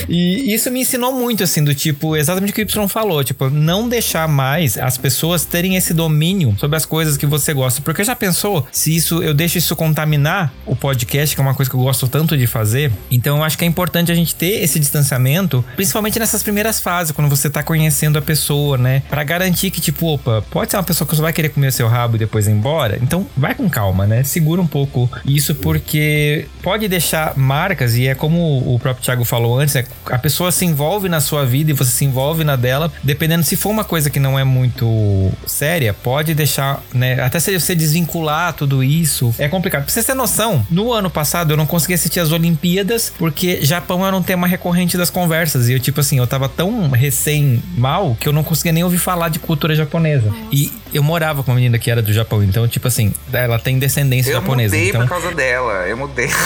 E, 0.09 0.51
e 0.51 0.55
isso 0.55 0.70
me 0.70 0.80
ensinou 0.80 1.12
muito, 1.12 1.43
assim, 1.43 1.62
do 1.62 1.74
tipo, 1.74 2.16
exatamente 2.16 2.51
o 2.51 2.55
que 2.55 2.62
o 2.62 2.64
Y 2.64 2.88
falou, 2.88 3.22
tipo, 3.22 3.49
não 3.51 3.88
deixar 3.88 4.26
mais 4.26 4.76
as 4.78 4.97
pessoas 4.97 5.45
terem 5.45 5.76
esse 5.76 5.93
domínio 5.93 6.55
sobre 6.59 6.76
as 6.76 6.84
coisas 6.84 7.16
que 7.16 7.26
você 7.26 7.53
gosta. 7.53 7.80
Porque 7.80 8.03
já 8.03 8.16
pensou 8.16 8.66
se 8.72 8.95
isso 8.95 9.22
eu 9.22 9.34
deixo 9.34 9.59
isso 9.59 9.74
contaminar 9.76 10.53
o 10.66 10.74
podcast, 10.74 11.34
que 11.34 11.41
é 11.41 11.45
uma 11.45 11.55
coisa 11.55 11.70
que 11.70 11.76
eu 11.76 11.80
gosto 11.80 12.09
tanto 12.09 12.36
de 12.36 12.47
fazer? 12.47 12.93
Então 13.11 13.38
eu 13.38 13.45
acho 13.45 13.57
que 13.57 13.64
é 13.64 13.68
importante 13.68 14.11
a 14.11 14.14
gente 14.14 14.30
ter 14.35 14.62
esse 14.62 14.78
distanciamento, 14.78 15.64
principalmente 15.76 16.18
nessas 16.18 16.43
primeiras 16.43 16.81
fases, 16.81 17.12
quando 17.12 17.28
você 17.28 17.49
tá 17.49 17.62
conhecendo 17.62 18.18
a 18.18 18.22
pessoa, 18.22 18.76
né? 18.76 19.03
Pra 19.09 19.24
garantir 19.24 19.70
que, 19.70 19.81
tipo, 19.81 20.14
opa, 20.14 20.43
pode 20.51 20.70
ser 20.70 20.76
uma 20.76 20.83
pessoa 20.83 21.07
que 21.07 21.16
só 21.16 21.22
vai 21.22 21.33
querer 21.33 21.51
comer 21.51 21.68
o 21.68 21.72
seu 21.72 21.89
rabo 21.89 22.16
e 22.16 22.18
depois 22.18 22.47
ir 22.47 22.53
embora. 22.53 22.99
Então 23.03 23.26
vai 23.37 23.55
com 23.55 23.68
calma, 23.68 24.07
né? 24.07 24.22
Segura 24.24 24.61
um 24.61 24.66
pouco 24.66 25.11
isso, 25.24 25.55
porque 25.55 26.47
pode 26.62 26.89
deixar 26.89 27.37
marcas, 27.37 27.95
e 27.97 28.07
é 28.07 28.14
como 28.14 28.74
o 28.74 28.78
próprio 28.78 29.05
Thiago 29.05 29.24
falou 29.24 29.59
antes, 29.59 29.76
é, 29.76 29.85
a 30.07 30.18
pessoa 30.18 30.53
se 30.53 30.64
envolve 30.64 31.09
na 31.09 31.20
sua 31.20 31.45
vida 31.45 31.70
e 31.70 31.74
você 31.74 31.91
se 31.91 32.05
envolve 32.05 32.45
na 32.45 32.57
dela, 32.57 32.93
dependendo 33.03 33.45
se 33.45 33.57
for 33.57 33.70
uma 33.70 33.85
coisa 33.85 34.11
que 34.11 34.20
não 34.20 34.39
é 34.39 34.45
muito 34.45 35.31
séria, 35.47 35.93
pode 35.95 36.35
deixar, 36.35 36.83
né? 36.93 37.20
Até 37.22 37.41
se 37.41 37.59
você 37.59 37.74
desvincular 37.74 38.53
tudo 38.53 38.83
isso, 38.83 39.35
é 39.39 39.49
complicado. 39.49 39.85
Pra 39.85 39.93
você 39.93 40.03
ter 40.03 40.14
noção, 40.14 40.64
no 40.70 40.93
ano 40.93 41.11
passado 41.11 41.53
eu 41.53 41.57
não 41.57 41.66
consegui 41.66 41.95
assistir 41.95 42.20
as 42.20 42.33
Olimpíadas 42.33 43.12
porque 43.18 43.61
Japão 43.62 44.07
era 44.07 44.16
um 44.16 44.20
tema 44.23 44.47
recorrente 44.47 44.97
das 44.97 45.11
conversas. 45.11 45.68
E 45.68 45.73
eu, 45.73 45.81
tipo 45.81 46.01
assim, 46.01 46.18
eu 46.18 46.27
tava 46.27 46.49
tão 46.49 46.91
recém 46.91 47.62
mal 47.77 48.16
que 48.18 48.29
eu 48.29 48.33
não 48.33 48.43
conseguia 48.43 48.73
nem 48.73 48.85
ouvir 48.85 48.99
falar 48.99 49.29
de 49.29 49.39
cultura 49.39 49.75
japonesa. 49.75 50.33
E 50.53 50.73
eu 50.93 51.03
morava 51.03 51.43
com 51.43 51.51
uma 51.51 51.57
menina 51.57 51.78
que 51.78 51.91
era 51.91 52.03
do 52.03 52.12
Japão, 52.12 52.43
então, 52.43 52.66
tipo 52.68 52.86
assim, 52.88 53.12
ela 53.32 53.59
tem 53.59 53.78
descendência 53.78 54.30
Eu 54.30 54.41
japonesa. 54.41 54.74
mudei 54.74 54.88
então, 54.91 55.03
por 55.03 55.09
causa 55.09 55.34
dela. 55.34 55.86
Eu 55.86 55.97
mudei. 55.97 56.28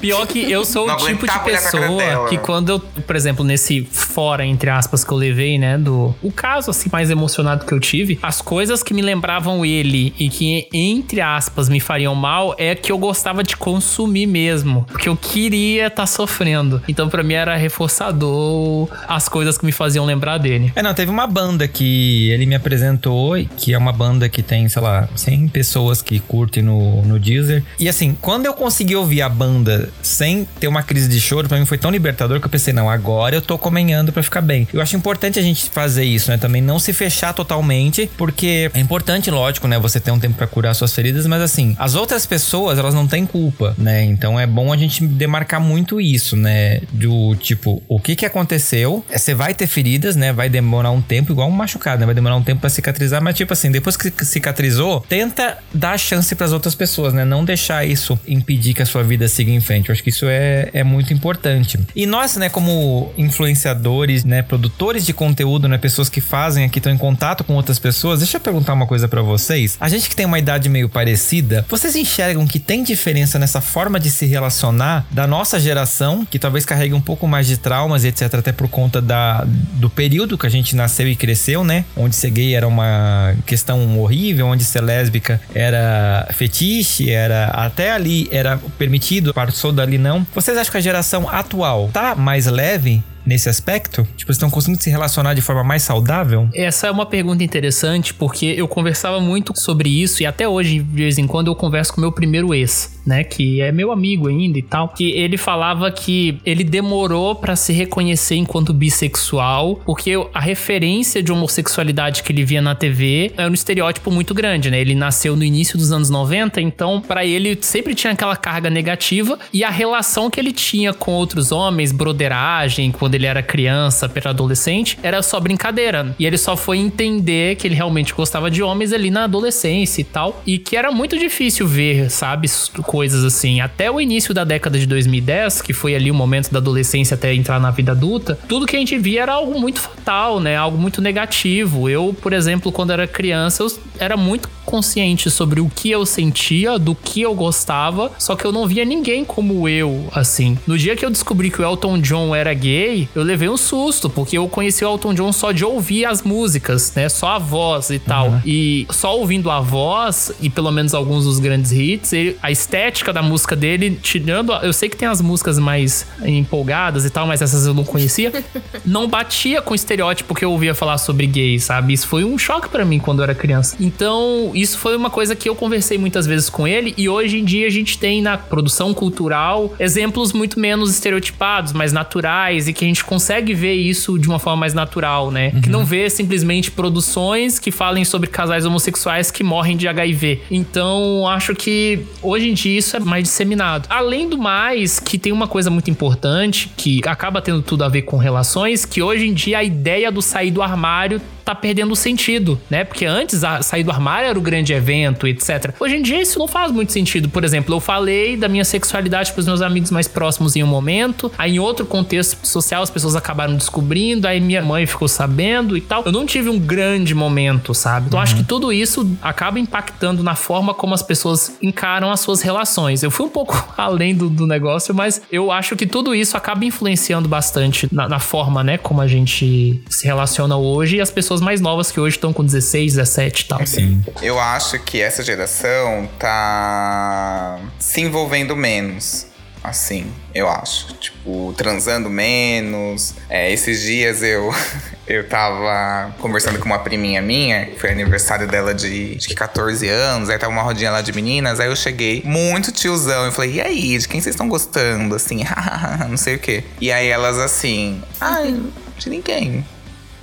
Pior 0.00 0.26
que 0.26 0.50
eu 0.50 0.64
sou 0.64 0.84
o 0.84 0.86
Não 0.88 0.96
tipo 0.96 1.26
de 1.26 1.38
pessoa 1.40 2.28
que 2.28 2.36
quando 2.38 2.68
eu, 2.70 2.80
por 2.80 3.16
exemplo, 3.16 3.44
nesse 3.44 3.82
fora, 3.84 4.44
entre 4.44 4.68
aspas, 4.68 5.04
que 5.04 5.12
eu 5.12 5.16
levei, 5.16 5.58
né, 5.58 5.78
do... 5.78 6.14
O 6.22 6.30
caso, 6.30 6.70
assim, 6.70 6.88
mais 6.92 7.10
emocionado 7.10 7.64
que 7.64 7.72
eu 7.72 7.80
tive, 7.80 8.18
as 8.22 8.42
coisas 8.42 8.82
que 8.82 8.92
me 8.92 9.00
lembravam 9.00 9.64
ele 9.64 10.14
e 10.18 10.28
que, 10.28 10.68
entre 10.72 11.20
aspas, 11.20 11.68
me 11.68 11.80
fariam 11.80 12.14
mal 12.14 12.54
é 12.58 12.74
que 12.74 12.90
eu 12.92 12.98
gostava 12.98 13.42
de 13.42 13.56
consumir 13.56 14.26
mesmo. 14.26 14.84
Porque 14.90 15.08
eu 15.08 15.16
queria 15.16 15.86
estar 15.86 16.06
sofrendo. 16.06 16.82
Então, 16.88 17.08
pra 17.08 17.22
mim, 17.22 17.34
era 17.34 17.56
reforçador 17.56 18.88
as 19.08 19.28
coisas 19.28 19.56
que 19.56 19.64
me 19.64 19.72
faziam 19.72 20.04
lembrar 20.04 20.38
dele. 20.38 20.72
É, 20.74 20.82
não, 20.82 20.92
teve 20.94 21.10
uma 21.10 21.26
banda 21.34 21.66
que 21.66 22.30
ele 22.30 22.46
me 22.46 22.54
apresentou, 22.54 23.34
que 23.56 23.74
é 23.74 23.78
uma 23.78 23.92
banda 23.92 24.28
que 24.28 24.40
tem, 24.40 24.68
sei 24.68 24.80
lá, 24.80 25.08
100 25.16 25.48
pessoas 25.48 26.00
que 26.00 26.20
curtem 26.20 26.62
no, 26.62 27.02
no 27.02 27.18
Deezer. 27.18 27.64
E 27.80 27.88
assim, 27.88 28.16
quando 28.20 28.46
eu 28.46 28.54
consegui 28.54 28.94
ouvir 28.94 29.20
a 29.20 29.28
banda 29.28 29.88
sem 30.00 30.46
ter 30.60 30.68
uma 30.68 30.84
crise 30.84 31.08
de 31.08 31.20
choro, 31.20 31.48
pra 31.48 31.58
mim 31.58 31.66
foi 31.66 31.76
tão 31.76 31.90
libertador 31.90 32.38
que 32.38 32.46
eu 32.46 32.50
pensei, 32.50 32.72
não, 32.72 32.88
agora 32.88 33.34
eu 33.34 33.42
tô 33.42 33.58
comendo 33.58 34.12
pra 34.12 34.22
ficar 34.22 34.40
bem. 34.40 34.68
Eu 34.72 34.80
acho 34.80 34.96
importante 34.96 35.38
a 35.38 35.42
gente 35.42 35.68
fazer 35.70 36.04
isso, 36.04 36.30
né? 36.30 36.36
Também 36.36 36.62
não 36.62 36.78
se 36.78 36.92
fechar 36.92 37.32
totalmente, 37.32 38.08
porque 38.16 38.70
é 38.72 38.78
importante, 38.78 39.30
lógico, 39.30 39.66
né? 39.66 39.78
Você 39.80 39.98
ter 39.98 40.12
um 40.12 40.18
tempo 40.20 40.36
pra 40.36 40.46
curar 40.46 40.72
suas 40.74 40.94
feridas, 40.94 41.26
mas 41.26 41.42
assim, 41.42 41.74
as 41.78 41.96
outras 41.96 42.26
pessoas, 42.26 42.78
elas 42.78 42.94
não 42.94 43.08
têm 43.08 43.26
culpa, 43.26 43.74
né? 43.76 44.04
Então 44.04 44.38
é 44.38 44.46
bom 44.46 44.72
a 44.72 44.76
gente 44.76 45.04
demarcar 45.04 45.60
muito 45.60 46.00
isso, 46.00 46.36
né? 46.36 46.80
Do 46.92 47.34
tipo, 47.36 47.82
o 47.88 47.98
que 47.98 48.14
que 48.14 48.26
aconteceu? 48.26 49.04
Você 49.10 49.34
vai 49.34 49.54
ter 49.54 49.66
feridas, 49.66 50.14
né? 50.14 50.32
Vai 50.32 50.48
demorar 50.48 50.90
um 50.90 51.00
tempo 51.00 51.23
tempo 51.24 51.32
igual 51.32 51.48
um 51.48 51.52
machucado, 51.52 52.00
né? 52.00 52.06
Vai 52.06 52.14
demorar 52.14 52.36
um 52.36 52.42
tempo 52.42 52.60
para 52.60 52.70
cicatrizar, 52.70 53.22
mas 53.22 53.36
tipo 53.36 53.52
assim, 53.52 53.70
depois 53.70 53.96
que 53.96 54.12
cicatrizou, 54.24 55.00
tenta 55.08 55.58
dar 55.72 55.98
chance 55.98 56.34
para 56.34 56.46
as 56.46 56.52
outras 56.52 56.74
pessoas, 56.74 57.14
né? 57.14 57.24
Não 57.24 57.44
deixar 57.44 57.84
isso 57.84 58.18
impedir 58.28 58.74
que 58.74 58.82
a 58.82 58.86
sua 58.86 59.02
vida 59.02 59.26
siga 59.26 59.50
em 59.50 59.60
frente. 59.60 59.88
Eu 59.88 59.92
acho 59.94 60.02
que 60.02 60.10
isso 60.10 60.26
é, 60.28 60.68
é 60.72 60.84
muito 60.84 61.12
importante. 61.12 61.80
E 61.96 62.06
nós, 62.06 62.36
né, 62.36 62.48
como 62.48 63.12
influenciadores, 63.16 64.24
né, 64.24 64.42
produtores 64.42 65.06
de 65.06 65.12
conteúdo, 65.12 65.66
né, 65.68 65.78
pessoas 65.78 66.08
que 66.08 66.20
fazem 66.20 66.64
aqui, 66.64 66.78
estão 66.78 66.92
em 66.92 66.98
contato 66.98 67.42
com 67.42 67.54
outras 67.54 67.78
pessoas, 67.78 68.18
deixa 68.18 68.36
eu 68.36 68.40
perguntar 68.40 68.74
uma 68.74 68.86
coisa 68.86 69.08
para 69.08 69.22
vocês. 69.22 69.76
A 69.80 69.88
gente 69.88 70.08
que 70.08 70.16
tem 70.16 70.26
uma 70.26 70.38
idade 70.38 70.68
meio 70.68 70.88
parecida, 70.88 71.64
vocês 71.68 71.96
enxergam 71.96 72.46
que 72.46 72.58
tem 72.58 72.82
diferença 72.82 73.38
nessa 73.38 73.60
forma 73.60 73.98
de 73.98 74.10
se 74.10 74.26
relacionar 74.26 75.06
da 75.10 75.26
nossa 75.26 75.58
geração, 75.58 76.24
que 76.24 76.38
talvez 76.38 76.66
carregue 76.66 76.94
um 76.94 77.00
pouco 77.00 77.26
mais 77.26 77.46
de 77.46 77.56
traumas 77.56 78.04
e 78.04 78.08
etc, 78.08 78.34
até 78.34 78.52
por 78.52 78.68
conta 78.68 79.00
da, 79.00 79.44
do 79.74 79.88
período 79.88 80.36
que 80.36 80.46
a 80.46 80.50
gente 80.50 80.76
nasceu 80.76 81.08
e 81.14 81.16
cresceu, 81.16 81.64
né? 81.64 81.84
Onde 81.96 82.14
ser 82.14 82.30
gay 82.30 82.54
era 82.54 82.66
uma 82.66 83.34
questão 83.46 83.98
horrível, 83.98 84.46
onde 84.46 84.64
ser 84.64 84.82
lésbica 84.82 85.40
era 85.54 86.28
fetiche, 86.32 87.10
era 87.10 87.46
até 87.46 87.92
ali 87.92 88.28
era 88.30 88.58
permitido, 88.78 89.32
passou 89.32 89.72
dali 89.72 89.96
não. 89.96 90.26
Vocês 90.34 90.56
acham 90.56 90.72
que 90.72 90.78
a 90.78 90.82
geração 90.82 91.28
atual 91.28 91.88
tá 91.92 92.14
mais 92.14 92.46
leve 92.46 93.02
nesse 93.24 93.48
aspecto? 93.48 94.06
Tipo, 94.16 94.32
estão 94.32 94.50
conseguindo 94.50 94.82
se 94.82 94.90
relacionar 94.90 95.34
de 95.34 95.40
forma 95.40 95.64
mais 95.64 95.82
saudável? 95.82 96.48
Essa 96.54 96.88
é 96.88 96.90
uma 96.90 97.06
pergunta 97.06 97.42
interessante 97.42 98.12
porque 98.12 98.46
eu 98.46 98.68
conversava 98.68 99.20
muito 99.20 99.58
sobre 99.58 99.88
isso 99.88 100.22
e 100.22 100.26
até 100.26 100.48
hoje, 100.48 100.80
de 100.80 101.02
vez 101.02 101.18
em 101.18 101.26
quando, 101.26 101.48
eu 101.48 101.54
converso 101.54 101.92
com 101.92 102.00
meu 102.00 102.12
primeiro 102.12 102.54
ex, 102.54 102.93
né? 103.06 103.24
Que 103.24 103.60
é 103.60 103.72
meu 103.72 103.92
amigo 103.92 104.28
ainda 104.28 104.58
e 104.58 104.62
tal. 104.62 104.88
Que 104.88 105.12
ele 105.12 105.36
falava 105.36 105.90
que 105.90 106.38
ele 106.44 106.64
demorou 106.64 107.34
para 107.34 107.56
se 107.56 107.72
reconhecer 107.72 108.36
enquanto 108.36 108.72
bissexual 108.72 109.80
porque 109.84 110.12
a 110.32 110.40
referência 110.40 111.22
de 111.22 111.32
homossexualidade 111.32 112.22
que 112.22 112.32
ele 112.32 112.44
via 112.44 112.62
na 112.62 112.74
TV 112.74 113.32
é 113.36 113.46
um 113.46 113.54
estereótipo 113.54 114.10
muito 114.10 114.34
grande, 114.34 114.70
né? 114.70 114.80
Ele 114.80 114.94
nasceu 114.94 115.36
no 115.36 115.44
início 115.44 115.78
dos 115.78 115.92
anos 115.92 116.10
90, 116.10 116.60
então 116.60 117.00
para 117.00 117.24
ele 117.24 117.58
sempre 117.60 117.94
tinha 117.94 118.12
aquela 118.12 118.36
carga 118.36 118.70
negativa 118.70 119.38
e 119.52 119.64
a 119.64 119.70
relação 119.70 120.30
que 120.30 120.40
ele 120.40 120.52
tinha 120.52 120.92
com 120.92 121.12
outros 121.12 121.52
homens, 121.52 121.92
broderagem, 121.92 122.90
quando 122.90 123.14
ele 123.14 123.26
era 123.26 123.42
criança, 123.42 124.08
pré-adolescente, 124.08 124.98
era 125.02 125.22
só 125.22 125.38
brincadeira. 125.40 126.14
E 126.18 126.26
ele 126.26 126.38
só 126.38 126.56
foi 126.56 126.78
entender 126.78 127.56
que 127.56 127.66
ele 127.66 127.74
realmente 127.74 128.14
gostava 128.14 128.50
de 128.50 128.62
homens 128.62 128.92
ali 128.92 129.10
na 129.10 129.24
adolescência 129.24 130.00
e 130.00 130.04
tal. 130.04 130.42
E 130.46 130.58
que 130.58 130.76
era 130.76 130.90
muito 130.90 131.18
difícil 131.18 131.66
ver, 131.66 132.10
sabe, 132.10 132.48
coisas 132.94 133.24
assim. 133.24 133.60
Até 133.60 133.90
o 133.90 134.00
início 134.00 134.32
da 134.32 134.44
década 134.44 134.78
de 134.78 134.86
2010, 134.86 135.62
que 135.62 135.72
foi 135.72 135.96
ali 135.96 136.12
o 136.12 136.14
momento 136.14 136.52
da 136.52 136.60
adolescência 136.60 137.16
até 137.16 137.34
entrar 137.34 137.58
na 137.58 137.72
vida 137.72 137.90
adulta, 137.90 138.38
tudo 138.46 138.66
que 138.66 138.76
a 138.76 138.78
gente 138.78 138.96
via 138.96 139.22
era 139.22 139.32
algo 139.32 139.58
muito 139.58 139.80
fatal, 139.80 140.38
né? 140.38 140.56
Algo 140.56 140.78
muito 140.78 141.02
negativo. 141.02 141.88
Eu, 141.88 142.14
por 142.22 142.32
exemplo, 142.32 142.70
quando 142.70 142.92
era 142.92 143.04
criança, 143.08 143.64
eu 143.64 143.72
era 143.98 144.16
muito 144.16 144.48
consciente 144.64 145.30
sobre 145.30 145.60
o 145.60 145.68
que 145.68 145.90
eu 145.90 146.06
sentia, 146.06 146.78
do 146.78 146.94
que 146.94 147.20
eu 147.20 147.34
gostava, 147.34 148.10
só 148.18 148.34
que 148.34 148.44
eu 148.44 148.52
não 148.52 148.66
via 148.66 148.84
ninguém 148.84 149.24
como 149.24 149.68
eu, 149.68 150.08
assim. 150.12 150.56
No 150.66 150.78
dia 150.78 150.96
que 150.96 151.04
eu 151.04 151.10
descobri 151.10 151.50
que 151.50 151.60
o 151.60 151.64
Elton 151.64 152.00
John 152.00 152.34
era 152.34 152.52
gay, 152.54 153.08
eu 153.14 153.22
levei 153.22 153.48
um 153.48 153.56
susto, 153.56 154.08
porque 154.08 154.38
eu 154.38 154.48
conheci 154.48 154.84
o 154.84 154.88
Elton 154.88 155.14
John 155.14 155.32
só 155.32 155.52
de 155.52 155.64
ouvir 155.64 156.06
as 156.06 156.22
músicas, 156.22 156.92
né? 156.94 157.08
Só 157.08 157.28
a 157.28 157.38
voz 157.38 157.90
e 157.90 157.98
tal. 157.98 158.28
Uhum. 158.28 158.40
E 158.44 158.86
só 158.90 159.16
ouvindo 159.16 159.50
a 159.50 159.60
voz, 159.60 160.32
e 160.40 160.48
pelo 160.48 160.72
menos 160.72 160.94
alguns 160.94 161.24
dos 161.24 161.38
grandes 161.38 161.72
hits, 161.72 162.12
ele, 162.12 162.36
a 162.42 162.50
estética 162.50 162.83
da 163.12 163.22
música 163.22 163.56
dele, 163.56 163.98
tirando. 164.02 164.52
Eu 164.62 164.72
sei 164.72 164.88
que 164.88 164.96
tem 164.96 165.08
as 165.08 165.20
músicas 165.20 165.58
mais 165.58 166.06
empolgadas 166.24 167.04
e 167.04 167.10
tal, 167.10 167.26
mas 167.26 167.40
essas 167.40 167.66
eu 167.66 167.74
não 167.74 167.84
conhecia. 167.84 168.32
não 168.84 169.08
batia 169.08 169.62
com 169.62 169.72
o 169.72 169.74
estereótipo 169.74 170.34
que 170.34 170.44
eu 170.44 170.50
ouvia 170.50 170.74
falar 170.74 170.98
sobre 170.98 171.26
gay, 171.26 171.58
sabe? 171.58 171.92
Isso 171.92 172.06
foi 172.06 172.24
um 172.24 172.36
choque 172.36 172.68
para 172.68 172.84
mim 172.84 172.98
quando 172.98 173.20
eu 173.20 173.24
era 173.24 173.34
criança. 173.34 173.76
Então, 173.80 174.50
isso 174.54 174.78
foi 174.78 174.96
uma 174.96 175.10
coisa 175.10 175.34
que 175.34 175.48
eu 175.48 175.54
conversei 175.54 175.98
muitas 175.98 176.26
vezes 176.26 176.50
com 176.50 176.66
ele, 176.66 176.94
e 176.96 177.08
hoje 177.08 177.38
em 177.38 177.44
dia 177.44 177.66
a 177.66 177.70
gente 177.70 177.98
tem 177.98 178.20
na 178.20 178.36
produção 178.36 178.92
cultural 178.92 179.74
exemplos 179.78 180.32
muito 180.32 180.58
menos 180.58 180.90
estereotipados, 180.90 181.72
mais 181.72 181.92
naturais, 181.92 182.68
e 182.68 182.72
que 182.72 182.84
a 182.84 182.88
gente 182.88 183.04
consegue 183.04 183.54
ver 183.54 183.74
isso 183.74 184.18
de 184.18 184.28
uma 184.28 184.38
forma 184.38 184.60
mais 184.60 184.74
natural, 184.74 185.30
né? 185.30 185.52
Uhum. 185.54 185.60
Que 185.60 185.70
não 185.70 185.84
vê 185.84 186.08
simplesmente 186.10 186.70
produções 186.70 187.58
que 187.58 187.70
falem 187.70 188.04
sobre 188.04 188.28
casais 188.28 188.66
homossexuais 188.66 189.30
que 189.30 189.42
morrem 189.42 189.76
de 189.76 189.88
HIV. 189.88 190.42
Então, 190.50 191.26
acho 191.28 191.54
que 191.54 192.00
hoje 192.22 192.50
em 192.50 192.54
dia 192.54 192.73
isso 192.76 192.96
é 192.96 193.00
mais 193.00 193.24
disseminado. 193.24 193.86
Além 193.88 194.28
do 194.28 194.38
mais, 194.38 194.98
que 194.98 195.18
tem 195.18 195.32
uma 195.32 195.48
coisa 195.48 195.70
muito 195.70 195.90
importante 195.90 196.70
que 196.76 197.00
acaba 197.06 197.40
tendo 197.40 197.62
tudo 197.62 197.84
a 197.84 197.88
ver 197.88 198.02
com 198.02 198.16
relações, 198.16 198.84
que 198.84 199.02
hoje 199.02 199.26
em 199.26 199.34
dia 199.34 199.58
a 199.58 199.64
ideia 199.64 200.10
do 200.10 200.22
sair 200.22 200.50
do 200.50 200.62
armário 200.62 201.20
tá 201.44 201.54
perdendo 201.54 201.94
sentido, 201.94 202.60
né? 202.70 202.84
Porque 202.84 203.04
antes 203.04 203.44
a 203.44 203.62
sair 203.62 203.84
do 203.84 203.90
armário 203.90 204.28
era 204.28 204.38
o 204.38 204.42
grande 204.42 204.72
evento, 204.72 205.26
etc. 205.26 205.74
Hoje 205.78 205.96
em 205.96 206.02
dia 206.02 206.20
isso 206.20 206.38
não 206.38 206.48
faz 206.48 206.72
muito 206.72 206.92
sentido. 206.92 207.28
Por 207.28 207.44
exemplo, 207.44 207.74
eu 207.74 207.80
falei 207.80 208.36
da 208.36 208.48
minha 208.48 208.64
sexualidade 208.64 209.32
para 209.32 209.40
os 209.40 209.46
meus 209.46 209.60
amigos 209.60 209.90
mais 209.90 210.08
próximos 210.08 210.56
em 210.56 210.62
um 210.62 210.66
momento, 210.66 211.30
aí 211.36 211.56
em 211.56 211.58
outro 211.58 211.84
contexto 211.84 212.46
social 212.46 212.82
as 212.82 212.90
pessoas 212.90 213.14
acabaram 213.14 213.56
descobrindo, 213.56 214.26
aí 214.26 214.40
minha 214.40 214.62
mãe 214.62 214.86
ficou 214.86 215.08
sabendo 215.08 215.76
e 215.76 215.80
tal. 215.80 216.02
Eu 216.04 216.12
não 216.12 216.24
tive 216.24 216.48
um 216.48 216.58
grande 216.58 217.14
momento, 217.14 217.74
sabe? 217.74 218.06
Então 218.06 218.18
uhum. 218.18 218.22
acho 218.22 218.36
que 218.36 218.44
tudo 218.44 218.72
isso 218.72 219.16
acaba 219.20 219.58
impactando 219.58 220.22
na 220.22 220.34
forma 220.34 220.72
como 220.72 220.94
as 220.94 221.02
pessoas 221.02 221.56
encaram 221.60 222.10
as 222.10 222.20
suas 222.20 222.40
relações. 222.40 223.02
Eu 223.02 223.10
fui 223.10 223.26
um 223.26 223.30
pouco 223.30 223.68
além 223.76 224.14
do, 224.14 224.28
do 224.30 224.46
negócio, 224.46 224.94
mas 224.94 225.20
eu 225.30 225.52
acho 225.52 225.76
que 225.76 225.86
tudo 225.86 226.14
isso 226.14 226.36
acaba 226.36 226.64
influenciando 226.64 227.28
bastante 227.28 227.88
na, 227.92 228.08
na 228.08 228.18
forma, 228.18 228.64
né, 228.64 228.78
como 228.78 229.00
a 229.00 229.06
gente 229.06 229.82
se 229.88 230.06
relaciona 230.06 230.56
hoje 230.56 230.96
e 230.96 231.00
as 231.00 231.10
pessoas 231.10 231.33
pessoas 231.34 231.40
mais 231.40 231.60
novas 231.60 231.90
que 231.90 231.98
hoje 231.98 232.16
estão 232.16 232.32
com 232.32 232.44
16, 232.44 232.94
17 232.94 233.42
e 233.42 233.48
tal. 233.48 233.66
Sim. 233.66 234.02
Eu 234.22 234.38
acho 234.38 234.78
que 234.78 235.00
essa 235.00 235.22
geração 235.22 236.08
tá 236.18 237.58
se 237.78 238.00
envolvendo 238.00 238.54
menos 238.56 239.26
assim, 239.62 240.12
eu 240.34 240.46
acho. 240.46 240.92
Tipo, 240.96 241.54
transando 241.56 242.10
menos. 242.10 243.14
É, 243.30 243.50
esses 243.50 243.80
dias 243.80 244.22
eu, 244.22 244.54
eu 245.08 245.26
tava 245.26 246.14
conversando 246.20 246.58
com 246.58 246.66
uma 246.66 246.78
priminha 246.80 247.22
minha, 247.22 247.70
foi 247.78 247.90
aniversário 247.90 248.46
dela 248.46 248.74
de, 248.74 249.14
de 249.14 249.34
14 249.34 249.88
anos, 249.88 250.28
aí 250.28 250.38
tava 250.38 250.52
uma 250.52 250.60
rodinha 250.60 250.90
lá 250.90 251.00
de 251.00 251.14
meninas, 251.14 251.60
aí 251.60 251.68
eu 251.68 251.76
cheguei 251.76 252.22
muito 252.26 252.70
tiozão, 252.70 253.24
eu 253.24 253.32
falei, 253.32 253.52
e 253.52 253.60
aí, 253.62 253.96
de 253.96 254.06
quem 254.06 254.20
vocês 254.20 254.34
estão 254.34 254.50
gostando? 254.50 255.14
Assim, 255.14 255.42
não 256.10 256.18
sei 256.18 256.34
o 256.34 256.38
quê. 256.38 256.62
E 256.78 256.92
aí 256.92 257.08
elas 257.08 257.38
assim, 257.38 258.02
ai, 258.20 258.60
de 258.98 259.08
ninguém. 259.08 259.64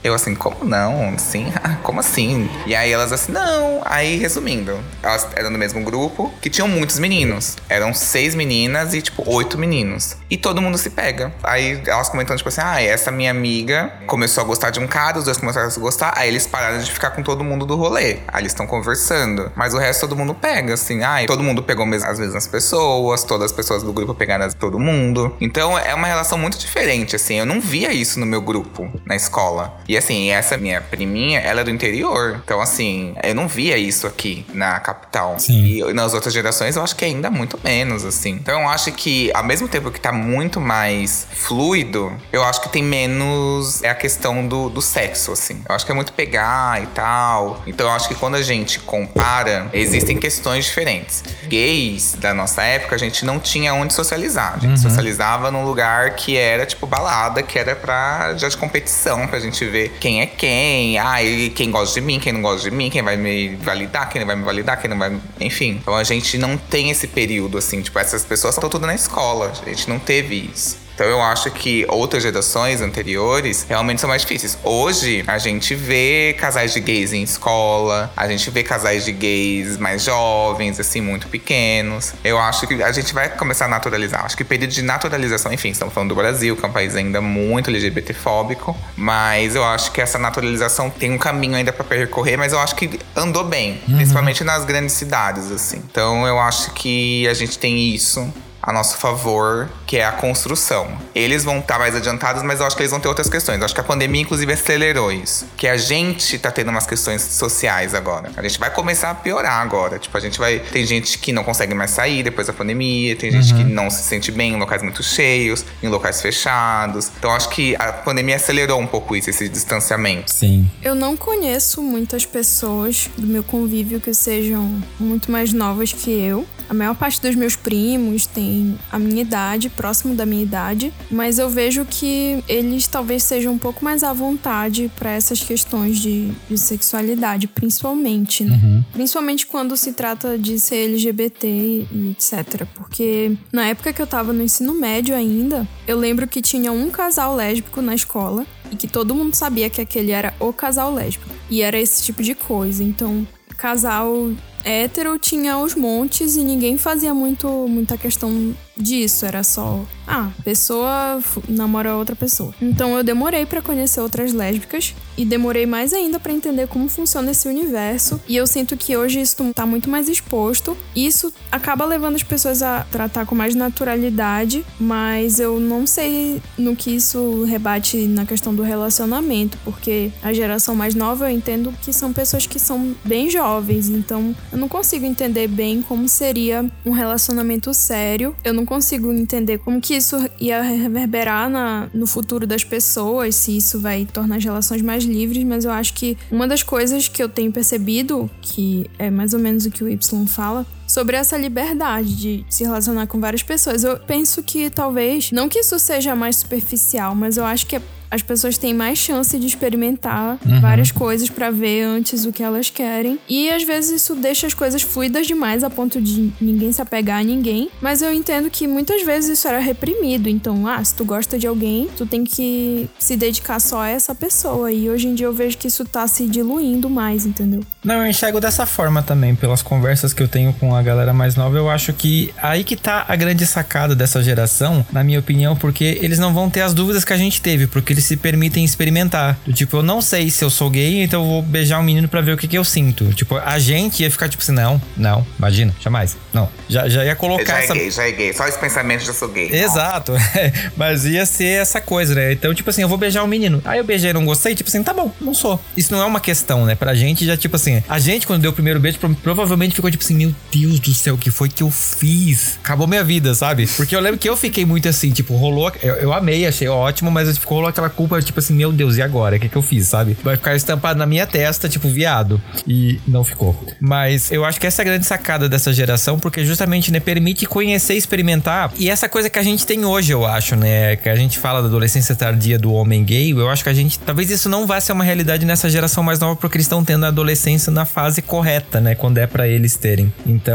Eu 0.03 0.13
assim, 0.13 0.33
como 0.33 0.65
não? 0.65 1.17
Sim? 1.17 1.51
como 1.83 1.99
assim? 1.99 2.49
E 2.65 2.75
aí 2.75 2.91
elas 2.91 3.11
assim, 3.11 3.31
não. 3.31 3.81
Aí, 3.85 4.17
resumindo, 4.17 4.79
elas 5.03 5.27
eram 5.35 5.51
do 5.51 5.57
mesmo 5.57 5.81
grupo, 5.83 6.31
que 6.41 6.49
tinham 6.49 6.67
muitos 6.67 6.97
meninos. 6.97 7.57
Eram 7.69 7.93
seis 7.93 8.33
meninas 8.33 8.93
e, 8.93 9.01
tipo, 9.01 9.23
oito 9.29 9.57
meninos. 9.57 10.17
E 10.29 10.37
todo 10.37 10.61
mundo 10.61 10.77
se 10.77 10.89
pega. 10.89 11.33
Aí 11.43 11.81
elas 11.85 12.09
comentando, 12.09 12.37
tipo 12.37 12.49
assim, 12.49 12.61
ah, 12.63 12.81
essa 12.81 13.11
minha 13.11 13.31
amiga 13.31 13.93
começou 14.07 14.43
a 14.43 14.47
gostar 14.47 14.69
de 14.71 14.79
um 14.79 14.87
cara, 14.87 15.19
os 15.19 15.25
dois 15.25 15.37
começaram 15.37 15.67
a 15.67 15.71
se 15.71 15.79
gostar, 15.79 16.13
aí 16.15 16.29
eles 16.29 16.47
pararam 16.47 16.79
de 16.79 16.91
ficar 16.91 17.11
com 17.11 17.21
todo 17.21 17.43
mundo 17.43 17.65
do 17.65 17.75
rolê. 17.75 18.19
Aí 18.27 18.41
eles 18.41 18.51
estão 18.51 18.65
conversando. 18.65 19.51
Mas 19.55 19.73
o 19.73 19.77
resto 19.77 20.01
todo 20.01 20.15
mundo 20.15 20.33
pega, 20.33 20.73
assim, 20.73 21.03
ah, 21.03 21.17
todo 21.27 21.43
mundo 21.43 21.61
pegou 21.61 21.85
as 21.85 22.19
mesmas 22.19 22.47
pessoas, 22.47 23.23
todas 23.23 23.45
as 23.45 23.51
pessoas 23.51 23.83
do 23.83 23.93
grupo 23.93 24.15
pegaram 24.15 24.49
todo 24.51 24.79
mundo. 24.79 25.35
Então 25.39 25.77
é 25.77 25.93
uma 25.93 26.07
relação 26.07 26.37
muito 26.37 26.57
diferente, 26.57 27.15
assim. 27.15 27.35
Eu 27.35 27.45
não 27.45 27.61
via 27.61 27.93
isso 27.93 28.19
no 28.19 28.25
meu 28.25 28.41
grupo, 28.41 28.91
na 29.05 29.15
escola. 29.15 29.79
E 29.91 29.97
assim, 29.97 30.29
essa 30.29 30.55
minha 30.55 30.79
priminha, 30.79 31.41
ela 31.41 31.59
é 31.59 31.63
do 31.65 31.69
interior. 31.69 32.39
Então, 32.45 32.61
assim, 32.61 33.13
eu 33.21 33.35
não 33.35 33.45
via 33.45 33.77
isso 33.77 34.07
aqui 34.07 34.45
na 34.53 34.79
capital. 34.79 35.37
Sim. 35.37 35.65
E 35.65 35.93
nas 35.93 36.13
outras 36.13 36.33
gerações 36.33 36.77
eu 36.77 36.81
acho 36.81 36.95
que 36.95 37.03
ainda 37.03 37.29
muito 37.29 37.59
menos, 37.61 38.05
assim. 38.05 38.31
Então 38.31 38.61
eu 38.61 38.69
acho 38.69 38.89
que, 38.93 39.29
ao 39.33 39.43
mesmo 39.43 39.67
tempo 39.67 39.91
que 39.91 39.99
tá 39.99 40.13
muito 40.13 40.61
mais 40.61 41.27
fluido, 41.33 42.09
eu 42.31 42.41
acho 42.41 42.61
que 42.61 42.69
tem 42.69 42.81
menos 42.81 43.83
é 43.83 43.89
a 43.89 43.93
questão 43.93 44.47
do, 44.47 44.69
do 44.69 44.81
sexo, 44.81 45.33
assim. 45.33 45.61
Eu 45.67 45.75
acho 45.75 45.85
que 45.85 45.91
é 45.91 45.95
muito 45.95 46.13
pegar 46.13 46.81
e 46.81 46.85
tal. 46.87 47.61
Então 47.67 47.87
eu 47.87 47.91
acho 47.91 48.07
que 48.07 48.15
quando 48.15 48.35
a 48.35 48.41
gente 48.41 48.79
compara, 48.79 49.69
existem 49.73 50.17
questões 50.17 50.63
diferentes. 50.63 51.21
Gays 51.49 52.15
da 52.17 52.33
nossa 52.33 52.63
época, 52.63 52.95
a 52.95 52.97
gente 52.97 53.25
não 53.25 53.41
tinha 53.41 53.73
onde 53.73 53.93
socializar. 53.93 54.53
A 54.55 54.59
gente 54.59 54.77
uhum. 54.77 54.89
socializava 54.89 55.51
num 55.51 55.65
lugar 55.65 56.11
que 56.11 56.37
era 56.37 56.65
tipo 56.65 56.87
balada, 56.87 57.43
que 57.43 57.59
era 57.59 57.75
pra 57.75 58.35
já 58.37 58.47
de 58.47 58.55
competição, 58.55 59.27
pra 59.27 59.37
gente 59.37 59.65
ver 59.65 59.80
ver 59.81 59.91
quem 59.99 60.21
é 60.21 60.25
quem, 60.25 60.97
ah, 60.97 61.17
quem 61.55 61.71
gosta 61.71 61.99
de 61.99 62.05
mim, 62.05 62.19
quem 62.19 62.33
não 62.33 62.41
gosta 62.41 62.69
de 62.69 62.75
mim, 62.75 62.89
quem 62.89 63.01
vai 63.01 63.17
me 63.17 63.55
validar, 63.55 64.09
quem 64.09 64.19
não 64.19 64.27
vai 64.27 64.35
me 64.35 64.43
validar, 64.43 64.79
quem 64.79 64.89
não 64.89 64.97
vai. 64.97 65.15
Enfim. 65.39 65.79
Então 65.81 65.95
a 65.95 66.03
gente 66.03 66.37
não 66.37 66.57
tem 66.57 66.89
esse 66.89 67.07
período, 67.07 67.57
assim, 67.57 67.81
tipo, 67.81 67.97
essas 67.99 68.23
pessoas 68.23 68.55
estão 68.55 68.69
tudo 68.69 68.85
na 68.85 68.95
escola. 68.95 69.51
A 69.65 69.69
gente 69.69 69.89
não 69.89 69.99
teve 69.99 70.49
isso. 70.53 70.80
Então 71.01 71.09
eu 71.09 71.19
acho 71.19 71.49
que 71.49 71.83
outras 71.89 72.21
gerações 72.21 72.79
anteriores 72.79 73.65
realmente 73.67 73.99
são 73.99 74.07
mais 74.07 74.21
difíceis. 74.21 74.55
Hoje 74.63 75.23
a 75.25 75.39
gente 75.39 75.73
vê 75.73 76.35
casais 76.39 76.73
de 76.73 76.79
gays 76.79 77.11
em 77.11 77.23
escola, 77.23 78.13
a 78.15 78.27
gente 78.27 78.51
vê 78.51 78.61
casais 78.61 79.03
de 79.03 79.11
gays 79.11 79.77
mais 79.77 80.03
jovens, 80.03 80.79
assim, 80.79 81.01
muito 81.01 81.27
pequenos. 81.27 82.13
Eu 82.23 82.37
acho 82.37 82.67
que 82.67 82.83
a 82.83 82.91
gente 82.91 83.15
vai 83.15 83.29
começar 83.29 83.65
a 83.65 83.67
naturalizar. 83.67 84.25
Acho 84.25 84.37
que 84.37 84.43
período 84.43 84.69
de 84.69 84.83
naturalização, 84.83 85.51
enfim, 85.51 85.69
estamos 85.69 85.91
falando 85.91 86.09
do 86.09 86.15
Brasil, 86.15 86.55
que 86.55 86.63
é 86.63 86.69
um 86.69 86.71
país 86.71 86.95
ainda 86.95 87.19
muito 87.19 87.71
LGBTfóbico, 87.71 88.77
mas 88.95 89.55
eu 89.55 89.63
acho 89.63 89.91
que 89.91 90.01
essa 90.01 90.19
naturalização 90.19 90.91
tem 90.91 91.11
um 91.11 91.17
caminho 91.17 91.55
ainda 91.55 91.73
para 91.73 91.83
percorrer, 91.83 92.37
mas 92.37 92.53
eu 92.53 92.59
acho 92.59 92.75
que 92.75 92.99
andou 93.15 93.43
bem, 93.43 93.81
uhum. 93.87 93.95
principalmente 93.95 94.43
nas 94.43 94.65
grandes 94.65 94.93
cidades, 94.93 95.51
assim. 95.51 95.81
Então 95.89 96.27
eu 96.27 96.39
acho 96.39 96.69
que 96.75 97.27
a 97.27 97.33
gente 97.33 97.57
tem 97.57 97.91
isso 97.91 98.31
a 98.61 98.71
nosso 98.71 98.97
favor, 98.97 99.69
que 99.87 99.97
é 99.97 100.05
a 100.05 100.11
construção. 100.11 100.87
Eles 101.15 101.43
vão 101.43 101.59
estar 101.59 101.79
mais 101.79 101.95
adiantados, 101.95 102.43
mas 102.43 102.59
eu 102.59 102.65
acho 102.65 102.75
que 102.75 102.81
eles 102.81 102.91
vão 102.91 102.99
ter 102.99 103.07
outras 103.07 103.29
questões. 103.29 103.59
Eu 103.59 103.65
acho 103.65 103.73
que 103.73 103.81
a 103.81 103.83
pandemia, 103.83 104.21
inclusive, 104.21 104.53
acelerou 104.53 105.11
isso. 105.11 105.47
Que 105.57 105.67
a 105.67 105.77
gente 105.77 106.37
tá 106.37 106.51
tendo 106.51 106.69
umas 106.69 106.85
questões 106.85 107.21
sociais 107.21 107.95
agora. 107.95 108.31
A 108.37 108.41
gente 108.41 108.59
vai 108.59 108.69
começar 108.69 109.09
a 109.09 109.15
piorar 109.15 109.61
agora. 109.61 109.97
Tipo, 109.97 110.15
a 110.17 110.19
gente 110.19 110.37
vai. 110.37 110.59
Tem 110.59 110.85
gente 110.85 111.17
que 111.17 111.31
não 111.31 111.43
consegue 111.43 111.73
mais 111.73 111.91
sair 111.91 112.23
depois 112.23 112.47
da 112.47 112.53
pandemia, 112.53 113.15
tem 113.15 113.31
gente 113.31 113.53
uhum. 113.53 113.57
que 113.59 113.63
não 113.63 113.89
se 113.89 114.03
sente 114.03 114.31
bem 114.31 114.53
em 114.53 114.57
locais 114.57 114.81
muito 114.83 115.01
cheios, 115.01 115.65
em 115.81 115.87
locais 115.87 116.21
fechados. 116.21 117.11
Então, 117.17 117.31
acho 117.31 117.49
que 117.49 117.75
a 117.77 117.91
pandemia 117.91 118.35
acelerou 118.35 118.79
um 118.79 118.87
pouco 118.87 119.15
isso, 119.15 119.29
esse 119.29 119.49
distanciamento. 119.49 120.31
Sim. 120.31 120.69
Eu 120.81 120.93
não 120.93 121.17
conheço 121.17 121.81
muitas 121.81 122.25
pessoas 122.25 123.09
do 123.17 123.27
meu 123.27 123.43
convívio 123.43 123.99
que 123.99 124.13
sejam 124.13 124.81
muito 124.99 125.31
mais 125.31 125.53
novas 125.53 125.91
que 125.91 126.11
eu. 126.11 126.45
A 126.71 126.73
maior 126.73 126.95
parte 126.95 127.19
dos 127.21 127.35
meus 127.35 127.53
primos 127.53 128.25
tem 128.25 128.79
a 128.89 128.97
minha 128.97 129.23
idade, 129.23 129.67
próximo 129.67 130.15
da 130.15 130.25
minha 130.25 130.41
idade, 130.41 130.93
mas 131.11 131.37
eu 131.37 131.49
vejo 131.49 131.83
que 131.83 132.41
eles 132.47 132.87
talvez 132.87 133.23
sejam 133.23 133.51
um 133.51 133.57
pouco 133.57 133.83
mais 133.83 134.03
à 134.05 134.13
vontade 134.13 134.89
para 134.95 135.11
essas 135.11 135.43
questões 135.43 135.99
de, 135.99 136.31
de, 136.49 136.57
sexualidade, 136.57 137.45
principalmente, 137.49 138.45
né? 138.45 138.57
Uhum. 138.63 138.83
Principalmente 138.93 139.47
quando 139.47 139.75
se 139.75 139.91
trata 139.91 140.39
de 140.39 140.57
ser 140.61 140.85
LGBT 140.91 141.45
e 141.91 142.15
etc. 142.17 142.65
Porque 142.73 143.35
na 143.51 143.65
época 143.65 143.91
que 143.91 144.01
eu 144.01 144.07
tava 144.07 144.31
no 144.31 144.41
ensino 144.41 144.73
médio 144.73 145.13
ainda, 145.13 145.67
eu 145.85 145.97
lembro 145.97 146.25
que 146.25 146.41
tinha 146.41 146.71
um 146.71 146.89
casal 146.89 147.35
lésbico 147.35 147.81
na 147.81 147.93
escola 147.93 148.45
e 148.71 148.77
que 148.77 148.87
todo 148.87 149.13
mundo 149.13 149.35
sabia 149.35 149.69
que 149.69 149.81
aquele 149.81 150.11
era 150.11 150.33
o 150.39 150.53
casal 150.53 150.93
lésbico. 150.93 151.35
E 151.49 151.61
era 151.61 151.77
esse 151.77 152.01
tipo 152.01 152.23
de 152.23 152.33
coisa. 152.33 152.81
Então, 152.81 153.27
casal 153.57 154.31
hétero 154.63 155.17
tinha 155.19 155.57
os 155.57 155.75
montes 155.75 156.35
e 156.35 156.43
ninguém 156.43 156.77
fazia 156.77 157.13
muito 157.13 157.47
muita 157.67 157.97
questão 157.97 158.53
disso, 158.81 159.25
era 159.25 159.43
só, 159.43 159.85
ah, 160.07 160.29
pessoa 160.43 161.21
namora 161.47 161.95
outra 161.95 162.15
pessoa. 162.15 162.53
Então 162.61 162.97
eu 162.97 163.03
demorei 163.03 163.45
para 163.45 163.61
conhecer 163.61 164.01
outras 164.01 164.33
lésbicas 164.33 164.95
e 165.17 165.23
demorei 165.23 165.65
mais 165.65 165.93
ainda 165.93 166.19
para 166.19 166.33
entender 166.33 166.67
como 166.67 166.89
funciona 166.89 167.31
esse 167.31 167.47
universo. 167.47 168.19
E 168.27 168.35
eu 168.35 168.47
sinto 168.47 168.75
que 168.75 168.97
hoje 168.97 169.21
isso 169.21 169.53
tá 169.53 169.65
muito 169.65 169.89
mais 169.89 170.09
exposto. 170.09 170.75
Isso 170.95 171.31
acaba 171.51 171.85
levando 171.85 172.15
as 172.15 172.23
pessoas 172.23 172.61
a 172.61 172.85
tratar 172.91 173.25
com 173.25 173.35
mais 173.35 173.55
naturalidade, 173.55 174.65
mas 174.79 175.39
eu 175.39 175.59
não 175.59 175.85
sei 175.85 176.41
no 176.57 176.75
que 176.75 176.95
isso 176.95 177.43
rebate 177.43 177.97
na 178.07 178.25
questão 178.25 178.53
do 178.53 178.63
relacionamento, 178.63 179.57
porque 179.63 180.11
a 180.23 180.33
geração 180.33 180.75
mais 180.75 180.95
nova 180.95 181.29
eu 181.29 181.35
entendo 181.35 181.73
que 181.81 181.93
são 181.93 182.11
pessoas 182.11 182.45
que 182.45 182.59
são 182.59 182.95
bem 183.03 183.29
jovens, 183.29 183.89
então 183.89 184.35
eu 184.51 184.57
não 184.57 184.67
consigo 184.67 185.05
entender 185.05 185.47
bem 185.47 185.81
como 185.81 186.07
seria 186.07 186.69
um 186.85 186.91
relacionamento 186.91 187.73
sério. 187.73 188.35
Eu 188.43 188.53
não 188.53 188.65
consigo 188.65 189.11
entender 189.11 189.59
como 189.59 189.79
que 189.79 189.95
isso 189.95 190.17
ia 190.39 190.61
reverberar 190.61 191.49
na, 191.49 191.89
no 191.93 192.05
futuro 192.05 192.45
das 192.45 192.63
pessoas, 192.63 193.35
se 193.35 193.55
isso 193.55 193.79
vai 193.79 194.05
tornar 194.05 194.37
as 194.37 194.43
relações 194.43 194.81
mais 194.81 195.03
livres, 195.03 195.43
mas 195.43 195.65
eu 195.65 195.71
acho 195.71 195.93
que 195.93 196.17
uma 196.29 196.47
das 196.47 196.63
coisas 196.63 197.07
que 197.07 197.21
eu 197.21 197.29
tenho 197.29 197.51
percebido, 197.51 198.29
que 198.41 198.89
é 198.99 199.09
mais 199.09 199.33
ou 199.33 199.39
menos 199.39 199.65
o 199.65 199.71
que 199.71 199.83
o 199.83 199.89
Y 199.89 200.27
fala, 200.27 200.65
sobre 200.91 201.15
essa 201.15 201.37
liberdade 201.37 202.15
de 202.15 202.45
se 202.49 202.63
relacionar 202.63 203.07
com 203.07 203.19
várias 203.19 203.41
pessoas. 203.41 203.83
Eu 203.83 203.97
penso 203.99 204.43
que 204.43 204.69
talvez, 204.69 205.31
não 205.31 205.47
que 205.47 205.59
isso 205.59 205.79
seja 205.79 206.15
mais 206.15 206.37
superficial, 206.37 207.15
mas 207.15 207.37
eu 207.37 207.45
acho 207.45 207.65
que 207.65 207.77
é 207.77 207.81
as 208.11 208.21
pessoas 208.21 208.57
têm 208.57 208.73
mais 208.73 208.99
chance 208.99 209.39
de 209.39 209.47
experimentar 209.47 210.37
uhum. 210.45 210.59
várias 210.59 210.91
coisas 210.91 211.29
para 211.29 211.49
ver 211.49 211.83
antes 211.83 212.25
o 212.25 212.33
que 212.33 212.43
elas 212.43 212.69
querem. 212.69 213.17
E 213.27 213.49
às 213.49 213.63
vezes 213.63 214.01
isso 214.01 214.15
deixa 214.15 214.45
as 214.45 214.53
coisas 214.53 214.81
fluidas 214.81 215.25
demais 215.25 215.63
a 215.63 215.69
ponto 215.69 216.01
de 216.01 216.29
ninguém 216.41 216.73
se 216.73 216.81
apegar 216.81 217.21
a 217.21 217.23
ninguém. 217.23 217.69
Mas 217.79 218.01
eu 218.01 218.13
entendo 218.13 218.49
que 218.49 218.67
muitas 218.67 219.01
vezes 219.03 219.39
isso 219.39 219.47
era 219.47 219.59
reprimido. 219.59 220.27
Então, 220.27 220.67
ah, 220.67 220.83
se 220.83 220.93
tu 220.93 221.05
gosta 221.05 221.39
de 221.39 221.47
alguém, 221.47 221.87
tu 221.95 222.05
tem 222.05 222.25
que 222.25 222.89
se 222.99 223.15
dedicar 223.15 223.61
só 223.61 223.83
a 223.83 223.87
essa 223.87 224.13
pessoa. 224.13 224.69
E 224.69 224.89
hoje 224.89 225.07
em 225.07 225.15
dia 225.15 225.27
eu 225.27 225.33
vejo 225.33 225.57
que 225.57 225.69
isso 225.69 225.85
tá 225.85 226.05
se 226.05 226.27
diluindo 226.27 226.89
mais, 226.89 227.25
entendeu? 227.25 227.61
Não, 227.81 227.95
eu 227.95 228.07
enxergo 228.07 228.41
dessa 228.41 228.65
forma 228.65 229.01
também, 229.01 229.33
pelas 229.35 229.61
conversas 229.61 230.13
que 230.13 230.21
eu 230.21 230.27
tenho 230.27 230.51
com 230.53 230.75
a 230.75 230.80
galera 230.81 231.13
mais 231.13 231.35
nova, 231.35 231.57
eu 231.57 231.69
acho 231.69 231.93
que 231.93 232.33
aí 232.41 232.63
que 232.63 232.75
tá 232.75 233.05
a 233.07 233.15
grande 233.15 233.45
sacada 233.45 233.95
dessa 233.95 234.21
geração, 234.23 234.85
na 234.91 235.03
minha 235.03 235.19
opinião, 235.19 235.55
porque 235.55 235.99
eles 236.01 236.19
não 236.19 236.33
vão 236.33 236.49
ter 236.49 236.61
as 236.61 236.73
dúvidas 236.73 237.03
que 237.03 237.13
a 237.13 237.17
gente 237.17 237.41
teve, 237.41 237.67
porque 237.67 237.93
eles 237.93 238.05
se 238.05 238.17
permitem 238.17 238.63
experimentar. 238.63 239.37
Tipo, 239.53 239.77
eu 239.77 239.83
não 239.83 240.01
sei 240.01 240.29
se 240.29 240.43
eu 240.43 240.49
sou 240.49 240.69
gay, 240.69 241.03
então 241.03 241.21
eu 241.21 241.27
vou 241.27 241.41
beijar 241.41 241.79
um 241.79 241.83
menino 241.83 242.07
para 242.07 242.21
ver 242.21 242.33
o 242.33 242.37
que, 242.37 242.47
que 242.47 242.57
eu 242.57 242.63
sinto. 242.63 243.13
Tipo, 243.13 243.37
a 243.37 243.59
gente 243.59 244.03
ia 244.03 244.11
ficar 244.11 244.29
tipo 244.29 244.43
assim, 244.43 244.51
não, 244.51 244.81
não, 244.97 245.25
imagina, 245.37 245.73
jamais. 245.79 246.17
Não, 246.33 246.49
já, 246.67 246.87
já 246.87 247.05
ia 247.05 247.15
colocar 247.15 247.45
já 247.45 247.59
é 247.59 247.63
essa... 247.63 247.73
gay, 247.73 247.91
já 247.91 248.07
é 248.07 248.11
gay, 248.11 248.33
só 248.33 248.47
esse 248.47 248.59
pensamento 248.59 249.03
já 249.03 249.13
sou 249.13 249.27
gay. 249.27 249.49
Exato, 249.51 250.13
mas 250.75 251.05
ia 251.05 251.25
ser 251.25 251.61
essa 251.61 251.81
coisa, 251.81 252.15
né? 252.15 252.33
Então, 252.33 252.53
tipo 252.53 252.69
assim, 252.69 252.81
eu 252.81 252.89
vou 252.89 252.97
beijar 252.97 253.23
um 253.23 253.27
menino. 253.27 253.61
Aí 253.65 253.79
eu 253.79 253.83
beijei 253.83 254.11
e 254.11 254.13
não 254.13 254.25
gostei, 254.25 254.55
tipo 254.55 254.69
assim, 254.69 254.83
tá 254.83 254.93
bom, 254.93 255.11
não 255.19 255.33
sou. 255.33 255.59
Isso 255.75 255.93
não 255.93 256.01
é 256.01 256.05
uma 256.05 256.19
questão, 256.19 256.65
né? 256.65 256.75
Pra 256.75 256.93
gente 256.93 257.25
já, 257.25 257.35
tipo 257.37 257.55
assim, 257.55 257.83
a 257.87 257.99
gente, 257.99 258.27
quando 258.27 258.41
deu 258.41 258.51
o 258.51 258.53
primeiro 258.53 258.79
beijo, 258.79 258.99
provavelmente 259.21 259.75
ficou 259.75 259.89
tipo 259.91 260.03
assim: 260.03 260.15
Meu 260.15 260.33
Deus 260.51 260.60
do 260.67 260.93
céu, 260.93 261.15
o 261.15 261.17
que 261.17 261.31
foi 261.31 261.49
que 261.49 261.63
eu 261.63 261.71
fiz? 261.71 262.59
Acabou 262.63 262.87
minha 262.87 263.03
vida, 263.03 263.33
sabe? 263.33 263.67
Porque 263.67 263.95
eu 263.95 263.99
lembro 263.99 264.19
que 264.19 264.29
eu 264.29 264.37
fiquei 264.37 264.65
muito 264.65 264.87
assim, 264.87 265.11
tipo, 265.11 265.35
rolou. 265.35 265.71
Eu, 265.81 265.95
eu 265.95 266.13
amei, 266.13 266.45
achei 266.45 266.67
ótimo, 266.67 267.11
mas 267.11 267.33
tipo, 267.33 267.49
rolou 267.49 267.69
aquela 267.69 267.89
culpa, 267.89 268.21
tipo 268.21 268.39
assim: 268.39 268.53
Meu 268.53 268.71
Deus, 268.71 268.97
e 268.97 269.01
agora? 269.01 269.35
O 269.35 269.39
que, 269.39 269.49
que 269.49 269.55
eu 269.55 269.61
fiz, 269.61 269.87
sabe? 269.87 270.17
Vai 270.23 270.37
ficar 270.37 270.55
estampado 270.55 270.99
na 270.99 271.05
minha 271.05 271.25
testa, 271.25 271.67
tipo, 271.69 271.87
viado. 271.89 272.41
E 272.67 272.99
não 273.07 273.23
ficou. 273.23 273.55
Mas 273.79 274.31
eu 274.31 274.45
acho 274.45 274.59
que 274.59 274.67
essa 274.67 274.81
é 274.81 274.83
a 274.83 274.85
grande 274.85 275.05
sacada 275.05 275.47
dessa 275.47 275.73
geração, 275.73 276.19
porque 276.19 276.45
justamente, 276.45 276.91
né, 276.91 276.99
permite 276.99 277.45
conhecer, 277.45 277.95
experimentar. 277.95 278.71
E 278.77 278.89
essa 278.89 279.07
coisa 279.09 279.29
que 279.29 279.39
a 279.39 279.43
gente 279.43 279.65
tem 279.65 279.85
hoje, 279.85 280.11
eu 280.11 280.25
acho, 280.25 280.55
né? 280.55 280.95
Que 280.95 281.09
a 281.09 281.15
gente 281.15 281.39
fala 281.39 281.61
da 281.61 281.67
adolescência 281.67 282.15
tardia 282.15 282.57
do 282.57 282.73
homem 282.73 283.03
gay, 283.03 283.31
eu 283.31 283.49
acho 283.49 283.63
que 283.63 283.69
a 283.69 283.73
gente. 283.73 283.99
Talvez 283.99 284.29
isso 284.29 284.49
não 284.49 284.67
vá 284.67 284.79
ser 284.79 284.93
uma 284.93 285.03
realidade 285.03 285.45
nessa 285.45 285.69
geração 285.69 286.03
mais 286.03 286.19
nova, 286.19 286.35
porque 286.35 286.57
eles 286.57 286.65
estão 286.65 286.83
tendo 286.83 287.05
a 287.05 287.09
adolescência 287.09 287.71
na 287.71 287.85
fase 287.85 288.21
correta, 288.21 288.79
né? 288.79 288.95
Quando 288.95 289.17
é 289.17 289.27
para 289.27 289.47
eles 289.47 289.75
terem. 289.75 290.13
Então, 290.25 290.50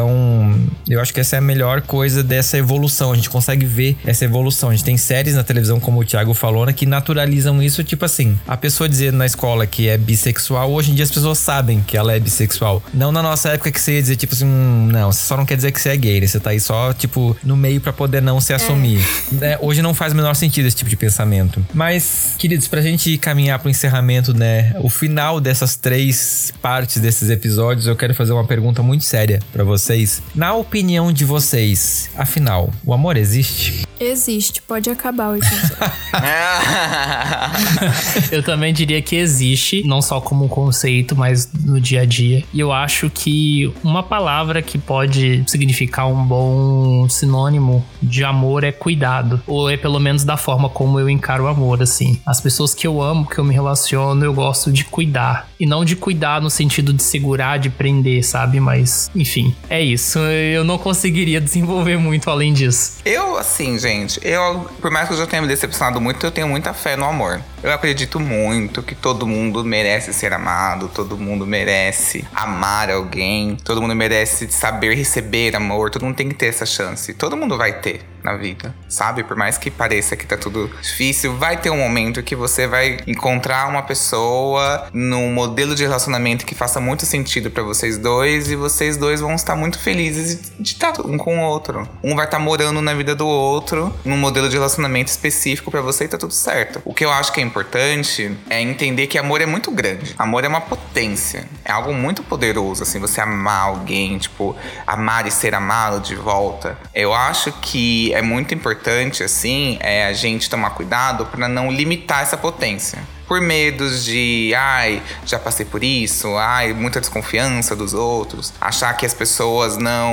eu 0.88 1.00
acho 1.00 1.12
que 1.12 1.20
essa 1.20 1.36
é 1.36 1.38
a 1.38 1.42
melhor 1.42 1.82
coisa 1.82 2.22
dessa 2.22 2.58
evolução. 2.58 3.12
A 3.12 3.16
gente 3.16 3.30
consegue 3.30 3.64
ver 3.64 3.96
essa 4.04 4.24
evolução. 4.24 4.70
A 4.70 4.72
gente 4.72 4.84
tem 4.84 4.96
séries 4.96 5.34
na 5.34 5.42
televisão, 5.42 5.78
como 5.80 6.00
o 6.00 6.04
Thiago 6.04 6.34
falou, 6.34 6.66
né, 6.66 6.72
que 6.72 6.86
naturalizam 6.86 7.62
isso, 7.62 7.82
tipo 7.84 8.04
assim, 8.04 8.38
a 8.46 8.56
pessoa 8.56 8.88
dizer 8.88 9.12
na 9.12 9.26
escola 9.26 9.66
que 9.66 9.88
é 9.88 9.96
bissexual, 9.96 10.70
hoje 10.70 10.92
em 10.92 10.94
dia 10.94 11.04
as 11.04 11.10
pessoas 11.10 11.38
sabem 11.38 11.80
que 11.86 11.96
ela 11.96 12.12
é 12.12 12.20
bissexual. 12.20 12.82
Não 12.92 13.12
na 13.12 13.22
nossa 13.22 13.50
época 13.50 13.70
que 13.70 13.80
você 13.80 13.94
ia 13.94 14.02
dizer, 14.02 14.16
tipo 14.16 14.34
assim, 14.34 14.46
hum, 14.46 14.88
não, 14.90 15.12
você 15.12 15.24
só 15.24 15.36
não 15.36 15.46
quer 15.46 15.56
dizer 15.56 15.72
que 15.72 15.80
você 15.80 15.90
é 15.90 15.96
gay, 15.96 16.20
né? 16.20 16.26
Você 16.26 16.40
tá 16.40 16.50
aí 16.50 16.60
só, 16.60 16.92
tipo, 16.92 17.36
no 17.44 17.56
meio 17.56 17.80
para 17.80 17.92
poder 17.92 18.20
não 18.20 18.40
se 18.40 18.52
assumir. 18.52 19.00
É. 19.40 19.52
É, 19.52 19.58
hoje 19.60 19.82
não 19.82 19.94
faz 19.94 20.12
o 20.12 20.16
menor 20.16 20.34
sentido 20.34 20.66
esse 20.66 20.76
tipo 20.76 20.90
de 20.90 20.96
pensamento. 20.96 21.64
Mas, 21.72 22.34
queridos, 22.38 22.66
pra 22.68 22.80
gente 22.80 23.16
caminhar 23.18 23.58
pro 23.58 23.70
encerramento, 23.70 24.34
né, 24.34 24.74
o 24.80 24.88
final 24.88 25.40
dessas 25.40 25.76
três 25.76 26.52
partes 26.60 27.00
desses 27.00 27.30
episódios, 27.30 27.86
eu 27.86 27.96
quero 27.96 28.14
fazer 28.14 28.32
uma 28.32 28.44
pergunta 28.44 28.82
muito 28.82 29.04
séria 29.04 29.40
para 29.52 29.64
vocês. 29.64 29.85
Na 30.34 30.54
opinião 30.54 31.12
de 31.12 31.24
vocês, 31.24 32.10
afinal, 32.16 32.70
o 32.84 32.92
amor 32.92 33.16
existe? 33.16 33.86
Existe, 33.98 34.60
pode 34.62 34.90
acabar 34.90 35.30
o 35.30 35.36
episódio. 35.36 35.76
eu 38.30 38.42
também 38.42 38.72
diria 38.72 39.00
que 39.00 39.16
existe, 39.16 39.82
não 39.86 40.02
só 40.02 40.20
como 40.20 40.48
conceito, 40.48 41.16
mas 41.16 41.50
no 41.64 41.80
dia 41.80 42.02
a 42.02 42.04
dia. 42.04 42.44
E 42.52 42.60
eu 42.60 42.72
acho 42.72 43.10
que 43.10 43.72
uma 43.82 44.02
palavra 44.02 44.62
que 44.62 44.78
pode 44.78 45.44
significar 45.46 46.08
um 46.08 46.24
bom 46.24 47.08
sinônimo 47.08 47.84
de 48.02 48.24
amor 48.24 48.64
é 48.64 48.72
cuidado. 48.72 49.40
Ou 49.46 49.70
é 49.70 49.76
pelo 49.76 49.98
menos 49.98 50.24
da 50.24 50.36
forma 50.36 50.68
como 50.68 51.00
eu 51.00 51.08
encaro 51.08 51.44
o 51.44 51.48
amor, 51.48 51.82
assim. 51.82 52.20
As 52.26 52.40
pessoas 52.40 52.74
que 52.74 52.86
eu 52.86 53.00
amo, 53.00 53.26
que 53.26 53.38
eu 53.38 53.44
me 53.44 53.54
relaciono, 53.54 54.24
eu 54.24 54.34
gosto 54.34 54.70
de 54.70 54.84
cuidar. 54.84 55.48
E 55.58 55.66
não 55.66 55.84
de 55.84 55.96
cuidar 55.96 56.40
no 56.40 56.50
sentido 56.50 56.92
de 56.92 57.02
segurar, 57.02 57.58
de 57.58 57.70
prender, 57.70 58.24
sabe? 58.24 58.60
Mas, 58.60 59.10
enfim, 59.14 59.54
é 59.68 59.75
isso. 59.80 60.18
Eu 60.18 60.64
não 60.64 60.78
conseguiria 60.78 61.40
desenvolver 61.40 61.96
muito 61.96 62.30
além 62.30 62.52
disso. 62.52 62.98
Eu, 63.04 63.36
assim, 63.36 63.78
gente, 63.78 64.20
eu, 64.22 64.68
por 64.80 64.90
mais 64.90 65.08
que 65.08 65.14
eu 65.14 65.18
já 65.18 65.26
tenha 65.26 65.42
me 65.42 65.48
decepcionado 65.48 66.00
muito, 66.00 66.24
eu 66.24 66.30
tenho 66.30 66.48
muita 66.48 66.72
fé 66.72 66.96
no 66.96 67.04
amor. 67.04 67.40
Eu 67.62 67.72
acredito 67.72 68.20
muito 68.20 68.82
que 68.82 68.94
todo 68.94 69.26
mundo 69.26 69.64
merece 69.64 70.12
ser 70.12 70.32
amado, 70.32 70.88
todo 70.94 71.16
mundo 71.16 71.46
merece 71.46 72.24
amar 72.34 72.90
alguém, 72.90 73.56
todo 73.64 73.82
mundo 73.82 73.94
merece 73.94 74.48
saber 74.50 74.94
receber 74.94 75.56
amor, 75.56 75.90
todo 75.90 76.04
mundo 76.04 76.16
tem 76.16 76.28
que 76.28 76.34
ter 76.34 76.46
essa 76.46 76.66
chance. 76.66 77.12
Todo 77.14 77.36
mundo 77.36 77.56
vai 77.56 77.72
ter 77.80 78.02
na 78.26 78.36
vida, 78.36 78.74
sabe? 78.88 79.22
Por 79.22 79.36
mais 79.36 79.56
que 79.56 79.70
pareça 79.70 80.16
que 80.16 80.26
tá 80.26 80.36
tudo 80.36 80.68
difícil, 80.82 81.36
vai 81.36 81.56
ter 81.56 81.70
um 81.70 81.78
momento 81.78 82.22
que 82.22 82.34
você 82.34 82.66
vai 82.66 82.98
encontrar 83.06 83.68
uma 83.68 83.82
pessoa 83.82 84.88
num 84.92 85.32
modelo 85.32 85.76
de 85.76 85.84
relacionamento 85.84 86.44
que 86.44 86.54
faça 86.54 86.80
muito 86.80 87.06
sentido 87.06 87.50
para 87.50 87.62
vocês 87.62 87.96
dois 87.96 88.50
e 88.50 88.56
vocês 88.56 88.96
dois 88.96 89.20
vão 89.20 89.34
estar 89.34 89.54
muito 89.54 89.78
felizes 89.78 90.52
de 90.58 90.72
estar 90.72 91.00
um 91.06 91.16
com 91.16 91.38
o 91.38 91.42
outro. 91.42 91.88
Um 92.02 92.16
vai 92.16 92.24
estar 92.24 92.40
morando 92.40 92.82
na 92.82 92.94
vida 92.94 93.14
do 93.14 93.26
outro, 93.26 93.94
num 94.04 94.16
modelo 94.16 94.48
de 94.48 94.56
relacionamento 94.56 95.08
específico 95.08 95.70
para 95.70 95.80
você 95.80 96.04
e 96.04 96.08
tá 96.08 96.18
tudo 96.18 96.34
certo. 96.34 96.82
O 96.84 96.92
que 96.92 97.04
eu 97.04 97.12
acho 97.12 97.32
que 97.32 97.40
é 97.40 97.44
importante 97.44 98.36
é 98.50 98.60
entender 98.60 99.06
que 99.06 99.18
amor 99.18 99.40
é 99.40 99.46
muito 99.46 99.70
grande. 99.70 100.14
Amor 100.18 100.44
é 100.44 100.48
uma 100.48 100.60
potência. 100.60 101.48
É 101.64 101.70
algo 101.70 101.94
muito 101.94 102.24
poderoso, 102.24 102.82
assim, 102.82 102.98
você 102.98 103.20
amar 103.20 103.68
alguém, 103.68 104.18
tipo, 104.18 104.56
amar 104.84 105.26
e 105.26 105.30
ser 105.30 105.54
amado 105.54 106.00
de 106.00 106.16
volta. 106.16 106.76
Eu 106.92 107.14
acho 107.14 107.52
que 107.52 108.12
é 108.16 108.22
muito 108.22 108.54
importante, 108.54 109.22
assim, 109.22 109.78
é 109.80 110.06
a 110.06 110.12
gente 110.12 110.48
tomar 110.48 110.70
cuidado 110.70 111.26
para 111.26 111.48
não 111.48 111.70
limitar 111.70 112.22
essa 112.22 112.36
potência 112.36 113.15
por 113.26 113.40
medos 113.40 114.04
de, 114.04 114.52
ai, 114.56 115.02
já 115.24 115.38
passei 115.38 115.66
por 115.66 115.82
isso, 115.82 116.36
ai, 116.36 116.72
muita 116.72 117.00
desconfiança 117.00 117.74
dos 117.74 117.94
outros, 117.94 118.52
achar 118.60 118.94
que 118.94 119.04
as 119.04 119.14
pessoas 119.14 119.76
não. 119.76 120.12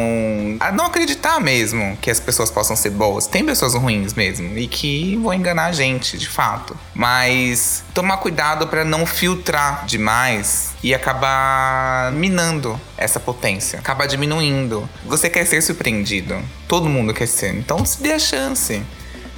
não 0.74 0.86
acreditar 0.86 1.40
mesmo 1.40 1.98
que 2.02 2.10
as 2.10 2.20
pessoas 2.20 2.50
possam 2.50 2.76
ser 2.76 2.90
boas. 2.92 3.28
Tem 3.28 3.46
pessoas 3.46 3.74
ruins 3.76 4.14
mesmo 4.14 4.58
e 4.58 4.68
que 4.68 5.16
vão 5.18 5.34
enganar 5.34 5.66
a 5.66 5.72
gente, 5.72 6.18
de 6.18 6.28
fato. 6.28 6.78
Mas 6.94 7.84
tomar 7.94 8.18
cuidado 8.18 8.68
para 8.68 8.84
não 8.84 9.06
filtrar 9.06 9.86
demais 9.86 10.74
e 10.84 10.94
acabar 10.94 12.12
minando 12.12 12.80
essa 12.98 13.20
potência, 13.20 13.80
acabar 13.80 14.08
diminuindo. 14.08 14.90
Você 15.06 15.30
quer 15.30 15.46
ser 15.46 15.62
surpreendido, 15.62 16.42
todo 16.68 16.90
mundo 16.90 17.14
quer 17.14 17.28
ser, 17.28 17.56
então 17.56 17.86
se 17.86 18.02
dê 18.02 18.14
a 18.14 18.20
chance 18.20 18.82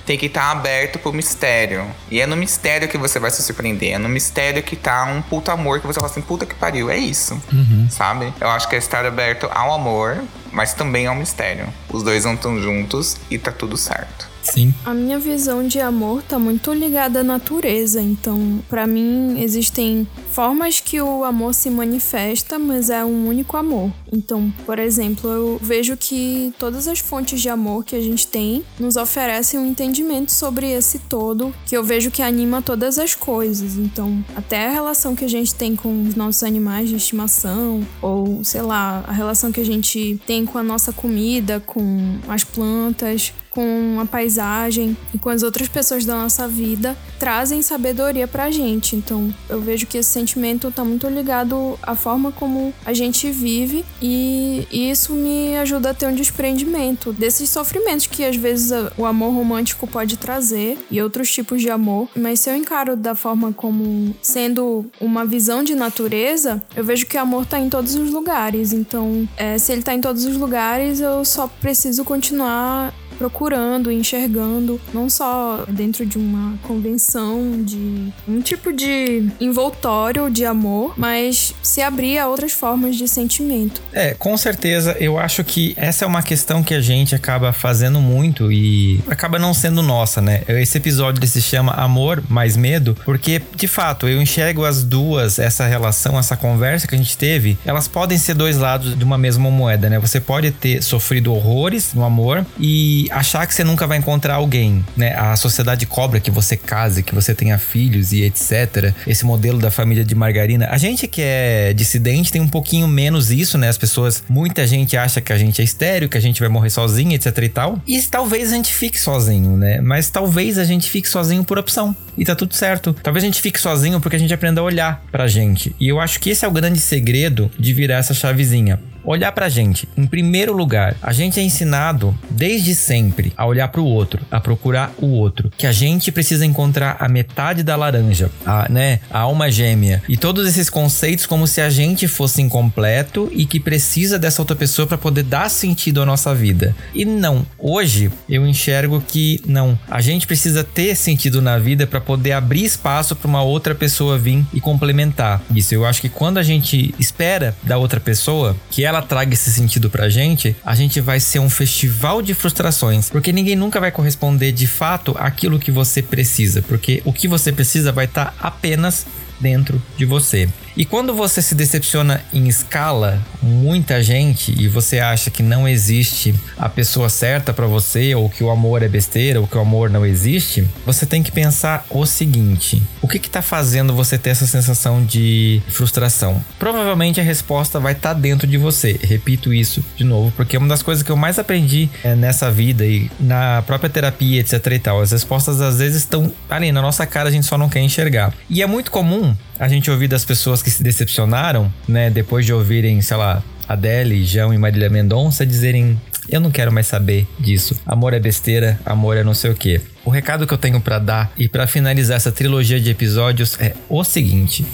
tem 0.06 0.18
que 0.18 0.28
estar 0.28 0.42
tá 0.42 0.52
aberto 0.52 1.00
pro 1.00 1.12
mistério. 1.12 1.86
E 2.10 2.22
é 2.22 2.28
no 2.28 2.36
mistério 2.36 2.88
que 2.88 2.98
você 2.98 3.20
vai 3.20 3.32
se 3.32 3.42
surpreender. 3.42 3.94
É 3.94 3.98
no 3.98 4.08
mistério 4.08 4.62
que 4.62 4.76
tá 4.76 5.06
um 5.06 5.22
puta 5.22 5.52
amor 5.52 5.80
que 5.80 5.88
você 5.88 5.96
fala 6.00 6.12
assim, 6.12 6.22
puta 6.22 6.46
que 6.46 6.56
pariu, 6.56 6.90
é 6.90 6.98
isso. 6.98 7.34
Uhum. 7.52 7.88
Sabe? 7.90 8.34
Eu 8.40 8.50
acho 8.50 8.70
que 8.70 8.76
é 8.76 8.78
estar 8.78 9.06
aberto 9.06 9.50
ao 9.52 9.74
amor, 9.74 10.24
mas 10.52 10.74
também 10.74 11.08
ao 11.08 11.16
mistério. 11.16 11.68
Os 11.90 12.04
dois 12.04 12.26
não 12.26 12.36
estão 12.36 12.62
juntos 12.62 13.18
e 13.30 13.38
tá 13.38 13.52
tudo 13.52 13.78
certo. 13.78 14.35
Sim. 14.46 14.74
A 14.86 14.94
minha 14.94 15.20
visão 15.20 15.68
de 15.68 15.80
amor 15.80 16.22
tá 16.24 16.38
muito 16.38 16.72
ligada 16.72 17.22
à 17.22 17.24
natureza, 17.24 18.02
então, 18.02 18.60
para 18.70 18.88
mim 18.88 19.42
existem 19.42 20.08
formas 20.32 20.80
que 20.80 21.02
o 21.02 21.24
amor 21.24 21.54
se 21.54 21.70
manifesta, 21.70 22.60
mas 22.60 22.90
é 22.90 23.04
um 23.04 23.28
único 23.28 23.58
amor. 23.58 23.92
Então, 24.12 24.54
por 24.66 24.80
exemplo, 24.80 25.30
eu 25.30 25.60
vejo 25.62 25.98
que 25.98 26.54
todas 26.60 26.88
as 26.88 27.00
fontes 27.00 27.42
de 27.42 27.50
amor 27.50 27.84
que 27.84 27.96
a 27.96 28.02
gente 28.02 28.28
tem 28.28 28.64
nos 28.80 28.96
oferecem 28.96 29.60
um 29.60 29.66
entendimento 29.66 30.32
sobre 30.32 30.72
esse 30.72 31.00
todo, 31.00 31.54
que 31.66 31.76
eu 31.76 31.84
vejo 31.84 32.12
que 32.12 32.22
anima 32.22 32.62
todas 32.62 32.98
as 32.98 33.16
coisas. 33.16 33.78
Então, 33.78 34.24
até 34.36 34.68
a 34.68 34.72
relação 34.72 35.16
que 35.16 35.26
a 35.26 35.30
gente 35.30 35.56
tem 35.56 35.76
com 35.76 36.04
os 36.04 36.16
nossos 36.16 36.44
animais 36.44 36.90
de 36.90 36.96
estimação, 36.96 37.86
ou 38.02 38.44
sei 38.44 38.62
lá, 38.62 39.04
a 39.08 39.12
relação 39.12 39.52
que 39.52 39.60
a 39.60 39.66
gente 39.66 40.20
tem 40.26 40.46
com 40.46 40.58
a 40.58 40.64
nossa 40.64 40.94
comida, 40.94 41.62
com 41.66 42.18
as 42.28 42.44
plantas, 42.44 43.34
com 43.56 43.98
a 44.02 44.06
paisagem 44.06 44.98
e 45.14 45.18
com 45.18 45.30
as 45.30 45.42
outras 45.42 45.70
pessoas 45.70 46.04
da 46.04 46.14
nossa 46.14 46.46
vida 46.46 46.96
trazem 47.18 47.62
sabedoria 47.62 48.28
pra 48.28 48.52
gente. 48.52 48.98
Então, 48.98 49.34
eu 49.50 49.62
vejo 49.62 49.88
que 49.88 49.98
esse 49.98 50.10
sentimento 50.10 50.70
tá 50.70 50.84
muito 50.84 51.08
ligado 51.08 51.80
à 51.82 51.96
forma 51.96 52.34
como 52.34 52.74
a 52.86 52.94
gente 52.94 53.32
vive 53.32 53.86
e 54.02 54.68
isso 54.70 55.14
me 55.14 55.56
ajuda 55.58 55.92
a 55.92 55.94
ter 55.94 56.08
um 56.08 56.14
desprendimento 56.14 57.14
desses 57.14 57.50
sofrimentos 57.50 58.06
que 58.06 58.26
às 58.26 58.36
vezes 58.36 58.72
o 58.98 59.06
amor 59.06 59.34
romântico 59.34 59.88
pode 59.88 60.18
trazer 60.18 60.78
e 60.92 61.02
outros 61.02 61.32
tipos 61.32 61.62
de 61.62 61.70
amor. 61.70 62.10
Mas 62.16 62.42
se 62.42 62.50
eu 62.50 62.56
encaro 62.56 62.98
da 62.98 63.16
forma 63.16 63.54
como 63.54 64.14
sendo 64.22 64.86
uma 65.00 65.26
visão 65.26 65.64
de 65.64 65.76
natureza, 65.76 66.62
eu 66.76 66.84
vejo 66.84 67.06
que 67.06 67.16
o 67.16 67.22
amor 67.22 67.46
tá 67.46 67.58
em 67.58 67.70
todos 67.70 67.96
os 67.96 68.12
lugares. 68.12 68.74
Então, 68.74 69.28
é, 69.38 69.58
se 69.58 69.72
ele 69.72 69.82
tá 69.82 69.94
em 69.94 70.02
todos 70.02 70.26
os 70.26 70.36
lugares, 70.36 71.00
eu 71.00 71.24
só 71.24 71.48
preciso 71.48 72.04
continuar 72.04 72.94
procurando, 73.18 73.92
enxergando, 73.92 74.80
não 74.94 75.10
só 75.10 75.66
dentro 75.68 76.06
de 76.06 76.18
uma 76.18 76.58
convenção, 76.64 77.64
de 77.64 78.12
um 78.28 78.42
tipo 78.42 78.72
de 78.72 79.28
envoltório 79.40 80.30
de 80.30 80.46
amor, 80.46 80.94
mas 80.98 81.54
se 81.62 81.82
abrir 81.82 82.18
a 82.18 82.28
outras 82.28 82.52
formas 82.52 82.96
de 82.96 83.08
sentimento. 83.08 83.82
É, 83.92 84.14
com 84.14 84.36
certeza, 84.38 84.96
eu 85.00 85.18
acho 85.18 85.44
que 85.44 85.74
essa 85.78 86.06
é 86.06 86.08
uma 86.08 86.22
questão 86.22 86.64
que 86.64 86.74
a 86.74 86.82
gente 86.82 87.16
acaba 87.16 87.52
fazendo 87.54 88.00
muito 88.00 88.52
e 88.52 89.00
acaba 89.08 89.40
não 89.40 89.54
sendo 89.54 89.82
nossa, 89.82 90.22
né? 90.22 90.44
Esse 90.48 90.78
episódio 90.78 91.26
se 91.28 91.42
chama 91.42 91.74
Amor 91.74 92.24
mais 92.30 92.56
Medo, 92.56 92.96
porque 93.04 93.42
de 93.56 93.68
fato 93.68 94.08
eu 94.08 94.22
enxergo 94.22 94.64
as 94.64 94.84
duas, 94.84 95.40
essa 95.40 95.66
relação, 95.66 96.18
essa 96.18 96.38
conversa 96.38 96.88
que 96.88 96.96
a 96.96 96.98
gente 96.98 97.18
teve, 97.18 97.58
elas 97.66 97.88
podem 97.88 98.18
ser 98.18 98.34
dois 98.34 98.58
lados 98.58 98.98
de 98.98 99.04
uma 99.04 99.18
mesma 99.18 99.50
moeda, 99.50 99.90
né? 99.90 100.00
Você 100.00 100.20
pode 100.20 100.52
ter 100.52 100.82
sofrido 100.82 101.34
horrores 101.34 101.94
no 101.94 102.04
amor 102.04 102.46
e 102.60 103.05
achar 103.12 103.46
que 103.48 103.54
você 103.54 103.64
nunca 103.64 103.88
vai 103.88 103.98
encontrar 103.98 104.36
alguém, 104.36 104.84
né? 104.96 105.16
A 105.16 105.36
sociedade 105.36 105.86
cobra 105.86 106.20
que 106.20 106.32
você 106.32 106.56
case, 106.58 107.04
que 107.04 107.14
você 107.14 107.34
tenha 107.34 107.58
filhos 107.58 108.12
e 108.12 108.24
etc. 108.24 108.94
Esse 109.08 109.26
modelo 109.26 109.60
da 109.60 109.72
família 109.72 110.04
de 110.04 110.16
margarina. 110.16 110.68
A 110.70 110.78
gente 110.78 111.08
que 111.08 111.22
é 111.22 111.74
dissidente 111.74 112.32
tem 112.32 112.42
um 112.42 112.48
pouquinho 112.48 112.88
menos 112.88 113.32
isso, 113.32 113.58
né? 113.58 113.70
As 113.70 113.78
pessoas, 113.78 114.24
muita 114.30 114.66
gente 114.66 114.98
acha 114.98 115.22
que 115.22 115.32
a 115.32 115.38
gente 115.38 115.62
é 115.62 115.64
estéreo, 115.64 116.10
que 116.10 116.18
a 116.18 116.22
gente 116.22 116.40
vai 116.40 116.50
morrer 116.50 116.70
sozinho, 116.70 117.14
etc 117.14 117.38
e 117.38 117.50
tal. 117.50 117.82
E 117.88 118.02
talvez 118.04 118.52
a 118.52 118.56
gente 118.56 118.74
fique 118.74 119.00
sozinho, 119.00 119.58
né? 119.58 119.82
Mas 119.82 120.10
talvez 120.10 120.58
a 120.58 120.64
gente 120.64 120.90
fique 120.90 121.08
sozinho 121.08 121.44
por 121.44 121.58
opção. 121.58 121.96
E 122.18 122.24
tá 122.24 122.36
tudo 122.36 122.54
certo. 122.54 122.96
Talvez 123.04 123.24
a 123.24 123.28
gente 123.28 123.42
fique 123.42 123.60
sozinho 123.60 124.00
porque 124.00 124.16
a 124.16 124.20
gente 124.20 124.34
aprenda 124.34 124.62
a 124.62 124.64
olhar 124.64 125.04
pra 125.12 125.28
gente. 125.28 125.76
E 125.80 125.88
eu 125.88 126.00
acho 126.00 126.20
que 126.20 126.30
esse 126.30 126.46
é 126.46 126.48
o 126.48 126.52
grande 126.52 126.80
segredo 126.80 127.52
de 127.58 127.74
virar 127.74 127.98
essa 127.98 128.14
chavezinha 128.14 128.80
olhar 129.06 129.32
pra 129.32 129.50
gente. 129.50 129.88
Em 129.96 130.06
primeiro 130.06 130.54
lugar, 130.54 130.96
a 131.02 131.14
gente 131.14 131.40
é 131.40 131.44
ensinado 131.44 132.18
desde 132.30 132.76
sempre 132.76 133.34
a 133.38 133.46
olhar 133.46 133.68
para 133.68 133.82
o 133.82 133.86
outro, 133.86 134.26
a 134.30 134.40
procurar 134.40 134.94
o 135.00 135.08
outro, 135.08 135.52
que 135.58 135.68
a 135.68 135.72
gente 135.72 136.12
precisa 136.12 136.46
encontrar 136.46 136.98
a 137.00 137.08
metade 137.08 137.64
da 137.64 137.76
laranja, 137.76 138.30
a, 138.46 138.68
né, 138.70 139.00
a 139.10 139.20
alma 139.20 139.52
gêmea 139.52 140.02
e 140.08 140.18
todos 140.18 140.48
esses 140.48 140.70
conceitos 140.70 141.26
como 141.26 141.48
se 141.48 141.62
a 141.62 141.70
gente 141.70 142.08
fosse 142.08 142.42
incompleto 142.42 143.30
e 143.32 143.46
que 143.46 143.60
precisa 143.60 144.18
dessa 144.18 144.42
outra 144.42 144.56
pessoa 144.56 144.88
para 144.88 144.98
poder 144.98 145.24
dar 145.24 145.50
sentido 145.50 146.02
à 146.02 146.06
nossa 146.06 146.34
vida. 146.34 146.76
E 146.94 147.06
não, 147.06 147.46
hoje 147.58 148.12
eu 148.30 148.46
enxergo 148.46 149.04
que 149.08 149.42
não, 149.46 149.78
a 149.90 150.02
gente 150.02 150.28
precisa 150.28 150.64
ter 150.64 150.96
sentido 150.96 151.42
na 151.42 151.58
vida 151.58 151.86
para 151.86 152.02
poder 152.02 152.34
abrir 152.34 152.64
espaço 152.64 153.16
para 153.16 153.28
uma 153.28 153.42
outra 153.42 153.76
pessoa 153.76 154.18
vir 154.18 154.46
e 154.54 154.60
complementar 154.60 155.42
isso. 155.54 155.74
Eu 155.74 155.86
acho 155.86 156.02
que 156.02 156.10
quando 156.10 156.38
a 156.38 156.44
gente 156.44 156.94
espera 157.00 157.56
da 157.64 157.78
outra 157.78 158.00
pessoa 158.00 158.56
que 158.70 158.84
ela 158.84 158.95
ela 158.96 159.06
traga 159.06 159.34
esse 159.34 159.52
sentido 159.52 159.90
pra 159.90 160.10
gente, 160.10 160.56
a 160.64 160.74
gente 160.74 161.02
vai 161.02 161.20
ser 161.20 161.40
um 161.40 161.50
festival 161.50 162.22
de 162.22 162.34
frustrações, 162.34 163.10
porque 163.10 163.32
ninguém 163.32 163.56
nunca 163.56 163.80
vai 163.80 163.92
corresponder 163.92 164.52
de 164.52 164.68
fato 164.68 165.16
aquilo 165.20 165.60
que 165.60 165.72
você 165.72 166.02
precisa, 166.02 166.62
porque 166.62 167.02
o 167.06 167.12
que 167.12 167.28
você 167.28 167.52
precisa 167.52 167.92
vai 167.92 168.06
estar 168.06 168.26
tá 168.26 168.34
apenas 168.40 169.06
dentro 169.40 169.82
de 169.98 170.06
você. 170.06 170.50
E 170.78 170.84
quando 170.84 171.14
você 171.14 171.42
se 171.42 171.56
decepciona 171.56 172.22
em 172.34 172.48
escala, 172.50 173.22
muita 173.42 174.04
gente, 174.04 174.54
e 174.62 174.68
você 174.68 175.00
acha 175.00 175.32
que 175.32 175.42
não 175.42 175.66
existe 175.66 176.36
a 176.58 176.68
pessoa 176.68 177.08
certa 177.08 177.54
para 177.54 177.66
você, 177.66 178.14
ou 178.14 178.30
que 178.30 178.44
o 178.44 178.50
amor 178.50 178.84
é 178.84 178.88
besteira, 178.90 179.40
ou 179.40 179.48
que 179.48 179.58
o 179.58 179.62
amor 179.62 179.90
não 179.90 180.06
existe, 180.06 180.68
você 180.86 181.06
tem 181.06 181.24
que 181.24 181.32
pensar 181.32 181.86
o 181.90 182.06
seguinte: 182.06 182.84
o 183.02 183.08
que 183.08 183.18
está 183.18 183.42
fazendo 183.42 183.94
você 183.94 184.18
ter 184.18 184.32
essa 184.32 184.46
sensação 184.46 185.04
de 185.04 185.62
frustração? 185.70 186.44
Provavelmente 186.60 187.22
a 187.22 187.24
resposta 187.24 187.80
vai 187.80 187.94
estar 187.94 188.14
tá 188.14 188.20
dentro 188.20 188.46
de 188.46 188.58
você. 188.58 189.00
Repito 189.02 189.54
isso 189.54 189.84
de 189.96 190.04
novo, 190.04 190.34
porque 190.36 190.58
é 190.58 190.60
uma 190.60 190.68
das 190.68 190.84
coisas 190.84 191.04
que 191.04 191.12
eu 191.12 191.16
mais 191.16 191.40
aprendi 191.40 191.90
é, 192.04 192.16
nessa 192.16 192.52
vida 192.52 192.86
e 192.86 193.10
na 193.18 193.64
própria 193.66 193.90
terapia, 193.90 194.42
etc 194.42 194.66
e 194.74 194.80
tal. 194.80 195.00
As 195.00 195.14
respostas 195.14 195.62
às 195.62 195.80
vezes 195.80 196.00
estão 196.00 196.34
ali 196.50 196.72
na 196.74 196.82
nossa 196.82 197.06
cara, 197.06 197.30
a 197.30 197.32
gente 197.32 197.46
só 197.46 197.58
não 197.58 197.70
quer 197.70 197.80
enxergar. 197.80 198.34
E 198.50 198.62
é 198.62 198.68
muito 198.68 198.92
comum 198.92 199.34
a 199.60 199.68
gente 199.68 199.90
ouvir 199.90 200.08
das 200.08 200.26
pessoas 200.26 200.62
que 200.62 200.70
se 200.70 200.84
decepcionaram, 200.84 201.72
né, 201.88 202.10
depois 202.10 202.46
de 202.46 202.54
ouvirem, 202.54 203.02
sei 203.02 203.18
lá, 203.18 203.44
Adele, 203.68 204.26
João 204.26 204.54
e 204.54 204.58
Marília 204.58 204.90
Mendonça 204.90 205.46
dizerem 205.46 206.00
eu 206.28 206.40
não 206.40 206.50
quero 206.50 206.72
mais 206.72 206.88
saber 206.88 207.28
disso. 207.40 207.80
Amor 207.86 208.14
é 208.14 208.20
besteira, 208.20 208.80
amor 208.86 209.16
é 209.16 209.24
não 209.24 209.34
sei 209.34 209.52
o 209.52 209.56
que. 209.56 209.80
O 210.04 210.10
recado 210.10 210.48
que 210.48 210.54
eu 210.54 210.58
tenho 210.58 210.82
para 210.82 211.00
dar 211.00 211.32
e 211.38 211.48
para 211.48 211.68
finalizar 211.68 212.18
essa 212.18 212.32
trilogia 212.32 212.80
de 212.80 212.90
episódios 212.90 213.60
é 213.60 213.76
o 213.88 214.04
seguinte: 214.04 214.66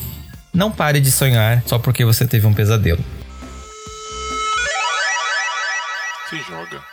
não 0.54 0.72
pare 0.72 1.00
de 1.00 1.12
sonhar 1.12 1.62
só 1.66 1.78
porque 1.78 2.06
você 2.06 2.26
teve 2.26 2.48
um 2.48 2.54
pesadelo. 2.54 3.04
Se 6.30 6.38
joga. 6.38 6.91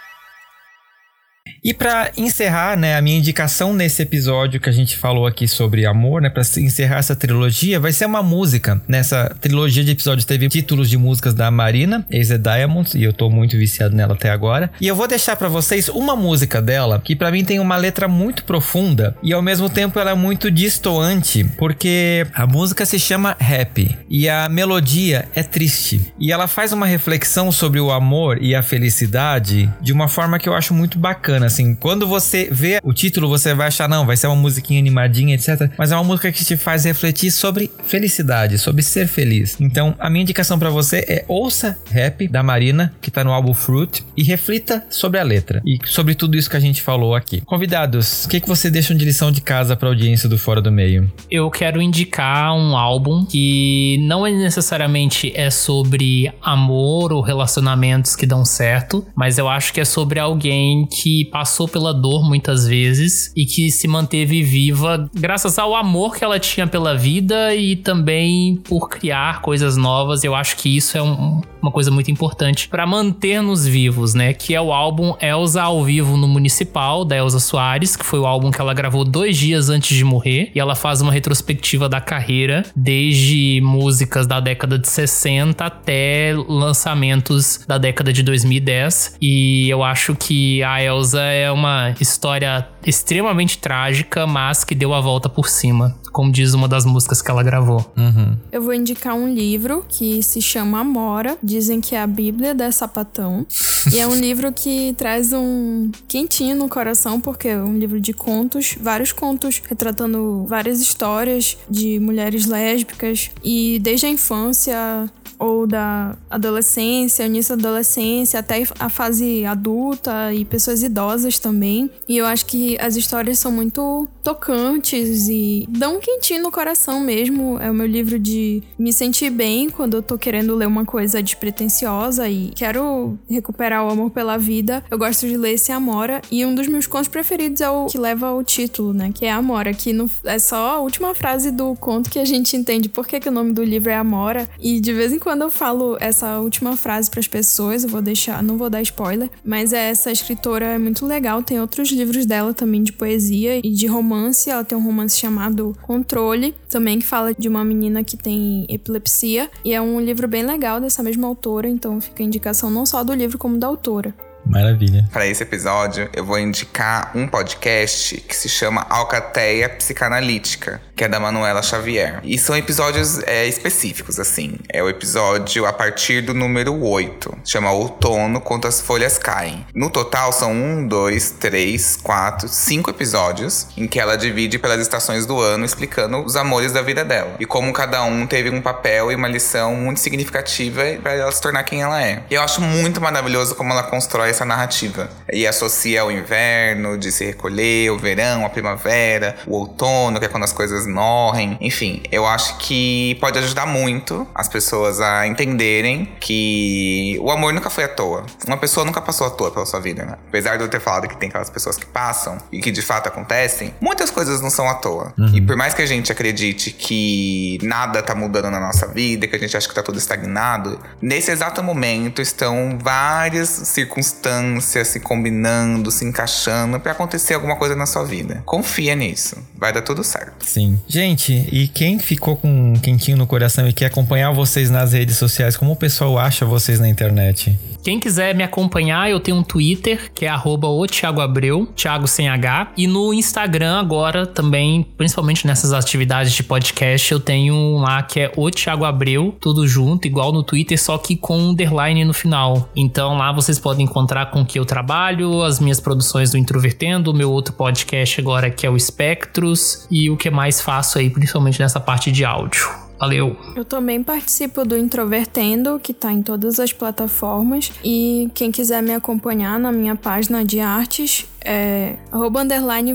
E 1.62 1.74
para 1.74 2.12
encerrar, 2.16 2.76
né, 2.76 2.96
a 2.96 3.02
minha 3.02 3.18
indicação 3.18 3.72
nesse 3.74 4.02
episódio 4.02 4.60
que 4.60 4.68
a 4.68 4.72
gente 4.72 4.96
falou 4.96 5.26
aqui 5.26 5.48
sobre 5.48 5.86
amor, 5.86 6.22
né, 6.22 6.30
para 6.30 6.42
encerrar 6.58 6.98
essa 6.98 7.16
trilogia, 7.16 7.80
vai 7.80 7.92
ser 7.92 8.06
uma 8.06 8.22
música. 8.22 8.80
Nessa 8.86 9.34
trilogia 9.40 9.84
de 9.84 9.90
episódios 9.90 10.24
teve 10.24 10.48
títulos 10.48 10.88
de 10.88 10.96
músicas 10.96 11.34
da 11.34 11.50
Marina, 11.50 12.06
Ace 12.10 12.38
Diamonds, 12.38 12.94
e 12.94 13.02
eu 13.02 13.12
tô 13.12 13.28
muito 13.28 13.56
viciado 13.56 13.94
nela 13.94 14.14
até 14.14 14.30
agora. 14.30 14.70
E 14.80 14.86
eu 14.86 14.94
vou 14.94 15.08
deixar 15.08 15.36
para 15.36 15.48
vocês 15.48 15.88
uma 15.88 16.14
música 16.14 16.62
dela 16.62 17.00
que 17.04 17.16
para 17.16 17.30
mim 17.30 17.44
tem 17.44 17.58
uma 17.58 17.76
letra 17.76 18.06
muito 18.06 18.44
profunda 18.44 19.16
e 19.22 19.32
ao 19.32 19.42
mesmo 19.42 19.68
tempo 19.68 19.98
ela 19.98 20.12
é 20.12 20.14
muito 20.14 20.50
distoante, 20.50 21.44
porque 21.56 22.26
a 22.34 22.46
música 22.46 22.86
se 22.86 22.98
chama 22.98 23.36
Happy 23.40 23.96
e 24.08 24.28
a 24.28 24.48
melodia 24.48 25.28
é 25.34 25.42
triste. 25.42 26.12
E 26.18 26.30
ela 26.32 26.46
faz 26.46 26.72
uma 26.72 26.86
reflexão 26.86 27.50
sobre 27.50 27.80
o 27.80 27.90
amor 27.90 28.42
e 28.42 28.54
a 28.54 28.62
felicidade 28.62 29.68
de 29.80 29.92
uma 29.92 30.08
forma 30.08 30.38
que 30.38 30.48
eu 30.48 30.54
acho 30.54 30.72
muito 30.72 30.98
bacana 30.98 31.47
assim. 31.48 31.74
Quando 31.74 32.06
você 32.06 32.48
vê 32.50 32.78
o 32.82 32.92
título, 32.92 33.28
você 33.28 33.54
vai 33.54 33.66
achar, 33.66 33.88
não, 33.88 34.06
vai 34.06 34.16
ser 34.16 34.28
uma 34.28 34.36
musiquinha 34.36 34.80
animadinha, 34.80 35.34
etc. 35.34 35.70
Mas 35.76 35.92
é 35.92 35.96
uma 35.96 36.04
música 36.04 36.30
que 36.30 36.44
te 36.44 36.56
faz 36.56 36.84
refletir 36.84 37.30
sobre 37.30 37.70
felicidade, 37.86 38.58
sobre 38.58 38.82
ser 38.82 39.08
feliz. 39.08 39.56
Então, 39.60 39.94
a 39.98 40.08
minha 40.08 40.22
indicação 40.22 40.58
para 40.58 40.70
você 40.70 41.04
é 41.08 41.24
ouça 41.26 41.78
Rap 41.90 42.28
da 42.28 42.42
Marina, 42.42 42.94
que 43.00 43.10
tá 43.10 43.24
no 43.24 43.32
álbum 43.32 43.52
Fruit, 43.52 44.04
e 44.16 44.22
reflita 44.22 44.84
sobre 44.88 45.18
a 45.18 45.22
letra 45.22 45.60
e 45.64 45.78
sobre 45.84 46.14
tudo 46.14 46.36
isso 46.36 46.48
que 46.48 46.56
a 46.56 46.60
gente 46.60 46.82
falou 46.82 47.14
aqui. 47.14 47.40
Convidados, 47.42 48.24
o 48.24 48.28
que, 48.28 48.40
que 48.40 48.48
você 48.48 48.70
deixa 48.70 48.94
de 48.94 49.04
lição 49.04 49.32
de 49.32 49.40
casa 49.40 49.76
pra 49.76 49.88
audiência 49.88 50.28
do 50.28 50.38
Fora 50.38 50.60
do 50.60 50.70
Meio? 50.70 51.10
Eu 51.30 51.50
quero 51.50 51.80
indicar 51.82 52.54
um 52.54 52.76
álbum 52.76 53.24
que 53.24 53.98
não 54.06 54.26
é 54.26 54.30
necessariamente 54.30 55.32
é 55.34 55.50
sobre 55.50 56.32
amor 56.42 57.12
ou 57.12 57.20
relacionamentos 57.20 58.14
que 58.16 58.26
dão 58.26 58.44
certo, 58.44 59.06
mas 59.14 59.38
eu 59.38 59.48
acho 59.48 59.72
que 59.72 59.80
é 59.80 59.84
sobre 59.84 60.18
alguém 60.18 60.86
que 60.86 61.26
passou 61.38 61.68
pela 61.68 61.94
dor 61.94 62.28
muitas 62.28 62.66
vezes 62.66 63.32
e 63.36 63.46
que 63.46 63.70
se 63.70 63.86
manteve 63.86 64.42
viva 64.42 65.08
graças 65.14 65.56
ao 65.56 65.72
amor 65.72 66.16
que 66.16 66.24
ela 66.24 66.40
tinha 66.40 66.66
pela 66.66 66.96
vida 66.96 67.54
e 67.54 67.76
também 67.76 68.56
por 68.56 68.88
criar 68.88 69.40
coisas 69.40 69.76
novas. 69.76 70.24
Eu 70.24 70.34
acho 70.34 70.56
que 70.56 70.76
isso 70.76 70.98
é 70.98 71.02
um, 71.02 71.40
uma 71.62 71.70
coisa 71.70 71.92
muito 71.92 72.10
importante 72.10 72.68
para 72.68 72.84
manter-nos 72.84 73.64
vivos, 73.64 74.14
né? 74.14 74.32
Que 74.32 74.52
é 74.52 74.60
o 74.60 74.72
álbum 74.72 75.14
Elsa 75.20 75.62
ao 75.62 75.84
vivo 75.84 76.16
no 76.16 76.26
Municipal, 76.26 77.04
da 77.04 77.16
Elsa 77.16 77.38
Soares, 77.38 77.94
que 77.94 78.04
foi 78.04 78.18
o 78.18 78.26
álbum 78.26 78.50
que 78.50 78.60
ela 78.60 78.74
gravou 78.74 79.04
dois 79.04 79.36
dias 79.36 79.68
antes 79.68 79.96
de 79.96 80.04
morrer. 80.04 80.50
E 80.56 80.58
ela 80.58 80.74
faz 80.74 81.00
uma 81.00 81.12
retrospectiva 81.12 81.88
da 81.88 82.00
carreira, 82.00 82.64
desde 82.74 83.60
músicas 83.62 84.26
da 84.26 84.40
década 84.40 84.76
de 84.76 84.88
60 84.88 85.64
até 85.64 86.34
lançamentos 86.48 87.60
da 87.68 87.78
década 87.78 88.12
de 88.12 88.24
2010. 88.24 89.16
E 89.20 89.68
eu 89.68 89.84
acho 89.84 90.16
que 90.16 90.64
a 90.64 90.82
Elsa 90.82 91.27
é 91.28 91.50
uma 91.50 91.94
história 92.00 92.68
extremamente 92.84 93.58
trágica, 93.58 94.26
mas 94.26 94.64
que 94.64 94.74
deu 94.74 94.94
a 94.94 95.00
volta 95.00 95.28
por 95.28 95.48
cima, 95.48 95.96
como 96.12 96.32
diz 96.32 96.54
uma 96.54 96.68
das 96.68 96.84
músicas 96.84 97.20
que 97.20 97.30
ela 97.30 97.42
gravou. 97.42 97.84
Uhum. 97.96 98.36
Eu 98.50 98.62
vou 98.62 98.74
indicar 98.74 99.14
um 99.14 99.32
livro 99.32 99.84
que 99.88 100.22
se 100.22 100.40
chama 100.40 100.80
Amora. 100.80 101.36
Dizem 101.42 101.80
que 101.80 101.94
é 101.94 102.00
a 102.00 102.06
Bíblia 102.06 102.54
da 102.54 102.70
Sapatão. 102.72 103.46
e 103.92 103.98
é 103.98 104.06
um 104.06 104.14
livro 104.18 104.52
que 104.52 104.94
traz 104.96 105.32
um 105.32 105.90
quentinho 106.06 106.56
no 106.56 106.68
coração, 106.68 107.20
porque 107.20 107.48
é 107.48 107.58
um 107.58 107.78
livro 107.78 108.00
de 108.00 108.12
contos, 108.12 108.76
vários 108.80 109.12
contos 109.12 109.62
retratando 109.68 110.44
várias 110.48 110.80
histórias 110.80 111.56
de 111.68 111.98
mulheres 112.00 112.46
lésbicas 112.46 113.30
e 113.44 113.78
desde 113.80 114.06
a 114.06 114.08
infância 114.08 115.10
ou 115.38 115.66
da 115.66 116.16
adolescência, 116.28 117.24
início 117.24 117.56
da 117.56 117.68
adolescência, 117.68 118.40
até 118.40 118.62
a 118.78 118.88
fase 118.88 119.44
adulta 119.44 120.32
e 120.34 120.44
pessoas 120.44 120.82
idosas 120.82 121.38
também. 121.38 121.90
E 122.08 122.16
eu 122.16 122.26
acho 122.26 122.46
que 122.46 122.76
as 122.80 122.96
histórias 122.96 123.38
são 123.38 123.52
muito 123.52 124.08
tocantes 124.22 125.28
e 125.28 125.66
dão 125.68 125.96
um 125.96 126.00
quentinho 126.00 126.42
no 126.42 126.50
coração 126.50 127.00
mesmo. 127.00 127.58
É 127.58 127.70
o 127.70 127.74
meu 127.74 127.86
livro 127.86 128.18
de 128.18 128.62
me 128.78 128.92
sentir 128.92 129.30
bem 129.30 129.70
quando 129.70 129.94
eu 129.94 130.02
tô 130.02 130.18
querendo 130.18 130.54
ler 130.54 130.66
uma 130.66 130.84
coisa 130.84 131.22
despretensiosa 131.22 132.28
e 132.28 132.50
quero 132.54 133.18
recuperar 133.28 133.86
o 133.86 133.90
amor 133.90 134.10
pela 134.10 134.36
vida. 134.36 134.84
Eu 134.90 134.98
gosto 134.98 135.26
de 135.26 135.36
ler 135.36 135.52
esse 135.52 135.70
Amora 135.72 136.20
e 136.30 136.44
um 136.44 136.54
dos 136.54 136.66
meus 136.66 136.86
contos 136.86 137.08
preferidos 137.08 137.60
é 137.60 137.70
o 137.70 137.86
que 137.86 137.98
leva 137.98 138.32
o 138.32 138.42
título, 138.42 138.92
né? 138.92 139.10
Que 139.14 139.26
é 139.26 139.30
Amora, 139.30 139.72
que 139.72 139.92
no, 139.92 140.10
é 140.24 140.38
só 140.38 140.76
a 140.76 140.80
última 140.80 141.14
frase 141.14 141.50
do 141.50 141.74
conto 141.76 142.10
que 142.10 142.18
a 142.18 142.24
gente 142.24 142.56
entende 142.56 142.88
por 142.88 143.06
que, 143.06 143.20
que 143.20 143.28
o 143.28 143.32
nome 143.32 143.52
do 143.52 143.62
livro 143.62 143.90
é 143.90 143.96
Amora. 143.96 144.48
E 144.58 144.80
de 144.80 144.92
vez 144.92 145.12
em 145.12 145.18
quando 145.18 145.27
eu 145.36 145.50
falo 145.50 145.96
essa 146.00 146.38
última 146.38 146.76
frase 146.76 147.10
para 147.10 147.20
as 147.20 147.28
pessoas, 147.28 147.84
eu 147.84 147.90
vou 147.90 148.00
deixar, 148.00 148.42
não 148.42 148.56
vou 148.56 148.70
dar 148.70 148.82
spoiler, 148.82 149.30
mas 149.44 149.72
essa 149.72 150.10
escritora 150.10 150.66
é 150.66 150.78
muito 150.78 151.06
legal, 151.06 151.42
tem 151.42 151.60
outros 151.60 151.90
livros 151.90 152.26
dela 152.26 152.54
também 152.54 152.82
de 152.82 152.92
poesia 152.92 153.58
e 153.58 153.70
de 153.70 153.86
romance, 153.86 154.48
ela 154.48 154.64
tem 154.64 154.76
um 154.76 154.84
romance 154.84 155.18
chamado 155.18 155.76
Controle, 155.82 156.54
também 156.70 156.98
que 156.98 157.06
fala 157.06 157.34
de 157.34 157.48
uma 157.48 157.64
menina 157.64 158.02
que 158.02 158.16
tem 158.16 158.66
epilepsia, 158.68 159.50
e 159.64 159.74
é 159.74 159.80
um 159.80 160.00
livro 160.00 160.26
bem 160.26 160.44
legal 160.44 160.80
dessa 160.80 161.02
mesma 161.02 161.26
autora, 161.26 161.68
então 161.68 162.00
fica 162.00 162.22
a 162.22 162.26
indicação 162.26 162.70
não 162.70 162.86
só 162.86 163.04
do 163.04 163.12
livro 163.12 163.38
como 163.38 163.58
da 163.58 163.66
autora. 163.66 164.14
Maravilha. 164.48 165.06
Para 165.12 165.26
esse 165.26 165.42
episódio, 165.42 166.08
eu 166.14 166.24
vou 166.24 166.38
indicar 166.38 167.12
um 167.14 167.28
podcast 167.28 168.18
que 168.22 168.34
se 168.34 168.48
chama 168.48 168.86
Alcateia 168.88 169.68
Psicanalítica, 169.68 170.80
que 170.98 171.04
é 171.04 171.08
da 171.08 171.20
Manuela 171.20 171.62
Xavier. 171.62 172.18
E 172.24 172.36
são 172.36 172.56
episódios 172.56 173.20
é, 173.20 173.46
específicos, 173.46 174.18
assim. 174.18 174.56
É 174.68 174.82
o 174.82 174.88
episódio 174.88 175.64
a 175.64 175.72
partir 175.72 176.22
do 176.22 176.34
número 176.34 176.74
8. 176.84 177.38
Chama 177.44 177.70
Outono 177.70 178.40
Quando 178.40 178.66
as 178.66 178.80
Folhas 178.80 179.16
Caem. 179.16 179.64
No 179.72 179.90
total, 179.90 180.32
são 180.32 180.52
um, 180.52 180.84
dois, 180.88 181.30
três, 181.30 181.94
quatro, 181.94 182.48
cinco 182.48 182.90
episódios 182.90 183.68
em 183.76 183.86
que 183.86 184.00
ela 184.00 184.16
divide 184.16 184.58
pelas 184.58 184.80
estações 184.80 185.24
do 185.24 185.40
ano, 185.40 185.64
explicando 185.64 186.18
os 186.18 186.34
amores 186.34 186.72
da 186.72 186.82
vida 186.82 187.04
dela. 187.04 187.36
E 187.38 187.46
como 187.46 187.72
cada 187.72 188.02
um 188.02 188.26
teve 188.26 188.50
um 188.50 188.60
papel 188.60 189.12
e 189.12 189.14
uma 189.14 189.28
lição 189.28 189.76
muito 189.76 190.00
significativa 190.00 190.82
para 191.00 191.12
ela 191.12 191.30
se 191.30 191.40
tornar 191.40 191.62
quem 191.62 191.80
ela 191.80 192.02
é. 192.02 192.24
E 192.28 192.34
eu 192.34 192.42
acho 192.42 192.60
muito 192.60 193.00
maravilhoso 193.00 193.54
como 193.54 193.72
ela 193.72 193.84
constrói 193.84 194.30
essa 194.30 194.44
narrativa. 194.44 195.08
E 195.32 195.46
associa 195.46 196.04
o 196.04 196.10
inverno, 196.10 196.98
de 196.98 197.12
se 197.12 197.24
recolher, 197.24 197.92
o 197.92 197.98
verão, 197.98 198.44
a 198.44 198.50
primavera, 198.50 199.36
o 199.46 199.54
outono, 199.54 200.18
que 200.18 200.24
é 200.26 200.28
quando 200.28 200.42
as 200.42 200.52
coisas 200.52 200.87
morrem. 200.88 201.56
Enfim, 201.60 202.02
eu 202.10 202.26
acho 202.26 202.58
que 202.58 203.16
pode 203.20 203.38
ajudar 203.38 203.66
muito 203.66 204.26
as 204.34 204.48
pessoas 204.48 205.00
a 205.00 205.26
entenderem 205.26 206.08
que 206.20 207.18
o 207.20 207.30
amor 207.30 207.52
nunca 207.52 207.70
foi 207.70 207.84
à 207.84 207.88
toa. 207.88 208.24
Uma 208.46 208.56
pessoa 208.56 208.84
nunca 208.84 209.00
passou 209.00 209.26
à 209.26 209.30
toa 209.30 209.50
pela 209.50 209.66
sua 209.66 209.80
vida, 209.80 210.04
né? 210.04 210.16
Apesar 210.28 210.56
de 210.56 210.64
eu 210.64 210.68
ter 210.68 210.80
falado 210.80 211.08
que 211.08 211.16
tem 211.16 211.28
aquelas 211.28 211.50
pessoas 211.50 211.76
que 211.76 211.86
passam 211.86 212.38
e 212.50 212.60
que 212.60 212.70
de 212.70 212.82
fato 212.82 213.08
acontecem, 213.08 213.74
muitas 213.80 214.10
coisas 214.10 214.40
não 214.40 214.50
são 214.50 214.68
à 214.68 214.74
toa. 214.74 215.12
Uhum. 215.18 215.36
E 215.36 215.40
por 215.40 215.56
mais 215.56 215.74
que 215.74 215.82
a 215.82 215.86
gente 215.86 216.10
acredite 216.10 216.70
que 216.70 217.58
nada 217.62 218.02
tá 218.02 218.14
mudando 218.14 218.50
na 218.50 218.60
nossa 218.60 218.86
vida, 218.86 219.26
que 219.26 219.36
a 219.36 219.38
gente 219.38 219.56
acha 219.56 219.68
que 219.68 219.74
tá 219.74 219.82
tudo 219.82 219.98
estagnado, 219.98 220.80
nesse 221.00 221.30
exato 221.30 221.62
momento 221.62 222.22
estão 222.22 222.78
várias 222.80 223.48
circunstâncias 223.48 224.88
se 224.88 225.00
combinando, 225.00 225.90
se 225.90 226.04
encaixando 226.04 226.80
para 226.80 226.92
acontecer 226.92 227.34
alguma 227.34 227.56
coisa 227.56 227.74
na 227.74 227.86
sua 227.86 228.04
vida. 228.04 228.42
Confia 228.44 228.94
nisso, 228.94 229.36
vai 229.56 229.72
dar 229.72 229.82
tudo 229.82 230.02
certo. 230.02 230.44
Sim. 230.44 230.77
Gente, 230.86 231.46
e 231.50 231.68
quem 231.68 231.98
ficou 231.98 232.36
com 232.36 232.48
um 232.48 232.74
quentinho 232.74 233.16
no 233.16 233.26
coração 233.26 233.68
e 233.68 233.72
quer 233.72 233.86
acompanhar 233.86 234.30
vocês 234.32 234.70
nas 234.70 234.92
redes 234.92 235.16
sociais, 235.16 235.56
como 235.56 235.72
o 235.72 235.76
pessoal 235.76 236.18
acha 236.18 236.44
vocês 236.44 236.78
na 236.78 236.88
internet? 236.88 237.58
Quem 237.88 237.98
quiser 237.98 238.34
me 238.34 238.44
acompanhar, 238.44 239.08
eu 239.08 239.18
tenho 239.18 239.38
um 239.38 239.42
Twitter, 239.42 240.12
que 240.12 240.26
é 240.26 240.28
arroba 240.28 240.68
o 240.68 240.86
Thiago 240.86 241.22
Abreu, 241.22 241.64
Thiago 241.74 242.06
sem 242.06 242.28
H. 242.28 242.72
E 242.76 242.86
no 242.86 243.14
Instagram 243.14 243.80
agora 243.80 244.26
também, 244.26 244.86
principalmente 244.98 245.46
nessas 245.46 245.72
atividades 245.72 246.34
de 246.34 246.42
podcast, 246.42 247.10
eu 247.10 247.18
tenho 247.18 247.54
um 247.54 247.80
lá 247.80 248.02
que 248.02 248.20
é 248.20 248.32
o 248.36 248.50
Thiago 248.50 248.84
Abreu, 248.84 249.34
tudo 249.40 249.66
junto, 249.66 250.06
igual 250.06 250.34
no 250.34 250.42
Twitter, 250.42 250.78
só 250.78 250.98
que 250.98 251.16
com 251.16 251.38
um 251.38 251.48
underline 251.52 252.04
no 252.04 252.12
final. 252.12 252.68
Então 252.76 253.16
lá 253.16 253.32
vocês 253.32 253.58
podem 253.58 253.86
encontrar 253.86 254.26
com 254.26 254.44
que 254.44 254.58
eu 254.58 254.66
trabalho, 254.66 255.42
as 255.42 255.58
minhas 255.58 255.80
produções 255.80 256.30
do 256.30 256.36
Introvertendo, 256.36 257.10
o 257.10 257.14
meu 257.14 257.32
outro 257.32 257.54
podcast 257.54 258.20
agora 258.20 258.50
que 258.50 258.66
é 258.66 258.70
o 258.70 258.76
Espectros 258.76 259.86
e 259.90 260.10
o 260.10 260.16
que 260.18 260.28
mais 260.28 260.60
faço 260.60 260.98
aí, 260.98 261.08
principalmente 261.08 261.58
nessa 261.58 261.80
parte 261.80 262.12
de 262.12 262.22
áudio. 262.22 262.87
Valeu! 262.98 263.36
Eu 263.54 263.64
também 263.64 264.02
participo 264.02 264.64
do 264.64 264.76
Introvertendo, 264.76 265.78
que 265.78 265.94
tá 265.94 266.12
em 266.12 266.22
todas 266.22 266.58
as 266.58 266.72
plataformas. 266.72 267.72
E 267.84 268.30
quem 268.34 268.50
quiser 268.50 268.82
me 268.82 268.92
acompanhar 268.92 269.58
na 269.58 269.70
minha 269.70 269.94
página 269.94 270.44
de 270.44 270.60
artes 270.60 271.26
é 271.44 271.94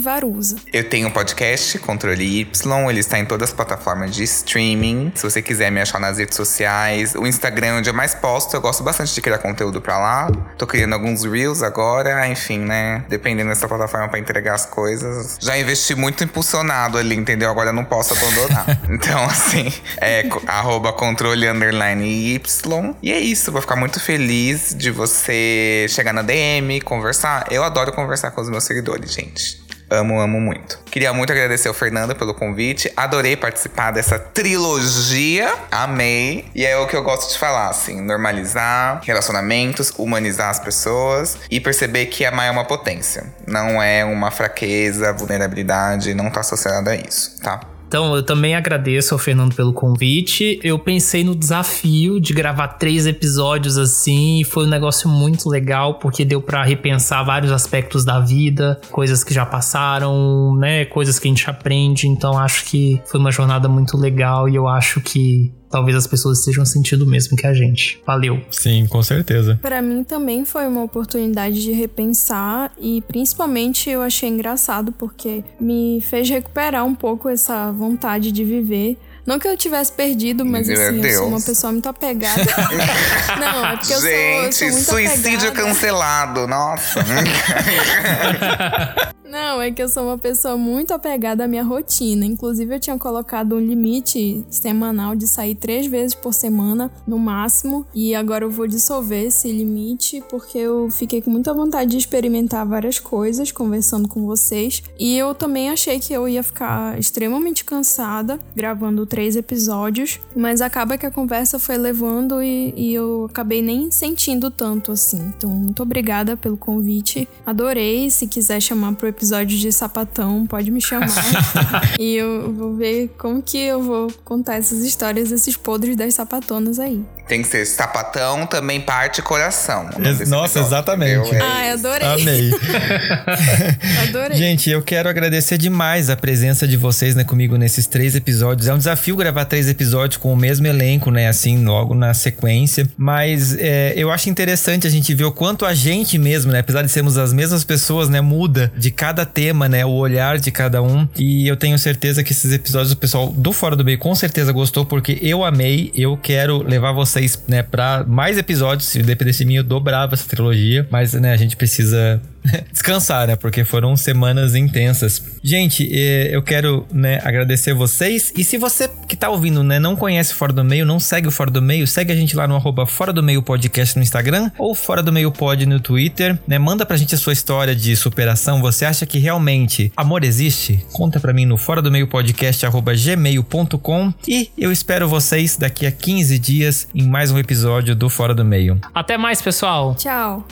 Varusa. 0.01 0.57
Eu 0.71 0.87
tenho 0.89 1.07
um 1.07 1.11
podcast, 1.11 1.79
Controle 1.79 2.41
Y, 2.41 2.89
ele 2.89 2.99
está 2.99 3.17
em 3.17 3.25
todas 3.25 3.49
as 3.49 3.55
plataformas 3.55 4.15
de 4.15 4.23
streaming. 4.23 5.11
Se 5.15 5.23
você 5.23 5.41
quiser 5.41 5.71
me 5.71 5.81
achar 5.81 5.99
nas 5.99 6.17
redes 6.17 6.35
sociais, 6.35 7.15
o 7.15 7.25
Instagram 7.25 7.67
é 7.67 7.73
onde 7.79 7.89
eu 7.89 7.93
mais 7.93 8.13
posto. 8.13 8.55
Eu 8.55 8.61
gosto 8.61 8.83
bastante 8.83 9.13
de 9.13 9.21
criar 9.21 9.37
conteúdo 9.37 9.81
pra 9.81 9.97
lá. 9.97 10.29
Tô 10.57 10.67
criando 10.67 10.93
alguns 10.93 11.23
Reels 11.23 11.63
agora, 11.63 12.27
enfim, 12.27 12.59
né? 12.59 13.03
Dependendo 13.09 13.49
dessa 13.49 13.67
plataforma 13.67 14.07
pra 14.09 14.19
entregar 14.19 14.55
as 14.55 14.65
coisas. 14.65 15.37
Já 15.39 15.57
investi 15.57 15.95
muito 15.95 16.23
impulsionado 16.23 16.97
ali, 16.97 17.15
entendeu? 17.15 17.49
Agora 17.49 17.69
eu 17.69 17.73
não 17.73 17.85
posso 17.85 18.13
abandonar. 18.13 18.65
então, 18.89 19.23
assim, 19.25 19.71
é 19.97 20.23
arroba 20.47 20.93
controle 20.93 21.47
underline 21.47 22.35
Y. 22.35 22.95
E 23.01 23.11
é 23.11 23.19
isso, 23.19 23.51
vou 23.51 23.61
ficar 23.61 23.75
muito 23.75 23.99
feliz 23.99 24.73
de 24.75 24.91
você 24.91 25.85
chegar 25.89 26.13
na 26.13 26.21
DM, 26.21 26.81
conversar. 26.81 27.45
Eu 27.51 27.63
adoro 27.63 27.91
conversar 27.91 28.31
com 28.31 28.41
os 28.41 28.49
meus 28.49 28.63
seguidores, 28.63 29.13
gente. 29.13 29.63
Amo, 29.93 30.19
amo 30.19 30.41
muito. 30.41 30.79
Queria 30.85 31.13
muito 31.13 31.31
agradecer 31.31 31.67
ao 31.67 31.73
Fernando 31.73 32.15
pelo 32.15 32.33
convite. 32.33 32.91
Adorei 32.97 33.35
participar 33.37 33.91
dessa 33.91 34.17
trilogia. 34.17 35.53
Amei. 35.69 36.49
E 36.55 36.65
é 36.65 36.75
o 36.77 36.87
que 36.87 36.95
eu 36.95 37.03
gosto 37.03 37.31
de 37.31 37.37
falar, 37.37 37.69
assim: 37.69 38.01
normalizar 38.01 39.01
relacionamentos, 39.03 39.93
humanizar 39.95 40.49
as 40.49 40.59
pessoas 40.59 41.37
e 41.49 41.59
perceber 41.59 42.07
que 42.07 42.25
amar 42.25 42.47
é 42.47 42.51
uma 42.51 42.65
potência. 42.65 43.25
Não 43.45 43.81
é 43.81 44.03
uma 44.03 44.31
fraqueza, 44.31 45.13
vulnerabilidade, 45.13 46.15
não 46.15 46.31
tá 46.31 46.39
associada 46.39 46.91
a 46.91 46.95
isso, 46.95 47.39
tá? 47.41 47.61
Então, 47.93 48.15
eu 48.15 48.23
também 48.23 48.55
agradeço 48.55 49.13
ao 49.13 49.19
Fernando 49.19 49.53
pelo 49.53 49.71
convite. 49.71 50.59
Eu 50.63 50.79
pensei 50.79 51.23
no 51.23 51.35
desafio 51.35 52.19
de 52.19 52.33
gravar 52.33 52.69
três 52.69 53.05
episódios 53.05 53.77
assim, 53.77 54.39
e 54.39 54.43
foi 54.43 54.65
um 54.65 54.67
negócio 54.67 55.07
muito 55.07 55.47
legal, 55.47 55.99
porque 55.99 56.25
deu 56.25 56.41
para 56.41 56.63
repensar 56.63 57.23
vários 57.23 57.51
aspectos 57.51 58.03
da 58.03 58.19
vida, 58.19 58.81
coisas 58.89 59.23
que 59.23 59.31
já 59.31 59.45
passaram, 59.45 60.55
né, 60.55 60.85
coisas 60.85 61.19
que 61.19 61.27
a 61.27 61.29
gente 61.29 61.47
aprende. 61.47 62.07
Então, 62.07 62.35
acho 62.35 62.65
que 62.65 62.99
foi 63.05 63.19
uma 63.19 63.31
jornada 63.31 63.69
muito 63.69 63.95
legal 63.95 64.49
e 64.49 64.55
eu 64.55 64.67
acho 64.67 64.99
que 64.99 65.53
talvez 65.73 65.97
as 65.97 66.05
pessoas 66.05 66.37
estejam 66.37 66.63
sentindo 66.63 67.03
o 67.03 67.07
mesmo 67.07 67.35
que 67.35 67.47
a 67.47 67.53
gente. 67.53 67.99
Valeu. 68.05 68.39
Sim, 68.51 68.85
com 68.87 69.01
certeza. 69.01 69.57
Para 69.59 69.81
mim 69.81 70.03
também 70.03 70.45
foi 70.45 70.67
uma 70.67 70.83
oportunidade 70.83 71.63
de 71.63 71.71
repensar 71.71 72.71
e 72.79 73.01
principalmente 73.07 73.89
eu 73.89 74.03
achei 74.03 74.29
engraçado 74.29 74.91
porque 74.91 75.43
me 75.59 75.99
fez 76.07 76.29
recuperar 76.29 76.85
um 76.85 76.93
pouco 76.93 77.27
essa 77.27 77.71
vontade 77.71 78.31
de 78.31 78.43
viver. 78.43 78.99
Não 79.25 79.39
que 79.39 79.47
eu 79.47 79.57
tivesse 79.57 79.91
perdido, 79.91 80.45
mas 80.45 80.67
Meu 80.67 80.79
assim, 80.79 80.97
eu 80.97 81.01
Deus. 81.01 81.15
sou 81.15 81.27
uma 81.29 81.41
pessoa 81.41 81.73
muito 81.73 81.89
apegada. 81.89 82.45
Não, 83.39 83.65
é 83.65 83.77
porque 83.77 83.93
eu 83.93 83.99
sou, 83.99 84.09
eu 84.09 84.43
Gente, 84.43 84.55
sou 84.55 84.69
muito 84.69 84.85
suicídio 84.85 85.49
apegada. 85.49 85.69
cancelado. 85.69 86.47
Nossa. 86.47 86.99
Não, 89.25 89.61
é 89.61 89.71
que 89.71 89.81
eu 89.81 89.87
sou 89.87 90.03
uma 90.03 90.17
pessoa 90.17 90.57
muito 90.57 90.93
apegada 90.93 91.45
à 91.45 91.47
minha 91.47 91.63
rotina. 91.63 92.25
Inclusive, 92.25 92.75
eu 92.75 92.79
tinha 92.79 92.97
colocado 92.97 93.55
um 93.55 93.59
limite 93.59 94.43
semanal 94.49 95.15
de 95.15 95.27
sair 95.27 95.55
três 95.55 95.87
vezes 95.87 96.13
por 96.13 96.33
semana, 96.33 96.91
no 97.07 97.17
máximo. 97.17 97.85
E 97.93 98.13
agora 98.13 98.43
eu 98.43 98.51
vou 98.51 98.67
dissolver 98.67 99.27
esse 99.27 99.51
limite, 99.51 100.21
porque 100.29 100.57
eu 100.57 100.89
fiquei 100.89 101.21
com 101.21 101.31
muita 101.31 101.53
vontade 101.53 101.91
de 101.91 101.97
experimentar 101.97 102.65
várias 102.65 102.99
coisas, 102.99 103.51
conversando 103.51 104.07
com 104.07 104.25
vocês. 104.25 104.83
E 104.99 105.17
eu 105.17 105.33
também 105.33 105.69
achei 105.69 105.99
que 105.99 106.13
eu 106.13 106.27
ia 106.27 106.43
ficar 106.43 106.99
extremamente 106.99 107.63
cansada, 107.63 108.39
gravando 108.55 109.05
três 109.05 109.35
episódios. 109.35 110.19
Mas 110.35 110.61
acaba 110.61 110.97
que 110.97 111.05
a 111.05 111.11
conversa 111.11 111.57
foi 111.57 111.77
levando 111.77 112.41
e, 112.41 112.73
e 112.75 112.93
eu 112.93 113.27
acabei 113.29 113.61
nem 113.61 113.89
sentindo 113.89 114.51
tanto 114.51 114.91
assim. 114.91 115.33
Então, 115.37 115.49
muito 115.49 115.81
obrigada 115.81 116.35
pelo 116.35 116.57
convite. 116.57 117.27
Adorei. 117.45 118.09
Se 118.09 118.27
quiser 118.27 118.61
chamar 118.61 118.95
pro 118.95 119.12
episódio 119.13 119.57
de 119.57 119.71
sapatão, 119.71 120.45
pode 120.45 120.69
me 120.71 120.81
chamar. 120.81 121.07
e 121.99 122.15
eu 122.15 122.51
vou 122.53 122.75
ver 122.75 123.09
como 123.17 123.41
que 123.41 123.57
eu 123.57 123.81
vou 123.81 124.11
contar 124.25 124.55
essas 124.55 124.83
histórias, 124.83 125.31
esses 125.31 125.55
podres 125.55 125.95
das 125.95 126.15
sapatonas 126.15 126.79
aí. 126.79 127.03
Tem 127.27 127.41
que 127.41 127.47
ser 127.47 127.65
sapatão, 127.65 128.45
também 128.45 128.81
parte 128.81 129.21
coração. 129.21 129.85
nossa, 129.85 130.23
episódio, 130.23 130.59
exatamente. 130.59 131.27
entendeu? 131.27 131.41
É 131.41 131.41
Ai, 131.41 131.69
adorei. 131.71 132.07
Amei. 132.07 132.51
Adorei. 134.09 134.37
Gente, 134.37 134.69
eu 134.69 134.81
quero 134.81 135.07
agradecer 135.07 135.57
demais 135.57 136.09
a 136.09 136.17
presença 136.17 136.67
de 136.67 136.75
vocês, 136.75 137.15
né, 137.15 137.23
comigo 137.23 137.55
nesses 137.55 137.87
três 137.87 138.13
episódios. 138.13 138.67
É 138.67 138.73
um 138.73 138.77
desafio 138.77 139.15
gravar 139.15 139.45
três 139.45 139.69
episódios 139.69 140.17
com 140.17 140.33
o 140.33 140.35
mesmo 140.35 140.67
elenco, 140.67 141.11
né, 141.11 141.29
assim, 141.29 141.63
logo 141.63 141.95
na 141.95 142.13
sequência. 142.13 142.87
Mas 142.97 143.55
é, 143.57 143.93
eu 143.95 144.11
acho 144.11 144.29
interessante 144.29 144.85
a 144.85 144.89
gente 144.89 145.13
ver 145.13 145.23
o 145.23 145.31
quanto 145.31 145.65
a 145.65 145.73
gente 145.73 146.17
mesmo, 146.17 146.51
né, 146.51 146.59
apesar 146.59 146.81
de 146.81 146.89
sermos 146.89 147.17
as 147.17 147.31
mesmas 147.31 147.63
pessoas, 147.63 148.09
né, 148.09 148.19
muda 148.19 148.71
de 148.75 148.91
cada 149.03 149.25
tema, 149.25 149.67
né, 149.67 149.85
o 149.85 149.91
olhar 149.91 150.37
de 150.39 150.49
cada 150.49 150.81
um. 150.81 151.05
E 151.17 151.45
eu 151.45 151.57
tenho 151.57 151.77
certeza 151.77 152.23
que 152.23 152.31
esses 152.31 152.53
episódios 152.53 152.93
o 152.93 152.95
pessoal 152.95 153.29
do 153.33 153.51
Fora 153.51 153.75
do 153.75 153.83
Meio 153.83 153.97
com 153.97 154.15
certeza 154.15 154.49
gostou, 154.53 154.85
porque 154.85 155.19
eu 155.21 155.43
amei. 155.43 155.91
Eu 155.93 156.15
quero 156.15 156.63
levar 156.63 156.93
vocês, 156.93 157.37
né, 157.45 157.61
pra 157.63 158.05
mais 158.07 158.37
episódios. 158.37 158.87
Se 158.87 159.03
dependesse 159.03 159.39
de 159.39 159.45
mim, 159.45 159.55
eu 159.55 159.63
dobrava 159.65 160.13
essa 160.13 160.25
trilogia. 160.25 160.87
Mas, 160.89 161.11
né, 161.15 161.33
a 161.33 161.35
gente 161.35 161.57
precisa 161.57 162.21
descansar, 162.71 163.27
né? 163.27 163.35
Porque 163.35 163.63
foram 163.63 163.95
semanas 163.95 164.55
intensas. 164.55 165.21
Gente, 165.43 165.89
eh, 165.91 166.29
eu 166.31 166.41
quero, 166.41 166.85
né, 166.91 167.19
agradecer 167.23 167.73
vocês. 167.73 168.31
E 168.37 168.43
se 168.43 168.57
você 168.57 168.89
que 169.07 169.15
tá 169.15 169.29
ouvindo, 169.29 169.63
né, 169.63 169.79
não 169.79 169.95
conhece 169.95 170.33
Fora 170.33 170.53
do 170.53 170.63
Meio, 170.63 170.85
não 170.85 170.99
segue 170.99 171.27
o 171.27 171.31
Fora 171.31 171.51
do 171.51 171.61
Meio, 171.61 171.87
segue 171.87 172.11
a 172.11 172.15
gente 172.15 172.35
lá 172.35 172.47
no 172.47 172.55
arroba 172.55 172.85
Fora 172.85 173.11
do 173.11 173.23
Meio 173.23 173.41
Podcast 173.41 173.95
no 173.95 174.03
Instagram 174.03 174.51
ou 174.57 174.73
Fora 174.73 175.01
do 175.03 175.11
Meio 175.11 175.31
Pod 175.31 175.65
no 175.65 175.79
Twitter, 175.79 176.37
né? 176.47 176.57
Manda 176.57 176.85
pra 176.85 176.97
gente 176.97 177.15
a 177.15 177.17
sua 177.17 177.33
história 177.33 177.75
de 177.75 177.95
superação. 177.95 178.61
Você 178.61 178.85
acha 178.85 179.05
que 179.05 179.19
realmente 179.19 179.91
amor 179.95 180.23
existe? 180.23 180.85
Conta 180.93 181.19
pra 181.19 181.33
mim 181.33 181.45
no 181.45 181.57
Fora 181.57 181.81
do 181.81 181.91
Meio 181.91 182.07
Podcast 182.07 182.65
arroba 182.65 182.93
gmail.com 182.95 184.13
e 184.27 184.49
eu 184.57 184.71
espero 184.71 185.07
vocês 185.07 185.57
daqui 185.57 185.85
a 185.85 185.91
15 185.91 186.39
dias 186.39 186.87
em 186.93 187.07
mais 187.07 187.31
um 187.31 187.37
episódio 187.37 187.95
do 187.95 188.09
Fora 188.09 188.33
do 188.33 188.45
Meio. 188.45 188.79
Até 188.93 189.17
mais, 189.17 189.41
pessoal. 189.41 189.95
Tchau. 189.95 190.45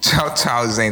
Tchau, 0.00 0.34
tchau, 0.34 0.70
gente. 0.70 0.91